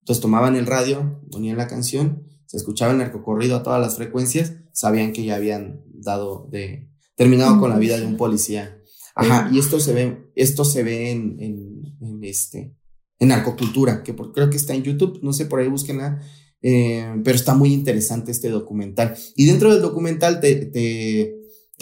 Entonces 0.00 0.20
tomaban 0.20 0.56
el 0.56 0.66
radio, 0.66 1.20
ponían 1.30 1.56
la 1.56 1.68
canción 1.68 2.24
se 2.52 2.58
escuchaba 2.58 2.92
el 2.92 2.98
narcocorrido 2.98 3.56
a 3.56 3.62
todas 3.62 3.80
las 3.80 3.96
frecuencias, 3.96 4.52
sabían 4.72 5.14
que 5.14 5.24
ya 5.24 5.36
habían 5.36 5.86
dado 5.86 6.48
de, 6.50 6.90
terminado 7.16 7.58
con 7.58 7.70
la 7.70 7.78
vida 7.78 7.98
de 7.98 8.04
un 8.04 8.18
policía. 8.18 8.78
Ajá, 9.14 9.48
y 9.50 9.58
esto 9.58 9.80
se 9.80 9.94
ve, 9.94 10.30
esto 10.34 10.62
se 10.66 10.82
ve 10.82 11.12
en, 11.12 11.38
en, 11.40 12.22
este, 12.22 12.76
en 13.18 13.28
narcocultura, 13.28 14.02
que 14.02 14.14
creo 14.14 14.50
que 14.50 14.58
está 14.58 14.74
en 14.74 14.82
YouTube, 14.82 15.20
no 15.22 15.32
sé, 15.32 15.46
por 15.46 15.60
ahí 15.60 15.68
búsquenla, 15.68 16.20
eh, 16.60 17.22
pero 17.24 17.36
está 17.36 17.54
muy 17.54 17.72
interesante 17.72 18.30
este 18.32 18.50
documental. 18.50 19.16
Y 19.34 19.46
dentro 19.46 19.72
del 19.72 19.80
documental 19.80 20.38
te, 20.40 20.54
te, 20.66 21.34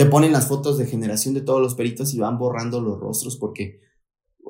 te, 0.04 0.10
ponen 0.10 0.32
las 0.32 0.46
fotos 0.46 0.78
de 0.78 0.86
generación 0.86 1.34
de 1.34 1.40
todos 1.40 1.60
los 1.60 1.74
peritos 1.74 2.14
y 2.14 2.18
van 2.18 2.38
borrando 2.38 2.80
los 2.80 2.98
rostros 2.98 3.36
porque 3.36 3.80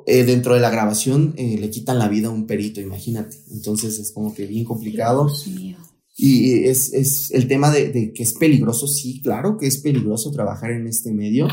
eh, 0.07 0.25
dentro 0.25 0.55
de 0.55 0.61
la 0.61 0.71
grabación 0.71 1.35
eh, 1.37 1.59
le 1.59 1.71
quitan 1.71 1.99
la 1.99 2.09
vida 2.09 2.29
a 2.29 2.31
un 2.31 2.47
perito, 2.47 2.81
imagínate. 2.81 3.37
Entonces 3.51 3.99
es 3.99 4.13
como 4.13 4.35
que 4.35 4.47
bien 4.47 4.65
complicado. 4.65 5.27
Dios 5.27 5.47
mío. 5.49 5.77
Y 6.17 6.65
es, 6.65 6.93
es 6.93 7.31
el 7.31 7.49
tema 7.49 7.71
de, 7.71 8.13
que 8.13 8.23
es 8.23 8.35
peligroso, 8.35 8.87
sí, 8.87 9.23
claro 9.23 9.57
que 9.57 9.67
es 9.67 9.79
peligroso 9.79 10.31
trabajar 10.31 10.71
en 10.71 10.87
este 10.87 11.13
medio. 11.13 11.49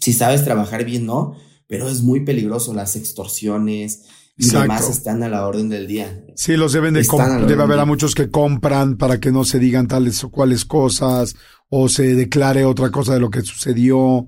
Si 0.00 0.12
sabes 0.12 0.44
trabajar 0.44 0.84
bien, 0.84 1.04
no, 1.04 1.36
pero 1.66 1.88
es 1.88 2.02
muy 2.02 2.24
peligroso 2.24 2.74
las 2.74 2.94
extorsiones 2.94 4.04
y 4.38 4.50
demás 4.50 4.88
están 4.88 5.22
a 5.22 5.28
la 5.28 5.46
orden 5.46 5.68
del 5.68 5.86
día. 5.86 6.24
Sí, 6.36 6.56
los 6.56 6.72
deben 6.74 6.94
de 6.94 7.02
debe 7.48 7.62
haber 7.62 7.78
a 7.78 7.86
muchos 7.86 8.14
que 8.14 8.30
compran 8.30 8.98
para 8.98 9.18
que 9.18 9.32
no 9.32 9.44
se 9.44 9.58
digan 9.58 9.88
tales 9.88 10.22
o 10.22 10.30
cuales 10.30 10.64
cosas 10.64 11.34
o 11.68 11.88
se 11.88 12.14
declare 12.14 12.64
otra 12.64 12.90
cosa 12.90 13.14
de 13.14 13.20
lo 13.20 13.30
que 13.30 13.42
sucedió. 13.42 14.26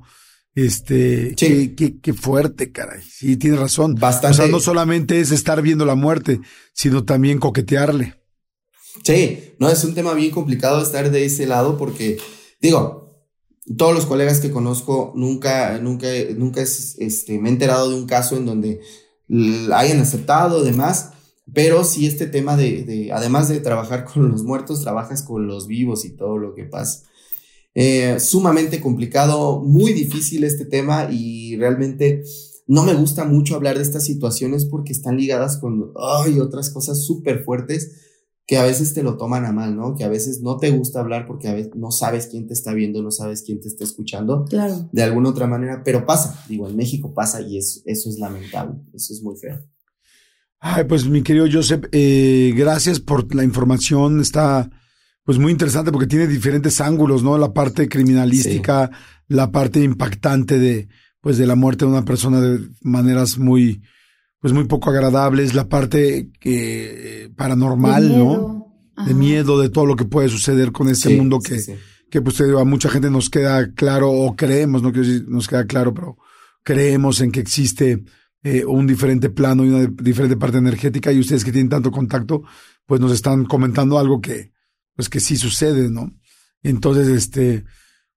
Este, 0.55 1.34
qué, 1.36 2.01
qué, 2.03 2.12
fuerte, 2.12 2.72
caray. 2.72 3.01
Sí, 3.03 3.36
tienes 3.36 3.61
razón. 3.61 3.95
Bastante. 3.95 4.34
O 4.34 4.43
sea, 4.43 4.49
no 4.49 4.59
solamente 4.59 5.20
es 5.20 5.30
estar 5.30 5.62
viendo 5.62 5.84
la 5.84 5.95
muerte, 5.95 6.41
sino 6.72 7.05
también 7.05 7.39
coquetearle. 7.39 8.14
Sí, 9.05 9.55
no, 9.59 9.68
es 9.68 9.84
un 9.84 9.95
tema 9.95 10.14
bien 10.14 10.32
complicado 10.32 10.82
estar 10.82 11.11
de 11.11 11.24
ese 11.24 11.47
lado 11.47 11.78
porque, 11.78 12.18
digo, 12.61 13.09
todos 13.76 13.95
los 13.95 14.07
colegas 14.07 14.41
que 14.41 14.51
conozco 14.51 15.12
nunca, 15.14 15.78
nunca, 15.78 16.09
nunca 16.36 16.62
es, 16.62 16.97
este, 16.99 17.39
me 17.39 17.49
he 17.49 17.53
enterado 17.53 17.91
de 17.91 17.97
un 17.97 18.07
caso 18.07 18.36
en 18.36 18.47
donde 18.47 18.80
hayan 19.72 20.01
aceptado 20.01 20.64
demás, 20.64 21.11
pero 21.53 21.84
sí 21.84 22.07
este 22.07 22.26
tema 22.26 22.57
de, 22.57 22.82
de, 22.84 23.12
además 23.12 23.49
de 23.49 23.61
trabajar 23.61 24.05
con 24.05 24.28
los 24.30 24.43
muertos, 24.43 24.82
trabajas 24.82 25.22
con 25.22 25.47
los 25.47 25.66
vivos 25.66 26.05
y 26.05 26.16
todo 26.16 26.39
lo 26.39 26.55
que 26.55 26.64
pasa. 26.64 27.07
Eh, 27.80 28.18
sumamente 28.18 28.80
complicado, 28.80 29.60
muy 29.60 29.92
difícil 29.92 30.42
este 30.42 30.64
tema 30.64 31.10
y 31.12 31.54
realmente 31.54 32.24
no 32.66 32.82
me 32.82 32.92
gusta 32.92 33.24
mucho 33.24 33.54
hablar 33.54 33.76
de 33.76 33.84
estas 33.84 34.04
situaciones 34.04 34.64
porque 34.64 34.90
están 34.90 35.16
ligadas 35.16 35.58
con 35.58 35.92
ay, 35.96 36.40
otras 36.40 36.70
cosas 36.70 37.04
súper 37.04 37.44
fuertes 37.44 37.92
que 38.48 38.56
a 38.56 38.64
veces 38.64 38.94
te 38.94 39.04
lo 39.04 39.16
toman 39.16 39.44
a 39.44 39.52
mal, 39.52 39.76
¿no? 39.76 39.94
Que 39.94 40.02
a 40.02 40.08
veces 40.08 40.40
no 40.40 40.56
te 40.56 40.70
gusta 40.70 40.98
hablar 40.98 41.24
porque 41.24 41.46
a 41.46 41.54
veces 41.54 41.70
no 41.76 41.92
sabes 41.92 42.26
quién 42.26 42.48
te 42.48 42.54
está 42.54 42.74
viendo, 42.74 43.00
no 43.00 43.12
sabes 43.12 43.42
quién 43.42 43.60
te 43.60 43.68
está 43.68 43.84
escuchando. 43.84 44.44
Claro. 44.46 44.88
De 44.90 45.04
alguna 45.04 45.28
otra 45.28 45.46
manera, 45.46 45.82
pero 45.84 46.04
pasa, 46.04 46.44
digo, 46.48 46.68
en 46.68 46.74
México 46.74 47.14
pasa 47.14 47.42
y 47.42 47.58
eso, 47.58 47.80
eso 47.84 48.10
es 48.10 48.18
lamentable, 48.18 48.74
eso 48.92 49.14
es 49.14 49.22
muy 49.22 49.36
feo. 49.36 49.56
Ay, 50.58 50.82
pues 50.82 51.08
mi 51.08 51.22
querido 51.22 51.46
Joseph, 51.48 51.84
eh, 51.92 52.52
gracias 52.56 52.98
por 52.98 53.32
la 53.36 53.44
información, 53.44 54.20
está 54.20 54.68
pues 55.28 55.36
muy 55.38 55.52
interesante 55.52 55.92
porque 55.92 56.06
tiene 56.06 56.26
diferentes 56.26 56.80
ángulos, 56.80 57.22
¿no? 57.22 57.36
La 57.36 57.52
parte 57.52 57.86
criminalística, 57.86 58.90
la 59.26 59.52
parte 59.52 59.82
impactante 59.82 60.58
de, 60.58 60.88
pues 61.20 61.36
de 61.36 61.46
la 61.46 61.54
muerte 61.54 61.84
de 61.84 61.90
una 61.90 62.06
persona 62.06 62.40
de 62.40 62.66
maneras 62.80 63.36
muy, 63.36 63.82
pues 64.40 64.54
muy 64.54 64.64
poco 64.64 64.88
agradables, 64.88 65.52
la 65.52 65.68
parte 65.68 66.30
que 66.40 67.30
paranormal, 67.36 68.08
¿no? 68.08 68.74
De 69.04 69.12
miedo, 69.12 69.60
de 69.60 69.68
todo 69.68 69.84
lo 69.84 69.96
que 69.96 70.06
puede 70.06 70.30
suceder 70.30 70.72
con 70.72 70.88
este 70.88 71.14
mundo 71.14 71.40
que, 71.40 71.60
que 72.10 72.22
pues 72.22 72.40
a 72.40 72.64
mucha 72.64 72.88
gente 72.88 73.10
nos 73.10 73.28
queda 73.28 73.70
claro, 73.74 74.10
o 74.10 74.34
creemos, 74.34 74.82
no 74.82 74.92
quiero 74.92 75.06
decir 75.06 75.28
nos 75.28 75.46
queda 75.46 75.66
claro, 75.66 75.92
pero 75.92 76.16
creemos 76.62 77.20
en 77.20 77.32
que 77.32 77.40
existe 77.40 78.02
eh, 78.42 78.64
un 78.64 78.86
diferente 78.86 79.28
plano 79.28 79.62
y 79.66 79.68
una 79.68 79.92
diferente 80.00 80.38
parte 80.38 80.56
energética, 80.56 81.12
y 81.12 81.20
ustedes 81.20 81.44
que 81.44 81.52
tienen 81.52 81.68
tanto 81.68 81.90
contacto, 81.90 82.44
pues 82.86 82.98
nos 82.98 83.12
están 83.12 83.44
comentando 83.44 83.98
algo 83.98 84.22
que, 84.22 84.56
pues 84.99 85.09
que 85.09 85.20
sí 85.20 85.36
sucede, 85.36 85.88
¿no? 85.88 86.12
Entonces, 86.61 87.07
este, 87.07 87.64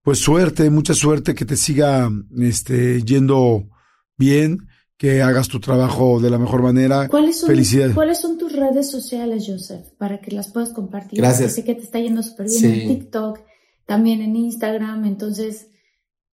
pues 0.01 0.17
suerte, 0.17 0.67
mucha 0.71 0.95
suerte 0.95 1.35
que 1.35 1.45
te 1.45 1.55
siga, 1.55 2.09
este, 2.39 3.03
yendo 3.03 3.69
bien 4.17 4.67
que 4.97 5.21
hagas 5.21 5.47
tu 5.47 5.59
trabajo 5.59 6.19
de 6.19 6.31
la 6.31 6.39
mejor 6.39 6.63
manera. 6.63 7.07
¿Cuáles 7.07 7.39
son, 7.39 7.49
Felicidades. 7.49 7.93
¿Cuáles 7.93 8.19
son 8.19 8.39
tus 8.39 8.53
redes 8.53 8.89
sociales, 8.89 9.43
Joseph, 9.45 9.89
para 9.99 10.21
que 10.21 10.31
las 10.31 10.51
puedas 10.51 10.69
compartir? 10.69 11.19
Gracias. 11.19 11.53
sé 11.53 11.63
que 11.63 11.75
te 11.75 11.83
está 11.83 11.99
yendo 11.99 12.23
súper 12.23 12.47
bien 12.47 12.65
en 12.65 12.87
TikTok, 12.87 13.41
también 13.85 14.23
en 14.23 14.35
Instagram, 14.35 15.05
entonces 15.05 15.67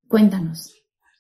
cuéntanos. 0.09 0.73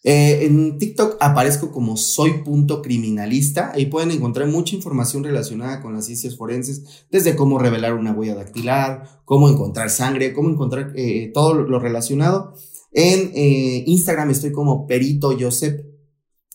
Eh, 0.04 0.46
en 0.46 0.78
TikTok 0.78 1.16
aparezco 1.20 1.72
como 1.72 1.96
soy 1.96 2.42
punto 2.44 2.82
criminalista. 2.82 3.72
Ahí 3.74 3.86
pueden 3.86 4.10
encontrar 4.10 4.48
mucha 4.48 4.76
información 4.76 5.24
relacionada 5.24 5.80
con 5.82 5.94
las 5.94 6.06
ciencias 6.06 6.36
forenses, 6.36 7.06
desde 7.10 7.34
cómo 7.36 7.58
revelar 7.58 7.94
una 7.94 8.12
huella 8.12 8.34
dactilar, 8.34 9.22
cómo 9.24 9.48
encontrar 9.48 9.90
sangre, 9.90 10.32
cómo 10.32 10.50
encontrar 10.50 10.92
eh, 10.94 11.30
todo 11.34 11.54
lo 11.54 11.78
relacionado. 11.78 12.54
En 12.92 13.32
eh, 13.34 13.84
Instagram 13.86 14.30
estoy 14.30 14.52
como 14.52 14.86
Perito 14.86 15.36
Joseph 15.38 15.82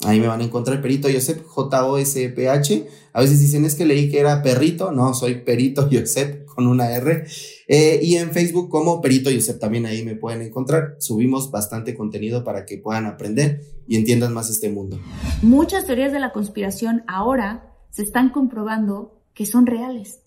Ahí 0.06 0.20
me 0.20 0.28
van 0.28 0.42
a 0.42 0.44
encontrar 0.44 0.82
Perito 0.82 1.08
Josep, 1.12 1.46
J-O-S-P-H. 1.46 2.88
A 3.14 3.22
veces 3.22 3.40
dicen 3.40 3.66
es 3.66 3.76
que 3.76 3.86
leí 3.86 4.10
que 4.10 4.20
era 4.20 4.42
perrito. 4.42 4.92
No, 4.92 5.14
soy 5.14 5.36
Perito 5.42 5.88
Josep 5.92 6.46
con 6.46 6.68
una 6.68 6.92
R. 6.92 7.26
Eh, 7.68 8.00
y 8.02 8.16
en 8.16 8.32
Facebook 8.32 8.70
como 8.70 9.02
Perito 9.02 9.30
Josep 9.34 9.60
también 9.60 9.86
ahí 9.86 10.04
me 10.04 10.16
pueden 10.16 10.42
encontrar. 10.42 10.96
Subimos 11.00 11.52
bastante 11.52 11.96
contenido 11.96 12.44
para 12.44 12.66
que 12.66 12.78
puedan 12.78 13.06
aprender 13.06 13.62
y 13.88 13.98
entiendan 13.98 14.34
más 14.34 14.50
este 14.50 14.70
mundo. 14.70 15.00
Muchas 15.42 15.86
teorías 15.86 16.12
de 16.12 16.20
la 16.20 16.32
conspiración 16.32 17.04
ahora 17.08 17.74
se 17.92 18.04
están 18.04 18.30
comprobando 18.30 19.22
que 19.34 19.46
son 19.46 19.66
reales. 19.66 20.22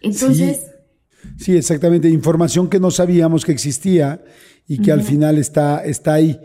Entonces... 0.00 0.60
Sí, 1.38 1.56
exactamente. 1.56 2.08
Información 2.08 2.68
que 2.68 2.78
no 2.78 2.90
sabíamos 2.90 3.44
que 3.44 3.52
existía 3.52 4.22
y 4.68 4.80
que 4.80 4.92
al 4.92 5.02
final 5.02 5.38
está, 5.38 5.84
está 5.84 6.14
ahí. 6.14 6.40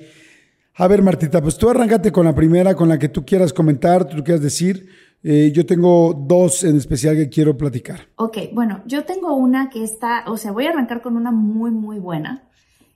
A 0.81 0.87
ver, 0.87 1.03
Martita, 1.03 1.43
pues 1.43 1.59
tú 1.59 1.69
arráncate 1.69 2.11
con 2.11 2.25
la 2.25 2.33
primera, 2.33 2.73
con 2.73 2.89
la 2.89 2.97
que 2.97 3.07
tú 3.07 3.23
quieras 3.23 3.53
comentar, 3.53 4.09
tú 4.09 4.23
quieras 4.23 4.41
decir. 4.41 4.89
Eh, 5.21 5.51
yo 5.53 5.63
tengo 5.63 6.11
dos 6.11 6.63
en 6.63 6.75
especial 6.75 7.15
que 7.15 7.29
quiero 7.29 7.55
platicar. 7.55 8.07
Ok, 8.15 8.37
bueno, 8.51 8.81
yo 8.87 9.05
tengo 9.05 9.35
una 9.35 9.69
que 9.69 9.83
está, 9.83 10.23
o 10.25 10.37
sea, 10.37 10.51
voy 10.51 10.65
a 10.65 10.71
arrancar 10.71 11.03
con 11.03 11.17
una 11.17 11.29
muy, 11.29 11.69
muy 11.69 11.99
buena. 11.99 12.49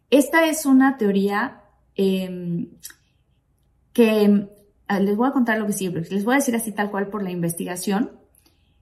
Esta 0.10 0.48
es 0.48 0.66
una 0.66 0.98
teoría 0.98 1.62
em, 1.94 2.70
que 3.94 4.50
ah, 4.88 5.00
les 5.00 5.16
voy 5.16 5.28
a 5.28 5.32
contar 5.32 5.60
lo 5.60 5.68
que 5.68 5.74
sí, 5.74 5.88
les 5.88 6.26
voy 6.26 6.34
a 6.34 6.38
decir 6.38 6.56
así 6.56 6.72
tal 6.72 6.90
cual 6.90 7.10
por 7.10 7.22
la 7.22 7.30
investigación. 7.30 8.14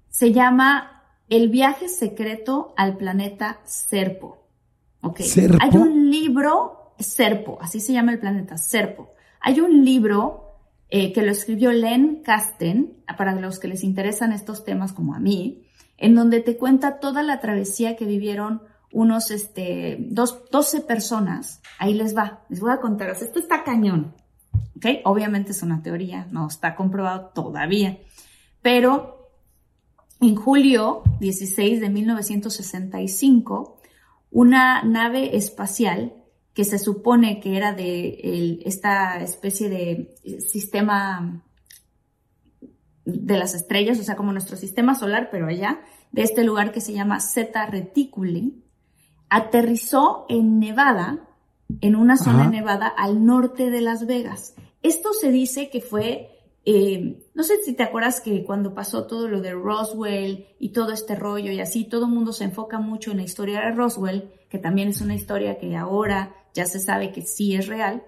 Se 0.08 0.32
llama 0.32 1.04
El 1.28 1.50
viaje 1.50 1.90
secreto 1.90 2.74
al 2.78 2.96
planeta 2.96 3.60
Serpo. 3.66 4.48
Ok. 5.02 5.20
¿Serpo? 5.20 5.58
Hay 5.60 5.76
un 5.76 6.10
libro 6.10 6.83
Serpo, 7.04 7.58
así 7.62 7.80
se 7.80 7.94
llama 7.94 8.12
el 8.12 8.20
planeta, 8.20 8.58
Serpo. 8.58 9.14
Hay 9.40 9.60
un 9.60 9.84
libro 9.84 10.44
eh, 10.90 11.12
que 11.12 11.22
lo 11.22 11.32
escribió 11.32 11.72
Len 11.72 12.22
Kasten, 12.24 13.04
para 13.18 13.34
los 13.36 13.60
que 13.60 13.68
les 13.68 13.84
interesan 13.84 14.32
estos 14.32 14.64
temas 14.64 14.94
como 14.94 15.16
a 15.16 15.20
mí, 15.20 15.68
en 15.98 16.16
donde 16.16 16.40
te 16.40 16.58
cuenta 16.58 17.00
toda 17.00 17.24
la 17.24 17.40
travesía 17.40 17.96
que 17.96 18.06
vivieron 18.06 18.62
unos, 18.92 19.32
este, 19.32 19.98
dos, 20.00 20.44
12 20.52 20.82
personas. 20.82 21.62
Ahí 21.80 21.94
les 21.94 22.16
va, 22.16 22.44
les 22.50 22.60
voy 22.60 22.72
a 22.72 22.80
contar. 22.80 23.10
esto 23.10 23.40
está 23.40 23.64
cañón. 23.64 24.16
¿Ok? 24.78 24.86
Obviamente 25.06 25.52
es 25.52 25.64
una 25.64 25.82
teoría, 25.82 26.28
no 26.32 26.48
está 26.48 26.76
comprobado 26.76 27.32
todavía. 27.34 27.98
Pero 28.62 29.32
en 30.22 30.36
julio 30.36 31.04
16 31.20 31.82
de 31.82 31.90
1965, 31.90 33.78
una 34.32 34.84
nave 34.84 35.36
espacial 35.36 36.14
que 36.54 36.66
se 36.66 36.78
supone 36.78 37.40
que 37.40 37.58
era 37.58 37.74
de 37.74 38.62
esta 38.66 39.22
especie 39.22 39.70
de 39.70 40.16
eh, 40.24 40.40
sistema 40.42 41.44
de 43.06 43.38
las 43.38 43.54
estrellas, 43.54 44.00
o 44.00 44.04
sea, 44.04 44.16
como 44.16 44.32
nuestro 44.32 44.56
sistema 44.56 44.96
solar, 44.96 45.30
pero 45.32 45.48
allá, 45.48 45.82
de 46.12 46.22
este 46.22 46.44
lugar 46.44 46.72
que 46.72 46.80
se 46.80 46.94
llama 46.94 47.20
Zeta 47.20 47.66
Reticuli, 47.66 48.64
aterrizó 49.30 50.26
en 50.30 50.60
Nevada, 50.60 51.28
en 51.82 51.96
una 51.96 52.18
zona 52.18 52.44
de 52.44 52.58
Nevada 52.58 52.88
al 52.88 53.26
norte 53.26 53.72
de 53.72 53.82
Las 53.82 54.06
Vegas. 54.06 54.56
Esto 54.84 55.12
se 55.14 55.32
dice 55.32 55.70
que 55.70 55.82
fue, 55.82 56.30
eh, 56.66 57.28
no 57.34 57.44
sé 57.44 57.56
si 57.66 57.74
te 57.74 57.84
acuerdas 57.84 58.22
que 58.22 58.44
cuando 58.46 58.76
pasó 58.76 59.08
todo 59.08 59.28
lo 59.28 59.42
de 59.42 59.54
Roswell 59.54 60.46
y 60.60 60.70
todo 60.70 60.92
este 60.92 61.16
rollo 61.16 61.52
y 61.52 61.60
así, 61.60 61.84
todo 61.86 62.06
el 62.06 62.12
mundo 62.12 62.32
se 62.32 62.44
enfoca 62.44 62.80
mucho 62.80 63.12
en 63.12 63.18
la 63.18 63.24
historia 63.24 63.60
de 63.62 63.72
Roswell, 63.72 64.32
que 64.50 64.60
también 64.60 64.90
es 64.90 65.02
una 65.02 65.16
historia 65.16 65.58
que 65.58 65.76
ahora 65.76 66.36
ya 66.54 66.66
se 66.66 66.80
sabe 66.80 67.12
que 67.12 67.22
sí 67.22 67.56
es 67.56 67.68
real, 67.68 68.04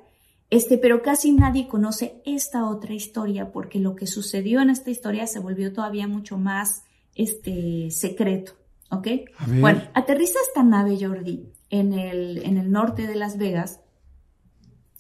este, 0.50 0.78
pero 0.78 1.02
casi 1.02 1.32
nadie 1.32 1.68
conoce 1.68 2.22
esta 2.26 2.70
otra 2.70 2.94
historia 2.94 3.52
porque 3.52 3.80
lo 3.80 3.96
que 3.96 4.08
sucedió 4.08 4.62
en 4.62 4.70
esta 4.70 4.92
historia 4.92 5.26
se 5.28 5.40
volvió 5.40 5.74
todavía 5.74 6.08
mucho 6.08 6.38
más 6.38 6.84
este, 7.16 7.90
secreto, 7.90 8.54
¿ok? 8.90 9.08
Bueno, 9.60 9.82
aterriza 9.94 10.38
esta 10.48 10.64
nave 10.64 10.98
Jordi 11.00 11.52
en 11.70 11.94
el, 11.94 12.46
en 12.46 12.58
el 12.58 12.72
norte 12.72 13.08
de 13.08 13.16
Las 13.16 13.38
Vegas 13.38 13.80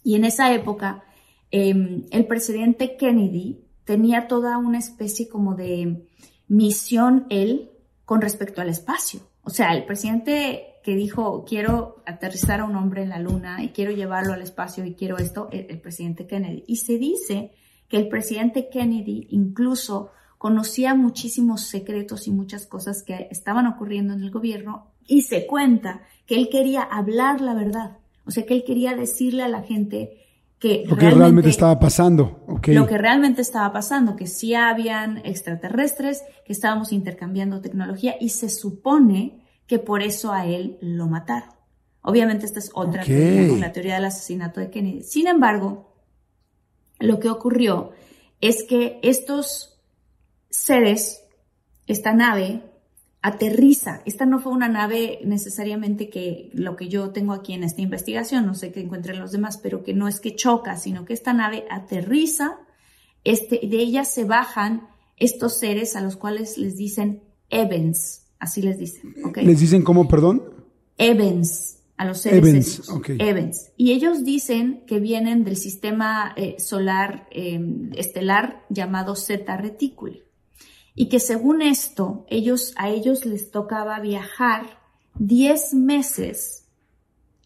y 0.03 0.15
en 0.15 0.25
esa 0.25 0.53
época 0.53 1.03
em, 1.51 2.05
el 2.11 2.25
presidente 2.25 2.97
Kennedy 2.97 3.65
tenía 3.83 4.27
toda 4.27 4.57
una 4.57 4.79
especie 4.79 5.29
como 5.29 5.55
de 5.55 6.07
misión 6.47 7.27
él 7.29 7.71
con 8.03 8.21
respecto 8.21 8.61
al 8.61 8.69
espacio. 8.69 9.21
O 9.43 9.49
sea, 9.49 9.73
el 9.73 9.85
presidente 9.85 10.74
que 10.85 10.95
dijo, 10.95 11.45
quiero 11.45 12.03
aterrizar 12.05 12.59
a 12.59 12.63
un 12.63 12.75
hombre 12.75 13.01
en 13.01 13.09
la 13.09 13.17
luna 13.17 13.63
y 13.63 13.69
quiero 13.69 13.91
llevarlo 13.91 14.33
al 14.33 14.43
espacio 14.43 14.85
y 14.85 14.93
quiero 14.93 15.17
esto, 15.17 15.49
el, 15.51 15.81
presidente 15.81 16.27
Kennedy. 16.27 16.63
Y 16.67 16.75
se 16.75 16.99
dice 16.99 17.53
que 17.87 17.97
el 17.97 18.07
presidente 18.07 18.69
Kennedy 18.69 19.25
incluso 19.31 20.11
conocía 20.37 20.93
muchísimos 20.93 21.61
secretos 21.61 22.27
y 22.27 22.31
muchas 22.31 22.67
cosas 22.67 23.01
que 23.01 23.27
estaban 23.31 23.65
ocurriendo 23.65 24.13
en 24.13 24.21
el 24.21 24.29
gobierno 24.29 24.91
y 25.07 25.23
se 25.23 25.47
cuenta 25.47 26.03
que 26.27 26.35
él 26.35 26.49
quería 26.51 26.83
hablar 26.83 27.41
la 27.41 27.55
verdad. 27.55 27.97
O 28.27 28.29
sea, 28.29 28.45
que 28.45 28.53
él 28.53 28.63
quería 28.63 28.93
decirle 28.95 29.41
a 29.41 29.47
la 29.47 29.63
gente 29.63 30.21
que 30.59 30.83
lo 30.87 30.97
que 30.97 31.09
realmente, 31.09 31.49
estaba 31.49 31.79
pasando. 31.79 32.45
Lo 32.67 32.85
que 32.85 32.97
realmente 32.99 33.41
estaba 33.41 33.73
pasando, 33.73 34.15
que 34.15 34.27
sí 34.27 34.53
habían 34.53 35.17
extraterrestres, 35.25 36.21
que 36.45 36.53
estábamos 36.53 36.93
intercambiando 36.93 37.59
tecnología 37.59 38.17
y 38.19 38.29
se 38.29 38.49
supone 38.49 39.44
que 39.67 39.79
por 39.79 40.01
eso 40.01 40.31
a 40.31 40.45
él 40.45 40.77
lo 40.81 41.07
mataron. 41.07 41.49
Obviamente 42.01 42.45
esta 42.45 42.59
es 42.59 42.69
otra 42.73 43.03
teoría, 43.03 43.57
la 43.57 43.71
teoría 43.71 43.95
del 43.95 44.05
asesinato 44.05 44.59
de 44.59 44.69
Kennedy. 44.69 45.01
Sin 45.01 45.27
embargo, 45.27 45.95
lo 46.99 47.19
que 47.19 47.29
ocurrió 47.29 47.91
es 48.41 48.63
que 48.63 48.99
estos 49.01 49.79
seres, 50.49 51.23
esta 51.87 52.13
nave, 52.13 52.61
aterriza. 53.25 54.03
Esta 54.05 54.27
no 54.27 54.37
fue 54.37 54.51
una 54.51 54.69
nave 54.69 55.17
necesariamente 55.23 56.11
que 56.11 56.51
lo 56.53 56.75
que 56.75 56.89
yo 56.89 57.09
tengo 57.09 57.33
aquí 57.33 57.53
en 57.53 57.63
esta 57.63 57.81
investigación, 57.81 58.45
no 58.45 58.53
sé 58.53 58.71
qué 58.71 58.81
encuentren 58.81 59.19
los 59.19 59.31
demás, 59.31 59.57
pero 59.57 59.83
que 59.83 59.95
no 59.95 60.07
es 60.07 60.19
que 60.19 60.35
choca, 60.35 60.77
sino 60.77 61.05
que 61.05 61.13
esta 61.13 61.33
nave 61.33 61.65
aterriza, 61.71 62.59
este, 63.23 63.61
de 63.63 63.77
ella 63.77 64.05
se 64.05 64.25
bajan 64.25 64.87
estos 65.17 65.57
seres 65.57 65.95
a 65.95 66.01
los 66.01 66.17
cuales 66.17 66.59
les 66.59 66.77
dicen 66.77 67.23
Evans, 67.49 68.24
Así 68.45 68.61
les 68.61 68.77
dicen. 68.77 69.15
¿Les 69.41 69.59
dicen 69.59 69.81
cómo, 69.81 70.07
perdón? 70.07 70.43
Evans, 70.99 71.79
a 71.97 72.05
los 72.05 72.19
seres 72.19 72.47
Evans, 72.47 72.91
Evans. 73.17 73.71
Y 73.75 73.91
ellos 73.93 74.23
dicen 74.23 74.83
que 74.85 74.99
vienen 74.99 75.43
del 75.43 75.57
sistema 75.57 76.31
eh, 76.35 76.57
solar 76.59 77.27
em, 77.31 77.91
estelar 77.95 78.63
llamado 78.69 79.15
Zeta 79.15 79.57
Reticuli. 79.57 80.21
Y 80.93 81.09
que 81.09 81.19
según 81.19 81.63
esto, 81.63 82.27
ellos, 82.29 82.73
a 82.77 82.89
ellos 82.89 83.25
les 83.25 83.49
tocaba 83.49 83.99
viajar 83.99 84.79
10 85.17 85.73
meses 85.73 86.65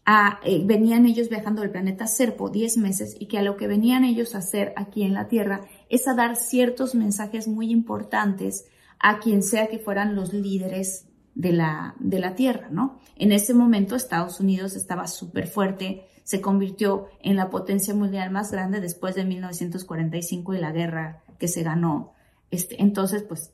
a, 0.04 0.38
eh, 0.44 0.60
venían 0.62 1.06
ellos 1.06 1.30
viajando 1.30 1.62
del 1.62 1.70
planeta 1.70 2.06
Serpo 2.06 2.50
10 2.50 2.76
meses 2.76 3.16
y 3.18 3.26
que 3.26 3.38
a 3.38 3.42
lo 3.42 3.56
que 3.56 3.68
venían 3.68 4.04
ellos 4.04 4.34
a 4.34 4.38
hacer 4.38 4.74
aquí 4.76 5.02
en 5.02 5.14
la 5.14 5.28
Tierra 5.28 5.62
es 5.88 6.06
a 6.06 6.14
dar 6.14 6.36
ciertos 6.36 6.94
mensajes 6.94 7.48
muy 7.48 7.70
importantes 7.70 8.66
a 9.00 9.18
quien 9.18 9.42
sea 9.42 9.66
que 9.68 9.78
fueran 9.78 10.14
los 10.14 10.32
líderes 10.32 11.06
de 11.34 11.52
la, 11.52 11.94
de 11.98 12.18
la 12.18 12.34
tierra, 12.34 12.68
¿no? 12.70 13.00
En 13.16 13.32
ese 13.32 13.54
momento 13.54 13.96
Estados 13.96 14.40
Unidos 14.40 14.76
estaba 14.76 15.06
súper 15.06 15.48
fuerte, 15.48 16.06
se 16.22 16.40
convirtió 16.40 17.06
en 17.22 17.36
la 17.36 17.50
potencia 17.50 17.94
mundial 17.94 18.30
más 18.30 18.52
grande 18.52 18.80
después 18.80 19.14
de 19.14 19.24
1945 19.24 20.54
y 20.54 20.58
la 20.58 20.70
guerra 20.70 21.24
que 21.38 21.48
se 21.48 21.62
ganó. 21.62 22.12
Este, 22.50 22.80
entonces, 22.82 23.22
pues, 23.22 23.52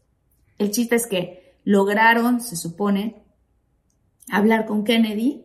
el 0.58 0.72
chiste 0.72 0.96
es 0.96 1.06
que 1.06 1.54
lograron, 1.64 2.40
se 2.40 2.56
supone, 2.56 3.22
hablar 4.30 4.66
con 4.66 4.84
Kennedy 4.84 5.44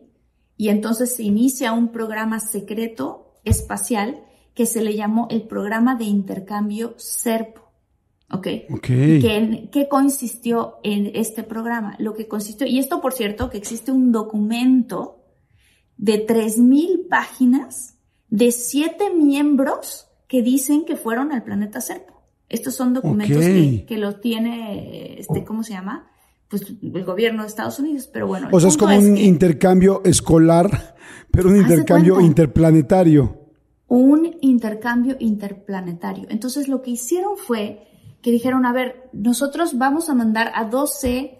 y 0.56 0.68
entonces 0.68 1.14
se 1.14 1.22
inicia 1.22 1.72
un 1.72 1.92
programa 1.92 2.40
secreto 2.40 3.34
espacial 3.44 4.24
que 4.54 4.66
se 4.66 4.82
le 4.82 4.94
llamó 4.94 5.28
el 5.30 5.42
programa 5.42 5.94
de 5.94 6.04
intercambio 6.04 6.94
SERPO. 6.98 7.61
¿Ok? 8.32 8.46
¿Qué, 8.82 9.68
¿Qué 9.70 9.88
consistió 9.88 10.78
en 10.82 11.10
este 11.14 11.42
programa? 11.42 11.94
Lo 11.98 12.14
que 12.14 12.28
consistió, 12.28 12.66
y 12.66 12.78
esto 12.78 13.00
por 13.00 13.12
cierto, 13.12 13.50
que 13.50 13.58
existe 13.58 13.92
un 13.92 14.10
documento 14.10 15.22
de 15.98 16.26
3.000 16.26 17.08
páginas 17.08 17.98
de 18.32 18.50
siete 18.50 19.12
miembros 19.14 20.08
que 20.26 20.40
dicen 20.40 20.86
que 20.86 20.96
fueron 20.96 21.32
al 21.32 21.44
planeta 21.44 21.82
Serpo. 21.82 22.22
Estos 22.48 22.74
son 22.74 22.94
documentos 22.94 23.38
que, 23.38 23.84
que 23.86 23.98
los 23.98 24.20
tiene, 24.20 25.20
este, 25.20 25.44
¿cómo 25.44 25.62
se 25.62 25.74
llama? 25.74 26.10
Pues 26.48 26.64
el 26.82 27.04
gobierno 27.04 27.42
de 27.42 27.48
Estados 27.48 27.78
Unidos, 27.78 28.08
pero 28.10 28.26
bueno. 28.26 28.48
O 28.50 28.58
sea, 28.58 28.70
es 28.70 28.78
como 28.78 28.96
un 28.96 29.18
intercambio 29.18 30.00
escolar, 30.04 30.96
pero 31.30 31.50
un 31.50 31.58
intercambio 31.58 32.20
interplanetario. 32.20 33.38
Un 33.86 34.36
intercambio 34.40 35.16
interplanetario. 35.18 36.26
Entonces 36.30 36.68
lo 36.68 36.80
que 36.80 36.92
hicieron 36.92 37.36
fue 37.36 37.91
que 38.22 38.30
dijeron, 38.30 38.64
a 38.64 38.72
ver, 38.72 39.10
nosotros 39.12 39.76
vamos 39.76 40.08
a 40.08 40.14
mandar 40.14 40.52
a 40.54 40.64
12 40.64 41.38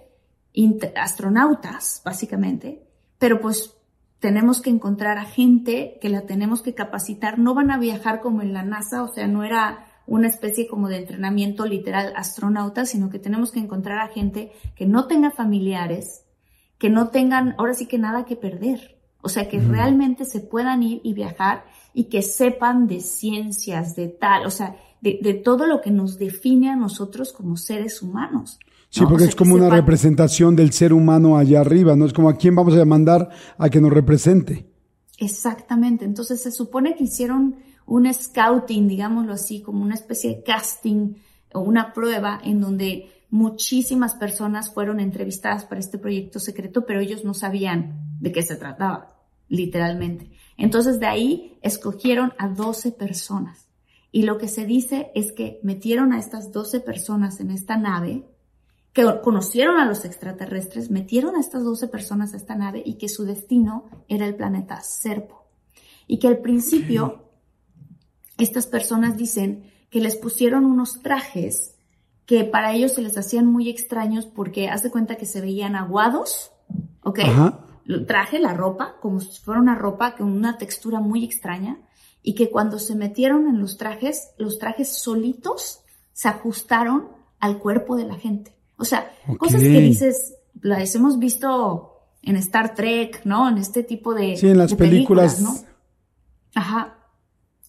astronautas, 0.96 2.02
básicamente, 2.04 2.86
pero 3.18 3.40
pues 3.40 3.76
tenemos 4.18 4.60
que 4.60 4.70
encontrar 4.70 5.18
a 5.18 5.24
gente 5.24 5.98
que 6.00 6.08
la 6.08 6.22
tenemos 6.22 6.62
que 6.62 6.74
capacitar, 6.74 7.38
no 7.38 7.54
van 7.54 7.70
a 7.70 7.78
viajar 7.78 8.20
como 8.20 8.42
en 8.42 8.52
la 8.52 8.62
NASA, 8.62 9.02
o 9.02 9.08
sea, 9.08 9.26
no 9.26 9.44
era 9.44 9.86
una 10.06 10.28
especie 10.28 10.66
como 10.66 10.88
de 10.88 10.98
entrenamiento 10.98 11.66
literal 11.66 12.12
astronauta, 12.16 12.84
sino 12.84 13.10
que 13.10 13.18
tenemos 13.18 13.52
que 13.52 13.60
encontrar 13.60 13.98
a 13.98 14.08
gente 14.08 14.52
que 14.76 14.86
no 14.86 15.06
tenga 15.06 15.30
familiares, 15.30 16.24
que 16.78 16.90
no 16.90 17.08
tengan 17.08 17.54
ahora 17.58 17.74
sí 17.74 17.86
que 17.86 17.98
nada 17.98 18.24
que 18.24 18.36
perder. 18.36 18.98
O 19.24 19.28
sea, 19.28 19.48
que 19.48 19.60
realmente 19.60 20.24
se 20.24 20.40
puedan 20.40 20.82
ir 20.82 21.00
y 21.04 21.14
viajar 21.14 21.64
y 21.94 22.04
que 22.04 22.22
sepan 22.22 22.88
de 22.88 23.00
ciencias, 23.00 23.94
de 23.94 24.08
tal, 24.08 24.46
o 24.46 24.50
sea, 24.50 24.74
de, 25.02 25.34
todo 25.34 25.66
lo 25.66 25.80
que 25.80 25.90
nos 25.90 26.16
define 26.16 26.70
a 26.70 26.76
nosotros 26.76 27.32
como 27.32 27.56
seres 27.56 28.02
humanos. 28.02 28.58
Sí, 28.88 29.04
porque 29.08 29.24
es 29.24 29.34
como 29.34 29.54
una 29.54 29.68
representación 29.68 30.54
del 30.54 30.72
ser 30.72 30.92
humano 30.92 31.36
allá 31.36 31.60
arriba, 31.60 31.96
¿no? 31.96 32.06
Es 32.06 32.12
como 32.12 32.28
a 32.28 32.36
quién 32.36 32.54
vamos 32.54 32.76
a 32.76 32.84
mandar 32.84 33.30
a 33.58 33.68
que 33.68 33.80
nos 33.80 33.90
represente. 33.90 34.66
Exactamente. 35.18 36.04
Entonces 36.04 36.42
se 36.42 36.52
supone 36.52 36.94
que 36.94 37.04
hicieron 37.04 37.56
un 37.86 38.12
scouting, 38.12 38.86
digámoslo 38.86 39.32
así, 39.32 39.60
como 39.60 39.82
una 39.82 39.94
especie 39.94 40.36
de 40.36 40.42
casting 40.42 41.14
o 41.52 41.60
una 41.60 41.92
prueba 41.92 42.40
en 42.44 42.60
donde 42.60 43.10
muchísimas 43.30 44.14
personas 44.14 44.72
fueron 44.72 45.00
entrevistadas 45.00 45.64
para 45.64 45.80
este 45.80 45.98
proyecto 45.98 46.38
secreto, 46.38 46.86
pero 46.86 47.00
ellos 47.00 47.24
no 47.24 47.34
sabían 47.34 48.18
de 48.20 48.30
qué 48.30 48.42
se 48.42 48.56
trataba, 48.56 49.16
literalmente. 49.48 50.30
Entonces 50.58 51.00
de 51.00 51.06
ahí 51.06 51.58
escogieron 51.62 52.34
a 52.38 52.48
12 52.48 52.92
personas. 52.92 53.71
Y 54.12 54.24
lo 54.24 54.36
que 54.36 54.46
se 54.46 54.66
dice 54.66 55.10
es 55.14 55.32
que 55.32 55.58
metieron 55.62 56.12
a 56.12 56.18
estas 56.18 56.52
12 56.52 56.80
personas 56.80 57.40
en 57.40 57.50
esta 57.50 57.78
nave, 57.78 58.28
que 58.92 59.06
conocieron 59.24 59.80
a 59.80 59.86
los 59.86 60.04
extraterrestres, 60.04 60.90
metieron 60.90 61.34
a 61.34 61.40
estas 61.40 61.64
12 61.64 61.88
personas 61.88 62.34
a 62.34 62.36
esta 62.36 62.54
nave 62.54 62.82
y 62.84 62.94
que 62.94 63.08
su 63.08 63.24
destino 63.24 63.88
era 64.08 64.26
el 64.26 64.36
planeta 64.36 64.82
Serpo. 64.82 65.46
Y 66.06 66.18
que 66.18 66.28
al 66.28 66.38
principio 66.38 67.30
estas 68.36 68.66
personas 68.66 69.16
dicen 69.16 69.70
que 69.88 70.00
les 70.00 70.16
pusieron 70.16 70.66
unos 70.66 71.00
trajes 71.00 71.74
que 72.26 72.44
para 72.44 72.74
ellos 72.74 72.92
se 72.92 73.02
les 73.02 73.16
hacían 73.16 73.46
muy 73.46 73.70
extraños 73.70 74.26
porque 74.26 74.68
hace 74.68 74.90
cuenta 74.90 75.16
que 75.16 75.26
se 75.26 75.40
veían 75.40 75.74
aguados, 75.74 76.52
¿ok? 77.02 77.20
traje, 78.06 78.38
la 78.38 78.54
ropa, 78.54 78.96
como 79.00 79.20
si 79.20 79.40
fuera 79.40 79.60
una 79.60 79.74
ropa 79.74 80.14
con 80.16 80.30
una 80.30 80.56
textura 80.58 81.00
muy 81.00 81.24
extraña 81.24 81.78
y 82.22 82.34
que 82.34 82.50
cuando 82.50 82.78
se 82.78 82.94
metieron 82.94 83.48
en 83.48 83.60
los 83.60 83.76
trajes, 83.76 84.30
los 84.38 84.58
trajes 84.58 84.88
solitos 84.88 85.80
se 86.12 86.28
ajustaron 86.28 87.08
al 87.40 87.58
cuerpo 87.58 87.96
de 87.96 88.04
la 88.04 88.14
gente. 88.14 88.54
O 88.76 88.84
sea, 88.84 89.12
cosas 89.38 89.62
que 89.62 89.80
dices, 89.80 90.34
las 90.60 90.94
hemos 90.94 91.18
visto 91.18 91.92
en 92.22 92.36
Star 92.36 92.74
Trek, 92.74 93.22
¿no? 93.24 93.48
En 93.48 93.58
este 93.58 93.82
tipo 93.82 94.14
de, 94.14 94.36
sí, 94.36 94.48
en 94.48 94.58
las 94.58 94.74
películas, 94.74 95.40
¿no? 95.40 95.54
Ajá. 96.54 96.98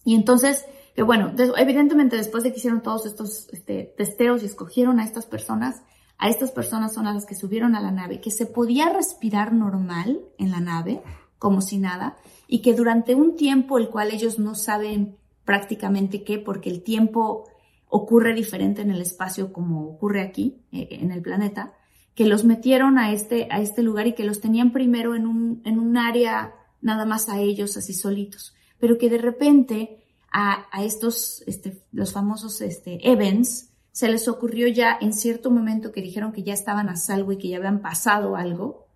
Y 0.04 0.14
entonces, 0.14 0.64
que 0.94 1.02
bueno, 1.02 1.32
evidentemente 1.56 2.16
después 2.16 2.44
de 2.44 2.52
que 2.52 2.58
hicieron 2.58 2.82
todos 2.82 3.06
estos 3.06 3.48
este, 3.52 3.94
testeos 3.96 4.42
y 4.42 4.46
escogieron 4.46 5.00
a 5.00 5.04
estas 5.04 5.26
personas, 5.26 5.82
a 6.18 6.28
estas 6.28 6.52
personas 6.52 6.94
son 6.94 7.06
a 7.06 7.14
las 7.14 7.26
que 7.26 7.34
subieron 7.34 7.74
a 7.74 7.80
la 7.80 7.90
nave, 7.90 8.20
que 8.20 8.30
se 8.30 8.46
podía 8.46 8.90
respirar 8.90 9.52
normal 9.52 10.20
en 10.38 10.50
la 10.50 10.60
nave, 10.60 11.02
como 11.38 11.60
si 11.60 11.78
nada, 11.78 12.16
y 12.46 12.60
que 12.60 12.74
durante 12.74 13.14
un 13.14 13.36
tiempo 13.36 13.78
el 13.78 13.88
cual 13.88 14.10
ellos 14.12 14.38
no 14.38 14.54
saben 14.54 15.16
prácticamente 15.44 16.24
qué, 16.24 16.38
porque 16.38 16.70
el 16.70 16.82
tiempo 16.82 17.48
ocurre 17.88 18.34
diferente 18.34 18.82
en 18.82 18.90
el 18.90 19.00
espacio 19.00 19.52
como 19.52 19.86
ocurre 19.86 20.22
aquí, 20.22 20.62
eh, 20.72 20.88
en 20.90 21.12
el 21.12 21.22
planeta, 21.22 21.74
que 22.14 22.26
los 22.26 22.44
metieron 22.44 22.98
a 22.98 23.12
este, 23.12 23.48
a 23.50 23.60
este 23.60 23.82
lugar 23.82 24.06
y 24.06 24.14
que 24.14 24.24
los 24.24 24.40
tenían 24.40 24.72
primero 24.72 25.14
en 25.14 25.26
un, 25.26 25.62
en 25.64 25.78
un 25.78 25.96
área 25.96 26.54
nada 26.80 27.04
más 27.04 27.28
a 27.28 27.40
ellos, 27.40 27.76
así 27.76 27.92
solitos 27.92 28.54
pero 28.84 28.98
que 28.98 29.08
de 29.08 29.16
repente 29.16 30.04
a, 30.30 30.66
estos, 30.82 31.42
este, 31.46 31.82
los 31.90 32.12
famosos 32.12 32.60
este, 32.60 32.98
Evans, 33.08 33.70
se 33.92 34.08
les 34.08 34.28
ocurrió 34.28 34.68
ya 34.68 34.98
en 35.00 35.14
cierto 35.14 35.50
momento 35.50 35.90
que 35.90 36.02
dijeron 36.02 36.32
que 36.32 36.42
ya 36.42 36.52
estaban 36.52 36.90
a 36.90 36.96
salvo 36.96 37.32
y 37.32 37.38
que 37.38 37.48
ya 37.48 37.56
habían 37.56 37.80
pasado 37.80 38.36
algo. 38.36 38.88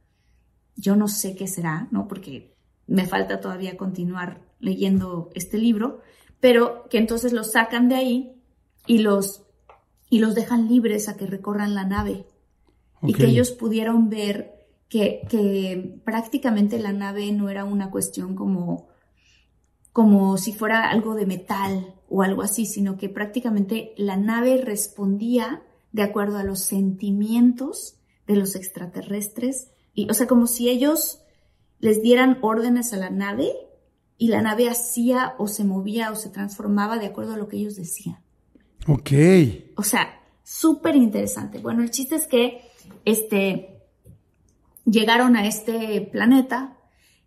Yo 0.76 0.94
no 0.94 1.08
sé 1.08 1.34
qué 1.36 1.46
será, 1.46 1.88
¿no? 1.90 2.06
Porque 2.06 2.54
me 2.88 3.06
falta 3.06 3.40
todavía 3.40 3.76
continuar 3.76 4.40
leyendo 4.58 5.30
este 5.34 5.58
libro, 5.58 6.00
pero 6.40 6.88
que 6.88 6.98
entonces 6.98 7.32
los 7.32 7.52
sacan 7.52 7.88
de 7.88 7.94
ahí 7.94 8.32
y 8.86 8.98
los, 8.98 9.42
y 10.10 10.18
los 10.18 10.34
dejan 10.34 10.66
libres 10.68 11.08
a 11.08 11.16
que 11.16 11.26
recorran 11.26 11.74
la 11.74 11.84
nave. 11.84 12.26
Y 13.02 13.12
que 13.12 13.26
ellos 13.26 13.52
pudieron 13.52 14.08
ver 14.08 14.66
que, 14.88 15.20
que 15.28 16.00
prácticamente 16.04 16.80
la 16.80 16.92
nave 16.92 17.30
no 17.30 17.48
era 17.48 17.64
una 17.64 17.90
cuestión 17.92 18.34
como 18.34 18.88
como 19.98 20.36
si 20.36 20.52
fuera 20.52 20.88
algo 20.90 21.16
de 21.16 21.26
metal 21.26 21.94
o 22.08 22.22
algo 22.22 22.42
así, 22.42 22.66
sino 22.66 22.96
que 22.96 23.08
prácticamente 23.08 23.94
la 23.96 24.16
nave 24.16 24.62
respondía 24.64 25.64
de 25.90 26.02
acuerdo 26.02 26.38
a 26.38 26.44
los 26.44 26.60
sentimientos 26.60 27.96
de 28.28 28.36
los 28.36 28.54
extraterrestres, 28.54 29.72
y, 29.94 30.08
o 30.08 30.14
sea, 30.14 30.28
como 30.28 30.46
si 30.46 30.68
ellos 30.68 31.22
les 31.80 32.02
dieran 32.02 32.38
órdenes 32.42 32.92
a 32.92 32.96
la 32.96 33.10
nave 33.10 33.52
y 34.16 34.28
la 34.28 34.42
nave 34.42 34.68
hacía 34.68 35.34
o 35.38 35.46
se 35.46 35.64
movía 35.64 36.10
o 36.10 36.16
se 36.16 36.30
transformaba 36.30 36.98
de 36.98 37.06
acuerdo 37.06 37.34
a 37.34 37.36
lo 37.36 37.48
que 37.48 37.56
ellos 37.56 37.76
decían. 37.76 38.18
Ok. 38.86 39.10
O 39.76 39.82
sea, 39.82 40.20
súper 40.42 40.96
interesante. 40.96 41.58
Bueno, 41.58 41.82
el 41.82 41.90
chiste 41.90 42.16
es 42.16 42.26
que 42.26 42.62
este, 43.04 43.82
llegaron 44.84 45.36
a 45.36 45.46
este 45.46 46.00
planeta, 46.12 46.76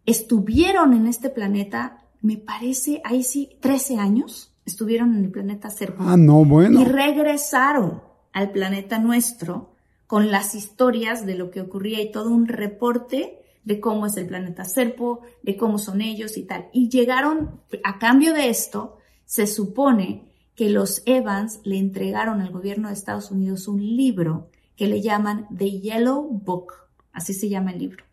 estuvieron 0.06 0.94
en 0.94 1.08
este 1.08 1.30
planeta 1.30 2.02
me 2.22 2.38
parece, 2.38 3.02
ahí 3.04 3.24
sí, 3.24 3.58
13 3.60 3.98
años 3.98 4.54
estuvieron 4.66 5.16
en 5.16 5.26
el 5.26 5.32
planeta 5.32 5.70
Serpo. 5.70 6.04
Ah, 6.04 6.18
no, 6.18 6.46
bueno. 6.46 6.80
Y 6.80 6.86
regresaron 6.86 8.02
al 8.32 8.52
planeta 8.52 9.00
nuestro 9.00 9.76
con 10.08 10.30
las 10.30 10.56
historias 10.56 11.26
de 11.26 11.36
lo 11.36 11.50
que 11.52 11.62
ocurría 11.62 12.02
y 12.02 12.12
todo 12.12 12.30
un 12.30 12.48
reporte 12.48 13.41
de 13.64 13.80
cómo 13.80 14.08
es 14.08 14.18
el 14.18 14.28
planeta 14.28 14.66
Serpo, 14.66 15.22
de 15.44 15.58
cómo 15.58 15.78
son 15.78 16.02
ellos 16.02 16.38
y 16.38 16.44
tal. 16.44 16.70
Y 16.74 16.90
llegaron, 16.90 17.62
a 17.84 18.00
cambio 18.00 18.34
de 18.34 18.50
esto, 18.50 18.98
se 19.26 19.48
supone 19.48 20.30
que 20.56 20.70
los 20.70 21.04
Evans 21.06 21.60
le 21.64 21.78
entregaron 21.78 22.42
al 22.42 22.52
gobierno 22.52 22.88
de 22.88 22.94
Estados 22.94 23.32
Unidos 23.32 23.68
un 23.68 23.82
libro 23.82 24.50
que 24.76 24.88
le 24.88 25.02
llaman 25.02 25.48
The 25.56 25.80
Yellow 25.80 26.28
Book, 26.30 26.74
así 27.14 27.34
se 27.34 27.50
llama 27.50 27.72
el 27.72 27.80
libro. 27.80 28.04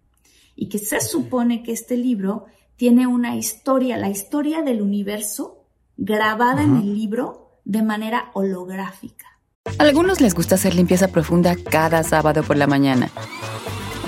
Y 0.54 0.68
que 0.68 0.78
se 0.78 1.00
supone 1.00 1.62
que 1.62 1.72
este 1.72 1.96
libro 1.96 2.46
tiene 2.76 3.06
una 3.06 3.36
historia, 3.36 3.96
la 3.96 4.10
historia 4.10 4.62
del 4.62 4.82
universo 4.82 5.64
grabada 5.96 6.62
en 6.62 6.76
el 6.76 6.94
libro 6.94 7.60
de 7.64 7.82
manera 7.82 8.30
holográfica. 8.34 9.26
A 9.78 9.82
algunos 9.82 10.20
les 10.20 10.34
gusta 10.34 10.54
hacer 10.54 10.74
limpieza 10.74 11.08
profunda 11.08 11.56
cada 11.56 12.02
sábado 12.02 12.42
por 12.42 12.56
la 12.56 12.66
mañana. 12.66 13.10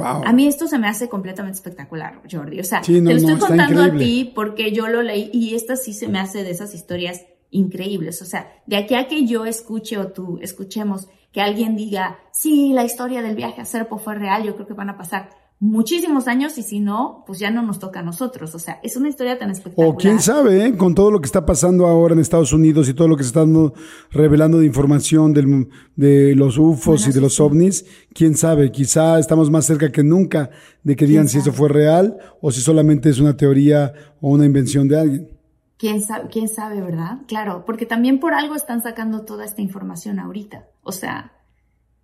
A 0.00 0.32
mí 0.32 0.46
esto 0.46 0.66
se 0.66 0.78
me 0.78 0.88
hace 0.88 1.08
completamente 1.08 1.56
espectacular, 1.56 2.20
Jordi. 2.30 2.60
O 2.60 2.64
sea, 2.64 2.80
te 2.80 3.00
lo 3.00 3.10
estoy 3.10 3.38
contando 3.38 3.82
a 3.82 3.90
ti 3.92 4.32
porque 4.34 4.72
yo 4.72 4.88
lo 4.88 5.02
leí 5.02 5.30
y 5.32 5.54
esta 5.54 5.76
sí 5.76 5.92
se 5.92 6.08
me 6.08 6.18
hace 6.18 6.42
de 6.42 6.50
esas 6.50 6.74
historias 6.74 7.24
increíbles. 7.50 8.20
O 8.22 8.24
sea, 8.24 8.50
de 8.66 8.76
aquí 8.76 8.94
a 8.94 9.06
que 9.06 9.26
yo 9.26 9.46
escuche 9.46 9.98
o 9.98 10.08
tú 10.08 10.38
escuchemos 10.42 11.08
que 11.32 11.40
alguien 11.40 11.76
diga, 11.76 12.18
sí, 12.32 12.72
la 12.72 12.84
historia 12.84 13.22
del 13.22 13.36
viaje 13.36 13.60
a 13.60 13.64
Serpo 13.64 13.98
fue 13.98 14.14
real, 14.14 14.42
yo 14.42 14.54
creo 14.54 14.66
que 14.66 14.74
van 14.74 14.90
a 14.90 14.96
pasar 14.96 15.30
muchísimos 15.58 16.28
años 16.28 16.58
y 16.58 16.62
si 16.62 16.80
no, 16.80 17.24
pues 17.26 17.38
ya 17.38 17.50
no 17.50 17.62
nos 17.62 17.78
toca 17.78 18.00
a 18.00 18.02
nosotros. 18.02 18.54
O 18.54 18.58
sea, 18.58 18.78
es 18.82 18.96
una 18.96 19.08
historia 19.08 19.38
tan 19.38 19.50
espectacular. 19.50 19.90
O 19.90 19.96
quién 19.96 20.20
sabe, 20.20 20.66
¿eh? 20.66 20.76
con 20.76 20.94
todo 20.94 21.10
lo 21.10 21.20
que 21.20 21.26
está 21.26 21.46
pasando 21.46 21.86
ahora 21.86 22.14
en 22.14 22.20
Estados 22.20 22.52
Unidos 22.52 22.88
y 22.88 22.94
todo 22.94 23.08
lo 23.08 23.16
que 23.16 23.22
se 23.22 23.28
está 23.28 23.44
revelando 24.10 24.58
de 24.58 24.66
información 24.66 25.32
del, 25.32 25.68
de 25.94 26.34
los 26.34 26.58
UFOs 26.58 27.08
y 27.08 27.12
de 27.12 27.20
los 27.20 27.40
ovnis, 27.40 27.86
quién 28.12 28.36
sabe, 28.36 28.70
quizá 28.70 29.18
estamos 29.18 29.50
más 29.50 29.64
cerca 29.64 29.90
que 29.90 30.04
nunca 30.04 30.50
de 30.82 30.94
que 30.94 31.06
digan 31.06 31.28
si 31.28 31.38
eso 31.38 31.52
fue 31.52 31.68
real 31.68 32.18
o 32.40 32.50
si 32.50 32.60
solamente 32.60 33.08
es 33.08 33.18
una 33.18 33.36
teoría 33.36 33.92
o 34.20 34.30
una 34.30 34.44
invención 34.44 34.88
de 34.88 35.00
alguien. 35.00 35.28
¿Quién 35.78 36.00
sabe, 36.00 36.28
quién 36.30 36.48
sabe, 36.48 36.80
verdad? 36.80 37.18
Claro, 37.28 37.64
porque 37.66 37.84
también 37.84 38.18
por 38.18 38.32
algo 38.32 38.54
están 38.54 38.82
sacando 38.82 39.22
toda 39.26 39.44
esta 39.44 39.60
información 39.60 40.18
ahorita. 40.18 40.68
O 40.82 40.92
sea, 40.92 41.35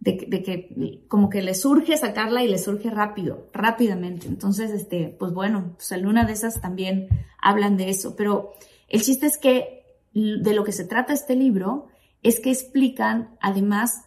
de, 0.02 0.42
que 0.42 1.04
como 1.06 1.30
que 1.30 1.42
le 1.42 1.54
surge 1.54 1.96
sacarla 1.96 2.42
y 2.42 2.48
le 2.48 2.58
surge 2.58 2.90
rápido, 2.90 3.48
rápidamente. 3.52 4.26
Entonces, 4.26 4.72
este, 4.72 5.14
pues 5.16 5.32
bueno, 5.32 5.74
pues 5.76 5.92
en 5.92 6.06
una 6.06 6.24
de 6.24 6.32
esas 6.32 6.60
también 6.60 7.08
hablan 7.40 7.76
de 7.76 7.88
eso. 7.88 8.16
Pero 8.16 8.52
el 8.88 9.02
chiste 9.02 9.26
es 9.26 9.38
que 9.38 9.84
de 10.12 10.54
lo 10.54 10.64
que 10.64 10.72
se 10.72 10.84
trata 10.84 11.12
este 11.12 11.36
libro 11.36 11.86
es 12.22 12.40
que 12.40 12.50
explican, 12.50 13.36
además 13.40 14.06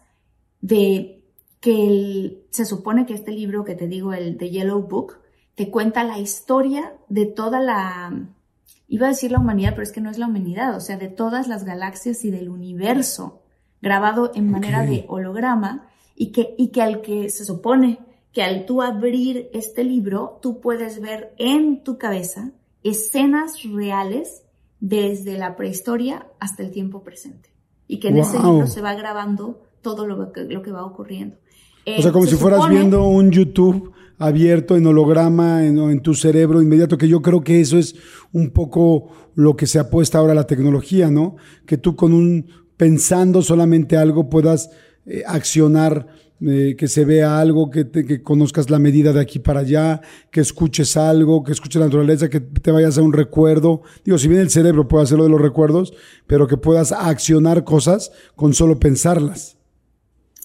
de 0.60 1.24
que 1.60 2.46
se 2.50 2.66
supone 2.66 3.06
que 3.06 3.14
este 3.14 3.32
libro 3.32 3.64
que 3.64 3.74
te 3.74 3.88
digo, 3.88 4.12
el 4.12 4.36
The 4.36 4.50
Yellow 4.50 4.82
Book, 4.82 5.20
te 5.54 5.70
cuenta 5.70 6.04
la 6.04 6.18
historia 6.18 6.92
de 7.08 7.24
toda 7.24 7.60
la, 7.60 8.28
iba 8.86 9.06
a 9.06 9.10
decir 9.10 9.32
la 9.32 9.38
humanidad, 9.38 9.70
pero 9.70 9.82
es 9.82 9.92
que 9.92 10.02
no 10.02 10.10
es 10.10 10.18
la 10.18 10.26
humanidad, 10.26 10.76
o 10.76 10.80
sea, 10.80 10.98
de 10.98 11.08
todas 11.08 11.48
las 11.48 11.64
galaxias 11.64 12.22
y 12.26 12.30
del 12.30 12.50
universo 12.50 13.45
grabado 13.82 14.32
en 14.34 14.50
manera 14.50 14.84
de 14.84 15.04
holograma 15.08 15.88
y 16.14 16.32
que, 16.32 16.54
y 16.58 16.68
que 16.68 16.82
al 16.82 17.02
que 17.02 17.28
se 17.30 17.44
supone 17.44 17.98
que 18.32 18.42
al 18.42 18.66
tú 18.66 18.82
abrir 18.82 19.48
este 19.54 19.84
libro, 19.84 20.38
tú 20.42 20.60
puedes 20.60 21.00
ver 21.00 21.34
en 21.38 21.82
tu 21.82 21.96
cabeza 21.96 22.52
escenas 22.82 23.62
reales 23.62 24.42
desde 24.80 25.38
la 25.38 25.56
prehistoria 25.56 26.26
hasta 26.38 26.62
el 26.62 26.70
tiempo 26.70 27.02
presente. 27.02 27.50
Y 27.88 27.98
que 27.98 28.08
en 28.08 28.18
ese 28.18 28.38
libro 28.38 28.66
se 28.66 28.80
va 28.80 28.94
grabando 28.94 29.62
todo 29.80 30.06
lo 30.06 30.32
que, 30.32 30.44
lo 30.44 30.62
que 30.62 30.72
va 30.72 30.84
ocurriendo. 30.84 31.36
o 31.86 32.02
sea, 32.02 32.12
como 32.12 32.26
si 32.26 32.36
fueras 32.36 32.68
viendo 32.68 33.06
un 33.06 33.30
YouTube 33.30 33.92
abierto 34.18 34.76
en 34.76 34.86
holograma 34.86 35.64
en, 35.64 35.78
en, 35.78 36.00
tu 36.00 36.14
cerebro 36.14 36.60
inmediato, 36.60 36.98
que 36.98 37.08
yo 37.08 37.22
creo 37.22 37.42
que 37.42 37.60
eso 37.60 37.78
es 37.78 37.94
un 38.32 38.50
poco 38.50 39.08
lo 39.34 39.56
que 39.56 39.66
se 39.66 39.78
apuesta 39.78 40.18
ahora 40.18 40.32
a 40.32 40.36
la 40.36 40.46
tecnología, 40.46 41.10
¿no? 41.10 41.36
Que 41.64 41.78
tú 41.78 41.96
con 41.96 42.12
un 42.12 42.46
pensando 42.76 43.42
solamente 43.42 43.96
algo 43.96 44.28
puedas 44.28 44.70
eh, 45.06 45.22
accionar, 45.26 46.06
eh, 46.40 46.74
que 46.76 46.86
se 46.86 47.04
vea 47.06 47.40
algo, 47.40 47.70
que, 47.70 47.90
que, 47.90 48.22
conozcas 48.22 48.68
la 48.68 48.78
medida 48.78 49.12
de 49.12 49.20
aquí 49.20 49.38
para 49.38 49.60
allá, 49.60 50.02
que 50.30 50.40
escuches 50.40 50.96
algo, 50.96 51.42
que 51.42 51.52
escuches 51.52 51.80
la 51.80 51.86
naturaleza, 51.86 52.28
que 52.28 52.40
te 52.40 52.70
vayas 52.70 52.98
a 52.98 53.02
un 53.02 53.12
recuerdo. 53.12 53.82
Digo, 54.04 54.18
si 54.18 54.28
bien 54.28 54.40
el 54.40 54.50
cerebro 54.50 54.86
puede 54.86 55.04
hacerlo 55.04 55.24
de 55.24 55.30
los 55.30 55.40
recuerdos, 55.40 55.94
pero 56.26 56.46
que 56.46 56.58
puedas 56.58 56.92
accionar 56.92 57.64
cosas 57.64 58.12
con 58.34 58.52
solo 58.52 58.78
pensarlas. 58.78 59.56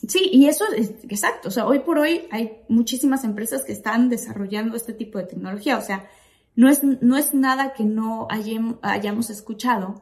Sí, 0.07 0.29
y 0.31 0.47
eso 0.47 0.63
es 0.75 0.93
exacto. 1.09 1.49
O 1.49 1.51
sea, 1.51 1.67
hoy 1.67 1.79
por 1.79 1.99
hoy 1.99 2.21
hay 2.31 2.63
muchísimas 2.69 3.23
empresas 3.23 3.63
que 3.63 3.73
están 3.73 4.09
desarrollando 4.09 4.77
este 4.77 4.93
tipo 4.93 5.19
de 5.19 5.25
tecnología. 5.25 5.77
O 5.77 5.81
sea, 5.81 6.09
no 6.55 6.69
es, 6.69 6.83
no 6.83 7.17
es 7.17 7.33
nada 7.33 7.73
que 7.73 7.83
no 7.83 8.27
hayamos 8.29 9.29
escuchado 9.29 10.01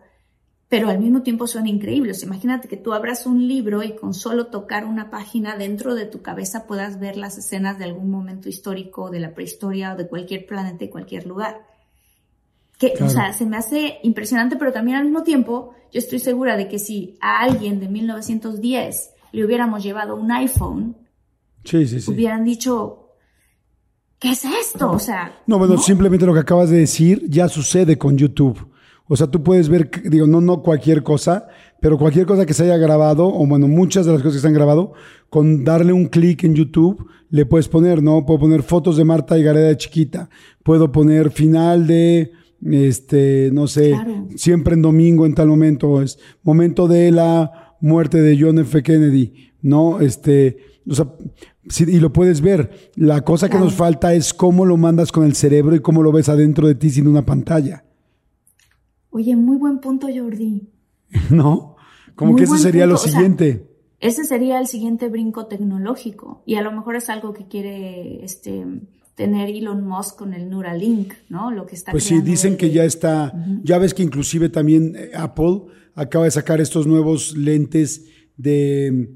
pero 0.69 0.89
al 0.89 0.99
mismo 0.99 1.23
tiempo 1.23 1.47
son 1.47 1.65
increíbles. 1.65 2.21
Imagínate 2.21 2.67
que 2.67 2.77
tú 2.77 2.93
abras 2.93 3.25
un 3.25 3.47
libro 3.47 3.81
y 3.81 3.95
con 3.95 4.13
solo 4.13 4.47
tocar 4.47 4.85
una 4.85 5.09
página 5.09 5.57
dentro 5.57 5.95
de 5.95 6.05
tu 6.05 6.21
cabeza 6.21 6.67
puedas 6.67 6.99
ver 6.99 7.17
las 7.17 7.39
escenas 7.39 7.79
de 7.79 7.85
algún 7.85 8.11
momento 8.11 8.49
histórico, 8.49 9.09
de 9.09 9.19
la 9.19 9.33
prehistoria 9.33 9.93
o 9.93 9.97
de 9.97 10.07
cualquier 10.07 10.45
planeta 10.45 10.85
y 10.85 10.89
cualquier 10.89 11.25
lugar. 11.25 11.65
Que, 12.77 12.93
o 13.01 13.09
sea, 13.09 13.33
se 13.33 13.47
me 13.47 13.57
hace 13.57 13.97
impresionante, 14.03 14.55
pero 14.55 14.71
también 14.71 14.97
al 14.97 15.05
mismo 15.05 15.23
tiempo 15.23 15.73
yo 15.91 15.97
estoy 15.97 16.19
segura 16.19 16.55
de 16.55 16.67
que 16.67 16.77
si 16.77 17.17
a 17.19 17.39
alguien 17.39 17.79
de 17.79 17.89
1910 17.89 19.09
le 19.31 19.45
hubiéramos 19.45 19.83
llevado 19.83 20.15
un 20.15 20.31
iPhone, 20.31 20.95
hubieran 22.07 22.45
dicho, 22.45 23.09
¿qué 24.19 24.31
es 24.31 24.45
esto? 24.45 24.91
O 24.91 24.99
sea. 24.99 25.41
No, 25.47 25.57
bueno, 25.57 25.79
simplemente 25.79 26.27
lo 26.27 26.33
que 26.33 26.39
acabas 26.41 26.69
de 26.69 26.77
decir 26.77 27.25
ya 27.27 27.49
sucede 27.49 27.97
con 27.97 28.17
YouTube. 28.17 28.68
O 29.11 29.15
sea, 29.15 29.25
tú 29.25 29.41
puedes 29.41 29.69
ver, 29.69 29.89
digo, 30.05 30.27
no, 30.27 30.39
no 30.39 30.61
cualquier 30.61 31.01
cosa, 31.01 31.47
pero 31.81 31.97
cualquier 31.97 32.27
cosa 32.27 32.45
que 32.45 32.53
se 32.53 32.65
haya 32.65 32.77
grabado, 32.77 33.27
o 33.27 33.47
bueno, 33.47 33.67
muchas 33.67 34.05
de 34.05 34.11
las 34.13 34.21
cosas 34.21 34.35
que 34.35 34.41
se 34.41 34.47
han 34.47 34.53
grabado, 34.53 34.93
con 35.31 35.63
darle 35.63 35.93
un 35.93 36.05
clic 36.05 36.43
en 36.43 36.53
YouTube, 36.53 37.07
le 37.31 37.47
puedes 37.47 37.67
poner, 37.67 38.03
¿no? 38.03 38.23
Puedo 38.23 38.41
poner 38.41 38.61
fotos 38.61 38.97
de 38.97 39.05
Marta 39.05 39.35
y 39.39 39.41
Gareda 39.41 39.69
de 39.69 39.77
chiquita. 39.77 40.29
Puedo 40.61 40.91
poner 40.91 41.31
final 41.31 41.87
de, 41.87 42.31
este, 42.61 43.49
no 43.51 43.65
sé, 43.65 43.95
siempre 44.35 44.75
en 44.75 44.83
domingo 44.83 45.25
en 45.25 45.33
tal 45.33 45.47
momento, 45.47 46.03
es 46.03 46.19
momento 46.43 46.87
de 46.87 47.09
la 47.11 47.75
muerte 47.81 48.21
de 48.21 48.37
John 48.39 48.59
F. 48.59 48.83
Kennedy, 48.83 49.53
¿no? 49.63 50.01
Este, 50.01 50.57
o 50.87 50.93
sea, 50.93 51.07
y 51.79 51.99
lo 51.99 52.13
puedes 52.13 52.41
ver. 52.41 52.91
La 52.95 53.21
cosa 53.21 53.49
que 53.49 53.57
nos 53.57 53.73
falta 53.73 54.13
es 54.13 54.35
cómo 54.35 54.65
lo 54.65 54.77
mandas 54.77 55.11
con 55.11 55.25
el 55.25 55.33
cerebro 55.33 55.75
y 55.75 55.79
cómo 55.79 56.03
lo 56.03 56.11
ves 56.11 56.29
adentro 56.29 56.67
de 56.67 56.75
ti 56.75 56.91
sin 56.91 57.07
una 57.07 57.25
pantalla. 57.25 57.85
Oye, 59.11 59.35
muy 59.35 59.57
buen 59.57 59.79
punto, 59.79 60.07
Jordi. 60.13 60.69
¿No? 61.29 61.75
Como 62.15 62.35
que 62.35 62.43
eso 62.43 62.57
sería 62.57 62.85
lo 62.85 62.97
siguiente. 62.97 63.65
ese 63.99 64.25
sería 64.25 64.59
el 64.59 64.67
siguiente 64.67 65.07
brinco 65.09 65.47
tecnológico. 65.47 66.43
Y 66.45 66.55
a 66.55 66.61
lo 66.61 66.71
mejor 66.71 66.95
es 66.95 67.09
algo 67.09 67.33
que 67.33 67.47
quiere 67.47 68.23
este, 68.23 68.65
tener 69.15 69.49
Elon 69.49 69.85
Musk 69.85 70.17
con 70.17 70.33
el 70.33 70.49
Neuralink, 70.49 71.13
¿no? 71.29 71.51
Lo 71.51 71.65
que 71.65 71.75
está 71.75 71.91
Pues 71.91 72.03
sí, 72.03 72.21
dicen 72.21 72.57
que 72.57 72.71
ya 72.71 72.83
está. 72.83 73.33
Ya 73.63 73.77
ves 73.77 73.93
que 73.93 74.03
inclusive 74.03 74.49
también 74.49 74.95
eh, 74.95 75.11
Apple 75.15 75.61
acaba 75.95 76.25
de 76.25 76.31
sacar 76.31 76.61
estos 76.61 76.87
nuevos 76.87 77.35
lentes 77.35 78.05
de, 78.37 79.09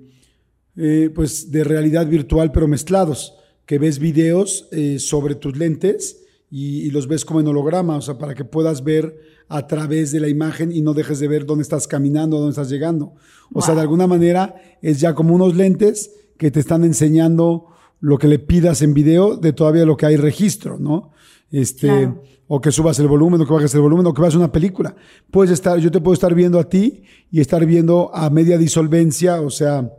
eh, 0.77 1.09
pues, 1.13 1.51
de 1.51 1.63
realidad 1.63 2.07
virtual, 2.07 2.51
pero 2.51 2.67
mezclados. 2.67 3.35
Que 3.65 3.79
ves 3.79 3.99
videos 3.99 4.67
eh, 4.71 4.99
sobre 4.99 5.35
tus 5.35 5.57
lentes 5.57 6.22
y, 6.55 6.91
los 6.91 7.07
ves 7.07 7.25
como 7.25 7.39
en 7.39 7.47
holograma, 7.47 7.97
o 7.97 8.01
sea, 8.01 8.19
para 8.19 8.35
que 8.35 8.45
puedas 8.45 8.83
ver 8.83 9.19
a 9.49 9.65
través 9.65 10.11
de 10.11 10.19
la 10.19 10.27
imagen 10.27 10.71
y 10.71 10.83
no 10.83 10.93
dejes 10.93 11.19
de 11.19 11.27
ver 11.27 11.47
dónde 11.47 11.63
estás 11.63 11.87
caminando, 11.87 12.37
dónde 12.37 12.51
estás 12.51 12.69
llegando. 12.69 13.15
O 13.51 13.61
sea, 13.63 13.73
de 13.73 13.81
alguna 13.81 14.05
manera 14.05 14.53
es 14.79 14.99
ya 14.99 15.15
como 15.15 15.33
unos 15.33 15.55
lentes 15.55 16.11
que 16.37 16.51
te 16.51 16.59
están 16.59 16.83
enseñando 16.83 17.69
lo 18.01 18.19
que 18.19 18.27
le 18.27 18.37
pidas 18.37 18.83
en 18.83 18.93
video 18.93 19.35
de 19.35 19.51
todavía 19.51 19.83
lo 19.83 19.97
que 19.97 20.05
hay 20.05 20.15
registro, 20.15 20.77
¿no? 20.77 21.09
Este, 21.49 22.13
o 22.45 22.61
que 22.61 22.71
subas 22.71 22.99
el 22.99 23.07
volumen, 23.07 23.41
o 23.41 23.47
que 23.47 23.53
bajes 23.53 23.73
el 23.73 23.81
volumen, 23.81 24.05
o 24.05 24.13
que 24.13 24.21
veas 24.21 24.35
una 24.35 24.51
película. 24.51 24.95
Puedes 25.31 25.49
estar, 25.49 25.79
yo 25.79 25.89
te 25.89 26.01
puedo 26.01 26.13
estar 26.13 26.35
viendo 26.35 26.59
a 26.59 26.69
ti 26.69 27.01
y 27.31 27.39
estar 27.39 27.65
viendo 27.65 28.13
a 28.13 28.29
media 28.29 28.59
disolvencia, 28.59 29.41
o 29.41 29.49
sea, 29.49 29.91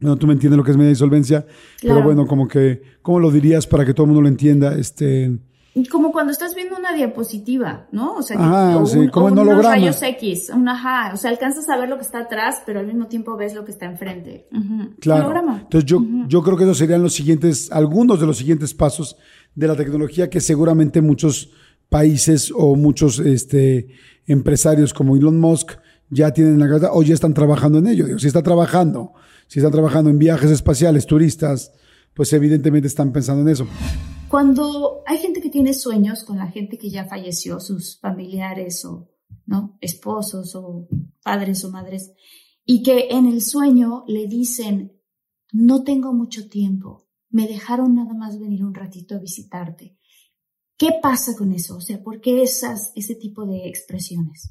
no, 0.00 0.16
tú 0.16 0.26
me 0.26 0.34
entiendes 0.34 0.58
lo 0.58 0.64
que 0.64 0.72
es 0.72 0.76
media 0.76 0.90
disolvencia, 0.90 1.46
pero 1.80 2.02
bueno, 2.02 2.26
como 2.26 2.46
que, 2.46 2.82
¿cómo 3.00 3.20
lo 3.20 3.30
dirías 3.30 3.66
para 3.66 3.86
que 3.86 3.94
todo 3.94 4.04
el 4.04 4.08
mundo 4.08 4.20
lo 4.20 4.28
entienda? 4.28 4.76
Este, 4.76 5.38
como 5.90 6.12
cuando 6.12 6.32
estás 6.32 6.54
viendo 6.54 6.76
una 6.76 6.92
diapositiva, 6.92 7.86
¿no? 7.92 8.14
O 8.14 8.22
sea, 8.22 8.36
como 9.12 9.28
en 9.28 9.38
unos 9.38 9.64
rayos 9.64 10.02
X, 10.02 10.50
un 10.50 10.68
ajá, 10.68 11.12
o 11.14 11.16
sea, 11.16 11.30
alcanzas 11.30 11.68
a 11.68 11.78
ver 11.78 11.88
lo 11.88 11.96
que 11.96 12.02
está 12.02 12.20
atrás, 12.20 12.62
pero 12.66 12.80
al 12.80 12.86
mismo 12.86 13.06
tiempo 13.06 13.36
ves 13.36 13.54
lo 13.54 13.64
que 13.64 13.72
está 13.72 13.86
enfrente. 13.86 14.48
Claro. 15.00 15.32
Entonces 15.60 15.88
yo, 15.88 16.02
yo 16.26 16.42
creo 16.42 16.56
que 16.56 16.64
esos 16.64 16.78
serían 16.78 17.02
los 17.02 17.14
siguientes, 17.14 17.70
algunos 17.70 18.20
de 18.20 18.26
los 18.26 18.38
siguientes 18.38 18.74
pasos 18.74 19.16
de 19.54 19.68
la 19.68 19.76
tecnología 19.76 20.30
que 20.30 20.40
seguramente 20.40 21.00
muchos 21.00 21.50
países 21.88 22.52
o 22.54 22.74
muchos 22.74 23.18
este, 23.18 23.88
empresarios 24.26 24.92
como 24.92 25.16
Elon 25.16 25.40
Musk 25.40 25.72
ya 26.10 26.32
tienen 26.32 26.54
en 26.54 26.60
la 26.60 26.68
cabeza 26.68 26.92
o 26.92 27.02
ya 27.02 27.14
están 27.14 27.34
trabajando 27.34 27.78
en 27.78 27.86
ello. 27.86 28.06
Digo, 28.06 28.18
si 28.18 28.26
está 28.26 28.42
trabajando, 28.42 29.12
si 29.46 29.58
están 29.58 29.72
trabajando 29.72 30.10
en 30.10 30.18
viajes 30.18 30.50
espaciales, 30.50 31.06
turistas, 31.06 31.72
pues 32.18 32.32
evidentemente 32.32 32.88
están 32.88 33.12
pensando 33.12 33.42
en 33.42 33.48
eso. 33.50 33.68
Cuando 34.28 35.04
hay 35.06 35.18
gente 35.18 35.40
que 35.40 35.50
tiene 35.50 35.72
sueños 35.72 36.24
con 36.24 36.36
la 36.36 36.48
gente 36.48 36.76
que 36.76 36.90
ya 36.90 37.04
falleció, 37.04 37.60
sus 37.60 38.00
familiares 38.00 38.84
o 38.84 39.08
¿no? 39.46 39.78
esposos 39.80 40.56
o 40.56 40.88
padres 41.22 41.64
o 41.64 41.70
madres, 41.70 42.10
y 42.64 42.82
que 42.82 43.06
en 43.10 43.26
el 43.26 43.40
sueño 43.40 44.02
le 44.08 44.26
dicen, 44.26 45.00
no 45.52 45.84
tengo 45.84 46.12
mucho 46.12 46.48
tiempo, 46.48 47.08
me 47.30 47.46
dejaron 47.46 47.94
nada 47.94 48.14
más 48.14 48.40
venir 48.40 48.64
un 48.64 48.74
ratito 48.74 49.14
a 49.14 49.20
visitarte. 49.20 49.96
¿Qué 50.76 50.98
pasa 51.00 51.36
con 51.36 51.52
eso? 51.52 51.76
O 51.76 51.80
sea, 51.80 52.02
¿por 52.02 52.20
qué 52.20 52.42
esas, 52.42 52.90
ese 52.96 53.14
tipo 53.14 53.46
de 53.46 53.68
expresiones? 53.68 54.50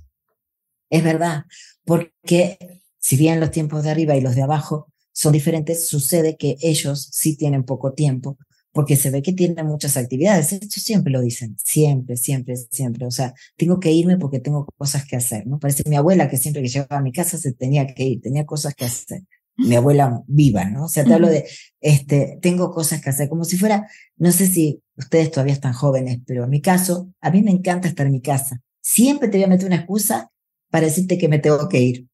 Es 0.89 1.03
verdad, 1.03 1.43
porque 1.83 2.81
si 2.97 3.17
bien 3.17 3.41
los 3.41 3.51
tiempos 3.51 3.83
de 3.83 3.91
arriba 3.91 4.15
y 4.15 4.21
los 4.21 4.35
de 4.35 4.43
abajo 4.43 4.87
son 5.17 5.33
diferentes, 5.33 5.87
sucede 5.87 6.37
que 6.37 6.57
ellos 6.61 7.09
sí 7.11 7.35
tienen 7.35 7.63
poco 7.63 7.93
tiempo 7.93 8.37
porque 8.71 8.95
se 8.95 9.09
ve 9.09 9.23
que 9.23 9.33
tiene 9.33 9.63
muchas 9.63 9.97
actividades. 9.97 10.53
Esto 10.53 10.79
siempre 10.79 11.11
lo 11.11 11.21
dicen, 11.21 11.57
siempre, 11.57 12.17
siempre, 12.17 12.55
siempre. 12.55 13.07
O 13.07 13.09
sea, 13.09 13.33
tengo 13.55 13.79
que 13.79 13.91
irme 13.91 14.17
porque 14.17 14.39
tengo 14.39 14.67
cosas 14.77 15.07
que 15.07 15.15
hacer, 15.15 15.47
¿no? 15.47 15.57
Parece 15.57 15.81
mi 15.89 15.95
abuela 15.95 16.29
que 16.29 16.37
siempre 16.37 16.61
que 16.61 16.67
llegaba 16.67 16.99
a 16.99 17.01
mi 17.01 17.11
casa 17.11 17.39
se 17.39 17.51
tenía 17.53 17.87
que 17.87 18.03
ir, 18.03 18.21
tenía 18.21 18.45
cosas 18.45 18.75
que 18.75 18.85
hacer. 18.85 19.23
mi 19.57 19.75
abuela 19.75 20.21
viva, 20.27 20.65
¿no? 20.65 20.85
O 20.85 20.87
sea, 20.87 21.03
te 21.03 21.15
hablo 21.15 21.29
de, 21.29 21.47
este, 21.81 22.37
tengo 22.39 22.69
cosas 22.71 23.01
que 23.01 23.09
hacer, 23.09 23.27
como 23.27 23.43
si 23.43 23.57
fuera, 23.57 23.89
no 24.17 24.31
sé 24.31 24.45
si 24.45 24.83
ustedes 24.97 25.31
todavía 25.31 25.53
están 25.53 25.73
jóvenes, 25.73 26.19
pero 26.27 26.43
en 26.43 26.51
mi 26.51 26.61
caso, 26.61 27.11
a 27.21 27.31
mí 27.31 27.41
me 27.41 27.49
encanta 27.49 27.87
estar 27.87 28.05
en 28.05 28.11
mi 28.11 28.21
casa. 28.21 28.61
Siempre 28.81 29.29
te 29.29 29.37
voy 29.37 29.45
a 29.45 29.47
meter 29.47 29.65
una 29.65 29.77
excusa 29.77 30.29
para 30.69 30.85
decirte 30.85 31.17
que 31.17 31.27
me 31.27 31.39
tengo 31.39 31.67
que 31.69 31.81
ir, 31.81 32.07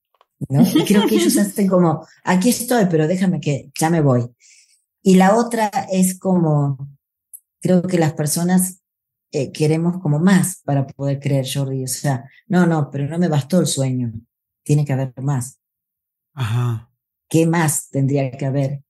¿no? 0.50 0.62
Y 0.62 0.86
creo 0.86 1.08
que 1.08 1.16
ellos 1.16 1.38
hacen 1.38 1.68
como, 1.68 2.06
aquí 2.24 2.50
estoy, 2.50 2.86
pero 2.90 3.08
déjame 3.08 3.40
que 3.40 3.72
ya 3.80 3.90
me 3.90 4.02
voy. 4.02 4.30
Y 5.02 5.16
la 5.16 5.36
otra 5.36 5.70
es 5.92 6.18
como, 6.18 6.90
creo 7.62 7.84
que 7.84 7.98
las 7.98 8.14
personas 8.14 8.82
eh, 9.32 9.52
queremos 9.52 10.00
como 10.02 10.20
más 10.20 10.62
para 10.64 10.86
poder 10.86 11.20
creer, 11.20 11.46
Jordi. 11.52 11.84
O 11.84 11.88
sea, 11.88 12.30
no, 12.48 12.66
no, 12.68 12.90
pero 12.92 13.08
no 13.08 13.18
me 13.18 13.28
bastó 13.28 13.60
el 13.60 13.68
sueño. 13.68 14.14
Tiene 14.64 14.86
que 14.86 14.94
haber 14.94 15.14
más. 15.22 15.60
Ajá. 16.34 16.90
¿Qué 17.28 17.48
más 17.48 17.90
tendría 17.90 18.32
que 18.32 18.46
haber 18.46 18.84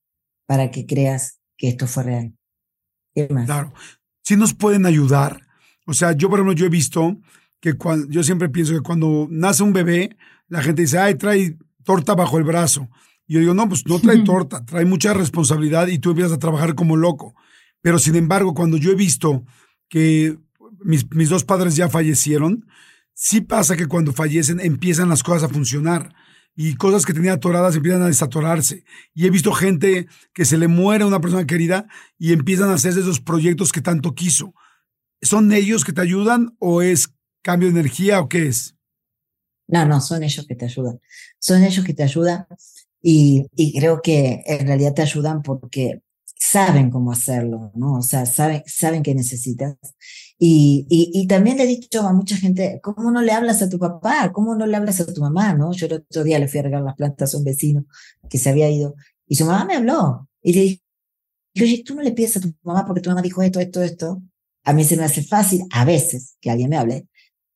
para 0.46 0.70
que 0.70 0.86
creas 0.86 1.40
que 1.58 1.70
esto 1.70 1.88
fue 1.88 2.04
real? 2.04 2.34
¿Qué 3.16 3.28
más? 3.30 3.46
Claro. 3.46 3.74
Sí 4.22 4.36
nos 4.36 4.54
pueden 4.54 4.86
ayudar. 4.86 5.42
O 5.86 5.94
sea, 5.94 6.12
yo, 6.12 6.30
por 6.30 6.40
ejemplo, 6.40 6.54
yo 6.54 6.66
he 6.66 6.70
visto 6.70 7.18
que 7.60 7.74
cuando, 7.76 8.08
yo 8.10 8.22
siempre 8.24 8.50
pienso 8.50 8.74
que 8.74 8.82
cuando 8.82 9.28
nace 9.30 9.64
un 9.64 9.74
bebé, 9.74 10.18
la 10.48 10.61
gente 10.61 10.84
dice, 10.84 10.99
ay, 10.99 11.15
trae 11.15 11.57
torta 11.84 12.15
bajo 12.15 12.38
el 12.38 12.44
brazo. 12.44 12.90
Y 13.28 13.36
yo 13.36 13.40
digo, 13.40 13.53
no, 13.53 13.68
pues 13.68 13.86
no 13.88 13.99
trae 13.99 14.20
torta, 14.24 14.65
trae 14.65 14.86
mucha 14.86 15.14
responsabilidad 15.14 15.88
y 15.88 15.99
tú 15.99 16.10
empiezas 16.11 16.34
a 16.34 16.40
trabajar 16.40 16.76
como 16.76 16.98
loco. 16.98 17.36
Pero 17.82 17.99
sin 17.99 18.15
embargo, 18.15 18.53
cuando 18.53 18.78
yo 18.78 18.91
he 18.91 18.95
visto 18.95 19.45
que 19.90 20.38
mis, 20.80 21.10
mis 21.11 21.30
dos 21.30 21.44
padres 21.44 21.76
ya 21.76 21.90
fallecieron, 21.90 22.65
sí 23.14 23.41
pasa 23.41 23.76
que 23.76 23.88
cuando 23.88 24.14
fallecen 24.14 24.60
empiezan 24.60 25.10
las 25.10 25.24
cosas 25.24 25.44
a 25.44 25.53
funcionar 25.53 26.14
y 26.56 26.76
cosas 26.76 27.06
que 27.06 27.14
tenía 27.14 27.34
atoradas 27.34 27.76
empiezan 27.76 28.03
a 28.03 28.07
desatorarse. 28.07 28.84
Y 29.14 29.26
he 29.26 29.30
visto 29.30 29.52
gente 29.53 30.07
que 30.34 30.45
se 30.45 30.57
le 30.57 30.68
muere 30.68 31.03
a 31.03 31.07
una 31.07 31.22
persona 31.22 31.45
querida 31.45 31.88
y 32.18 32.34
empiezan 32.34 32.70
a 32.70 32.74
hacer 32.74 32.91
esos 32.91 33.22
proyectos 33.22 33.72
que 33.72 33.82
tanto 33.82 34.14
quiso. 34.14 34.53
¿Son 35.22 35.52
ellos 35.52 35.84
que 35.84 35.94
te 35.94 36.02
ayudan 36.02 36.56
o 36.60 36.82
es 36.82 37.14
cambio 37.41 37.70
de 37.70 37.80
energía 37.80 38.20
o 38.20 38.30
qué 38.30 38.48
es? 38.48 38.76
No, 39.74 39.86
no, 39.88 40.02
son 40.02 40.22
ellos 40.22 40.45
que 40.45 40.56
te 40.56 40.66
ayudan. 40.66 41.00
Son 41.40 41.64
ellos 41.64 41.84
que 41.84 41.95
te 41.95 42.04
ayudan 42.04 42.45
y, 43.02 43.48
y 43.56 43.80
creo 43.80 44.04
que 44.04 44.44
en 44.45 44.68
realidad 44.68 44.94
te 44.94 45.02
ayudan 45.02 45.41
porque 45.41 46.04
saben 46.40 46.91
cómo 46.91 47.12
hacerlo, 47.12 47.72
¿no? 47.74 47.95
O 47.95 48.02
sea, 48.04 48.28
saben, 48.28 48.62
saben 48.68 49.02
que 49.02 49.16
necesitas. 49.16 49.76
Y, 50.38 50.86
y, 50.90 51.10
y, 51.14 51.26
también 51.26 51.58
le 51.58 51.64
he 51.64 51.68
dicho 51.68 52.02
a 52.02 52.14
mucha 52.14 52.38
gente, 52.38 52.80
¿cómo 52.84 53.10
no 53.10 53.24
le 53.24 53.32
hablas 53.32 53.64
a 53.64 53.70
tu 53.70 53.80
papá? 53.80 54.32
¿Cómo 54.32 54.54
no 54.54 54.68
le 54.68 54.78
hablas 54.78 55.00
a 55.00 55.12
tu 55.12 55.22
mamá? 55.22 55.56
¿no? 55.56 55.74
Yo 55.74 55.88
el 55.88 55.94
otro 55.94 56.24
día 56.24 56.38
le 56.38 56.48
fui 56.48 56.60
a 56.60 56.64
regar 56.64 56.84
las 56.84 56.95
plantas 56.95 57.34
a 57.34 57.38
un 57.40 57.44
vecino 57.44 57.86
que 58.30 58.38
se 58.38 58.50
había 58.52 58.70
ido 58.70 58.94
y 59.28 59.36
su 59.36 59.45
mamá 59.45 59.66
me 59.66 59.76
habló 59.76 60.30
y 60.44 60.54
le 60.54 60.62
dije, 60.62 60.82
oye, 61.56 61.84
tú 61.84 61.95
no 61.95 62.04
le 62.04 62.12
pides 62.12 62.38
a 62.38 62.41
tu 62.41 62.54
mamá 62.62 62.86
porque 62.86 63.02
tu 63.02 63.10
mamá 63.10 63.24
dijo 63.24 63.41
esto, 63.41 63.60
esto, 63.60 63.82
esto. 63.82 64.22
A 64.66 64.74
mí 64.74 64.84
se 64.84 64.98
me 64.98 65.06
hace 65.06 65.24
fácil, 65.24 65.64
a 65.72 65.84
veces, 65.84 66.38
que 66.40 66.52
alguien 66.52 66.70
me 66.70 66.78
hable. 66.78 67.08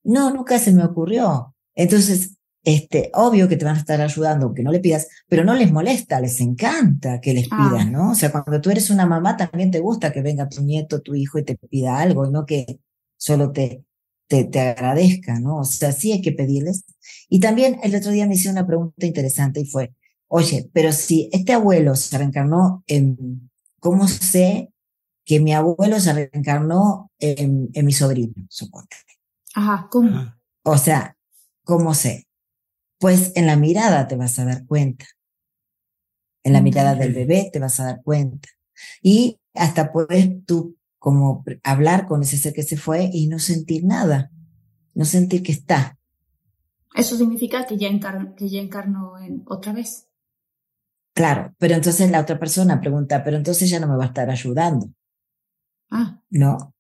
No, 0.04 0.34
nunca 0.34 0.58
se 0.58 0.72
me 0.74 0.84
ocurrió. 0.84 1.54
Entonces, 1.78 2.38
este, 2.64 3.12
obvio 3.14 3.48
que 3.48 3.56
te 3.56 3.64
van 3.64 3.76
a 3.76 3.80
estar 3.80 4.02
ayudando, 4.02 4.48
aunque 4.48 4.64
no 4.64 4.72
le 4.72 4.82
pidas, 4.82 5.08
pero 5.30 5.46
no 5.46 5.54
les 5.54 5.72
molesta, 5.72 6.20
les 6.20 6.42
encanta 6.42 7.22
que 7.22 7.34
les 7.34 7.46
pidas, 7.46 7.86
ah. 7.86 7.90
¿no? 7.90 8.12
O 8.12 8.16
sea, 8.16 8.32
cuando 8.32 8.60
tú 8.60 8.70
eres 8.70 8.90
una 8.90 9.06
mamá, 9.06 9.38
también 9.38 9.72
te 9.72 9.80
gusta 9.80 10.12
que 10.12 10.22
venga 10.22 10.50
tu 10.50 10.62
nieto, 10.64 11.02
tu 11.02 11.16
hijo 11.16 11.40
y 11.40 11.46
te 11.46 11.56
pida 11.56 11.98
algo, 12.00 12.26
y 12.26 12.32
no 12.32 12.46
que 12.46 12.82
solo 13.16 13.52
te, 13.52 13.86
te, 14.28 14.44
te 14.44 14.60
agradezca, 14.60 15.40
¿no? 15.40 15.60
O 15.60 15.64
sea, 15.64 15.92
sí 15.92 16.12
hay 16.12 16.22
que 16.22 16.34
pedirles. 16.34 16.84
Y 17.30 17.40
también 17.40 17.80
el 17.84 17.96
otro 17.96 18.12
día 18.12 18.28
me 18.28 18.36
hice 18.36 18.50
una 18.50 18.68
pregunta 18.68 19.06
interesante 19.06 19.62
y 19.62 19.66
fue, 19.66 19.94
oye, 20.28 20.70
pero 20.74 20.92
si 20.92 21.30
este 21.32 21.54
abuelo 21.54 21.96
se 21.96 22.18
reencarnó 22.18 22.84
en, 22.88 23.50
¿cómo 23.80 24.08
sé 24.08 24.74
que 25.24 25.40
mi 25.40 25.54
abuelo 25.54 26.00
se 26.00 26.12
reencarnó 26.12 27.12
en, 27.20 27.70
en 27.74 27.86
mi 27.86 27.94
sobrino, 27.94 28.34
supongo? 28.50 28.88
Ajá, 29.54 29.88
¿cómo? 29.90 30.34
O 30.64 30.78
sea, 30.78 31.17
¿cómo 31.68 31.94
sé? 31.94 32.28
Pues 32.98 33.34
en 33.36 33.46
la 33.46 33.58
mirada 33.58 34.08
te 34.08 34.16
vas 34.16 34.40
a 34.40 34.46
dar 34.46 34.66
cuenta. 34.66 35.06
En 36.44 36.54
la 36.54 36.62
mirada 36.62 36.96
del 36.96 37.14
bebé 37.14 37.50
te 37.52 37.60
vas 37.60 37.80
a 37.80 37.86
dar 37.86 38.02
cuenta. 38.04 38.48
Y 39.04 39.40
hasta 39.54 39.92
puedes 39.92 40.46
tú 40.46 40.78
como 40.98 41.44
hablar 41.64 42.08
con 42.08 42.24
ese 42.24 42.38
ser 42.38 42.54
que 42.54 42.64
se 42.64 42.78
fue 42.78 43.10
y 43.12 43.28
no 43.28 43.38
sentir 43.38 43.84
nada, 43.84 44.32
no 44.94 45.04
sentir 45.04 45.44
que 45.44 45.52
está. 45.52 46.00
Eso 46.96 47.18
significa 47.18 47.68
que 47.68 47.78
ya, 47.78 47.90
que 48.36 48.50
ya 48.50 48.60
encarnó 48.60 49.20
en 49.20 49.44
otra 49.46 49.74
vez. 49.74 50.08
Claro, 51.14 51.54
pero 51.58 51.76
entonces 51.76 52.10
la 52.10 52.22
otra 52.22 52.40
persona 52.40 52.80
pregunta, 52.80 53.24
pero 53.24 53.38
entonces 53.38 53.70
ya 53.70 53.80
no 53.80 53.88
me 53.88 53.98
va 53.98 54.06
a 54.06 54.08
estar 54.08 54.30
ayudando. 54.30 54.90
Ah. 55.90 56.22
No. 56.30 56.74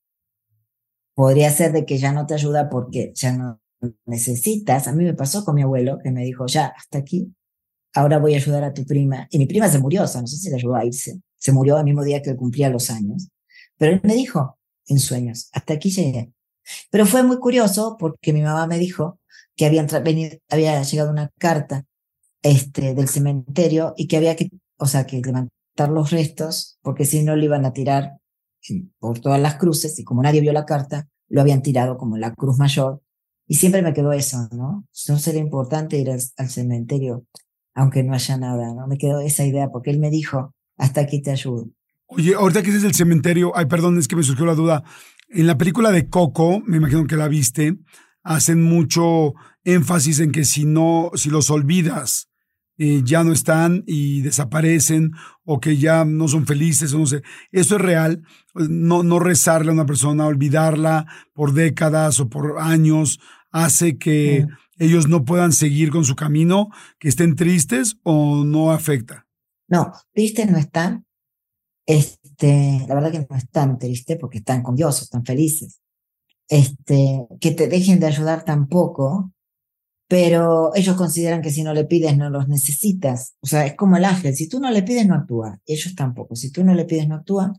Podría 1.14 1.50
ser 1.50 1.74
de 1.74 1.86
que 1.86 1.98
ya 1.98 2.14
no 2.14 2.26
te 2.26 2.36
ayuda 2.36 2.70
porque 2.70 3.12
ya 3.14 3.34
no 3.34 3.60
necesitas. 4.06 4.88
A 4.88 4.94
mí 4.94 5.04
me 5.04 5.14
pasó 5.14 5.44
con 5.44 5.56
mi 5.56 5.62
abuelo 5.62 6.00
que 6.04 6.12
me 6.12 6.24
dijo, 6.24 6.46
ya, 6.48 6.68
hasta 6.68 7.00
aquí, 7.00 7.34
ahora 7.94 8.20
voy 8.20 8.34
a 8.34 8.38
ayudar 8.38 8.64
a 8.64 8.74
tu 8.74 8.86
prima. 8.86 9.28
Y 9.32 9.40
mi 9.40 9.46
prima 9.46 9.68
se 9.70 9.80
murió, 9.80 10.04
o 10.04 10.08
sea, 10.08 10.22
no 10.22 10.28
sé 10.28 10.38
si 10.38 10.50
le 10.50 10.56
ayudó 10.56 10.76
a 10.76 10.86
irse. 10.86 11.22
Se 11.38 11.52
murió 11.52 11.78
el 11.78 11.84
mismo 11.86 12.04
día 12.04 12.22
que 12.22 12.36
cumplía 12.36 12.70
los 12.70 12.90
años. 12.90 13.30
Pero 13.78 13.94
él 13.94 14.02
me 14.04 14.16
dijo, 14.16 14.58
en 14.88 15.00
sueños, 15.00 15.50
hasta 15.54 15.74
aquí 15.74 15.90
llegué. 15.92 16.32
Pero 16.90 17.06
fue 17.06 17.24
muy 17.24 17.40
curioso 17.40 17.96
porque 18.00 18.34
mi 18.34 18.42
mamá 18.42 18.68
me 18.68 18.78
dijo 18.78 19.20
que 19.56 19.66
había, 19.66 19.84
venido, 20.04 20.38
había 20.50 20.82
llegado 20.82 21.12
una 21.12 21.32
carta 21.38 21.86
este, 22.42 22.94
del 22.94 23.08
cementerio 23.08 23.94
y 23.98 24.08
que 24.08 24.18
había 24.18 24.36
que, 24.36 24.50
o 24.78 24.86
sea, 24.86 25.06
que 25.06 25.22
levantar 25.22 25.90
los 25.90 26.12
restos 26.12 26.78
porque 26.82 27.06
si 27.06 27.24
no 27.24 27.36
le 27.36 27.46
iban 27.46 27.66
a 27.66 27.74
tirar 27.74 28.18
por 29.00 29.20
todas 29.20 29.40
las 29.40 29.56
cruces 29.56 29.98
y 30.00 30.04
como 30.04 30.22
nadie 30.22 30.42
vio 30.42 30.52
la 30.52 30.66
carta, 30.66 31.08
lo 31.30 31.42
habían 31.42 31.62
tirado 31.62 31.98
como 31.98 32.18
la 32.18 32.34
cruz 32.34 32.58
mayor 32.58 33.02
y 33.48 33.56
siempre 33.56 33.82
me 33.82 33.94
quedó 33.94 34.12
eso, 34.12 34.48
¿no? 34.52 34.86
No 35.08 35.20
sería 35.20 35.42
importante 35.42 35.98
ir 35.98 36.10
al, 36.12 36.50
cementerio 36.50 37.26
aunque 37.74 38.04
no 38.04 38.14
haya 38.14 38.38
nada, 38.38 38.74
¿no? 38.74 38.88
Me 38.88 38.98
quedó 38.98 39.20
esa 39.20 39.46
idea 39.46 39.70
porque 39.70 39.92
él 39.92 40.00
me 40.00 40.10
dijo, 40.10 40.52
hasta 40.78 41.02
aquí 41.02 41.22
te 41.22 41.30
ayudo. 41.30 41.70
Oye, 42.08 42.34
ahorita 42.34 42.64
que 42.64 42.72
es 42.72 42.84
el 42.84 42.96
cementerio, 42.96 43.56
ay, 43.56 43.68
perdón, 43.68 44.00
es 44.00 44.08
que 44.08 44.16
me 44.16 44.24
surgió 44.24 44.48
la 44.48 44.56
duda. 44.56 44.84
En 45.30 45.46
la 45.46 45.60
película 45.60 45.92
de 45.92 46.10
Coco, 46.10 46.60
me 46.66 46.78
imagino 46.78 47.06
que 47.06 47.18
la 47.18 47.28
viste, 47.28 47.78
hacen 48.24 48.64
mucho 48.64 49.36
énfasis 49.64 50.20
en 50.22 50.32
que 50.32 50.44
si 50.44 50.66
no, 50.66 51.12
si 51.14 51.30
los 51.30 51.52
olvidas, 51.52 52.27
eh, 52.78 53.02
ya 53.04 53.24
no 53.24 53.32
están 53.32 53.84
y 53.88 54.22
desaparecen 54.22 55.12
o 55.44 55.60
que 55.60 55.78
ya 55.78 56.06
no 56.06 56.28
son 56.28 56.46
felices 56.46 56.94
o 56.94 57.00
no 57.00 57.06
sé. 57.06 57.22
¿Eso 57.52 57.76
es 57.76 57.82
real? 57.82 58.22
No, 58.54 59.04
no 59.04 59.20
rezarle 59.20 59.72
a 59.72 59.74
una 59.74 59.86
persona, 59.86 60.26
olvidarla 60.26 61.06
por 61.34 61.54
décadas 61.54 62.20
o 62.20 62.30
por 62.30 62.60
años 62.60 63.20
hace 63.52 63.98
que 63.98 64.46
ellos 64.78 65.08
no 65.08 65.26
puedan 65.26 65.52
seguir 65.54 65.90
con 65.90 66.06
su 66.06 66.16
camino, 66.16 66.70
que 67.00 67.10
estén 67.10 67.36
tristes 67.36 67.98
o 68.04 68.44
no 68.44 68.72
afecta? 68.72 69.26
No, 69.68 69.92
tristes 70.14 70.50
no 70.50 70.58
están. 70.58 71.06
Este, 71.86 72.86
la 72.88 72.96
verdad 72.96 73.12
que 73.12 73.26
no 73.30 73.36
están 73.36 73.80
tristes 73.80 74.18
porque 74.20 74.40
están 74.40 74.62
con 74.62 74.76
Dios, 74.76 75.02
están 75.02 75.26
felices. 75.26 75.82
Este, 76.50 77.28
que 77.42 77.52
te 77.52 77.68
dejen 77.68 78.00
de 78.00 78.08
ayudar 78.08 78.46
tampoco, 78.46 79.32
pero 80.08 80.72
ellos 80.76 80.96
consideran 80.96 81.42
que 81.42 81.52
si 81.52 81.64
no 81.64 81.74
le 81.74 81.86
pides 81.86 82.18
no 82.18 82.30
los 82.30 82.48
necesitas. 82.48 83.36
O 83.42 83.48
sea, 83.48 83.66
es 83.66 83.76
como 83.76 83.98
el 83.98 84.06
ángel, 84.06 84.36
si 84.36 84.48
tú 84.48 84.60
no 84.60 84.72
le 84.72 84.84
pides 84.84 85.08
no 85.08 85.16
actúa, 85.16 85.60
ellos 85.66 85.96
tampoco, 85.96 86.36
si 86.36 86.52
tú 86.52 86.64
no 86.64 86.74
le 86.74 86.86
pides 86.86 87.08
no 87.08 87.16
actúan. 87.16 87.54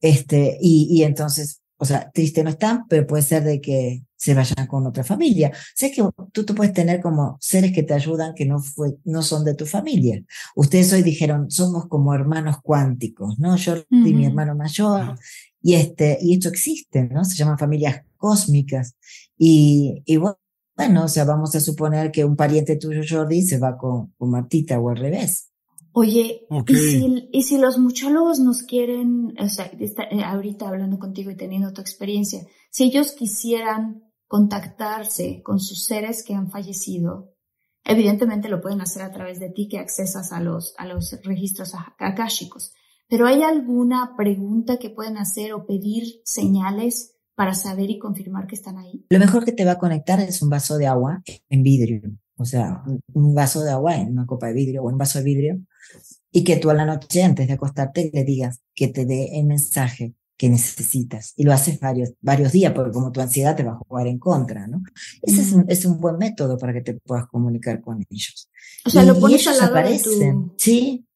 Este, 0.00 0.56
y, 0.60 0.88
y 0.90 1.04
entonces, 1.04 1.60
o 1.76 1.84
sea, 1.84 2.10
triste 2.10 2.42
no 2.42 2.50
están, 2.50 2.86
pero 2.88 3.06
puede 3.06 3.22
ser 3.22 3.44
de 3.44 3.60
que 3.60 4.02
se 4.16 4.34
vayan 4.34 4.66
con 4.66 4.86
otra 4.86 5.02
familia. 5.04 5.50
Sé 5.74 5.90
que 5.90 6.02
tú, 6.32 6.44
tú 6.44 6.54
puedes 6.54 6.74
tener 6.74 7.00
como 7.00 7.38
seres 7.40 7.72
que 7.72 7.82
te 7.82 7.94
ayudan 7.94 8.34
que 8.34 8.44
no, 8.44 8.60
fue, 8.60 8.96
no 9.04 9.22
son 9.22 9.44
de 9.44 9.54
tu 9.54 9.64
familia. 9.64 10.22
Ustedes 10.54 10.92
hoy 10.92 11.02
dijeron, 11.02 11.50
somos 11.50 11.86
como 11.88 12.14
hermanos 12.14 12.56
cuánticos, 12.62 13.38
¿no? 13.38 13.56
Yo 13.56 13.76
y 13.90 14.12
mi 14.12 14.26
hermano 14.26 14.54
mayor, 14.54 15.18
y, 15.62 15.74
este, 15.74 16.18
y 16.20 16.34
esto 16.34 16.48
existe, 16.50 17.04
¿no? 17.04 17.24
Se 17.24 17.34
llaman 17.36 17.58
familias 17.58 18.02
cósmicas. 18.18 18.94
Y, 19.38 20.02
y 20.04 20.16
bueno, 20.18 20.38
o 21.04 21.08
sea, 21.08 21.24
vamos 21.24 21.54
a 21.54 21.60
suponer 21.60 22.10
que 22.10 22.24
un 22.24 22.36
pariente 22.36 22.76
tuyo, 22.76 23.02
Jordi, 23.08 23.42
se 23.42 23.58
va 23.58 23.76
con, 23.76 24.12
con 24.18 24.30
Martita 24.30 24.78
o 24.78 24.90
al 24.90 24.96
revés. 24.96 25.50
Oye, 25.92 26.46
¿y, 26.66 26.74
si, 26.76 27.28
¿y 27.32 27.42
si 27.42 27.58
los 27.58 27.78
muchólogos 27.78 28.38
nos 28.38 28.62
quieren, 28.62 29.34
o 29.40 29.48
sea, 29.48 29.66
eh, 29.66 30.22
ahorita 30.22 30.68
hablando 30.68 30.98
contigo 30.98 31.30
y 31.30 31.36
teniendo 31.36 31.72
tu 31.72 31.80
experiencia, 31.80 32.46
si 32.70 32.84
ellos 32.84 33.12
quisieran 33.12 34.04
contactarse 34.28 35.42
con 35.42 35.58
sus 35.58 35.84
seres 35.84 36.22
que 36.22 36.34
han 36.34 36.50
fallecido, 36.50 37.34
evidentemente 37.84 38.48
lo 38.48 38.60
pueden 38.60 38.80
hacer 38.80 39.02
a 39.02 39.10
través 39.10 39.40
de 39.40 39.50
ti 39.50 39.68
que 39.68 39.78
accesas 39.78 40.32
a 40.32 40.40
los, 40.40 40.74
a 40.78 40.86
los 40.86 41.18
registros 41.24 41.72
akáshicos. 41.98 42.72
Pero 43.08 43.26
¿hay 43.26 43.42
alguna 43.42 44.14
pregunta 44.16 44.78
que 44.78 44.90
pueden 44.90 45.18
hacer 45.18 45.52
o 45.52 45.66
pedir 45.66 46.20
señales 46.24 47.16
para 47.40 47.54
saber 47.54 47.88
y 47.88 47.98
confirmar 47.98 48.46
que 48.46 48.54
están 48.54 48.76
ahí? 48.76 49.02
Lo 49.08 49.18
mejor 49.18 49.46
que 49.46 49.52
te 49.52 49.64
va 49.64 49.72
a 49.72 49.78
conectar 49.78 50.20
es 50.20 50.42
un 50.42 50.50
vaso 50.50 50.76
de 50.76 50.86
agua 50.86 51.22
en 51.48 51.62
vidrio 51.62 52.02
o 52.40 52.44
sea, 52.46 52.82
un 53.12 53.34
vaso 53.34 53.62
de 53.62 53.70
agua 53.70 53.96
en 53.96 54.12
una 54.12 54.24
copa 54.24 54.46
de 54.46 54.54
vidrio 54.54 54.82
o 54.82 54.88
un 54.88 54.96
vaso 54.96 55.18
de 55.18 55.24
vidrio, 55.24 55.60
y 56.32 56.42
que 56.42 56.56
tú 56.56 56.70
a 56.70 56.74
la 56.74 56.86
noche 56.86 57.22
antes 57.22 57.46
de 57.46 57.52
acostarte 57.52 58.10
le 58.14 58.24
digas 58.24 58.60
que 58.74 58.88
te 58.88 59.04
dé 59.04 59.38
el 59.38 59.44
mensaje 59.44 60.14
que 60.38 60.48
necesitas. 60.48 61.34
Y 61.36 61.44
lo 61.44 61.52
haces 61.52 61.78
varios, 61.78 62.12
varios 62.22 62.52
días, 62.52 62.72
porque 62.72 62.92
como 62.92 63.12
tu 63.12 63.20
ansiedad 63.20 63.54
te 63.54 63.62
va 63.62 63.72
a 63.72 63.76
jugar 63.86 64.06
en 64.06 64.18
contra, 64.18 64.66
¿no? 64.66 64.82
Ese 65.20 65.42
es 65.42 65.52
un, 65.52 65.66
es 65.68 65.84
un 65.84 66.00
buen 66.00 66.16
método 66.16 66.56
para 66.56 66.72
que 66.72 66.80
te 66.80 66.94
puedas 66.94 67.26
comunicar 67.26 67.82
con 67.82 68.02
ellos. 68.08 68.48
O 68.86 68.90
sea, 68.90 69.02
Y 69.02 69.06
lo 69.06 69.20
pones 69.20 69.46
al 69.46 69.54
ellos 69.54 69.62
lado 69.62 69.74
de 69.74 69.80
aparecen. 69.80 70.48
tu... 70.48 70.54
Sí, 70.56 71.06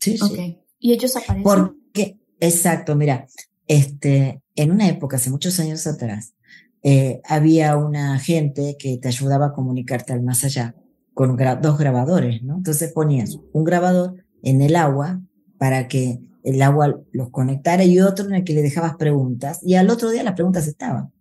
sí, 0.00 0.18
sí. 0.18 0.24
Ok. 0.24 0.64
Y 0.80 0.92
ellos 0.94 1.14
aparecen. 1.16 1.42
Porque, 1.44 2.18
exacto, 2.40 2.96
mira, 2.96 3.28
este, 3.68 4.41
en 4.56 4.70
una 4.70 4.88
época, 4.88 5.16
hace 5.16 5.30
muchos 5.30 5.58
años 5.60 5.86
atrás, 5.86 6.34
eh, 6.82 7.20
había 7.24 7.76
una 7.76 8.18
gente 8.18 8.76
que 8.78 8.98
te 8.98 9.08
ayudaba 9.08 9.46
a 9.46 9.52
comunicarte 9.52 10.12
al 10.12 10.22
más 10.22 10.44
allá 10.44 10.74
con 11.14 11.36
gra- 11.36 11.60
dos 11.60 11.78
grabadores, 11.78 12.42
¿no? 12.42 12.56
Entonces 12.56 12.92
ponías 12.92 13.38
un 13.52 13.64
grabador 13.64 14.24
en 14.42 14.62
el 14.62 14.76
agua 14.76 15.20
para 15.58 15.86
que 15.86 16.20
el 16.42 16.60
agua 16.60 17.00
los 17.12 17.30
conectara 17.30 17.84
y 17.84 18.00
otro 18.00 18.26
en 18.26 18.34
el 18.34 18.44
que 18.44 18.54
le 18.54 18.62
dejabas 18.62 18.96
preguntas 18.96 19.60
y 19.62 19.76
al 19.76 19.90
otro 19.90 20.10
día 20.10 20.24
las 20.24 20.34
preguntas 20.34 20.66
estaban. 20.66 21.12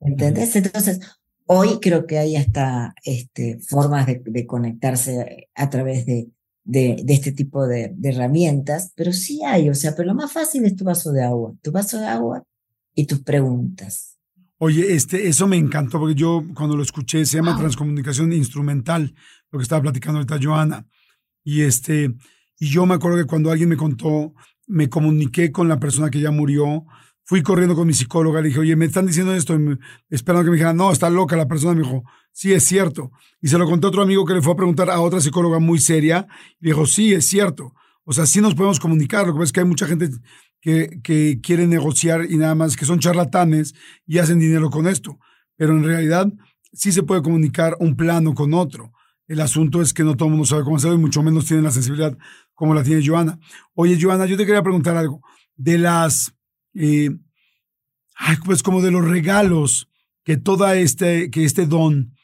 ¿Entendés? 0.00 0.54
Entonces, 0.56 1.00
hoy 1.46 1.78
creo 1.80 2.06
que 2.06 2.18
hay 2.18 2.36
hasta 2.36 2.94
este, 3.02 3.58
formas 3.60 4.06
de, 4.06 4.22
de 4.24 4.46
conectarse 4.46 5.48
a 5.54 5.70
través 5.70 6.04
de, 6.04 6.28
de, 6.66 7.00
de 7.02 7.14
este 7.14 7.32
tipo 7.32 7.66
de, 7.66 7.92
de 7.96 8.08
herramientas, 8.10 8.92
pero 8.96 9.12
sí 9.12 9.42
hay, 9.44 9.70
o 9.70 9.74
sea, 9.74 9.94
pero 9.96 10.08
lo 10.08 10.14
más 10.14 10.32
fácil 10.32 10.64
es 10.64 10.76
tu 10.76 10.84
vaso 10.84 11.12
de 11.12 11.22
agua, 11.22 11.54
tu 11.62 11.70
vaso 11.70 11.98
de 11.98 12.06
agua 12.06 12.42
y 12.94 13.06
tus 13.06 13.22
preguntas. 13.22 14.18
Oye, 14.58 14.94
este, 14.94 15.28
eso 15.28 15.46
me 15.46 15.56
encantó 15.56 16.00
porque 16.00 16.14
yo 16.14 16.42
cuando 16.54 16.76
lo 16.76 16.82
escuché 16.82 17.24
se 17.24 17.36
llama 17.36 17.56
transcomunicación 17.56 18.32
instrumental, 18.32 19.14
lo 19.50 19.58
que 19.58 19.62
estaba 19.62 19.82
platicando 19.82 20.18
ahorita 20.18 20.40
Joana. 20.42 20.86
Y 21.44 21.62
este, 21.62 22.14
y 22.58 22.68
yo 22.68 22.84
me 22.86 22.94
acuerdo 22.94 23.18
que 23.18 23.26
cuando 23.26 23.50
alguien 23.50 23.68
me 23.68 23.76
contó, 23.76 24.34
me 24.66 24.88
comuniqué 24.88 25.52
con 25.52 25.68
la 25.68 25.78
persona 25.78 26.10
que 26.10 26.20
ya 26.20 26.30
murió, 26.30 26.84
fui 27.26 27.42
corriendo 27.42 27.74
con 27.74 27.88
mi 27.88 27.92
psicóloga, 27.92 28.40
le 28.40 28.48
dije, 28.48 28.60
oye, 28.60 28.76
me 28.76 28.84
están 28.84 29.04
diciendo 29.04 29.34
esto, 29.34 29.58
esperando 30.08 30.44
que 30.44 30.50
me 30.50 30.56
dijera, 30.56 30.72
no, 30.72 30.92
está 30.92 31.10
loca 31.10 31.36
la 31.36 31.48
persona, 31.48 31.74
me 31.74 31.82
dijo, 31.82 32.04
sí, 32.30 32.52
es 32.52 32.64
cierto. 32.64 33.10
Y 33.42 33.48
se 33.48 33.58
lo 33.58 33.66
conté 33.66 33.86
a 33.86 33.88
otro 33.88 34.02
amigo 34.02 34.24
que 34.24 34.34
le 34.34 34.42
fue 34.42 34.52
a 34.52 34.56
preguntar 34.56 34.90
a 34.90 35.00
otra 35.00 35.20
psicóloga 35.20 35.58
muy 35.58 35.80
seria, 35.80 36.28
y 36.60 36.66
dijo, 36.66 36.86
sí, 36.86 37.12
es 37.12 37.26
cierto. 37.26 37.74
O 38.04 38.12
sea, 38.12 38.26
sí 38.26 38.40
nos 38.40 38.54
podemos 38.54 38.78
comunicar, 38.78 39.26
lo 39.26 39.32
que 39.32 39.38
pasa 39.38 39.44
es 39.44 39.52
que 39.52 39.60
hay 39.60 39.66
mucha 39.66 39.88
gente 39.88 40.08
que, 40.60 41.00
que 41.02 41.40
quiere 41.42 41.66
negociar 41.66 42.30
y 42.30 42.36
nada 42.36 42.54
más, 42.54 42.76
que 42.76 42.84
son 42.84 43.00
charlatanes 43.00 43.74
y 44.06 44.18
hacen 44.18 44.38
dinero 44.38 44.70
con 44.70 44.86
esto. 44.86 45.18
Pero 45.56 45.76
en 45.76 45.82
realidad 45.82 46.32
sí 46.72 46.92
se 46.92 47.02
puede 47.02 47.22
comunicar 47.22 47.76
un 47.80 47.96
plano 47.96 48.34
con 48.34 48.54
otro. 48.54 48.92
El 49.26 49.40
asunto 49.40 49.82
es 49.82 49.92
que 49.92 50.04
no 50.04 50.16
todo 50.16 50.28
el 50.28 50.32
mundo 50.32 50.46
sabe 50.46 50.62
cómo 50.62 50.76
hacerlo 50.76 50.94
y 50.94 51.00
mucho 51.00 51.22
menos 51.22 51.46
tienen 51.46 51.64
la 51.64 51.72
sensibilidad 51.72 52.16
como 52.54 52.74
la 52.74 52.84
tiene 52.84 53.04
Joana. 53.04 53.38
Oye, 53.74 53.98
Joana, 54.00 54.26
yo 54.26 54.36
te 54.36 54.46
quería 54.46 54.62
preguntar 54.62 54.96
algo. 54.96 55.20
De 55.56 55.78
las, 55.78 56.32
eh, 56.76 57.10
pues 58.44 58.62
como 58.62 58.82
de 58.82 58.90
los 58.90 59.04
regalos 59.04 59.88
que 60.24 60.36
toda 60.36 60.76
este, 60.76 61.30
que 61.30 61.44
este 61.44 61.66
don 61.66 62.14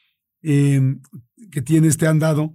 eh, 0.42 0.96
que 1.50 1.62
tienes 1.62 1.96
te 1.96 2.06
han 2.06 2.18
dado, 2.18 2.52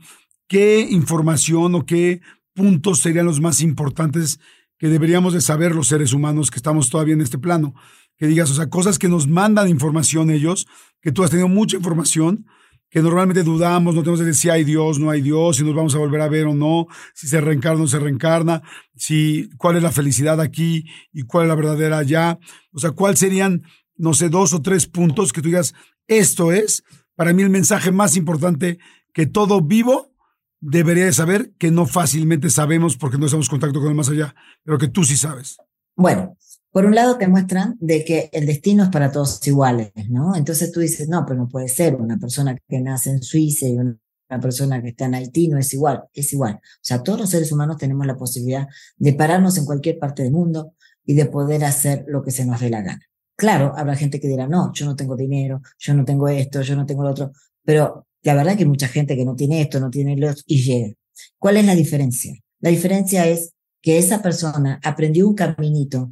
¿qué 0.48 0.82
información 0.82 1.76
o 1.76 1.86
qué 1.86 2.22
puntos 2.54 3.00
serían 3.00 3.26
los 3.26 3.40
más 3.40 3.62
importantes 3.62 4.40
que 4.78 4.90
deberíamos 4.90 5.34
de 5.34 5.42
saber 5.42 5.74
los 5.74 5.88
seres 5.88 6.14
humanos 6.14 6.52
que 6.52 6.58
estamos 6.58 6.90
todavía 6.90 7.14
en 7.14 7.22
este 7.22 7.38
plano? 7.38 7.74
Que 8.18 8.28
digas, 8.28 8.50
o 8.50 8.56
sea, 8.56 8.70
cosas 8.70 8.98
que 9.00 9.08
nos 9.08 9.28
mandan 9.28 9.70
información 9.70 10.32
ellos, 10.32 10.68
que 11.02 11.12
tú 11.12 11.24
has 11.24 11.30
tenido 11.30 11.48
mucha 11.48 11.78
información, 11.78 12.46
que 12.90 13.02
normalmente 13.02 13.44
dudamos, 13.44 13.94
no 13.94 14.02
tenemos 14.02 14.20
que 14.20 14.28
decir 14.28 14.42
si 14.42 14.50
hay 14.50 14.64
Dios, 14.64 15.00
no 15.00 15.10
hay 15.10 15.22
Dios, 15.22 15.58
si 15.58 15.64
nos 15.64 15.76
vamos 15.76 15.94
a 15.96 15.98
volver 15.98 16.22
a 16.22 16.30
ver 16.30 16.46
o 16.46 16.54
no, 16.54 16.88
si 17.14 17.28
se 17.28 17.42
reencarna 17.42 17.80
o 17.80 17.82
no 17.82 17.88
se 17.88 18.00
reencarna, 18.00 18.62
si 18.96 19.50
cuál 19.58 19.78
es 19.78 19.84
la 19.84 19.92
felicidad 19.92 20.40
aquí 20.40 20.86
y 21.12 21.24
cuál 21.24 21.46
es 21.46 21.50
la 21.50 21.56
verdadera 21.56 21.98
allá. 21.98 22.40
O 22.72 22.80
sea, 22.80 22.92
cuáles 22.92 23.20
serían, 23.20 23.64
no 23.96 24.14
sé, 24.14 24.30
dos 24.30 24.54
o 24.54 24.62
tres 24.62 24.88
puntos 24.88 25.34
que 25.34 25.42
tú 25.42 25.50
digas, 25.50 25.74
esto 26.08 26.52
es 26.52 26.84
para 27.16 27.34
mí 27.34 27.44
el 27.44 27.50
mensaje 27.50 27.92
más 27.92 28.16
importante 28.16 28.78
que 29.14 29.26
todo 29.26 29.62
vivo 29.62 30.14
debería 30.60 31.06
de 31.06 31.14
saber, 31.14 31.52
que 31.58 31.72
no 31.72 31.86
fácilmente 31.86 32.50
sabemos 32.50 32.96
porque 32.96 33.18
no 33.18 33.26
estamos 33.26 33.48
en 33.48 33.52
contacto 33.52 33.80
con 33.80 33.90
el 33.90 33.96
más 33.96 34.10
allá, 34.10 34.36
pero 34.64 34.78
que 34.78 34.88
tú 34.88 35.04
sí 35.04 35.18
sabes. 35.18 35.58
Bueno, 35.96 36.38
por 36.72 36.86
un 36.86 36.96
lado 36.96 37.18
te 37.18 37.28
muestran 37.28 37.76
de 37.80 38.04
que 38.06 38.30
el 38.34 38.46
destino 38.46 38.84
es 38.84 38.90
para 38.90 39.12
todos 39.12 39.46
iguales, 39.48 39.92
¿no? 40.10 40.36
Entonces 40.36 40.72
tú 40.72 40.80
dices, 40.80 41.08
no, 41.08 41.26
pero 41.26 41.40
no 41.40 41.48
puede 41.48 41.68
ser, 41.68 41.96
una 41.96 42.18
persona 42.18 42.58
que 42.68 42.80
nace 42.80 43.10
en 43.10 43.24
Suiza 43.24 43.68
y 43.68 43.78
una 43.78 43.98
persona 44.42 44.82
que 44.82 44.90
está 44.90 45.06
en 45.06 45.16
Haití 45.16 45.48
no 45.48 45.58
es 45.58 45.74
igual, 45.74 46.04
es 46.14 46.34
igual. 46.34 46.56
O 46.56 46.80
sea, 46.82 47.02
todos 47.02 47.20
los 47.20 47.30
seres 47.30 47.52
humanos 47.52 47.78
tenemos 47.78 48.06
la 48.06 48.18
posibilidad 48.18 48.68
de 48.98 49.14
pararnos 49.14 49.58
en 49.58 49.66
cualquier 49.66 49.98
parte 49.98 50.24
del 50.24 50.34
mundo 50.34 50.74
y 51.06 51.16
de 51.16 51.26
poder 51.26 51.64
hacer 51.64 52.06
lo 52.08 52.22
que 52.24 52.32
se 52.32 52.46
nos 52.46 52.60
dé 52.60 52.70
la 52.70 52.82
gana. 52.82 53.02
Claro, 53.36 53.74
habrá 53.76 53.96
gente 53.96 54.20
que 54.20 54.28
dirá, 54.28 54.48
no, 54.48 54.74
yo 54.74 54.86
no 54.86 54.96
tengo 54.96 55.16
dinero, 55.16 55.62
yo 55.78 55.94
no 55.94 56.04
tengo 56.04 56.28
esto, 56.28 56.62
yo 56.62 56.76
no 56.76 56.86
tengo 56.86 57.04
lo 57.04 57.12
otro, 57.12 57.32
pero 57.64 58.08
la 58.24 58.34
verdad 58.34 58.56
que 58.56 58.64
hay 58.64 58.70
mucha 58.70 58.88
gente 58.88 59.16
que 59.16 59.26
no 59.26 59.36
tiene 59.36 59.62
esto, 59.62 59.80
no 59.80 59.90
tiene 59.90 60.18
lo 60.18 60.30
otro 60.30 60.44
y 60.46 60.62
llega. 60.62 60.94
¿Cuál 61.40 61.58
es 61.58 61.66
la 61.66 61.76
diferencia? 61.76 62.34
La 62.60 62.70
diferencia 62.70 63.28
es 63.28 63.54
que 63.82 63.98
esa 63.98 64.22
persona 64.22 64.80
aprendió 64.84 65.28
un 65.28 65.36
caminito 65.36 66.12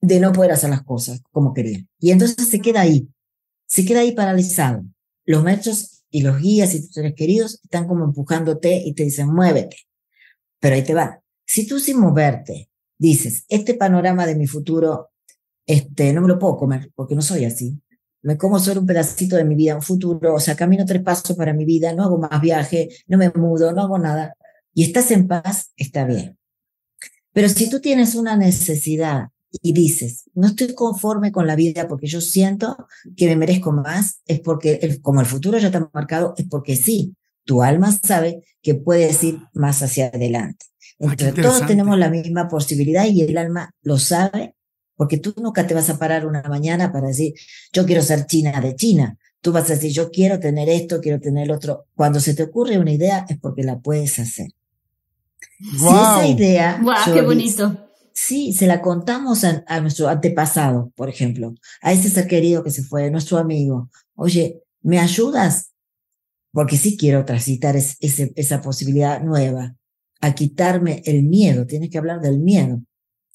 de 0.00 0.20
no 0.20 0.32
poder 0.32 0.52
hacer 0.52 0.70
las 0.70 0.82
cosas 0.82 1.22
como 1.30 1.52
quería. 1.52 1.84
Y 1.98 2.10
entonces 2.10 2.48
se 2.48 2.60
queda 2.60 2.82
ahí, 2.82 3.08
se 3.66 3.84
queda 3.84 4.00
ahí 4.00 4.12
paralizado. 4.12 4.84
Los 5.24 5.42
maestros 5.42 6.04
y 6.10 6.22
los 6.22 6.38
guías 6.40 6.74
y 6.74 6.82
tus 6.82 6.92
seres 6.92 7.14
queridos 7.14 7.60
están 7.62 7.86
como 7.86 8.04
empujándote 8.04 8.82
y 8.84 8.94
te 8.94 9.04
dicen, 9.04 9.32
muévete. 9.32 9.76
Pero 10.60 10.74
ahí 10.74 10.82
te 10.82 10.94
va. 10.94 11.20
Si 11.46 11.66
tú 11.66 11.78
sin 11.78 11.98
moverte 11.98 12.70
dices, 12.98 13.44
este 13.48 13.74
panorama 13.74 14.26
de 14.26 14.34
mi 14.34 14.46
futuro, 14.46 15.10
este, 15.66 16.12
no 16.12 16.22
me 16.22 16.28
lo 16.28 16.38
puedo 16.38 16.56
comer 16.56 16.90
porque 16.94 17.14
no 17.14 17.22
soy 17.22 17.44
así. 17.44 17.80
Me 18.22 18.36
como 18.36 18.58
solo 18.58 18.80
un 18.80 18.86
pedacito 18.86 19.36
de 19.36 19.44
mi 19.44 19.54
vida, 19.54 19.76
un 19.76 19.82
futuro, 19.82 20.34
o 20.34 20.40
sea, 20.40 20.56
camino 20.56 20.84
tres 20.84 21.02
pasos 21.02 21.36
para 21.36 21.52
mi 21.52 21.64
vida, 21.64 21.92
no 21.92 22.02
hago 22.02 22.18
más 22.18 22.40
viaje, 22.40 22.88
no 23.06 23.16
me 23.16 23.30
mudo, 23.30 23.72
no 23.72 23.82
hago 23.82 23.98
nada. 23.98 24.34
Y 24.74 24.84
estás 24.84 25.10
en 25.10 25.28
paz, 25.28 25.72
está 25.76 26.04
bien. 26.04 26.36
Pero 27.32 27.48
si 27.48 27.70
tú 27.70 27.80
tienes 27.80 28.14
una 28.14 28.36
necesidad 28.36 29.28
y 29.50 29.72
dices, 29.72 30.24
no 30.34 30.48
estoy 30.48 30.74
conforme 30.74 31.32
con 31.32 31.46
la 31.46 31.56
vida 31.56 31.88
porque 31.88 32.06
yo 32.06 32.20
siento 32.20 32.76
que 33.16 33.26
me 33.26 33.36
merezco 33.36 33.72
más, 33.72 34.20
es 34.26 34.40
porque, 34.40 34.78
el, 34.82 35.00
como 35.00 35.20
el 35.20 35.26
futuro 35.26 35.58
ya 35.58 35.68
está 35.68 35.90
marcado, 35.92 36.34
es 36.36 36.46
porque 36.48 36.76
sí, 36.76 37.14
tu 37.44 37.62
alma 37.62 37.98
sabe 38.02 38.42
que 38.62 38.74
puedes 38.74 39.22
ir 39.24 39.40
más 39.54 39.82
hacia 39.82 40.08
adelante. 40.08 40.66
Entonces, 40.98 41.34
todos 41.34 41.66
tenemos 41.66 41.98
la 41.98 42.10
misma 42.10 42.48
posibilidad 42.48 43.06
y 43.06 43.22
el 43.22 43.38
alma 43.38 43.70
lo 43.82 43.98
sabe, 43.98 44.54
porque 44.96 45.18
tú 45.18 45.32
nunca 45.38 45.66
te 45.66 45.74
vas 45.74 45.88
a 45.90 45.98
parar 45.98 46.26
una 46.26 46.42
mañana 46.42 46.92
para 46.92 47.08
decir, 47.08 47.32
yo 47.72 47.86
quiero 47.86 48.02
ser 48.02 48.26
china 48.26 48.60
de 48.60 48.74
China. 48.74 49.16
Tú 49.40 49.52
vas 49.52 49.70
a 49.70 49.74
decir, 49.74 49.92
yo 49.92 50.10
quiero 50.10 50.40
tener 50.40 50.68
esto, 50.68 51.00
quiero 51.00 51.20
tener 51.20 51.52
otro. 51.52 51.86
Cuando 51.94 52.18
se 52.18 52.34
te 52.34 52.42
ocurre 52.42 52.78
una 52.78 52.90
idea 52.90 53.24
es 53.28 53.38
porque 53.38 53.62
la 53.62 53.78
puedes 53.78 54.18
hacer. 54.18 54.48
Wow. 55.78 55.90
Si 55.90 55.94
esa 55.94 56.26
idea... 56.26 56.80
¡Guau, 56.82 57.06
yo 57.06 57.14
qué 57.14 57.22
bonito! 57.22 57.87
Sí, 58.20 58.52
se 58.52 58.66
la 58.66 58.82
contamos 58.82 59.44
a, 59.44 59.80
nuestro 59.80 60.08
antepasado, 60.08 60.92
por 60.96 61.08
ejemplo, 61.08 61.54
a 61.80 61.92
ese 61.92 62.10
ser 62.10 62.26
querido 62.26 62.64
que 62.64 62.72
se 62.72 62.82
fue, 62.82 63.12
nuestro 63.12 63.38
amigo. 63.38 63.90
Oye, 64.16 64.60
¿me 64.82 64.98
ayudas? 64.98 65.70
Porque 66.50 66.76
sí 66.76 66.96
quiero 66.96 67.24
transitar 67.24 67.76
es, 67.76 67.96
esa 68.00 68.60
posibilidad 68.60 69.22
nueva, 69.22 69.76
a 70.20 70.34
quitarme 70.34 71.00
el 71.06 71.22
miedo. 71.22 71.64
Tienes 71.64 71.90
que 71.90 71.98
hablar 71.98 72.20
del 72.20 72.40
miedo. 72.40 72.82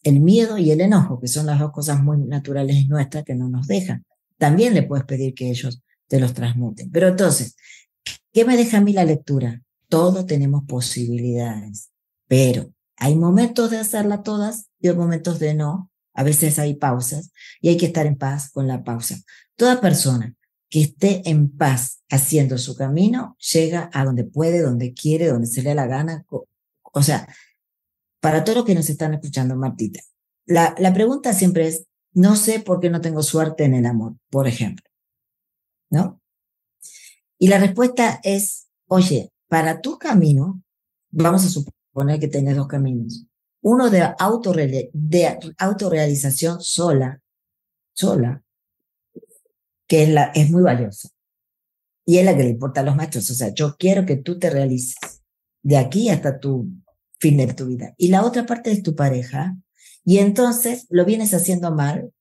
El 0.03 0.19
miedo 0.19 0.57
y 0.57 0.69
el 0.71 0.81
enojo, 0.81 1.17
que 1.17 1.29
son 1.29 1.45
las 1.45 1.59
dos 1.59 1.71
cosas 1.71 2.03
muy 2.03 2.17
naturales 2.17 2.85
nuestras 2.89 3.23
que 3.23 3.35
no 3.35 3.47
nos 3.47 3.67
dejan. 3.67 4.03
También 4.37 4.73
le 4.73 4.83
puedes 4.83 5.05
pedir 5.05 5.33
que 5.33 5.49
ellos 5.49 5.81
te 6.09 6.19
los 6.19 6.33
transmuten. 6.33 6.91
Pero 6.91 7.07
entonces, 7.07 7.55
¿qué 8.33 8.43
me 8.43 8.57
deja 8.57 8.79
a 8.79 8.81
mí 8.81 8.91
la 8.91 9.05
lectura? 9.05 9.61
Todos 9.87 10.27
tenemos 10.27 10.65
posibilidades, 10.65 11.89
pero 12.27 12.72
hay 12.97 13.15
momentos 13.15 13.71
de 13.71 13.79
hacerla 13.79 14.23
todas 14.23 14.69
y 14.79 14.87
hay 14.87 14.95
momentos 14.95 15.39
de 15.39 15.53
no. 15.53 15.91
A 16.13 16.23
veces 16.23 16.59
hay 16.59 16.75
pausas 16.75 17.31
y 17.59 17.69
hay 17.69 17.77
que 17.77 17.87
estar 17.87 18.05
en 18.05 18.17
paz 18.17 18.51
con 18.51 18.67
la 18.67 18.83
pausa. 18.83 19.17
Toda 19.55 19.81
persona 19.81 20.35
que 20.69 20.81
esté 20.81 21.27
en 21.29 21.49
paz 21.49 22.03
haciendo 22.09 22.57
su 22.57 22.75
camino 22.75 23.35
llega 23.53 23.89
a 23.93 24.05
donde 24.05 24.23
puede, 24.23 24.61
donde 24.61 24.93
quiere, 24.93 25.27
donde 25.27 25.47
se 25.47 25.63
le 25.63 25.69
da 25.69 25.75
la 25.75 25.87
gana. 25.87 26.25
O 26.81 27.03
sea, 27.03 27.27
para 28.19 28.43
todos 28.43 28.57
los 28.57 28.65
que 28.65 28.75
nos 28.75 28.89
están 28.89 29.13
escuchando, 29.13 29.55
Martita, 29.55 30.01
la, 30.45 30.75
la 30.77 30.93
pregunta 30.93 31.33
siempre 31.33 31.67
es, 31.67 31.85
no 32.13 32.35
sé 32.35 32.59
por 32.59 32.79
qué 32.79 32.89
no 32.89 33.01
tengo 33.01 33.23
suerte 33.23 33.63
en 33.63 33.73
el 33.73 33.85
amor, 33.85 34.15
por 34.29 34.47
ejemplo. 34.47 34.85
¿No? 35.89 36.21
Y 37.39 37.47
la 37.47 37.59
respuesta 37.59 38.19
es, 38.23 38.67
oye, 38.87 39.31
para 39.47 39.81
tu 39.81 39.97
camino, 39.97 40.63
vamos 41.11 41.43
a 41.45 41.49
suponer 41.49 41.82
que 42.19 42.27
tienes 42.27 42.55
dos 42.55 42.67
caminos. 42.67 43.25
Uno 43.61 43.89
de, 43.89 44.01
autorre 44.19 44.89
de 44.91 45.39
autorrealización 45.57 46.61
sola, 46.61 47.21
sola, 47.93 48.43
que 49.87 50.03
es, 50.03 50.09
la, 50.09 50.25
es 50.33 50.49
muy 50.49 50.63
valiosa. 50.63 51.09
Y 52.05 52.17
es 52.17 52.25
la 52.25 52.35
que 52.35 52.43
le 52.43 52.49
importa 52.49 52.81
a 52.81 52.83
los 52.83 52.95
machos. 52.95 53.29
O 53.29 53.33
sea, 53.33 53.53
yo 53.53 53.75
quiero 53.77 54.05
que 54.05 54.17
tú 54.17 54.37
te 54.37 54.49
realices 54.49 55.21
de 55.61 55.77
aquí 55.77 56.09
hasta 56.09 56.39
tu 56.39 56.69
fin 57.19 57.37
de 57.37 57.53
tu 57.53 57.67
vida. 57.67 57.93
Y 57.97 58.09
la 58.09 58.25
otra 58.25 58.45
parte 58.45 58.71
es 58.71 58.83
tu 58.83 58.95
pareja. 58.95 59.55
Y 60.03 60.17
entonces 60.17 60.85
lo 60.89 61.05
vienes 61.05 61.33
haciendo 61.33 61.73
mal, 61.73 62.11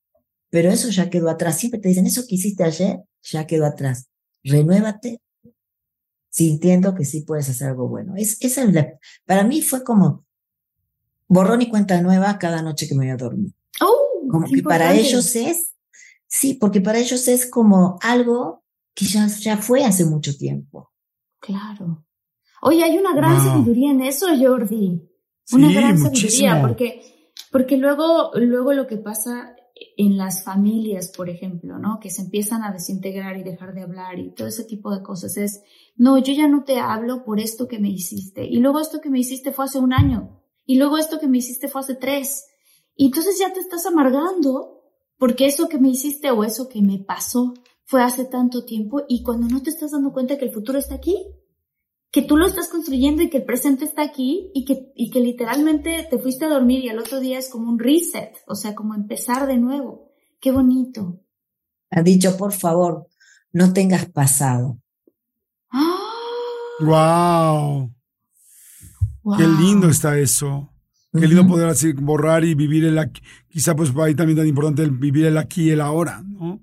pero 0.49 0.71
eso 0.71 0.89
ya 0.89 1.09
quedó 1.09 1.29
atrás. 1.29 1.57
Siempre 1.57 1.81
te 1.81 1.89
dicen, 1.89 2.05
eso 2.05 2.23
que 2.27 2.35
hiciste 2.35 2.63
ayer 2.63 3.01
ya 3.21 3.45
quedó 3.45 3.65
atrás. 3.65 4.07
Renuévate 4.43 5.19
sintiendo 6.33 6.95
que 6.95 7.05
sí 7.05 7.21
puedes 7.21 7.47
hacer 7.47 7.69
algo 7.69 7.87
bueno. 7.87 8.15
Es, 8.17 8.41
esa 8.41 8.63
es 8.63 8.73
la, 8.73 8.99
para 9.23 9.43
mí 9.43 9.61
fue 9.61 9.83
como 9.83 10.25
borrón 11.27 11.61
y 11.61 11.69
cuenta 11.69 12.01
nueva 12.01 12.39
cada 12.39 12.63
noche 12.63 12.87
que 12.87 12.95
me 12.95 13.05
voy 13.05 13.13
a 13.13 13.17
dormir. 13.17 13.53
Oh, 13.81 14.27
como 14.31 14.47
que 14.47 14.63
para 14.63 14.95
ellos 14.95 15.35
es, 15.35 15.75
sí, 16.25 16.55
porque 16.55 16.81
para 16.81 16.97
ellos 16.97 17.27
es 17.27 17.45
como 17.45 17.99
algo 18.01 18.63
que 18.95 19.05
ya, 19.05 19.27
ya 19.27 19.57
fue 19.57 19.85
hace 19.85 20.05
mucho 20.05 20.35
tiempo. 20.35 20.91
Claro. 21.39 22.03
Oye, 22.63 22.83
hay 22.83 22.97
una 22.97 23.13
gran 23.13 23.39
sabiduría 23.39 23.91
en 23.91 24.01
eso, 24.01 24.25
Jordi. 24.35 25.07
Una 25.51 25.71
gran 25.71 25.99
sabiduría, 25.99 26.59
porque, 26.61 27.29
porque 27.51 27.77
luego, 27.77 28.31
luego 28.33 28.73
lo 28.73 28.87
que 28.87 28.97
pasa 28.97 29.55
en 29.97 30.17
las 30.17 30.43
familias, 30.43 31.11
por 31.15 31.29
ejemplo, 31.29 31.77
¿no? 31.77 31.99
Que 31.99 32.09
se 32.09 32.23
empiezan 32.23 32.63
a 32.63 32.71
desintegrar 32.71 33.37
y 33.37 33.43
dejar 33.43 33.75
de 33.75 33.83
hablar 33.83 34.17
y 34.17 34.31
todo 34.31 34.47
ese 34.47 34.63
tipo 34.63 34.95
de 34.95 35.03
cosas 35.03 35.37
es, 35.37 35.61
no, 35.95 36.17
yo 36.17 36.33
ya 36.33 36.47
no 36.47 36.63
te 36.63 36.79
hablo 36.79 37.23
por 37.23 37.39
esto 37.39 37.67
que 37.67 37.79
me 37.79 37.89
hiciste. 37.89 38.45
Y 38.45 38.57
luego 38.57 38.79
esto 38.79 38.99
que 39.01 39.09
me 39.09 39.19
hiciste 39.19 39.51
fue 39.51 39.65
hace 39.65 39.79
un 39.79 39.93
año. 39.93 40.41
Y 40.65 40.77
luego 40.77 40.97
esto 40.97 41.19
que 41.19 41.27
me 41.27 41.37
hiciste 41.37 41.67
fue 41.67 41.81
hace 41.81 41.95
tres. 41.95 42.45
Y 42.95 43.07
entonces 43.07 43.37
ya 43.39 43.51
te 43.53 43.59
estás 43.59 43.85
amargando 43.85 44.81
porque 45.17 45.45
eso 45.45 45.69
que 45.69 45.77
me 45.77 45.89
hiciste 45.89 46.31
o 46.31 46.43
eso 46.43 46.67
que 46.67 46.81
me 46.81 46.99
pasó 46.99 47.53
fue 47.85 48.01
hace 48.01 48.25
tanto 48.25 48.65
tiempo 48.65 49.03
y 49.07 49.23
cuando 49.23 49.47
no 49.47 49.61
te 49.61 49.69
estás 49.69 49.91
dando 49.91 50.11
cuenta 50.11 50.37
que 50.37 50.45
el 50.45 50.53
futuro 50.53 50.79
está 50.79 50.95
aquí, 50.95 51.15
que 52.11 52.21
tú 52.21 52.37
lo 52.37 52.45
estás 52.45 52.69
construyendo 52.69 53.23
y 53.23 53.29
que 53.29 53.37
el 53.37 53.45
presente 53.45 53.85
está 53.85 54.03
aquí 54.03 54.51
y 54.53 54.65
que, 54.65 54.91
y 54.95 55.09
que 55.09 55.19
literalmente 55.19 56.07
te 56.09 56.19
fuiste 56.19 56.45
a 56.45 56.49
dormir 56.49 56.83
y 56.83 56.89
al 56.89 56.99
otro 56.99 57.19
día 57.19 57.39
es 57.39 57.49
como 57.49 57.69
un 57.69 57.79
reset, 57.79 58.37
o 58.47 58.55
sea, 58.55 58.75
como 58.75 58.95
empezar 58.95 59.47
de 59.47 59.57
nuevo. 59.57 60.11
Qué 60.39 60.51
bonito. 60.51 61.21
Ha 61.89 62.01
dicho, 62.03 62.37
por 62.37 62.51
favor, 62.51 63.07
no 63.51 63.73
tengas 63.73 64.05
pasado. 64.09 64.82
¡Wow! 66.79 67.93
Qué 69.37 69.47
lindo 69.47 69.89
está 69.89 70.17
eso. 70.17 70.69
Qué 71.13 71.27
lindo 71.27 71.47
poder 71.47 71.69
así 71.69 71.93
borrar 71.93 72.43
y 72.43 72.55
vivir 72.55 72.85
el 72.85 72.97
aquí. 72.97 73.21
Quizá 73.47 73.75
pues 73.75 73.91
ahí 73.97 74.15
también 74.15 74.37
tan 74.37 74.47
importante 74.47 74.81
el 74.81 74.91
vivir 74.91 75.25
el 75.25 75.37
aquí 75.37 75.65
y 75.65 75.69
el 75.69 75.81
ahora, 75.81 76.23
¿no? 76.25 76.59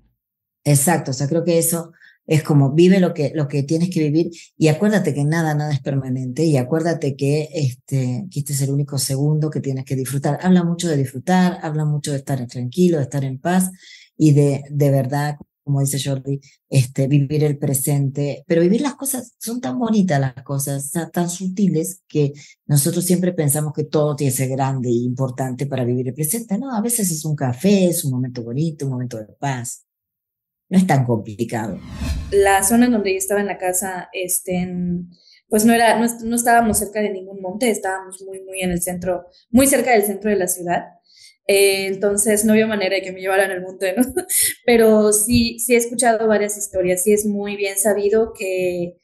Exacto, 0.65 1.13
o 1.13 1.15
sea, 1.15 1.29
creo 1.29 1.45
que 1.45 1.59
eso 1.59 1.93
es 2.27 2.43
como 2.43 2.73
vive 2.73 3.01
lo 3.01 3.15
que, 3.15 3.33
lo 3.35 3.49
que 3.49 3.63
tienes 3.63 3.91
que 3.91 4.01
vivir 4.01 4.31
y 4.57 4.69
acuérdate 4.69 5.15
que 5.15 5.25
nada, 5.25 5.55
nada 5.55 5.73
es 5.73 5.81
permanente 5.81 6.45
y 6.45 6.57
acuérdate 6.57 7.17
que 7.17 7.49
este, 7.53 8.27
que 8.31 8.41
este 8.41 8.53
es 8.53 8.63
el 8.63 8.71
único 8.71 8.99
segundo 8.99 9.51
que 9.51 9.61
tienes 9.61 9.85
que 9.85 9.97
disfrutar. 9.97 10.39
Habla 10.43 10.63
mucho 10.63 10.89
de 10.89 10.97
disfrutar, 10.97 11.59
habla 11.63 11.85
mucho 11.85 12.13
de 12.13 12.19
estar 12.19 12.47
tranquilo, 12.47 12.99
de 12.99 13.05
estar 13.05 13.25
en 13.25 13.39
paz 13.39 13.71
y 14.17 14.33
de, 14.33 14.63
de 14.71 14.91
verdad, 14.91 15.37
como 15.63 15.81
dice 15.81 15.99
Jordi, 16.03 16.41
este, 16.69 17.07
vivir 17.07 17.45
el 17.45 17.59
presente. 17.59 18.45
Pero 18.47 18.63
vivir 18.63 18.81
las 18.81 18.95
cosas, 18.95 19.35
son 19.39 19.61
tan 19.61 19.79
bonitas 19.79 20.21
las 20.21 20.35
cosas, 20.45 20.93
tan 21.13 21.31
sutiles 21.31 22.03
que 22.09 22.33
nosotros 22.67 23.05
siempre 23.05 23.33
pensamos 23.33 23.73
que 23.73 23.85
todo 23.85 24.17
tiene 24.17 24.33
que 24.33 24.39
ser 24.39 24.49
grande 24.51 24.89
e 24.89 25.05
importante 25.05 25.67
para 25.67 25.85
vivir 25.85 26.09
el 26.09 26.15
presente. 26.15 26.59
No, 26.59 26.75
a 26.75 26.81
veces 26.81 27.11
es 27.11 27.25
un 27.25 27.37
café, 27.37 27.87
es 27.87 28.05
un 28.05 28.13
momento 28.13 28.43
bonito, 28.43 28.87
un 28.87 28.93
momento 28.93 29.19
de 29.19 29.27
paz 29.39 29.87
no 30.71 30.79
es 30.79 30.87
tan 30.87 31.05
complicado. 31.05 31.79
La 32.31 32.63
zona 32.63 32.87
en 32.87 32.93
donde 32.93 33.13
yo 33.13 33.19
estaba 33.19 33.41
en 33.41 33.49
la 33.49 33.59
casa, 33.59 34.09
este, 34.13 34.73
pues 35.49 35.65
no 35.65 35.75
era, 35.75 35.99
no, 35.99 36.37
estábamos 36.37 36.79
cerca 36.79 37.01
de 37.01 37.11
ningún 37.11 37.43
monte, 37.43 37.69
estábamos 37.71 38.23
muy, 38.23 38.41
muy 38.43 38.61
en 38.61 38.71
el 38.71 38.81
centro, 38.81 39.27
muy 39.51 39.67
cerca 39.67 39.91
del 39.91 40.05
centro 40.05 40.31
de 40.31 40.37
la 40.37 40.47
ciudad. 40.47 40.85
Eh, 41.53 41.87
entonces 41.87 42.45
no 42.45 42.53
había 42.53 42.69
manera 42.69 42.95
de 42.95 43.03
que 43.03 43.11
me 43.11 43.21
llevaran 43.21 43.51
al 43.51 43.61
monte, 43.61 43.93
¿no? 43.97 44.05
Pero 44.65 45.13
sí, 45.13 45.59
sí 45.59 45.75
he 45.75 45.79
escuchado 45.79 46.29
varias 46.29 46.57
historias, 46.57 47.03
sí 47.03 47.13
es 47.13 47.27
muy 47.27 47.57
bien 47.57 47.77
sabido 47.77 48.33
que, 48.33 48.99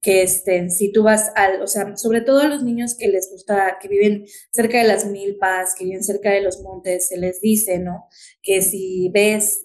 que 0.00 0.22
estén, 0.24 0.72
si 0.72 0.90
tú 0.90 1.04
vas 1.04 1.30
al, 1.36 1.62
o 1.62 1.68
sea, 1.68 1.96
sobre 1.96 2.22
todo 2.22 2.40
a 2.40 2.48
los 2.48 2.64
niños 2.64 2.96
que 2.96 3.06
les 3.06 3.30
gusta, 3.30 3.78
que 3.80 3.86
viven 3.86 4.26
cerca 4.50 4.78
de 4.78 4.88
las 4.88 5.06
milpas, 5.06 5.76
que 5.78 5.84
viven 5.84 6.02
cerca 6.02 6.32
de 6.32 6.40
los 6.40 6.60
montes, 6.62 7.06
se 7.06 7.18
les 7.18 7.40
dice, 7.40 7.78
¿no? 7.78 8.08
Que 8.42 8.62
si 8.62 9.08
ves 9.14 9.64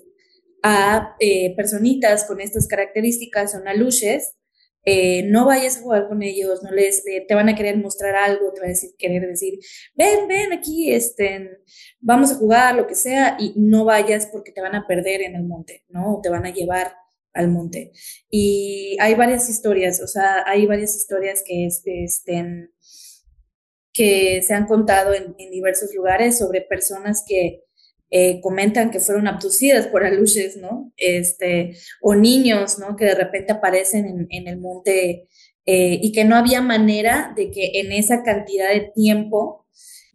a 0.62 1.16
eh, 1.20 1.56
personitas 1.56 2.26
con 2.26 2.40
estas 2.40 2.68
características, 2.68 3.54
son 3.54 3.68
aluches, 3.68 4.37
eh, 4.90 5.24
no 5.24 5.46
vayas 5.46 5.76
a 5.78 5.82
jugar 5.82 6.08
con 6.08 6.24
ellos, 6.24 6.64
no 6.64 6.72
les, 6.72 7.06
eh, 7.08 7.26
te 7.28 7.36
van 7.36 7.50
a 7.50 7.56
querer 7.56 7.76
mostrar 7.76 8.16
algo, 8.16 8.54
te 8.54 8.62
van 8.62 8.70
a 8.70 8.72
decir, 8.72 8.92
querer 8.98 9.28
decir, 9.28 9.60
ven, 9.96 10.30
ven 10.30 10.54
aquí, 10.54 10.94
este, 10.94 11.60
vamos 12.00 12.32
a 12.32 12.36
jugar, 12.36 12.74
lo 12.76 12.88
que 12.88 12.96
sea, 12.96 13.36
y 13.38 13.52
no 13.58 13.84
vayas 13.84 14.28
porque 14.28 14.54
te 14.54 14.62
van 14.62 14.76
a 14.76 14.88
perder 14.88 15.24
en 15.24 15.36
el 15.36 15.44
monte, 15.44 15.84
¿no? 15.90 16.16
O 16.16 16.22
te 16.22 16.30
van 16.30 16.46
a 16.46 16.54
llevar 16.54 16.94
al 17.34 17.50
monte. 17.50 17.92
Y 18.30 18.96
hay 19.02 19.14
varias 19.16 19.50
historias, 19.50 20.02
o 20.02 20.08
sea, 20.08 20.46
hay 20.48 20.66
varias 20.66 20.96
historias 20.96 21.44
que, 21.46 21.66
este, 21.66 22.06
estén, 22.06 22.72
que 23.92 24.42
se 24.42 24.54
han 24.54 24.68
contado 24.68 25.14
en, 25.14 25.36
en 25.38 25.52
diversos 25.52 25.94
lugares 25.94 26.38
sobre 26.38 26.62
personas 26.62 27.26
que 27.28 27.67
eh, 28.10 28.40
comentan 28.42 28.90
que 28.92 29.00
fueron 29.00 29.28
abducidas 29.28 29.88
por 29.88 30.04
aluches, 30.06 30.58
¿no? 30.58 30.92
Este, 30.98 31.78
o 32.02 32.16
niños, 32.16 32.80
¿no? 32.80 32.96
Que 32.96 33.06
de 33.06 33.16
repente 33.16 33.54
aparecen 33.54 34.28
en, 34.30 34.48
el 34.48 34.58
monte 34.60 35.28
eh, 35.66 36.00
y 36.02 36.12
que 36.12 36.24
no 36.26 36.36
había 36.36 36.62
manera 36.62 37.34
de 37.36 37.52
que 37.52 37.80
en 37.80 37.92
esa 37.92 38.24
cantidad 38.24 38.70
de 38.70 38.92
tiempo 38.96 39.68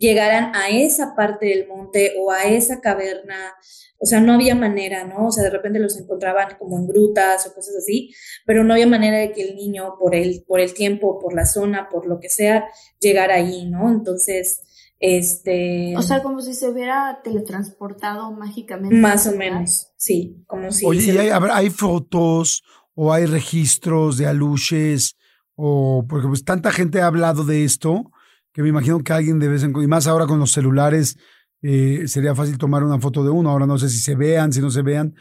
llegaran 0.02 0.55
a 0.56 0.69
esa 0.69 1.14
parte 1.14 1.47
del 1.47 1.69
monte 1.69 2.14
o 2.19 2.32
a 2.32 2.44
esa 2.44 2.81
caverna, 2.81 3.55
o 3.98 4.06
sea, 4.06 4.20
no 4.20 4.32
había 4.32 4.56
manera, 4.56 5.05
¿no? 5.05 5.28
O 5.28 5.31
sea, 5.31 5.44
de 5.44 5.51
repente 5.51 5.78
los 5.78 5.97
encontraban 5.97 6.56
como 6.59 6.77
en 6.77 6.89
grutas 6.89 7.47
o 7.47 7.55
cosas 7.55 7.77
así, 7.77 8.12
pero 8.44 8.64
no 8.64 8.74
había 8.74 8.89
manera 8.89 9.19
de 9.19 9.31
que 9.31 9.43
el 9.43 9.55
niño, 9.55 9.94
por 10.01 10.16
el, 10.16 10.43
por 10.44 10.59
el 10.59 10.74
tiempo, 10.74 11.20
por 11.20 11.35
la 11.35 11.47
zona, 11.47 11.89
por 11.89 12.09
lo 12.09 12.19
que 12.19 12.28
sea, 12.28 12.64
llegara 12.98 13.36
ahí, 13.36 13.66
¿no? 13.66 13.89
Entonces, 13.90 14.60
este. 15.02 15.96
O 15.96 16.02
sea, 16.02 16.22
como 16.22 16.40
si 16.40 16.54
se 16.54 16.68
hubiera 16.68 17.20
teletransportado 17.22 18.30
mágicamente. 18.30 18.96
Más 18.96 19.26
o 19.26 19.36
menos, 19.36 19.88
sí. 19.96 20.44
Como 20.46 20.70
si. 20.70 20.86
Oye, 20.86 21.12
¿y 21.12 21.18
hay, 21.18 21.28
hay, 21.30 21.70
fotos 21.70 22.62
o 22.94 23.12
hay 23.12 23.26
registros 23.26 24.16
de 24.16 24.28
aluches? 24.28 25.16
O, 25.56 26.06
porque 26.08 26.28
pues 26.28 26.44
tanta 26.44 26.70
gente 26.70 27.02
ha 27.02 27.08
hablado 27.08 27.44
de 27.44 27.64
esto 27.64 28.12
que 28.52 28.62
me 28.62 28.68
imagino 28.68 29.02
que 29.02 29.12
alguien 29.12 29.40
de 29.40 29.48
vez 29.48 29.64
en 29.64 29.72
cuando, 29.72 29.84
y 29.84 29.88
más 29.88 30.06
ahora 30.06 30.26
con 30.26 30.38
los 30.38 30.52
celulares, 30.52 31.16
eh, 31.62 32.06
sería 32.06 32.34
fácil 32.34 32.56
tomar 32.56 32.84
una 32.84 33.00
foto 33.00 33.24
de 33.24 33.30
uno. 33.30 33.50
Ahora 33.50 33.66
no 33.66 33.78
sé 33.78 33.88
si 33.88 33.98
se 33.98 34.14
vean, 34.14 34.52
si 34.52 34.60
no 34.60 34.70
se 34.70 34.82
vean. 34.82 35.14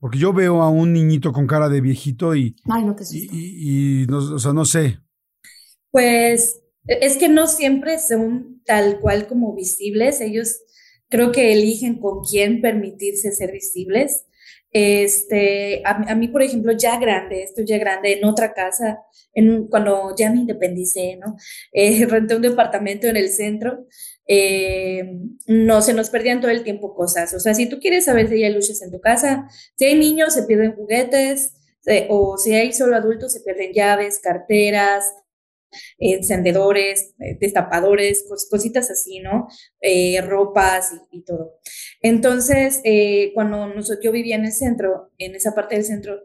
Porque 0.00 0.18
yo 0.18 0.32
veo 0.32 0.62
a 0.62 0.68
un 0.68 0.92
niñito 0.92 1.32
con 1.32 1.46
cara 1.46 1.68
de 1.68 1.80
viejito 1.80 2.34
y. 2.34 2.56
Ay, 2.68 2.84
no, 2.84 2.96
que 2.96 3.04
Y, 3.12 4.02
y 4.02 4.06
no, 4.06 4.18
o 4.18 4.38
sea, 4.38 4.52
no 4.52 4.64
sé. 4.64 4.98
Pues 5.92 6.60
es 6.88 7.16
que 7.16 7.28
no 7.28 7.46
siempre 7.46 7.98
son 7.98 8.62
tal 8.64 9.00
cual 9.00 9.26
como 9.26 9.54
visibles, 9.54 10.20
ellos 10.20 10.60
creo 11.08 11.32
que 11.32 11.52
eligen 11.52 12.00
con 12.00 12.22
quién 12.24 12.60
permitirse 12.60 13.32
ser 13.32 13.52
visibles. 13.52 14.24
Este, 14.70 15.82
a, 15.86 16.14
mí, 16.14 16.28
por 16.28 16.42
ejemplo, 16.42 16.72
ya 16.72 16.98
grande, 16.98 17.42
estoy 17.42 17.64
ya 17.64 17.78
grande, 17.78 18.12
en 18.12 18.24
otra 18.24 18.52
casa, 18.52 19.00
en 19.32 19.66
cuando 19.68 20.14
ya 20.16 20.30
me 20.30 20.40
independicé, 20.40 21.16
¿no? 21.16 21.36
Eh, 21.72 22.04
renté 22.08 22.36
un 22.36 22.42
departamento 22.42 23.06
en 23.06 23.16
el 23.16 23.30
centro, 23.30 23.86
eh, 24.26 25.20
no, 25.46 25.80
se 25.80 25.94
nos 25.94 26.10
perdían 26.10 26.40
todo 26.40 26.50
el 26.50 26.64
tiempo 26.64 26.94
cosas. 26.94 27.32
O 27.32 27.40
sea, 27.40 27.54
si 27.54 27.66
tú 27.66 27.80
quieres 27.80 28.04
saber 28.04 28.28
si 28.28 28.44
hay 28.44 28.52
luces 28.52 28.82
en 28.82 28.90
tu 28.90 29.00
casa, 29.00 29.48
si 29.76 29.86
hay 29.86 29.94
niños, 29.94 30.34
se 30.34 30.42
pierden 30.42 30.74
juguetes, 30.74 31.54
eh, 31.86 32.06
o 32.10 32.36
si 32.36 32.54
hay 32.54 32.72
solo 32.74 32.96
adultos, 32.96 33.32
se 33.32 33.40
pierden 33.40 33.72
llaves, 33.72 34.18
carteras, 34.18 35.14
encendedores, 35.98 37.14
eh, 37.20 37.36
destapadores, 37.40 38.24
cositas 38.50 38.90
así, 38.90 39.20
¿no? 39.20 39.48
Eh, 39.80 40.20
ropas 40.22 40.92
y, 41.10 41.22
todo. 41.24 41.58
Entonces, 42.00 42.80
eh, 42.84 43.32
cuando 43.34 43.66
nosotros, 43.66 44.00
yo 44.02 44.12
vivía 44.12 44.36
en 44.36 44.44
el 44.44 44.52
centro, 44.52 45.10
en 45.18 45.34
esa 45.34 45.54
parte 45.54 45.74
del 45.74 45.84
centro, 45.84 46.20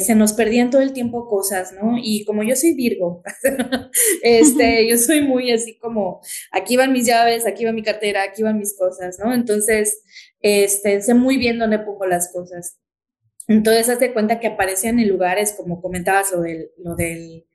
se 0.00 0.16
nos 0.16 0.32
perdían 0.32 0.70
todo 0.70 0.82
el 0.82 0.92
tiempo 0.92 1.28
cosas, 1.28 1.72
¿no? 1.72 1.94
Y 1.96 2.24
como 2.24 2.42
yo 2.42 2.56
soy 2.56 2.74
Virgo, 2.74 3.22
este, 4.22 4.88
yo 4.88 4.98
soy 4.98 5.20
muy 5.20 5.52
así 5.52 5.78
como, 5.78 6.20
aquí 6.50 6.76
van 6.76 6.92
mis 6.92 7.06
llaves, 7.06 7.46
aquí 7.46 7.64
va 7.64 7.70
mi 7.70 7.84
cartera, 7.84 8.24
aquí 8.24 8.42
van 8.42 8.58
mis 8.58 8.76
cosas, 8.76 9.16
¿no? 9.20 9.32
Entonces, 9.32 10.02
este, 10.40 11.00
sé 11.02 11.14
muy 11.14 11.36
bien 11.36 11.60
dónde 11.60 11.78
pongo 11.78 12.04
las 12.04 12.32
cosas. 12.32 12.80
Entonces, 13.48 13.88
hazte 13.88 14.12
cuenta 14.12 14.40
que 14.40 14.48
aparecían 14.48 14.98
en 14.98 15.08
lugares, 15.08 15.54
como 15.56 15.80
comentabas, 15.80 16.32
lo 16.32 16.40
del, 16.40 16.70
lo 16.78 16.96
del 16.96 17.46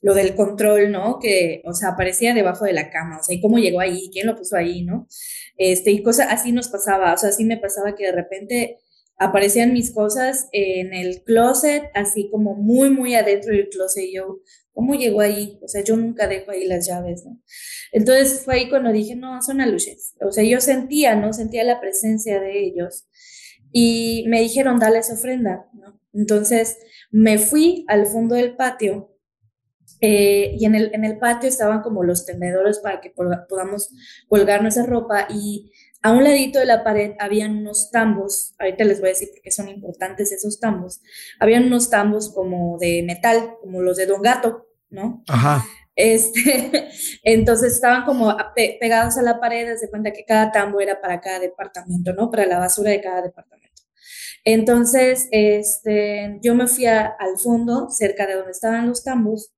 lo 0.00 0.14
del 0.14 0.34
control, 0.34 0.92
¿no? 0.92 1.18
Que, 1.18 1.62
o 1.64 1.74
sea, 1.74 1.90
aparecía 1.90 2.34
debajo 2.34 2.64
de 2.64 2.72
la 2.72 2.90
cama, 2.90 3.18
o 3.18 3.22
sea, 3.22 3.34
¿y 3.34 3.40
cómo 3.40 3.58
llegó 3.58 3.80
ahí? 3.80 4.10
¿Quién 4.12 4.26
lo 4.26 4.36
puso 4.36 4.56
ahí, 4.56 4.82
no? 4.82 5.08
Este, 5.56 5.90
y 5.90 6.02
cosas 6.02 6.28
así 6.30 6.52
nos 6.52 6.68
pasaba, 6.68 7.12
o 7.12 7.16
sea, 7.16 7.30
así 7.30 7.44
me 7.44 7.56
pasaba 7.56 7.94
que 7.94 8.04
de 8.06 8.12
repente 8.12 8.78
aparecían 9.18 9.72
mis 9.72 9.92
cosas 9.92 10.48
en 10.52 10.94
el 10.94 11.22
closet, 11.24 11.90
así 11.94 12.30
como 12.30 12.54
muy, 12.54 12.90
muy 12.90 13.14
adentro 13.14 13.52
del 13.52 13.68
closet. 13.68 14.04
Y 14.04 14.14
yo, 14.14 14.40
¿cómo 14.72 14.94
llegó 14.94 15.20
ahí? 15.20 15.58
O 15.62 15.68
sea, 15.68 15.82
yo 15.82 15.96
nunca 15.96 16.28
dejo 16.28 16.52
ahí 16.52 16.64
las 16.66 16.86
llaves, 16.86 17.24
¿no? 17.26 17.40
Entonces 17.90 18.42
fue 18.44 18.54
ahí 18.54 18.68
cuando 18.68 18.92
dije, 18.92 19.16
no, 19.16 19.42
son 19.42 19.60
aluches. 19.60 20.14
O 20.20 20.30
sea, 20.30 20.44
yo 20.44 20.60
sentía, 20.60 21.16
¿no? 21.16 21.32
Sentía 21.32 21.64
la 21.64 21.80
presencia 21.80 22.40
de 22.40 22.60
ellos. 22.60 23.06
Y 23.72 24.24
me 24.28 24.40
dijeron, 24.40 24.78
dale 24.78 25.00
esa 25.00 25.14
ofrenda, 25.14 25.68
¿no? 25.72 26.00
Entonces 26.12 26.78
me 27.10 27.38
fui 27.38 27.84
al 27.88 28.06
fondo 28.06 28.36
del 28.36 28.56
patio 28.56 29.17
eh, 30.00 30.56
y 30.58 30.64
en 30.64 30.74
el, 30.74 30.90
en 30.94 31.04
el 31.04 31.18
patio 31.18 31.48
estaban 31.48 31.82
como 31.82 32.04
los 32.04 32.24
tendedores 32.24 32.78
para 32.78 33.00
que 33.00 33.10
podamos 33.10 33.90
colgar 34.28 34.62
nuestra 34.62 34.84
ropa 34.84 35.26
y 35.30 35.72
a 36.02 36.12
un 36.12 36.22
ladito 36.22 36.60
de 36.60 36.66
la 36.66 36.84
pared 36.84 37.12
habían 37.18 37.58
unos 37.58 37.90
tambos, 37.90 38.54
ahorita 38.58 38.84
les 38.84 39.00
voy 39.00 39.08
a 39.08 39.12
decir 39.12 39.30
porque 39.32 39.50
son 39.50 39.68
importantes 39.68 40.30
esos 40.30 40.60
tambos, 40.60 41.00
habían 41.40 41.64
unos 41.64 41.90
tambos 41.90 42.32
como 42.32 42.78
de 42.78 43.02
metal, 43.02 43.56
como 43.60 43.82
los 43.82 43.96
de 43.96 44.06
Don 44.06 44.22
Gato, 44.22 44.68
¿no? 44.90 45.24
Ajá. 45.28 45.64
Este, 45.96 46.88
entonces 47.24 47.74
estaban 47.74 48.04
como 48.04 48.36
pegados 48.54 49.18
a 49.18 49.22
la 49.22 49.40
pared, 49.40 49.76
se 49.76 49.90
cuenta 49.90 50.12
que 50.12 50.24
cada 50.24 50.52
tambo 50.52 50.80
era 50.80 51.00
para 51.00 51.20
cada 51.20 51.40
departamento, 51.40 52.12
¿no? 52.12 52.30
Para 52.30 52.46
la 52.46 52.58
basura 52.60 52.92
de 52.92 53.00
cada 53.00 53.22
departamento. 53.22 53.82
Entonces, 54.44 55.28
este, 55.32 56.38
yo 56.40 56.54
me 56.54 56.68
fui 56.68 56.86
al 56.86 57.38
fondo, 57.42 57.90
cerca 57.90 58.26
de 58.26 58.34
donde 58.34 58.52
estaban 58.52 58.86
los 58.86 59.02
tambos, 59.02 59.52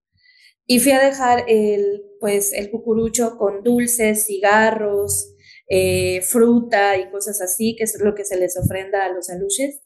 y 0.70 0.78
fui 0.78 0.92
a 0.92 1.04
dejar 1.04 1.46
el, 1.48 2.04
pues, 2.20 2.52
el 2.52 2.70
cucurucho 2.70 3.36
con 3.36 3.64
dulces, 3.64 4.26
cigarros, 4.26 5.34
eh, 5.68 6.20
fruta 6.22 6.96
y 6.96 7.10
cosas 7.10 7.40
así, 7.40 7.74
que 7.74 7.82
es 7.82 7.98
lo 7.98 8.14
que 8.14 8.24
se 8.24 8.38
les 8.38 8.56
ofrenda 8.56 9.04
a 9.04 9.12
los 9.12 9.30
aluches. 9.30 9.80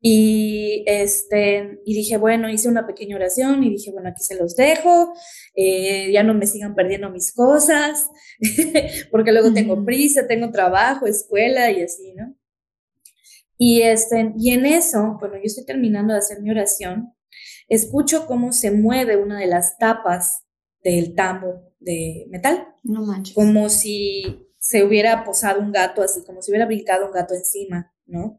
Y, 0.00 0.84
este, 0.86 1.80
y 1.84 1.94
dije, 1.94 2.18
bueno, 2.18 2.48
hice 2.48 2.68
una 2.68 2.86
pequeña 2.86 3.16
oración 3.16 3.64
y 3.64 3.70
dije, 3.70 3.90
bueno, 3.90 4.10
aquí 4.10 4.22
se 4.22 4.36
los 4.36 4.54
dejo, 4.54 5.12
eh, 5.56 6.12
ya 6.12 6.22
no 6.22 6.34
me 6.34 6.46
sigan 6.46 6.76
perdiendo 6.76 7.10
mis 7.10 7.32
cosas, 7.32 8.08
porque 9.10 9.32
luego 9.32 9.52
tengo 9.52 9.84
prisa, 9.84 10.28
tengo 10.28 10.52
trabajo, 10.52 11.08
escuela 11.08 11.72
y 11.72 11.82
así, 11.82 12.12
¿no? 12.14 12.32
Y, 13.58 13.82
este, 13.82 14.34
y 14.38 14.52
en 14.52 14.66
eso, 14.66 15.16
bueno, 15.18 15.34
yo 15.34 15.46
estoy 15.46 15.64
terminando 15.64 16.12
de 16.12 16.20
hacer 16.20 16.40
mi 16.42 16.52
oración, 16.52 17.15
escucho 17.68 18.26
cómo 18.26 18.52
se 18.52 18.70
mueve 18.70 19.16
una 19.16 19.38
de 19.38 19.46
las 19.46 19.78
tapas 19.78 20.44
del 20.82 21.14
tambo 21.14 21.72
de 21.80 22.26
metal. 22.30 22.68
No 22.82 23.04
manches. 23.04 23.34
Como 23.34 23.68
si 23.68 24.48
se 24.58 24.84
hubiera 24.84 25.24
posado 25.24 25.60
un 25.60 25.72
gato, 25.72 26.02
así 26.02 26.24
como 26.24 26.42
si 26.42 26.50
hubiera 26.50 26.66
brincado 26.66 27.06
un 27.06 27.12
gato 27.12 27.34
encima, 27.34 27.92
¿no? 28.06 28.38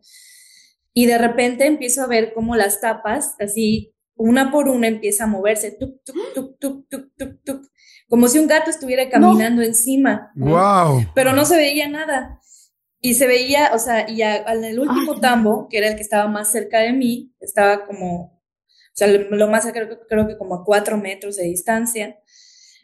Y 0.93 1.05
de 1.05 1.17
repente 1.17 1.65
empiezo 1.65 2.03
a 2.03 2.07
ver 2.07 2.33
cómo 2.33 2.55
las 2.55 2.81
tapas, 2.81 3.35
así, 3.39 3.93
una 4.15 4.51
por 4.51 4.67
una, 4.67 4.87
empieza 4.87 5.25
a 5.25 5.27
moverse, 5.27 5.71
tuk, 5.71 6.01
tuk, 6.03 6.33
tuk, 6.33 6.59
tuk, 6.59 6.89
tuk, 6.89 7.15
tuk, 7.15 7.43
tuk, 7.43 7.71
como 8.09 8.27
si 8.27 8.39
un 8.39 8.47
gato 8.47 8.69
estuviera 8.69 9.09
caminando 9.09 9.61
encima. 9.61 10.31
¡Wow! 10.35 11.05
Pero 11.13 11.33
no 11.33 11.45
se 11.45 11.57
veía 11.57 11.87
nada. 11.87 12.41
Y 12.99 13.13
se 13.13 13.27
veía, 13.27 13.71
o 13.73 13.79
sea, 13.79 14.09
y 14.09 14.21
en 14.21 14.63
el 14.63 14.79
último 14.79 15.19
tambo, 15.19 15.67
que 15.69 15.77
era 15.77 15.89
el 15.89 15.95
que 15.95 16.01
estaba 16.01 16.27
más 16.27 16.51
cerca 16.51 16.79
de 16.79 16.93
mí, 16.93 17.31
estaba 17.39 17.85
como, 17.85 18.36
sea, 18.97 19.07
lo 19.07 19.47
más 19.47 19.65
creo, 19.71 19.99
creo 20.07 20.27
que 20.27 20.37
como 20.37 20.55
a 20.55 20.65
cuatro 20.65 20.97
metros 20.97 21.35
de 21.35 21.43
distancia, 21.43 22.19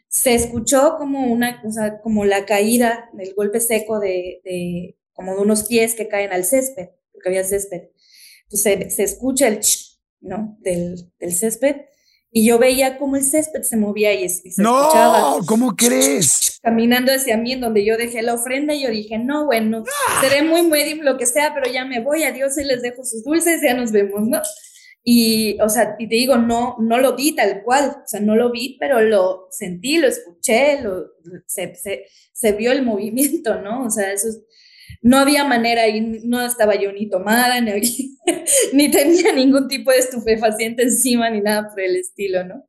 se 0.08 0.34
escuchó 0.34 0.96
como 0.96 1.32
una, 1.32 1.60
o 1.66 1.72
sea, 1.72 2.00
como 2.00 2.24
la 2.24 2.46
caída 2.46 3.10
del 3.12 3.34
golpe 3.34 3.60
seco 3.60 3.98
de, 3.98 4.40
de 4.44 4.96
como 5.12 5.34
de 5.34 5.42
unos 5.42 5.64
pies 5.64 5.94
que 5.94 6.08
caen 6.08 6.32
al 6.32 6.44
césped, 6.44 6.90
porque 7.12 7.28
había 7.28 7.44
césped. 7.44 7.88
Entonces 8.44 8.94
se, 8.94 9.02
escucha 9.02 9.48
el 9.48 9.60
ch, 9.60 9.98
¿no? 10.20 10.56
Del, 10.60 11.10
del 11.18 11.32
césped 11.32 11.76
y 12.36 12.44
yo 12.44 12.58
veía 12.58 12.98
cómo 12.98 13.14
el 13.14 13.22
césped 13.22 13.62
se 13.62 13.76
movía 13.76 14.12
y, 14.12 14.28
se 14.28 14.60
no, 14.60 14.80
escuchaba. 14.80 15.36
¿cómo 15.46 15.76
crees? 15.76 16.58
Caminando 16.60 17.12
hacia 17.12 17.36
mí, 17.36 17.52
en 17.52 17.60
donde 17.60 17.84
yo 17.84 17.96
dejé 17.96 18.22
la 18.22 18.34
ofrenda, 18.34 18.74
y 18.74 18.82
yo 18.82 18.90
dije, 18.90 19.18
no, 19.18 19.46
bueno, 19.46 19.84
seré 20.20 20.42
muy 20.42 20.62
muy 20.62 20.94
lo 20.94 21.16
que 21.16 21.26
sea, 21.26 21.54
pero 21.54 21.72
ya 21.72 21.84
me 21.84 22.00
voy, 22.00 22.24
adiós, 22.24 22.58
y 22.58 22.64
les 22.64 22.82
dejo 22.82 23.04
sus 23.04 23.22
dulces, 23.22 23.62
ya 23.62 23.74
nos 23.74 23.92
vemos, 23.92 24.26
¿no? 24.26 24.42
Y, 25.06 25.60
o 25.60 25.68
sea, 25.68 25.96
y 25.98 26.08
te 26.08 26.14
digo, 26.14 26.38
no, 26.38 26.76
no 26.80 26.98
lo 26.98 27.14
vi 27.14 27.34
tal 27.36 27.62
cual, 27.62 27.90
o 27.90 28.06
sea, 28.08 28.20
no 28.20 28.36
lo 28.36 28.50
vi, 28.50 28.78
pero 28.80 29.02
lo 29.02 29.48
sentí, 29.50 29.98
lo 29.98 30.08
escuché, 30.08 30.80
lo, 30.80 31.12
se, 31.46 31.74
se, 31.74 32.06
se 32.32 32.52
vio 32.52 32.72
el 32.72 32.82
movimiento, 32.82 33.60
¿no? 33.60 33.84
O 33.84 33.90
sea, 33.90 34.12
eso 34.12 34.28
es, 34.28 34.40
no 35.02 35.18
había 35.18 35.44
manera 35.44 35.86
y 35.88 36.00
no 36.00 36.40
estaba 36.44 36.74
yo 36.76 36.90
ni 36.90 37.10
tomada, 37.10 37.60
ni, 37.60 37.72
ni, 38.72 38.90
tenía 38.90 39.32
ningún 39.34 39.68
tipo 39.68 39.90
de 39.90 39.98
estupefaciente 39.98 40.84
encima, 40.84 41.28
ni 41.28 41.42
nada 41.42 41.68
por 41.68 41.80
el 41.80 41.96
estilo, 41.96 42.44
¿no? 42.44 42.66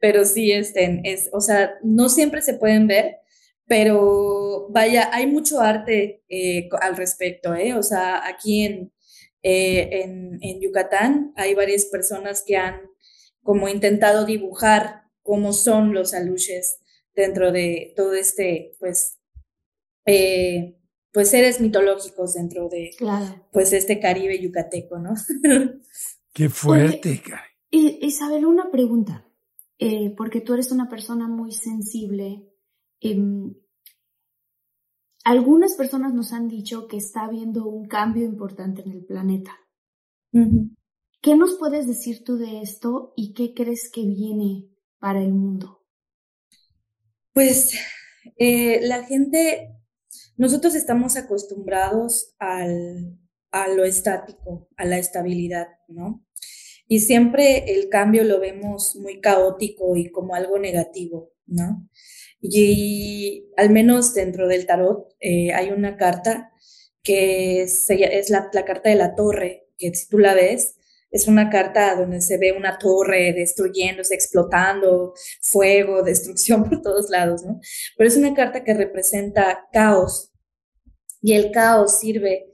Pero 0.00 0.24
sí, 0.24 0.50
este, 0.50 1.00
es, 1.04 1.30
o 1.32 1.40
sea, 1.40 1.74
no 1.84 2.08
siempre 2.08 2.42
se 2.42 2.54
pueden 2.54 2.88
ver, 2.88 3.18
pero 3.66 4.68
vaya, 4.70 5.10
hay 5.12 5.28
mucho 5.28 5.60
arte 5.60 6.22
eh, 6.28 6.68
al 6.80 6.96
respecto, 6.96 7.54
¿eh? 7.54 7.74
O 7.74 7.82
sea, 7.84 8.26
aquí 8.26 8.64
en, 8.64 8.92
eh, 9.42 10.02
en, 10.02 10.38
en 10.42 10.60
Yucatán 10.60 11.32
hay 11.36 11.54
varias 11.54 11.86
personas 11.86 12.42
que 12.46 12.56
han 12.56 12.80
como 13.42 13.68
intentado 13.68 14.26
dibujar 14.26 15.04
cómo 15.22 15.52
son 15.52 15.94
los 15.94 16.14
aluches 16.14 16.80
dentro 17.14 17.52
de 17.52 17.94
todo 17.96 18.14
este, 18.14 18.76
pues, 18.78 19.18
eh, 20.04 20.76
pues 21.12 21.30
seres 21.30 21.60
mitológicos 21.60 22.34
dentro 22.34 22.68
de 22.68 22.90
pues 23.52 23.72
este 23.72 23.98
Caribe 23.98 24.38
yucateco, 24.38 24.98
¿no? 24.98 25.14
Qué 26.34 26.48
fuerte, 26.50 27.22
Isabel, 27.70 28.44
una 28.44 28.70
pregunta, 28.70 29.26
eh, 29.78 30.14
porque 30.16 30.40
tú 30.40 30.54
eres 30.54 30.70
una 30.70 30.88
persona 30.88 31.26
muy 31.26 31.52
sensible. 31.52 32.44
Algunas 35.26 35.74
personas 35.74 36.14
nos 36.14 36.32
han 36.32 36.46
dicho 36.46 36.86
que 36.86 36.98
está 36.98 37.24
habiendo 37.24 37.66
un 37.66 37.88
cambio 37.88 38.24
importante 38.24 38.82
en 38.82 38.92
el 38.92 39.04
planeta. 39.04 39.58
¿Qué 41.20 41.34
nos 41.34 41.56
puedes 41.58 41.88
decir 41.88 42.22
tú 42.22 42.36
de 42.36 42.60
esto 42.60 43.12
y 43.16 43.34
qué 43.34 43.52
crees 43.52 43.90
que 43.90 44.02
viene 44.02 44.68
para 45.00 45.20
el 45.20 45.34
mundo? 45.34 45.84
Pues 47.32 47.74
eh, 48.36 48.78
la 48.82 49.02
gente 49.02 49.74
nosotros 50.36 50.76
estamos 50.76 51.16
acostumbrados 51.16 52.36
al, 52.38 53.18
a 53.50 53.66
lo 53.66 53.84
estático, 53.84 54.68
a 54.76 54.84
la 54.84 54.98
estabilidad, 54.98 55.66
¿no? 55.88 56.24
Y 56.86 57.00
siempre 57.00 57.74
el 57.74 57.88
cambio 57.88 58.22
lo 58.22 58.38
vemos 58.38 58.94
muy 58.94 59.20
caótico 59.20 59.96
y 59.96 60.08
como 60.12 60.36
algo 60.36 60.56
negativo, 60.60 61.32
¿no? 61.46 61.88
Y, 62.40 63.50
al 63.56 63.70
menos 63.70 64.14
dentro 64.14 64.46
del 64.48 64.66
tarot 64.66 65.14
eh, 65.20 65.52
hay 65.52 65.70
una 65.70 65.96
carta 65.96 66.52
que 67.02 67.62
es, 67.62 67.88
la, 68.28 68.50
la, 68.52 68.64
carta 68.64 68.90
de 68.90 68.96
la 68.96 69.14
torre, 69.14 69.68
que 69.78 69.94
si 69.94 70.08
tú 70.08 70.18
la 70.18 70.34
ves, 70.34 70.76
es 71.10 71.28
una 71.28 71.50
carta 71.50 71.94
donde 71.94 72.20
se 72.20 72.36
ve 72.36 72.52
una 72.52 72.78
torre 72.78 73.32
destruyéndose, 73.32 74.14
explotando, 74.14 75.14
fuego, 75.40 76.02
destrucción 76.04 76.64
por 76.64 76.82
todos 76.82 77.10
lados, 77.10 77.44
¿no? 77.44 77.60
Pero 77.96 78.08
es 78.08 78.16
una 78.16 78.34
carta 78.34 78.64
que 78.64 78.74
representa 78.74 79.66
caos 79.72 80.32
y 81.22 81.32
el 81.34 81.50
caos 81.52 81.98
sirve 81.98 82.46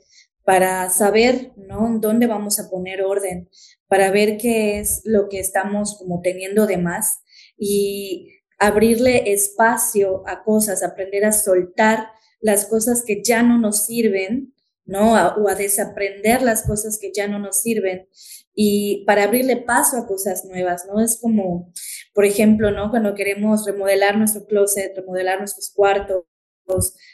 para 0.45 0.91
saber, 0.91 1.53
¿no? 1.57 1.99
Dónde 2.01 2.27
vamos 2.27 2.59
a 2.59 2.69
poner 2.69 3.03
orden, 3.03 3.49
para 3.87 4.11
ver 4.11 4.37
qué 4.39 4.81
es 4.81 5.03
lo 5.05 5.29
que 5.29 5.39
estamos 5.39 5.97
como 5.99 6.21
teniendo 6.21 6.67
de 6.67 6.79
más 6.79 7.21
y 7.57 8.29
abrirle 8.67 9.33
espacio 9.33 10.23
a 10.27 10.45
cosas, 10.45 10.83
aprender 10.83 11.25
a 11.25 11.33
soltar 11.33 12.09
las 12.41 12.67
cosas 12.67 13.03
que 13.05 13.23
ya 13.23 13.43
no 13.43 13.59
nos 13.59 13.87
sirven, 13.87 14.55
¿no? 14.85 15.13
o 15.13 15.49
a 15.49 15.55
desaprender 15.55 16.43
las 16.43 16.67
cosas 16.67 16.99
que 17.01 17.13
ya 17.13 17.29
no 17.29 17.39
nos 17.39 17.57
sirven 17.57 18.09
y 18.55 19.05
para 19.07 19.25
abrirle 19.25 19.57
paso 19.57 19.97
a 19.97 20.07
cosas 20.07 20.45
nuevas, 20.45 20.87
¿no? 20.87 21.03
Es 21.03 21.19
como, 21.19 21.73
por 22.13 22.25
ejemplo, 22.25 22.71
¿no? 22.71 22.91
Cuando 22.91 23.15
queremos 23.15 23.65
remodelar 23.65 24.19
nuestro 24.19 24.45
closet, 24.45 24.95
remodelar 24.95 25.39
nuestros 25.39 25.71
cuartos, 25.75 26.25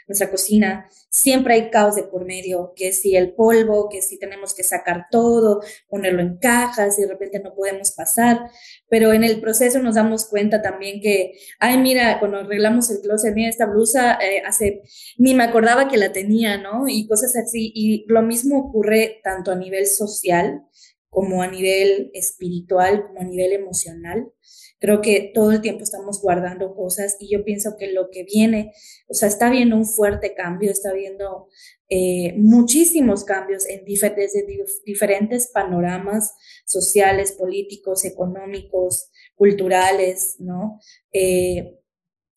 nuestra 0.06 0.30
cocina, 0.30 0.88
siempre 1.10 1.54
hay 1.54 1.70
caos 1.70 1.96
de 1.96 2.04
por 2.04 2.24
medio, 2.24 2.72
que 2.76 2.92
si 2.92 3.16
el 3.16 3.34
polvo, 3.34 3.88
que 3.88 4.02
si 4.02 4.18
tenemos 4.18 4.54
que 4.54 4.62
sacar 4.62 5.06
todo, 5.10 5.60
ponerlo 5.88 6.22
en 6.22 6.36
cajas 6.38 6.98
y 6.98 7.02
de 7.02 7.08
repente 7.08 7.40
no 7.40 7.54
podemos 7.54 7.92
pasar, 7.92 8.50
pero 8.88 9.12
en 9.12 9.24
el 9.24 9.40
proceso 9.40 9.78
nos 9.80 9.94
damos 9.94 10.26
cuenta 10.26 10.62
también 10.62 11.00
que, 11.00 11.32
ay, 11.58 11.78
mira, 11.78 12.18
cuando 12.18 12.38
arreglamos 12.38 12.90
el 12.90 13.00
closet, 13.00 13.34
mira, 13.34 13.48
esta 13.48 13.66
blusa 13.66 14.18
eh, 14.20 14.42
hace, 14.46 14.82
ni 15.16 15.34
me 15.34 15.44
acordaba 15.44 15.88
que 15.88 15.96
la 15.96 16.12
tenía, 16.12 16.58
¿no? 16.58 16.88
Y 16.88 17.06
cosas 17.06 17.36
así, 17.36 17.72
y 17.74 18.04
lo 18.08 18.22
mismo 18.22 18.58
ocurre 18.58 19.20
tanto 19.22 19.52
a 19.52 19.56
nivel 19.56 19.86
social, 19.86 20.62
como 21.10 21.42
a 21.42 21.48
nivel 21.48 22.10
espiritual, 22.14 23.06
como 23.06 23.20
a 23.20 23.24
nivel 23.24 23.52
emocional. 23.52 24.32
Creo 24.78 25.00
que 25.00 25.32
todo 25.34 25.52
el 25.52 25.60
tiempo 25.60 25.82
estamos 25.82 26.20
guardando 26.20 26.74
cosas 26.74 27.16
y 27.18 27.32
yo 27.32 27.44
pienso 27.44 27.76
que 27.76 27.92
lo 27.92 28.10
que 28.10 28.24
viene, 28.24 28.72
o 29.08 29.14
sea, 29.14 29.28
está 29.28 29.50
viendo 29.50 29.76
un 29.76 29.86
fuerte 29.86 30.34
cambio, 30.34 30.70
está 30.70 30.92
viendo 30.92 31.48
eh, 31.88 32.34
muchísimos 32.36 33.24
cambios 33.24 33.66
en 33.66 33.84
desde 33.84 34.46
diferentes 34.84 35.48
panoramas 35.48 36.34
sociales, 36.66 37.32
políticos, 37.32 38.04
económicos, 38.04 39.10
culturales, 39.34 40.36
¿no? 40.38 40.78
Eh, 41.12 41.78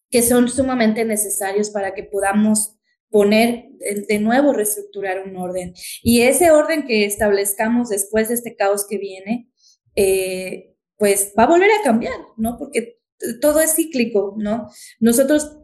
que 0.09 0.21
son 0.21 0.49
sumamente 0.49 1.05
necesarios 1.05 1.69
para 1.69 1.93
que 1.93 2.03
podamos 2.03 2.77
poner 3.11 3.69
de 4.07 4.19
nuevo, 4.19 4.53
reestructurar 4.53 5.27
un 5.27 5.35
orden. 5.35 5.73
Y 6.01 6.21
ese 6.21 6.51
orden 6.51 6.87
que 6.87 7.05
establezcamos 7.05 7.89
después 7.89 8.29
de 8.29 8.35
este 8.35 8.55
caos 8.55 8.85
que 8.87 8.97
viene, 8.97 9.51
eh, 9.95 10.75
pues 10.97 11.33
va 11.37 11.43
a 11.43 11.47
volver 11.47 11.69
a 11.71 11.83
cambiar, 11.83 12.17
¿no? 12.37 12.57
Porque 12.57 12.99
todo 13.41 13.59
es 13.59 13.75
cíclico, 13.75 14.35
¿no? 14.37 14.69
Nosotros, 14.99 15.57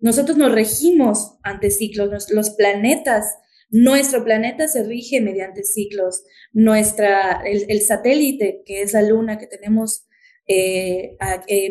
nosotros 0.00 0.36
nos 0.36 0.52
regimos 0.52 1.36
ante 1.42 1.70
ciclos, 1.70 2.30
los 2.30 2.50
planetas, 2.50 3.36
nuestro 3.70 4.24
planeta 4.24 4.66
se 4.66 4.82
rige 4.82 5.20
mediante 5.20 5.62
ciclos, 5.62 6.24
nuestra, 6.52 7.42
el 7.44 7.80
satélite, 7.82 8.62
que 8.64 8.82
es 8.82 8.94
la 8.94 9.02
luna 9.02 9.38
que 9.38 9.46
tenemos 9.46 10.07
eh, 10.48 11.16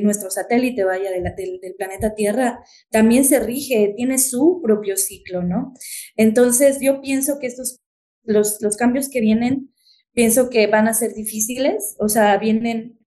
nuestro 0.03 0.29
satélite, 0.29 0.83
vaya, 0.83 1.09
del, 1.11 1.75
planeta 1.77 2.13
Tierra, 2.13 2.63
también 2.91 3.25
se 3.25 3.39
rige, 3.39 3.93
tiene 3.97 4.19
su 4.19 4.61
propio 4.63 4.97
ciclo, 4.97 5.41
¿no? 5.41 5.73
Entonces, 6.15 6.77
yo 6.79 7.01
pienso 7.01 7.39
que 7.39 7.47
estos, 7.47 7.81
los, 8.23 8.61
los 8.61 8.77
cambios 8.77 9.09
que 9.09 9.19
vienen, 9.19 9.73
pienso 10.13 10.49
que 10.49 10.67
van 10.67 10.87
a 10.87 10.93
ser 10.93 11.13
difíciles, 11.13 11.95
o 11.99 12.07
sea, 12.07 12.37
vienen 12.37 12.99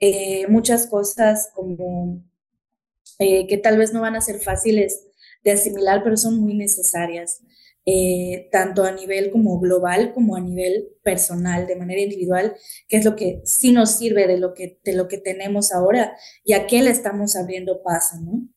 eh, 0.00 0.46
muchas 0.48 0.86
cosas 0.86 1.50
como 1.54 2.22
eh, 3.18 3.46
que 3.46 3.56
tal 3.56 3.78
vez 3.78 3.92
no 3.92 4.02
van 4.02 4.16
a 4.16 4.20
ser 4.20 4.40
fáciles 4.40 5.06
de 5.42 5.52
asimilar, 5.52 6.02
pero 6.02 6.16
son 6.16 6.40
muy 6.40 6.54
necesarias. 6.54 7.40
Eh, 7.86 8.48
tanto 8.50 8.84
a 8.84 8.92
nivel 8.92 9.30
como 9.30 9.60
global 9.60 10.12
como 10.14 10.36
a 10.36 10.40
nivel 10.40 10.88
personal, 11.02 11.66
de 11.66 11.76
manera 11.76 12.00
individual, 12.00 12.54
que 12.88 12.96
es 12.96 13.04
lo 13.04 13.14
que 13.14 13.42
sí 13.44 13.72
nos 13.72 13.90
sirve 13.90 14.26
de 14.26 14.38
lo 14.38 14.54
que, 14.54 14.80
de 14.82 14.94
lo 14.94 15.06
que 15.06 15.18
tenemos 15.18 15.70
ahora 15.70 16.16
y 16.44 16.54
a 16.54 16.66
qué 16.66 16.82
le 16.82 16.88
estamos 16.88 17.36
abriendo 17.36 17.82
paso, 17.82 18.16
¿no? 18.22 18.48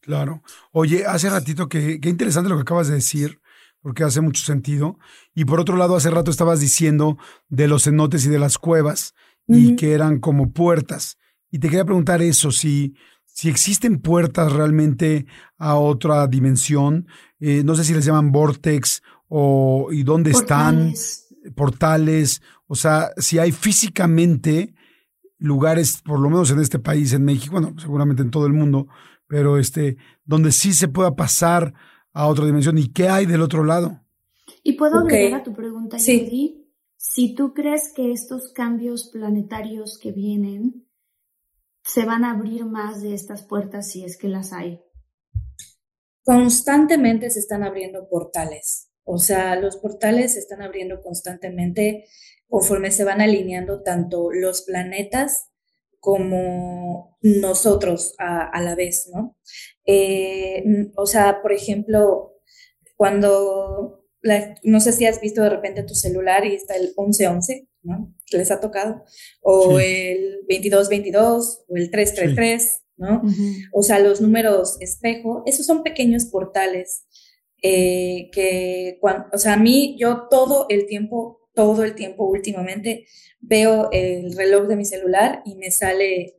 Claro. 0.00 0.42
Oye, 0.70 1.06
hace 1.06 1.30
ratito 1.30 1.66
que, 1.66 1.98
qué 1.98 2.10
interesante 2.10 2.50
lo 2.50 2.56
que 2.56 2.62
acabas 2.62 2.88
de 2.88 2.96
decir, 2.96 3.40
porque 3.80 4.04
hace 4.04 4.20
mucho 4.20 4.44
sentido. 4.44 4.98
Y 5.34 5.46
por 5.46 5.60
otro 5.60 5.78
lado, 5.78 5.96
hace 5.96 6.10
rato 6.10 6.30
estabas 6.30 6.60
diciendo 6.60 7.16
de 7.48 7.68
los 7.68 7.84
cenotes 7.84 8.26
y 8.26 8.28
de 8.28 8.38
las 8.38 8.58
cuevas 8.58 9.14
y 9.46 9.76
que 9.76 9.92
eran 9.92 10.20
como 10.20 10.52
puertas. 10.52 11.16
Y 11.50 11.58
te 11.58 11.68
quería 11.68 11.84
preguntar 11.84 12.20
eso, 12.20 12.50
si, 12.50 12.94
si 13.24 13.48
existen 13.48 14.00
puertas 14.00 14.52
realmente 14.52 15.26
a 15.58 15.76
otra 15.76 16.26
dimensión, 16.26 17.06
eh, 17.46 17.62
no 17.62 17.74
sé 17.74 17.84
si 17.84 17.92
les 17.92 18.06
llaman 18.06 18.32
vortex 18.32 19.02
o 19.28 19.88
y 19.92 20.02
dónde 20.02 20.30
están, 20.30 20.94
portales, 21.54 22.40
o 22.66 22.74
sea, 22.74 23.10
si 23.18 23.38
hay 23.38 23.52
físicamente 23.52 24.74
lugares, 25.36 26.00
por 26.02 26.20
lo 26.20 26.30
menos 26.30 26.50
en 26.50 26.60
este 26.60 26.78
país, 26.78 27.12
en 27.12 27.22
México, 27.22 27.52
bueno, 27.52 27.74
seguramente 27.78 28.22
en 28.22 28.30
todo 28.30 28.46
el 28.46 28.54
mundo, 28.54 28.88
pero 29.26 29.58
este, 29.58 29.98
donde 30.24 30.52
sí 30.52 30.72
se 30.72 30.88
pueda 30.88 31.16
pasar 31.16 31.74
a 32.14 32.28
otra 32.28 32.46
dimensión. 32.46 32.78
Y 32.78 32.88
qué 32.88 33.10
hay 33.10 33.26
del 33.26 33.42
otro 33.42 33.62
lado. 33.62 34.00
Y 34.62 34.78
puedo 34.78 35.00
agregar 35.00 35.40
a 35.40 35.44
tu 35.44 35.52
pregunta, 35.52 35.98
sí. 35.98 36.66
si 36.96 37.34
tú 37.34 37.52
crees 37.52 37.92
que 37.94 38.10
estos 38.10 38.54
cambios 38.54 39.10
planetarios 39.12 39.98
que 40.00 40.12
vienen 40.12 40.86
se 41.82 42.06
van 42.06 42.24
a 42.24 42.30
abrir 42.30 42.64
más 42.64 43.02
de 43.02 43.12
estas 43.12 43.42
puertas 43.42 43.90
si 43.90 44.02
es 44.02 44.16
que 44.16 44.28
las 44.28 44.54
hay 44.54 44.80
constantemente 46.24 47.30
se 47.30 47.38
están 47.38 47.62
abriendo 47.62 48.08
portales. 48.08 48.90
O 49.04 49.18
sea, 49.18 49.56
los 49.56 49.76
portales 49.76 50.32
se 50.32 50.40
están 50.40 50.62
abriendo 50.62 51.02
constantemente 51.02 52.06
conforme 52.48 52.90
se 52.90 53.04
van 53.04 53.20
alineando 53.20 53.82
tanto 53.82 54.30
los 54.32 54.62
planetas 54.62 55.50
como 56.00 57.16
nosotros 57.22 58.14
a, 58.18 58.60
la 58.60 58.74
vez, 58.74 59.08
¿no? 59.12 59.36
Eh, 59.86 60.62
o 60.96 61.06
sea, 61.06 61.40
por 61.40 61.52
ejemplo, 61.52 62.34
cuando, 62.94 64.06
no 64.62 64.80
sé 64.80 64.92
si 64.92 65.06
has 65.06 65.20
visto 65.20 65.42
de 65.42 65.50
repente 65.50 65.82
tu 65.82 65.94
celular 65.94 66.44
y 66.44 66.54
está 66.54 66.76
el 66.76 66.94
1111, 66.96 67.68
¿no? 67.82 68.14
Les 68.32 68.50
ha 68.50 68.60
tocado, 68.60 69.02
o 69.40 69.78
el 69.78 70.40
2222 70.48 71.64
o 71.68 71.76
el 71.76 71.90
333. 71.90 72.83
¿No? 72.96 73.22
O 73.72 73.82
sea, 73.82 73.98
los 73.98 74.20
números 74.20 74.76
espejo, 74.80 75.42
esos 75.46 75.66
son 75.66 75.82
pequeños 75.82 76.26
portales 76.26 77.06
eh, 77.66 78.28
que, 78.30 78.98
o 79.32 79.38
sea, 79.38 79.54
a 79.54 79.56
mí 79.56 79.96
yo 79.98 80.28
todo 80.28 80.66
el 80.68 80.86
tiempo, 80.86 81.48
todo 81.54 81.82
el 81.82 81.94
tiempo 81.94 82.26
últimamente 82.26 83.06
veo 83.40 83.88
el 83.90 84.36
reloj 84.36 84.68
de 84.68 84.76
mi 84.76 84.84
celular 84.84 85.42
y 85.46 85.56
me 85.56 85.70
sale 85.70 86.36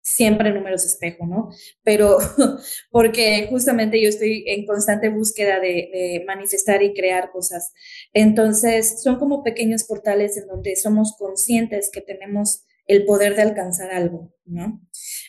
siempre 0.00 0.52
números 0.52 0.86
espejo, 0.86 1.26
¿no? 1.26 1.50
Pero 1.82 2.16
porque 2.90 3.48
justamente 3.50 4.00
yo 4.00 4.08
estoy 4.08 4.44
en 4.46 4.64
constante 4.64 5.10
búsqueda 5.10 5.60
de, 5.60 5.90
de, 5.92 6.24
manifestar 6.26 6.82
y 6.82 6.94
crear 6.94 7.32
cosas. 7.32 7.74
Entonces, 8.14 9.02
son 9.02 9.18
como 9.18 9.42
pequeños 9.42 9.84
portales 9.84 10.38
en 10.38 10.46
donde 10.46 10.76
somos 10.76 11.16
conscientes 11.18 11.90
que 11.92 12.00
tenemos 12.00 12.64
el 12.86 13.04
poder 13.04 13.34
de 13.36 13.42
alcanzar 13.42 13.90
algo, 13.92 14.32
¿no? 14.44 14.80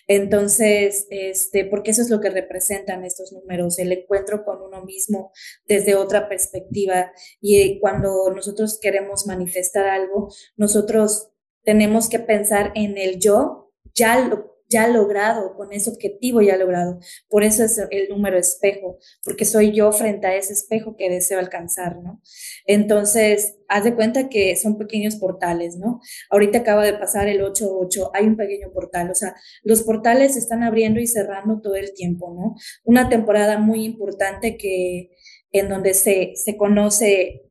Entonces, 0.07 1.07
este, 1.09 1.65
porque 1.65 1.91
eso 1.91 2.01
es 2.01 2.09
lo 2.09 2.21
que 2.21 2.29
representan 2.29 3.03
estos 3.03 3.33
números, 3.33 3.79
el 3.79 3.91
encuentro 3.91 4.45
con 4.45 4.61
uno 4.61 4.85
mismo 4.85 5.31
desde 5.65 5.95
otra 5.95 6.29
perspectiva. 6.29 7.11
Y 7.41 7.79
cuando 7.79 8.31
nosotros 8.33 8.79
queremos 8.81 9.27
manifestar 9.27 9.87
algo, 9.87 10.29
nosotros 10.55 11.29
tenemos 11.63 12.09
que 12.09 12.19
pensar 12.19 12.71
en 12.75 12.97
el 12.97 13.19
yo, 13.19 13.73
ya 13.93 14.19
lo 14.19 14.56
ya 14.69 14.87
logrado, 14.87 15.55
con 15.55 15.71
ese 15.71 15.89
objetivo 15.89 16.41
ya 16.41 16.57
logrado. 16.57 16.99
Por 17.29 17.43
eso 17.43 17.63
es 17.63 17.77
el 17.89 18.09
número 18.09 18.37
espejo, 18.37 18.99
porque 19.23 19.45
soy 19.45 19.71
yo 19.71 19.91
frente 19.91 20.27
a 20.27 20.35
ese 20.35 20.53
espejo 20.53 20.95
que 20.97 21.09
deseo 21.09 21.39
alcanzar, 21.39 21.97
¿no? 21.97 22.21
Entonces, 22.65 23.57
haz 23.67 23.83
de 23.83 23.95
cuenta 23.95 24.29
que 24.29 24.55
son 24.55 24.77
pequeños 24.77 25.15
portales, 25.15 25.77
¿no? 25.77 26.01
Ahorita 26.29 26.59
acaba 26.59 26.85
de 26.85 26.93
pasar 26.93 27.27
el 27.27 27.41
8-8, 27.41 28.11
hay 28.13 28.27
un 28.27 28.37
pequeño 28.37 28.71
portal, 28.73 29.09
o 29.11 29.15
sea, 29.15 29.35
los 29.63 29.83
portales 29.83 30.33
se 30.33 30.39
están 30.39 30.63
abriendo 30.63 30.99
y 30.99 31.07
cerrando 31.07 31.61
todo 31.61 31.75
el 31.75 31.93
tiempo, 31.93 32.33
¿no? 32.33 32.55
Una 32.83 33.09
temporada 33.09 33.57
muy 33.57 33.85
importante 33.85 34.57
que 34.57 35.11
en 35.51 35.69
donde 35.69 35.93
se, 35.93 36.33
se 36.35 36.57
conoce 36.57 37.47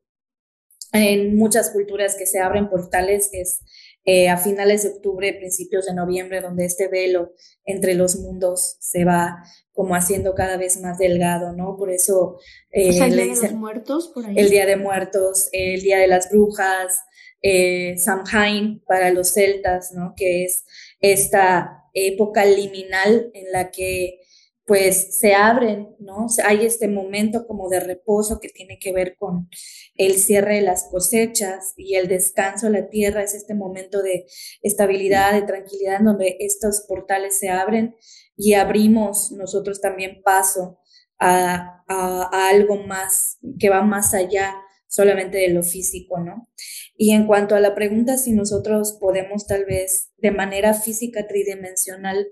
en 0.92 1.36
muchas 1.36 1.70
culturas 1.70 2.16
que 2.16 2.26
se 2.26 2.40
abren 2.40 2.68
portales 2.68 3.30
es 3.32 3.60
eh, 4.08 4.28
a 4.28 4.36
finales 4.36 4.84
de 4.84 4.90
octubre, 4.90 5.34
principios 5.34 5.86
de 5.86 5.94
noviembre, 5.94 6.40
donde 6.40 6.64
este 6.64 6.86
velo 6.86 7.32
entre 7.64 7.94
los 7.94 8.16
mundos 8.16 8.76
se 8.78 9.04
va 9.04 9.42
como 9.72 9.96
haciendo 9.96 10.34
cada 10.34 10.56
vez 10.56 10.80
más 10.80 10.96
delgado, 10.98 11.52
¿no? 11.52 11.76
Por 11.76 11.90
eso... 11.90 12.38
Eh, 12.70 12.96
el 12.98 13.16
Día 13.16 13.26
de 13.26 13.42
los 13.42 13.52
Muertos, 13.52 14.12
por 14.14 14.24
ahí. 14.24 14.38
El 14.38 14.48
Día 14.48 14.64
de 14.64 14.76
Muertos, 14.76 15.48
el 15.50 15.82
Día 15.82 15.98
de 15.98 16.06
las 16.06 16.30
Brujas, 16.30 17.00
eh, 17.42 17.98
Samhain 17.98 18.80
para 18.86 19.10
los 19.10 19.32
celtas, 19.32 19.92
¿no? 19.92 20.14
Que 20.16 20.44
es 20.44 20.64
esta 21.00 21.82
época 21.92 22.44
liminal 22.44 23.30
en 23.34 23.50
la 23.50 23.70
que 23.72 24.20
pues 24.66 25.16
se 25.16 25.32
abren, 25.34 25.94
¿no? 26.00 26.26
Hay 26.44 26.66
este 26.66 26.88
momento 26.88 27.46
como 27.46 27.68
de 27.68 27.78
reposo 27.78 28.40
que 28.40 28.48
tiene 28.48 28.78
que 28.80 28.92
ver 28.92 29.16
con 29.16 29.48
el 29.94 30.18
cierre 30.18 30.56
de 30.56 30.62
las 30.62 30.88
cosechas 30.90 31.72
y 31.76 31.94
el 31.94 32.08
descanso 32.08 32.66
de 32.66 32.80
la 32.80 32.88
tierra, 32.88 33.22
es 33.22 33.34
este 33.34 33.54
momento 33.54 34.02
de 34.02 34.26
estabilidad, 34.62 35.32
de 35.32 35.42
tranquilidad, 35.42 36.00
en 36.00 36.06
donde 36.06 36.36
estos 36.40 36.84
portales 36.88 37.38
se 37.38 37.48
abren 37.48 37.94
y 38.36 38.54
abrimos 38.54 39.30
nosotros 39.30 39.80
también 39.80 40.20
paso 40.24 40.80
a, 41.18 41.84
a 41.86 42.48
algo 42.48 42.76
más 42.76 43.38
que 43.60 43.70
va 43.70 43.82
más 43.82 44.14
allá 44.14 44.56
solamente 44.88 45.38
de 45.38 45.50
lo 45.50 45.62
físico, 45.62 46.18
¿no? 46.18 46.48
Y 46.96 47.12
en 47.12 47.26
cuanto 47.26 47.54
a 47.54 47.60
la 47.60 47.74
pregunta 47.74 48.16
si 48.16 48.32
nosotros 48.32 48.96
podemos 49.00 49.46
tal 49.46 49.64
vez 49.64 50.10
de 50.18 50.32
manera 50.32 50.74
física 50.74 51.26
tridimensional 51.28 52.26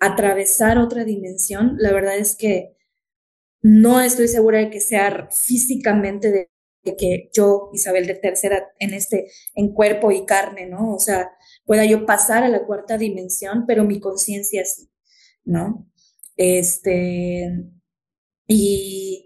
atravesar 0.00 0.78
otra 0.78 1.04
dimensión, 1.04 1.76
la 1.78 1.92
verdad 1.92 2.16
es 2.18 2.36
que 2.36 2.76
no 3.62 4.00
estoy 4.00 4.28
segura 4.28 4.58
de 4.58 4.70
que 4.70 4.80
sea 4.80 5.28
físicamente 5.32 6.30
de, 6.32 6.50
que 6.98 7.30
yo, 7.32 7.70
Isabel 7.74 8.06
de 8.06 8.14
Tercera, 8.14 8.68
en 8.78 8.94
este, 8.94 9.30
en 9.54 9.72
cuerpo 9.74 10.12
y 10.12 10.26
carne, 10.26 10.66
¿no? 10.66 10.94
O 10.94 10.98
sea, 11.00 11.32
pueda 11.64 11.84
yo 11.86 12.06
pasar 12.06 12.44
a 12.44 12.48
la 12.50 12.66
cuarta 12.66 12.98
dimensión, 12.98 13.64
pero 13.66 13.84
mi 13.84 14.00
conciencia 14.00 14.64
sí, 14.66 14.90
¿no? 15.44 15.90
Este, 16.36 17.64
y 18.48 19.20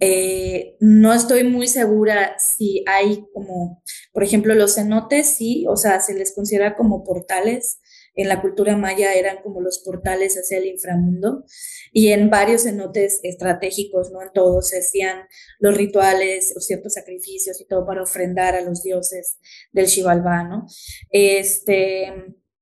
Eh, 0.00 0.76
no 0.80 1.14
estoy 1.14 1.44
muy 1.44 1.68
segura 1.68 2.38
si 2.38 2.84
hay 2.88 3.26
como, 3.34 3.82
por 4.12 4.24
ejemplo, 4.24 4.54
los 4.54 4.74
cenotes, 4.76 5.28
sí, 5.28 5.66
o 5.68 5.76
sea, 5.76 6.00
se 6.00 6.14
les 6.14 6.34
considera 6.34 6.76
como 6.76 7.04
portales. 7.04 7.80
En 8.14 8.28
la 8.28 8.40
cultura 8.40 8.76
maya 8.76 9.14
eran 9.14 9.42
como 9.42 9.60
los 9.60 9.80
portales 9.80 10.36
hacia 10.36 10.58
el 10.58 10.66
inframundo 10.66 11.44
y 11.92 12.12
en 12.12 12.30
varios 12.30 12.62
cenotes 12.62 13.20
estratégicos, 13.22 14.10
no 14.10 14.22
en 14.22 14.30
todos, 14.32 14.68
se 14.68 14.78
hacían 14.78 15.26
los 15.58 15.76
rituales 15.76 16.54
o 16.56 16.60
ciertos 16.60 16.94
sacrificios 16.94 17.60
y 17.60 17.66
todo 17.66 17.86
para 17.86 18.02
ofrendar 18.02 18.54
a 18.54 18.60
los 18.60 18.82
dioses 18.82 19.38
del 19.72 19.88
Xibalbá, 19.88 20.44
¿no? 20.44 20.66
Este, 21.10 22.12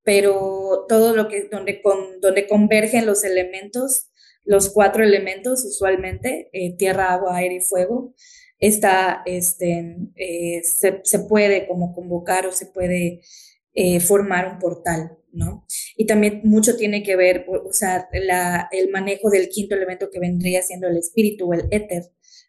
pero 0.05 0.87
todo 0.89 1.15
lo 1.15 1.29
que, 1.29 1.49
donde, 1.51 1.83
con, 1.83 2.21
donde 2.21 2.49
convergen 2.49 3.07
los 3.07 3.25
elementos, 3.25 4.11
los 4.45 4.71
cuatro 4.71 5.05
elementos 5.05 5.65
usualmente, 5.65 6.51
eh, 6.53 6.77
tierra, 6.77 7.13
agua, 7.13 7.37
aire 7.37 7.57
y 7.57 7.61
fuego, 7.61 8.15
este, 8.59 9.97
eh, 10.17 10.63
se, 10.63 11.01
se, 11.03 11.19
puede 11.21 11.67
como 11.67 11.95
convocar 11.95 12.47
o 12.47 12.53
se 12.53 12.67
puede 12.67 13.21
eh, 13.75 14.01
formar 14.01 14.53
un 14.53 14.59
portal, 14.59 15.19
¿no? 15.33 15.67
Y 15.97 16.07
también 16.07 16.43
mucho 16.45 16.77
tiene 16.77 17.03
que 17.03 17.17
ver, 17.17 17.47
o 17.49 17.73
sea, 17.73 18.09
la, 18.13 18.69
el 18.71 18.91
manejo 18.91 19.31
del 19.31 19.49
quinto 19.49 19.75
elemento 19.75 20.11
que 20.11 20.21
vendría 20.21 20.63
siendo 20.63 20.89
el 20.89 20.97
espíritu 20.97 21.49
o 21.51 21.55
el 21.55 21.67
éter, 21.71 22.05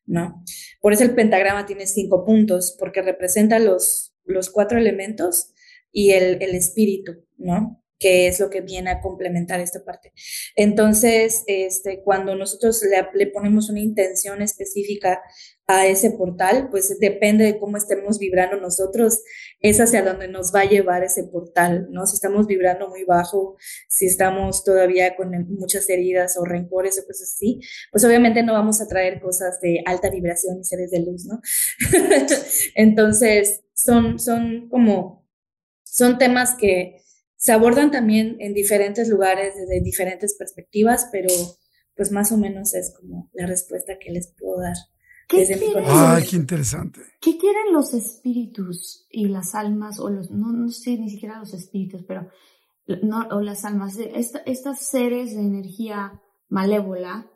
¿no? 0.05 0.43
Por 0.81 0.93
eso 0.93 1.03
el 1.03 1.15
pentagrama 1.15 1.65
tiene 1.65 1.87
cinco 1.87 2.25
puntos, 2.25 2.75
porque 2.79 3.01
representa 3.01 3.59
los, 3.59 4.13
los 4.25 4.49
cuatro 4.49 4.77
elementos 4.77 5.53
y 5.91 6.11
el, 6.11 6.41
el 6.41 6.55
espíritu, 6.55 7.25
¿no? 7.37 7.83
que 8.03 8.27
es 8.27 8.41
lo 8.41 8.49
que 8.49 8.59
viene 8.59 8.89
a 8.89 8.99
complementar 8.99 9.61
esta 9.61 9.85
parte. 9.85 10.11
Entonces, 10.57 11.43
este, 11.47 12.01
cuando 12.03 12.35
nosotros 12.35 12.83
le, 13.13 13.27
ponemos 13.27 13.69
una 13.69 13.79
intención 13.79 14.41
específica 14.41 15.21
a 15.67 15.87
ese 15.87 16.11
portal, 16.11 16.67
pues 16.69 16.99
depende 16.99 17.45
de 17.45 17.57
cómo 17.57 17.77
estemos 17.77 18.19
vibrando 18.19 18.57
nosotros, 18.57 19.21
es 19.63 19.79
hacia 19.79 20.03
donde 20.03 20.27
nos 20.27 20.53
va 20.53 20.59
a 20.59 20.65
llevar 20.65 21.03
ese 21.05 21.23
portal, 21.23 21.87
¿no? 21.89 22.05
Si 22.05 22.15
estamos 22.15 22.47
vibrando 22.47 22.89
muy 22.89 23.05
bajo, 23.05 23.55
si 23.87 24.05
estamos 24.05 24.65
todavía 24.65 25.15
con 25.15 25.31
muchas 25.55 25.89
heridas 25.89 26.37
o 26.37 26.43
rencores 26.43 26.99
o 26.99 27.07
cosas 27.07 27.33
así, 27.33 27.61
pues 27.89 28.03
obviamente 28.03 28.43
no 28.43 28.51
vamos 28.51 28.81
a 28.81 28.87
traer 28.89 29.21
cosas 29.21 29.61
de 29.61 29.81
alta 29.85 30.09
vibración 30.09 30.59
y 30.59 30.65
seres 30.65 30.91
de 30.91 30.99
luz, 30.99 31.25
¿no? 31.25 31.41
Entonces, 32.75 33.63
son, 33.73 34.19
son 34.19 34.67
como, 34.67 35.25
son 35.85 36.17
temas 36.17 36.55
que 36.55 36.97
se 37.37 37.53
abordan 37.53 37.89
también 37.89 38.35
en 38.39 38.53
diferentes 38.53 39.07
lugares, 39.07 39.55
desde 39.55 39.79
diferentes 39.79 40.35
perspectivas, 40.35 41.07
pero 41.09 41.29
pues 41.95 42.11
más 42.11 42.33
o 42.33 42.37
menos 42.37 42.73
es 42.73 42.93
como 42.93 43.29
la 43.31 43.45
respuesta 43.45 43.97
que 43.97 44.11
les 44.11 44.27
puedo 44.27 44.59
dar. 44.59 44.75
¿Qué 45.33 45.45
quieren, 45.45 45.83
Ay, 45.85 46.23
qué 46.29 46.35
interesante. 46.35 47.01
¿Qué 47.19 47.37
quieren 47.37 47.73
los 47.73 47.93
espíritus 47.93 49.07
y 49.09 49.27
las 49.27 49.55
almas, 49.55 49.99
o 49.99 50.09
los, 50.09 50.31
no, 50.31 50.51
no 50.51 50.69
sé 50.69 50.97
ni 50.97 51.09
siquiera 51.09 51.39
los 51.39 51.53
espíritus, 51.53 52.03
pero, 52.07 52.29
no, 53.01 53.27
o 53.31 53.41
las 53.41 53.65
almas, 53.65 53.97
esta, 53.97 54.39
estas 54.45 54.85
seres 54.85 55.33
de 55.35 55.41
energía 55.41 56.21
malévola 56.49 57.29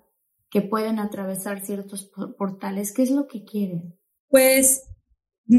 que 0.49 0.61
pueden 0.61 0.99
atravesar 0.99 1.65
ciertos 1.65 2.11
portales, 2.37 2.93
¿qué 2.93 3.03
es 3.03 3.11
lo 3.11 3.27
que 3.27 3.43
quieren? 3.43 3.97
Pues 4.29 4.83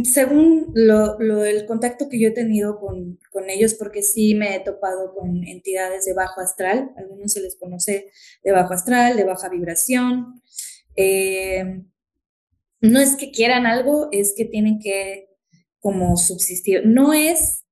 según 0.05 0.71
lo, 0.75 1.19
lo, 1.19 1.45
el 1.45 1.67
contacto 1.67 2.09
que 2.09 2.21
yo 2.21 2.29
he 2.29 2.33
tenido 2.33 2.79
con, 2.79 3.19
con, 3.31 3.49
ellos, 3.49 3.75
porque 3.75 4.03
sí 4.03 4.35
me 4.35 4.55
he 4.55 4.61
topado 4.61 5.15
con 5.15 5.45
entidades 5.45 6.05
de 6.05 6.15
bajo 6.15 6.41
astral, 6.41 6.93
algunos 6.97 7.33
se 7.33 7.41
les 7.41 7.57
conoce 7.57 8.11
de 8.45 8.53
bajo 8.53 8.75
astral, 8.75 9.17
de 9.17 9.25
baja 9.25 9.49
vibración. 9.49 10.43
Eh, 10.95 11.85
no 12.81 13.01
es 13.01 13.17
que 13.17 13.31
quieran 13.31 13.67
algo, 13.67 14.09
es 14.13 14.35
que 14.37 14.45
tienen 14.45 14.79
que 14.79 15.29
como 15.81 16.17
subsistir. 16.17 16.87
No 16.87 17.13
es, 17.13 17.65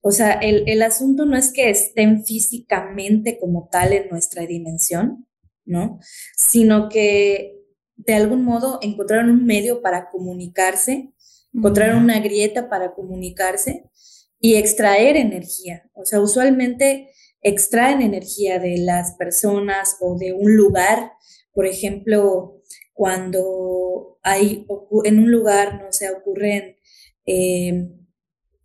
o 0.00 0.12
sea, 0.12 0.32
el, 0.32 0.68
el 0.68 0.82
asunto 0.82 1.24
no 1.26 1.36
es 1.36 1.52
que 1.52 1.70
estén 1.70 2.24
físicamente 2.24 3.38
como 3.38 3.68
tal 3.70 3.92
en 3.92 4.08
nuestra 4.08 4.46
dimensión, 4.46 5.26
¿no? 5.64 6.00
Sino 6.36 6.88
que 6.88 7.54
de 7.96 8.14
algún 8.14 8.44
modo 8.44 8.78
encontraron 8.82 9.30
un 9.30 9.44
medio 9.44 9.82
para 9.82 10.10
comunicarse 10.10 11.12
encontrar 11.52 11.96
una 11.96 12.20
grieta 12.20 12.68
para 12.68 12.94
comunicarse 12.94 13.84
y 14.40 14.54
extraer 14.54 15.16
energía. 15.16 15.90
O 15.94 16.04
sea, 16.04 16.20
usualmente 16.20 17.10
extraen 17.40 18.02
energía 18.02 18.58
de 18.58 18.78
las 18.78 19.14
personas 19.14 19.96
o 20.00 20.16
de 20.16 20.32
un 20.32 20.56
lugar. 20.56 21.12
Por 21.52 21.66
ejemplo, 21.66 22.57
cuando 22.98 24.18
hay 24.24 24.66
en 25.04 25.18
un 25.20 25.30
lugar, 25.30 25.80
no 25.80 25.92
sé, 25.92 26.10
ocurren 26.10 26.74
eh, 27.26 27.92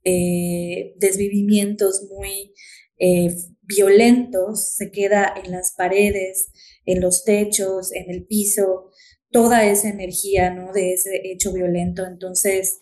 eh, 0.04 0.96
desvivimientos 0.98 2.08
muy 2.10 2.52
eh, 2.98 3.36
violentos, 3.62 4.74
se 4.74 4.90
queda 4.90 5.32
en 5.36 5.52
las 5.52 5.74
paredes, 5.78 6.48
en 6.88 7.00
los 7.00 7.26
techos, 7.26 7.94
en 7.94 8.10
el 8.10 8.26
piso, 8.26 8.90
toda 9.30 9.68
esa 9.68 9.90
energía, 9.90 10.50
¿no? 10.50 10.74
De 10.74 10.94
ese 10.94 11.22
hecho 11.26 11.54
violento. 11.54 12.04
Entonces, 12.04 12.80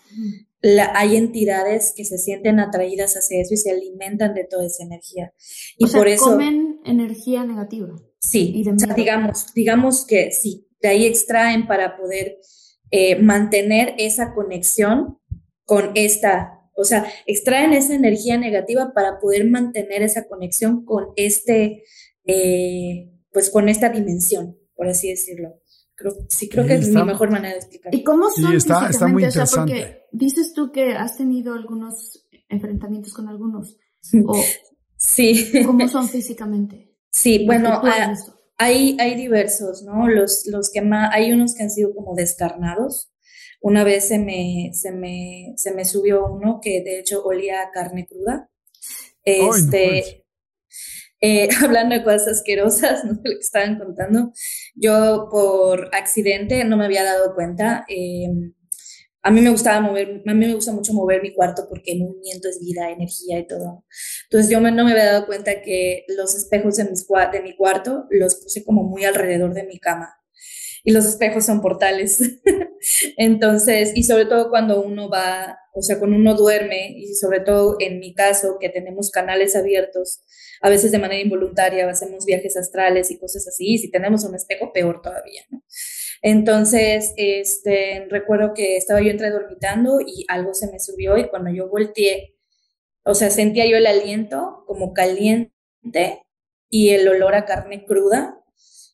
la, 0.62 0.94
hay 0.96 1.18
entidades 1.18 1.92
que 1.94 2.06
se 2.06 2.18
sienten 2.18 2.62
atraídas 2.62 3.18
hacia 3.18 3.42
eso 3.42 3.56
y 3.56 3.58
se 3.58 3.72
alimentan 3.72 4.34
de 4.36 4.46
toda 4.46 4.68
esa 4.68 4.84
energía. 4.84 5.34
Y 5.78 5.88
por 5.88 6.08
eso... 6.08 6.24
Comen 6.24 6.80
energía 6.86 7.44
negativa. 7.44 8.02
Sí, 8.22 8.64
o 8.66 8.80
sea, 8.80 8.94
digamos, 8.94 9.54
digamos 9.54 10.06
que 10.06 10.32
sí, 10.32 10.68
de 10.82 10.90
ahí 10.90 11.06
extraen 11.06 11.68
para 11.68 11.98
poder 11.98 12.38
eh, 12.92 13.20
mantener 13.20 13.96
esa 13.98 14.34
conexión 14.34 15.18
con 15.66 15.92
esta, 15.96 16.62
o 16.76 16.84
sea, 16.84 17.06
extraen 17.26 17.74
esa 17.74 17.96
energía 17.96 18.38
negativa 18.38 18.94
para 18.94 19.20
poder 19.20 19.50
mantener 19.50 20.04
esa 20.04 20.28
conexión 20.28 20.86
con 20.86 21.08
este, 21.16 21.84
eh, 22.26 23.10
pues 23.34 23.50
con 23.50 23.70
esta 23.70 23.90
dimensión, 23.90 24.58
por 24.76 24.88
así 24.88 25.10
decirlo 25.10 25.62
sí, 26.28 26.50
creo 26.50 26.66
que 26.66 26.76
es 26.76 26.90
mi 26.90 27.04
mejor 27.04 27.32
manera 27.32 27.54
de 27.54 27.60
explicar. 27.60 27.94
¿Y 27.94 28.04
cómo 28.04 28.30
son 28.30 28.52
sí, 28.52 28.56
está, 28.58 28.90
está 28.90 29.08
muy 29.08 29.24
interesante. 29.24 29.74
porque 29.74 30.02
dices 30.12 30.54
tú 30.54 30.72
que 30.72 30.94
has 30.94 31.18
tenido 31.18 31.54
algunos 31.54 32.26
enfrentamientos 32.50 33.14
con 33.14 33.28
algunos. 33.28 33.78
O, 34.26 34.36
sí. 34.98 35.52
¿Cómo 35.64 35.88
son 35.88 36.08
físicamente? 36.10 36.91
Sí, 37.12 37.46
bueno, 37.46 37.82
hay, 38.58 38.98
hay 39.00 39.16
diversos, 39.16 39.84
¿no? 39.84 40.08
Los, 40.08 40.46
los 40.48 40.72
que 40.72 40.82
más, 40.82 41.14
hay 41.14 41.32
unos 41.34 41.56
que 41.56 41.64
han 41.64 41.72
sido 41.72 41.94
como 41.94 42.16
descarnados. 42.16 43.12
Una 43.60 43.84
vez 43.84 44.08
se 44.08 44.18
me, 44.18 44.72
se 44.74 44.92
me, 44.92 45.54
se 45.58 45.74
me 45.74 45.86
subió 45.86 46.26
uno 46.26 46.60
que 46.62 46.82
de 46.84 47.00
hecho 47.00 47.24
olía 47.24 47.62
a 47.62 47.72
carne 47.72 48.08
cruda. 48.08 48.50
Este, 49.24 50.26
eh, 51.22 51.50
hablando 51.64 51.96
de 51.96 52.04
cosas 52.04 52.28
asquerosas, 52.28 53.04
¿no? 53.06 53.14
Lo 53.14 53.22
que 53.22 53.40
estaban 53.40 53.78
contando, 53.78 54.32
yo 54.76 55.28
por 55.30 55.94
accidente 55.94 56.64
no 56.64 56.78
me 56.78 56.86
había 56.86 57.04
dado 57.04 57.36
cuenta. 57.36 57.86
Em, 57.88 58.54
a 59.24 59.32
mí 59.32 59.42
me 59.42 59.52
gustaba 59.52 59.80
mover, 59.82 60.24
a 60.26 60.34
mí 60.34 60.48
me 60.48 60.54
gusta 60.54 60.72
mucho 60.72 60.94
mover 60.94 61.22
mi 61.22 61.34
cuarto 61.34 61.68
porque 61.70 61.92
el 61.92 62.00
movimiento 62.00 62.50
es 62.50 62.60
vida, 62.60 62.90
energía 62.90 63.38
y 63.40 63.48
todo. 63.48 63.86
Entonces 64.24 64.50
yo 64.50 64.60
no 64.60 64.84
me 64.84 64.92
había 64.92 65.06
dado 65.06 65.26
cuenta 65.28 65.62
que 65.62 66.06
los 66.08 66.36
espejos 66.36 66.78
de, 66.78 67.42
mi 67.44 67.56
cuarto 67.56 68.06
los 68.10 68.36
puse 68.36 68.64
como 68.64 68.84
muy 68.84 69.06
alrededor 69.06 69.54
de 69.54 69.64
mi 69.64 69.80
cama. 69.80 70.18
Y 70.84 70.92
los 70.92 71.06
espejos 71.06 71.46
son 71.46 71.62
portales. 71.62 72.20
Entonces, 73.18 73.92
y 73.94 74.04
sobre 74.04 74.26
todo 74.26 74.50
cuando 74.50 74.82
uno 74.82 75.08
va, 75.08 75.60
o 75.76 75.84
sea, 75.84 76.00
cuando 76.00 76.18
uno 76.18 76.34
duerme, 76.34 76.90
y 76.98 77.14
sobre 77.14 77.42
todo 77.42 77.78
en 77.80 78.00
mi 78.00 78.16
caso, 78.16 78.58
que 78.60 78.70
tenemos 78.70 79.12
canales 79.12 79.56
abiertos, 79.56 80.24
a 80.62 80.70
veces 80.70 80.92
de 80.92 80.98
manera 80.98 81.22
involuntaria 81.22 81.88
hacemos 81.88 82.26
viajes 82.26 82.58
astrales 82.58 83.12
y 83.12 83.20
cosas 83.20 83.48
así, 83.48 83.74
y 83.74 83.78
si 83.78 83.92
tenemos 83.92 84.24
un 84.24 84.34
espejo, 84.34 84.74
peor 84.74 85.02
todavía, 85.04 85.44
¿no? 85.52 85.64
Entonces, 86.22 87.14
este, 87.18 88.08
recuerdo 88.10 88.54
que 88.54 88.78
estaba 88.78 89.02
yo 89.02 89.10
entredormitando 89.10 90.00
y 90.02 90.26
algo 90.28 90.54
se 90.54 90.72
me 90.72 90.80
subió 90.80 91.18
y 91.18 91.30
cuando 91.30 91.52
yo 91.52 91.68
volteé, 91.68 92.36
o 93.04 93.16
sea, 93.16 93.30
sentía 93.30 93.66
yo 93.66 93.78
el 93.78 93.88
aliento 93.88 94.64
como 94.68 94.94
caliente 94.94 96.24
y 96.70 96.90
el 96.90 97.08
olor 97.08 97.36
a 97.36 97.46
carne 97.46 97.86
cruda. 97.86 98.38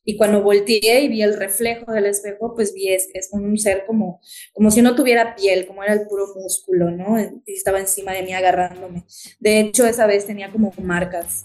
Y 0.04 0.16
cuando 0.16 0.42
volteé 0.42 1.02
y 1.02 1.08
vi 1.08 1.20
el 1.20 1.36
reflejo 1.36 1.92
del 1.92 2.06
espejo, 2.06 2.54
pues 2.54 2.72
vi 2.72 2.88
es, 2.88 3.10
es 3.12 3.28
un 3.32 3.58
ser 3.58 3.84
como, 3.84 4.20
como 4.54 4.70
si 4.70 4.80
no 4.80 4.94
tuviera 4.94 5.34
piel, 5.34 5.66
como 5.66 5.84
era 5.84 5.92
el 5.92 6.06
puro 6.06 6.28
músculo, 6.34 6.90
¿no? 6.90 7.20
Y 7.20 7.52
estaba 7.52 7.78
encima 7.78 8.12
de 8.12 8.22
mí 8.22 8.32
agarrándome. 8.32 9.04
De 9.38 9.60
hecho, 9.60 9.86
esa 9.86 10.06
vez 10.06 10.26
tenía 10.26 10.50
como 10.50 10.72
marcas 10.78 11.44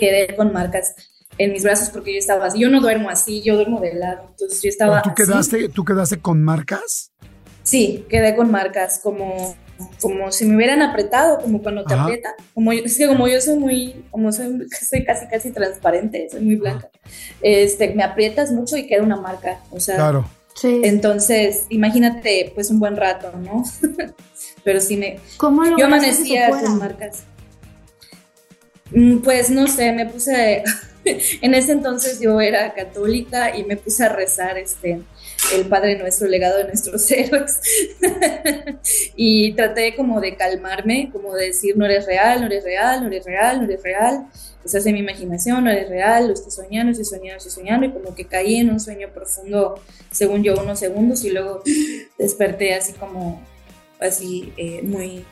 quedé 0.00 0.34
con 0.36 0.52
marcas 0.52 0.94
en 1.38 1.52
mis 1.52 1.62
brazos 1.62 1.90
porque 1.90 2.12
yo 2.12 2.18
estaba 2.18 2.46
así. 2.46 2.58
Yo 2.58 2.68
no 2.68 2.80
duermo 2.80 3.08
así, 3.08 3.42
yo 3.42 3.54
duermo 3.54 3.80
de 3.80 3.94
lado. 3.94 4.26
Entonces 4.30 4.60
yo 4.62 4.68
estaba. 4.68 5.02
¿Tú 5.02 5.14
quedaste, 5.14 5.68
¿Tú 5.68 5.84
quedaste 5.84 6.18
con 6.18 6.42
marcas? 6.42 7.12
Sí, 7.62 8.06
quedé 8.08 8.34
con 8.34 8.50
marcas, 8.50 8.98
como, 9.02 9.54
como 10.00 10.32
si 10.32 10.46
me 10.46 10.56
hubieran 10.56 10.80
apretado, 10.80 11.38
como 11.40 11.62
cuando 11.62 11.84
te 11.84 11.94
aprieta. 11.94 12.34
Como 12.54 12.72
yo, 12.72 12.82
es 12.84 12.96
que 12.96 13.06
como 13.06 13.28
yo 13.28 13.40
soy 13.40 13.58
muy, 13.58 14.04
como 14.10 14.32
soy, 14.32 14.66
soy 14.88 15.04
casi 15.04 15.26
casi 15.28 15.50
transparente, 15.52 16.28
soy 16.30 16.40
muy 16.40 16.56
blanca. 16.56 16.90
Este, 17.42 17.94
me 17.94 18.02
aprietas 18.02 18.52
mucho 18.52 18.76
y 18.76 18.86
queda 18.86 19.02
una 19.02 19.16
marca. 19.16 19.60
O 19.70 19.80
sea, 19.80 19.96
claro. 19.96 20.28
Sí. 20.54 20.80
Entonces, 20.82 21.66
imagínate, 21.68 22.50
pues 22.54 22.70
un 22.70 22.80
buen 22.80 22.96
rato, 22.96 23.32
¿no? 23.38 23.62
Pero 24.64 24.80
sí 24.80 24.96
me... 24.96 25.20
¿Cómo 25.36 25.64
Yo 25.64 25.76
que 25.76 25.82
se 25.82 25.84
amanecía 25.84 26.50
con 26.50 26.78
marcas. 26.78 27.22
Mm, 28.90 29.18
Pues 29.18 29.50
no 29.50 29.68
sé, 29.68 29.92
me 29.92 30.06
puse... 30.06 30.64
en 31.42 31.54
ese 31.54 31.72
entonces 31.72 32.20
yo 32.20 32.40
era 32.40 32.74
católica 32.74 33.56
y 33.56 33.64
me 33.64 33.76
puse 33.76 34.04
a 34.04 34.08
rezar 34.08 34.58
este 34.58 35.00
el 35.54 35.66
Padre 35.66 35.96
Nuestro, 35.96 36.26
el 36.26 36.32
legado 36.32 36.58
de 36.58 36.64
nuestros 36.64 37.10
héroes. 37.10 37.60
y 39.16 39.52
traté 39.52 39.94
como 39.94 40.20
de 40.20 40.36
calmarme, 40.36 41.10
como 41.12 41.34
de 41.34 41.46
decir, 41.46 41.76
no 41.76 41.84
eres 41.84 42.06
real, 42.06 42.40
no 42.40 42.46
eres 42.46 42.64
real, 42.64 43.00
no 43.00 43.06
eres 43.06 43.24
real, 43.24 43.58
no 43.58 43.64
eres 43.64 43.82
real. 43.82 44.26
Estás 44.64 44.84
en 44.86 44.94
mi 44.94 45.00
imaginación, 45.00 45.64
no 45.64 45.70
eres 45.70 45.88
real, 45.88 46.26
lo 46.26 46.34
estoy 46.34 46.50
soñando, 46.50 46.90
estoy 46.90 47.06
soñando, 47.06 47.38
estoy 47.38 47.52
soñando. 47.52 47.86
Y 47.86 47.92
como 47.92 48.14
que 48.14 48.24
caí 48.26 48.56
en 48.56 48.70
un 48.70 48.80
sueño 48.80 49.08
profundo, 49.14 49.80
según 50.10 50.42
yo, 50.42 50.54
unos 50.60 50.78
segundos 50.78 51.24
y 51.24 51.30
luego 51.30 51.62
desperté 52.18 52.74
así 52.74 52.92
como, 52.92 53.40
así, 54.00 54.52
eh, 54.56 54.80
muy 54.82 55.24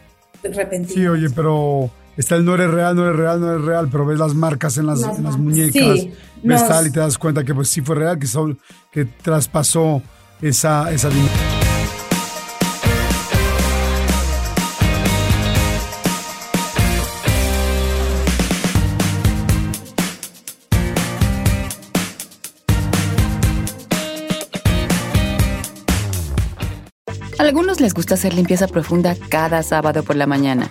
repentino. 0.42 0.94
Sí, 0.94 1.06
oye, 1.06 1.28
pero 1.34 1.90
está 2.16 2.36
el 2.36 2.44
no 2.44 2.54
eres 2.54 2.70
real, 2.70 2.94
no 2.96 3.04
eres 3.04 3.16
real, 3.16 3.40
no 3.40 3.52
eres 3.52 3.64
real, 3.64 3.88
pero 3.90 4.06
ves 4.06 4.18
las 4.18 4.34
marcas 4.34 4.76
en 4.78 4.86
las, 4.86 5.00
Las 5.00 5.18
en 5.18 5.24
las 5.24 5.38
marcas. 5.38 5.38
muñecas, 5.40 6.00
Sí, 6.00 6.12
ves 6.42 6.68
tal 6.68 6.86
y 6.86 6.90
te 6.90 7.00
das 7.00 7.18
cuenta 7.18 7.44
que 7.44 7.54
pues 7.54 7.68
sí 7.68 7.80
fue 7.82 7.96
real, 7.96 8.18
que, 8.18 8.26
sol- 8.26 8.58
que 8.92 9.04
traspasó 9.04 10.02
esa, 10.40 10.90
esa 10.92 11.08
dimensión. 11.08 11.66
A 27.38 27.42
algunos 27.42 27.80
les 27.80 27.92
gusta 27.94 28.14
hacer 28.14 28.34
limpieza 28.34 28.66
profunda 28.66 29.14
cada 29.28 29.62
sábado 29.62 30.02
por 30.02 30.16
la 30.16 30.26
mañana. 30.26 30.70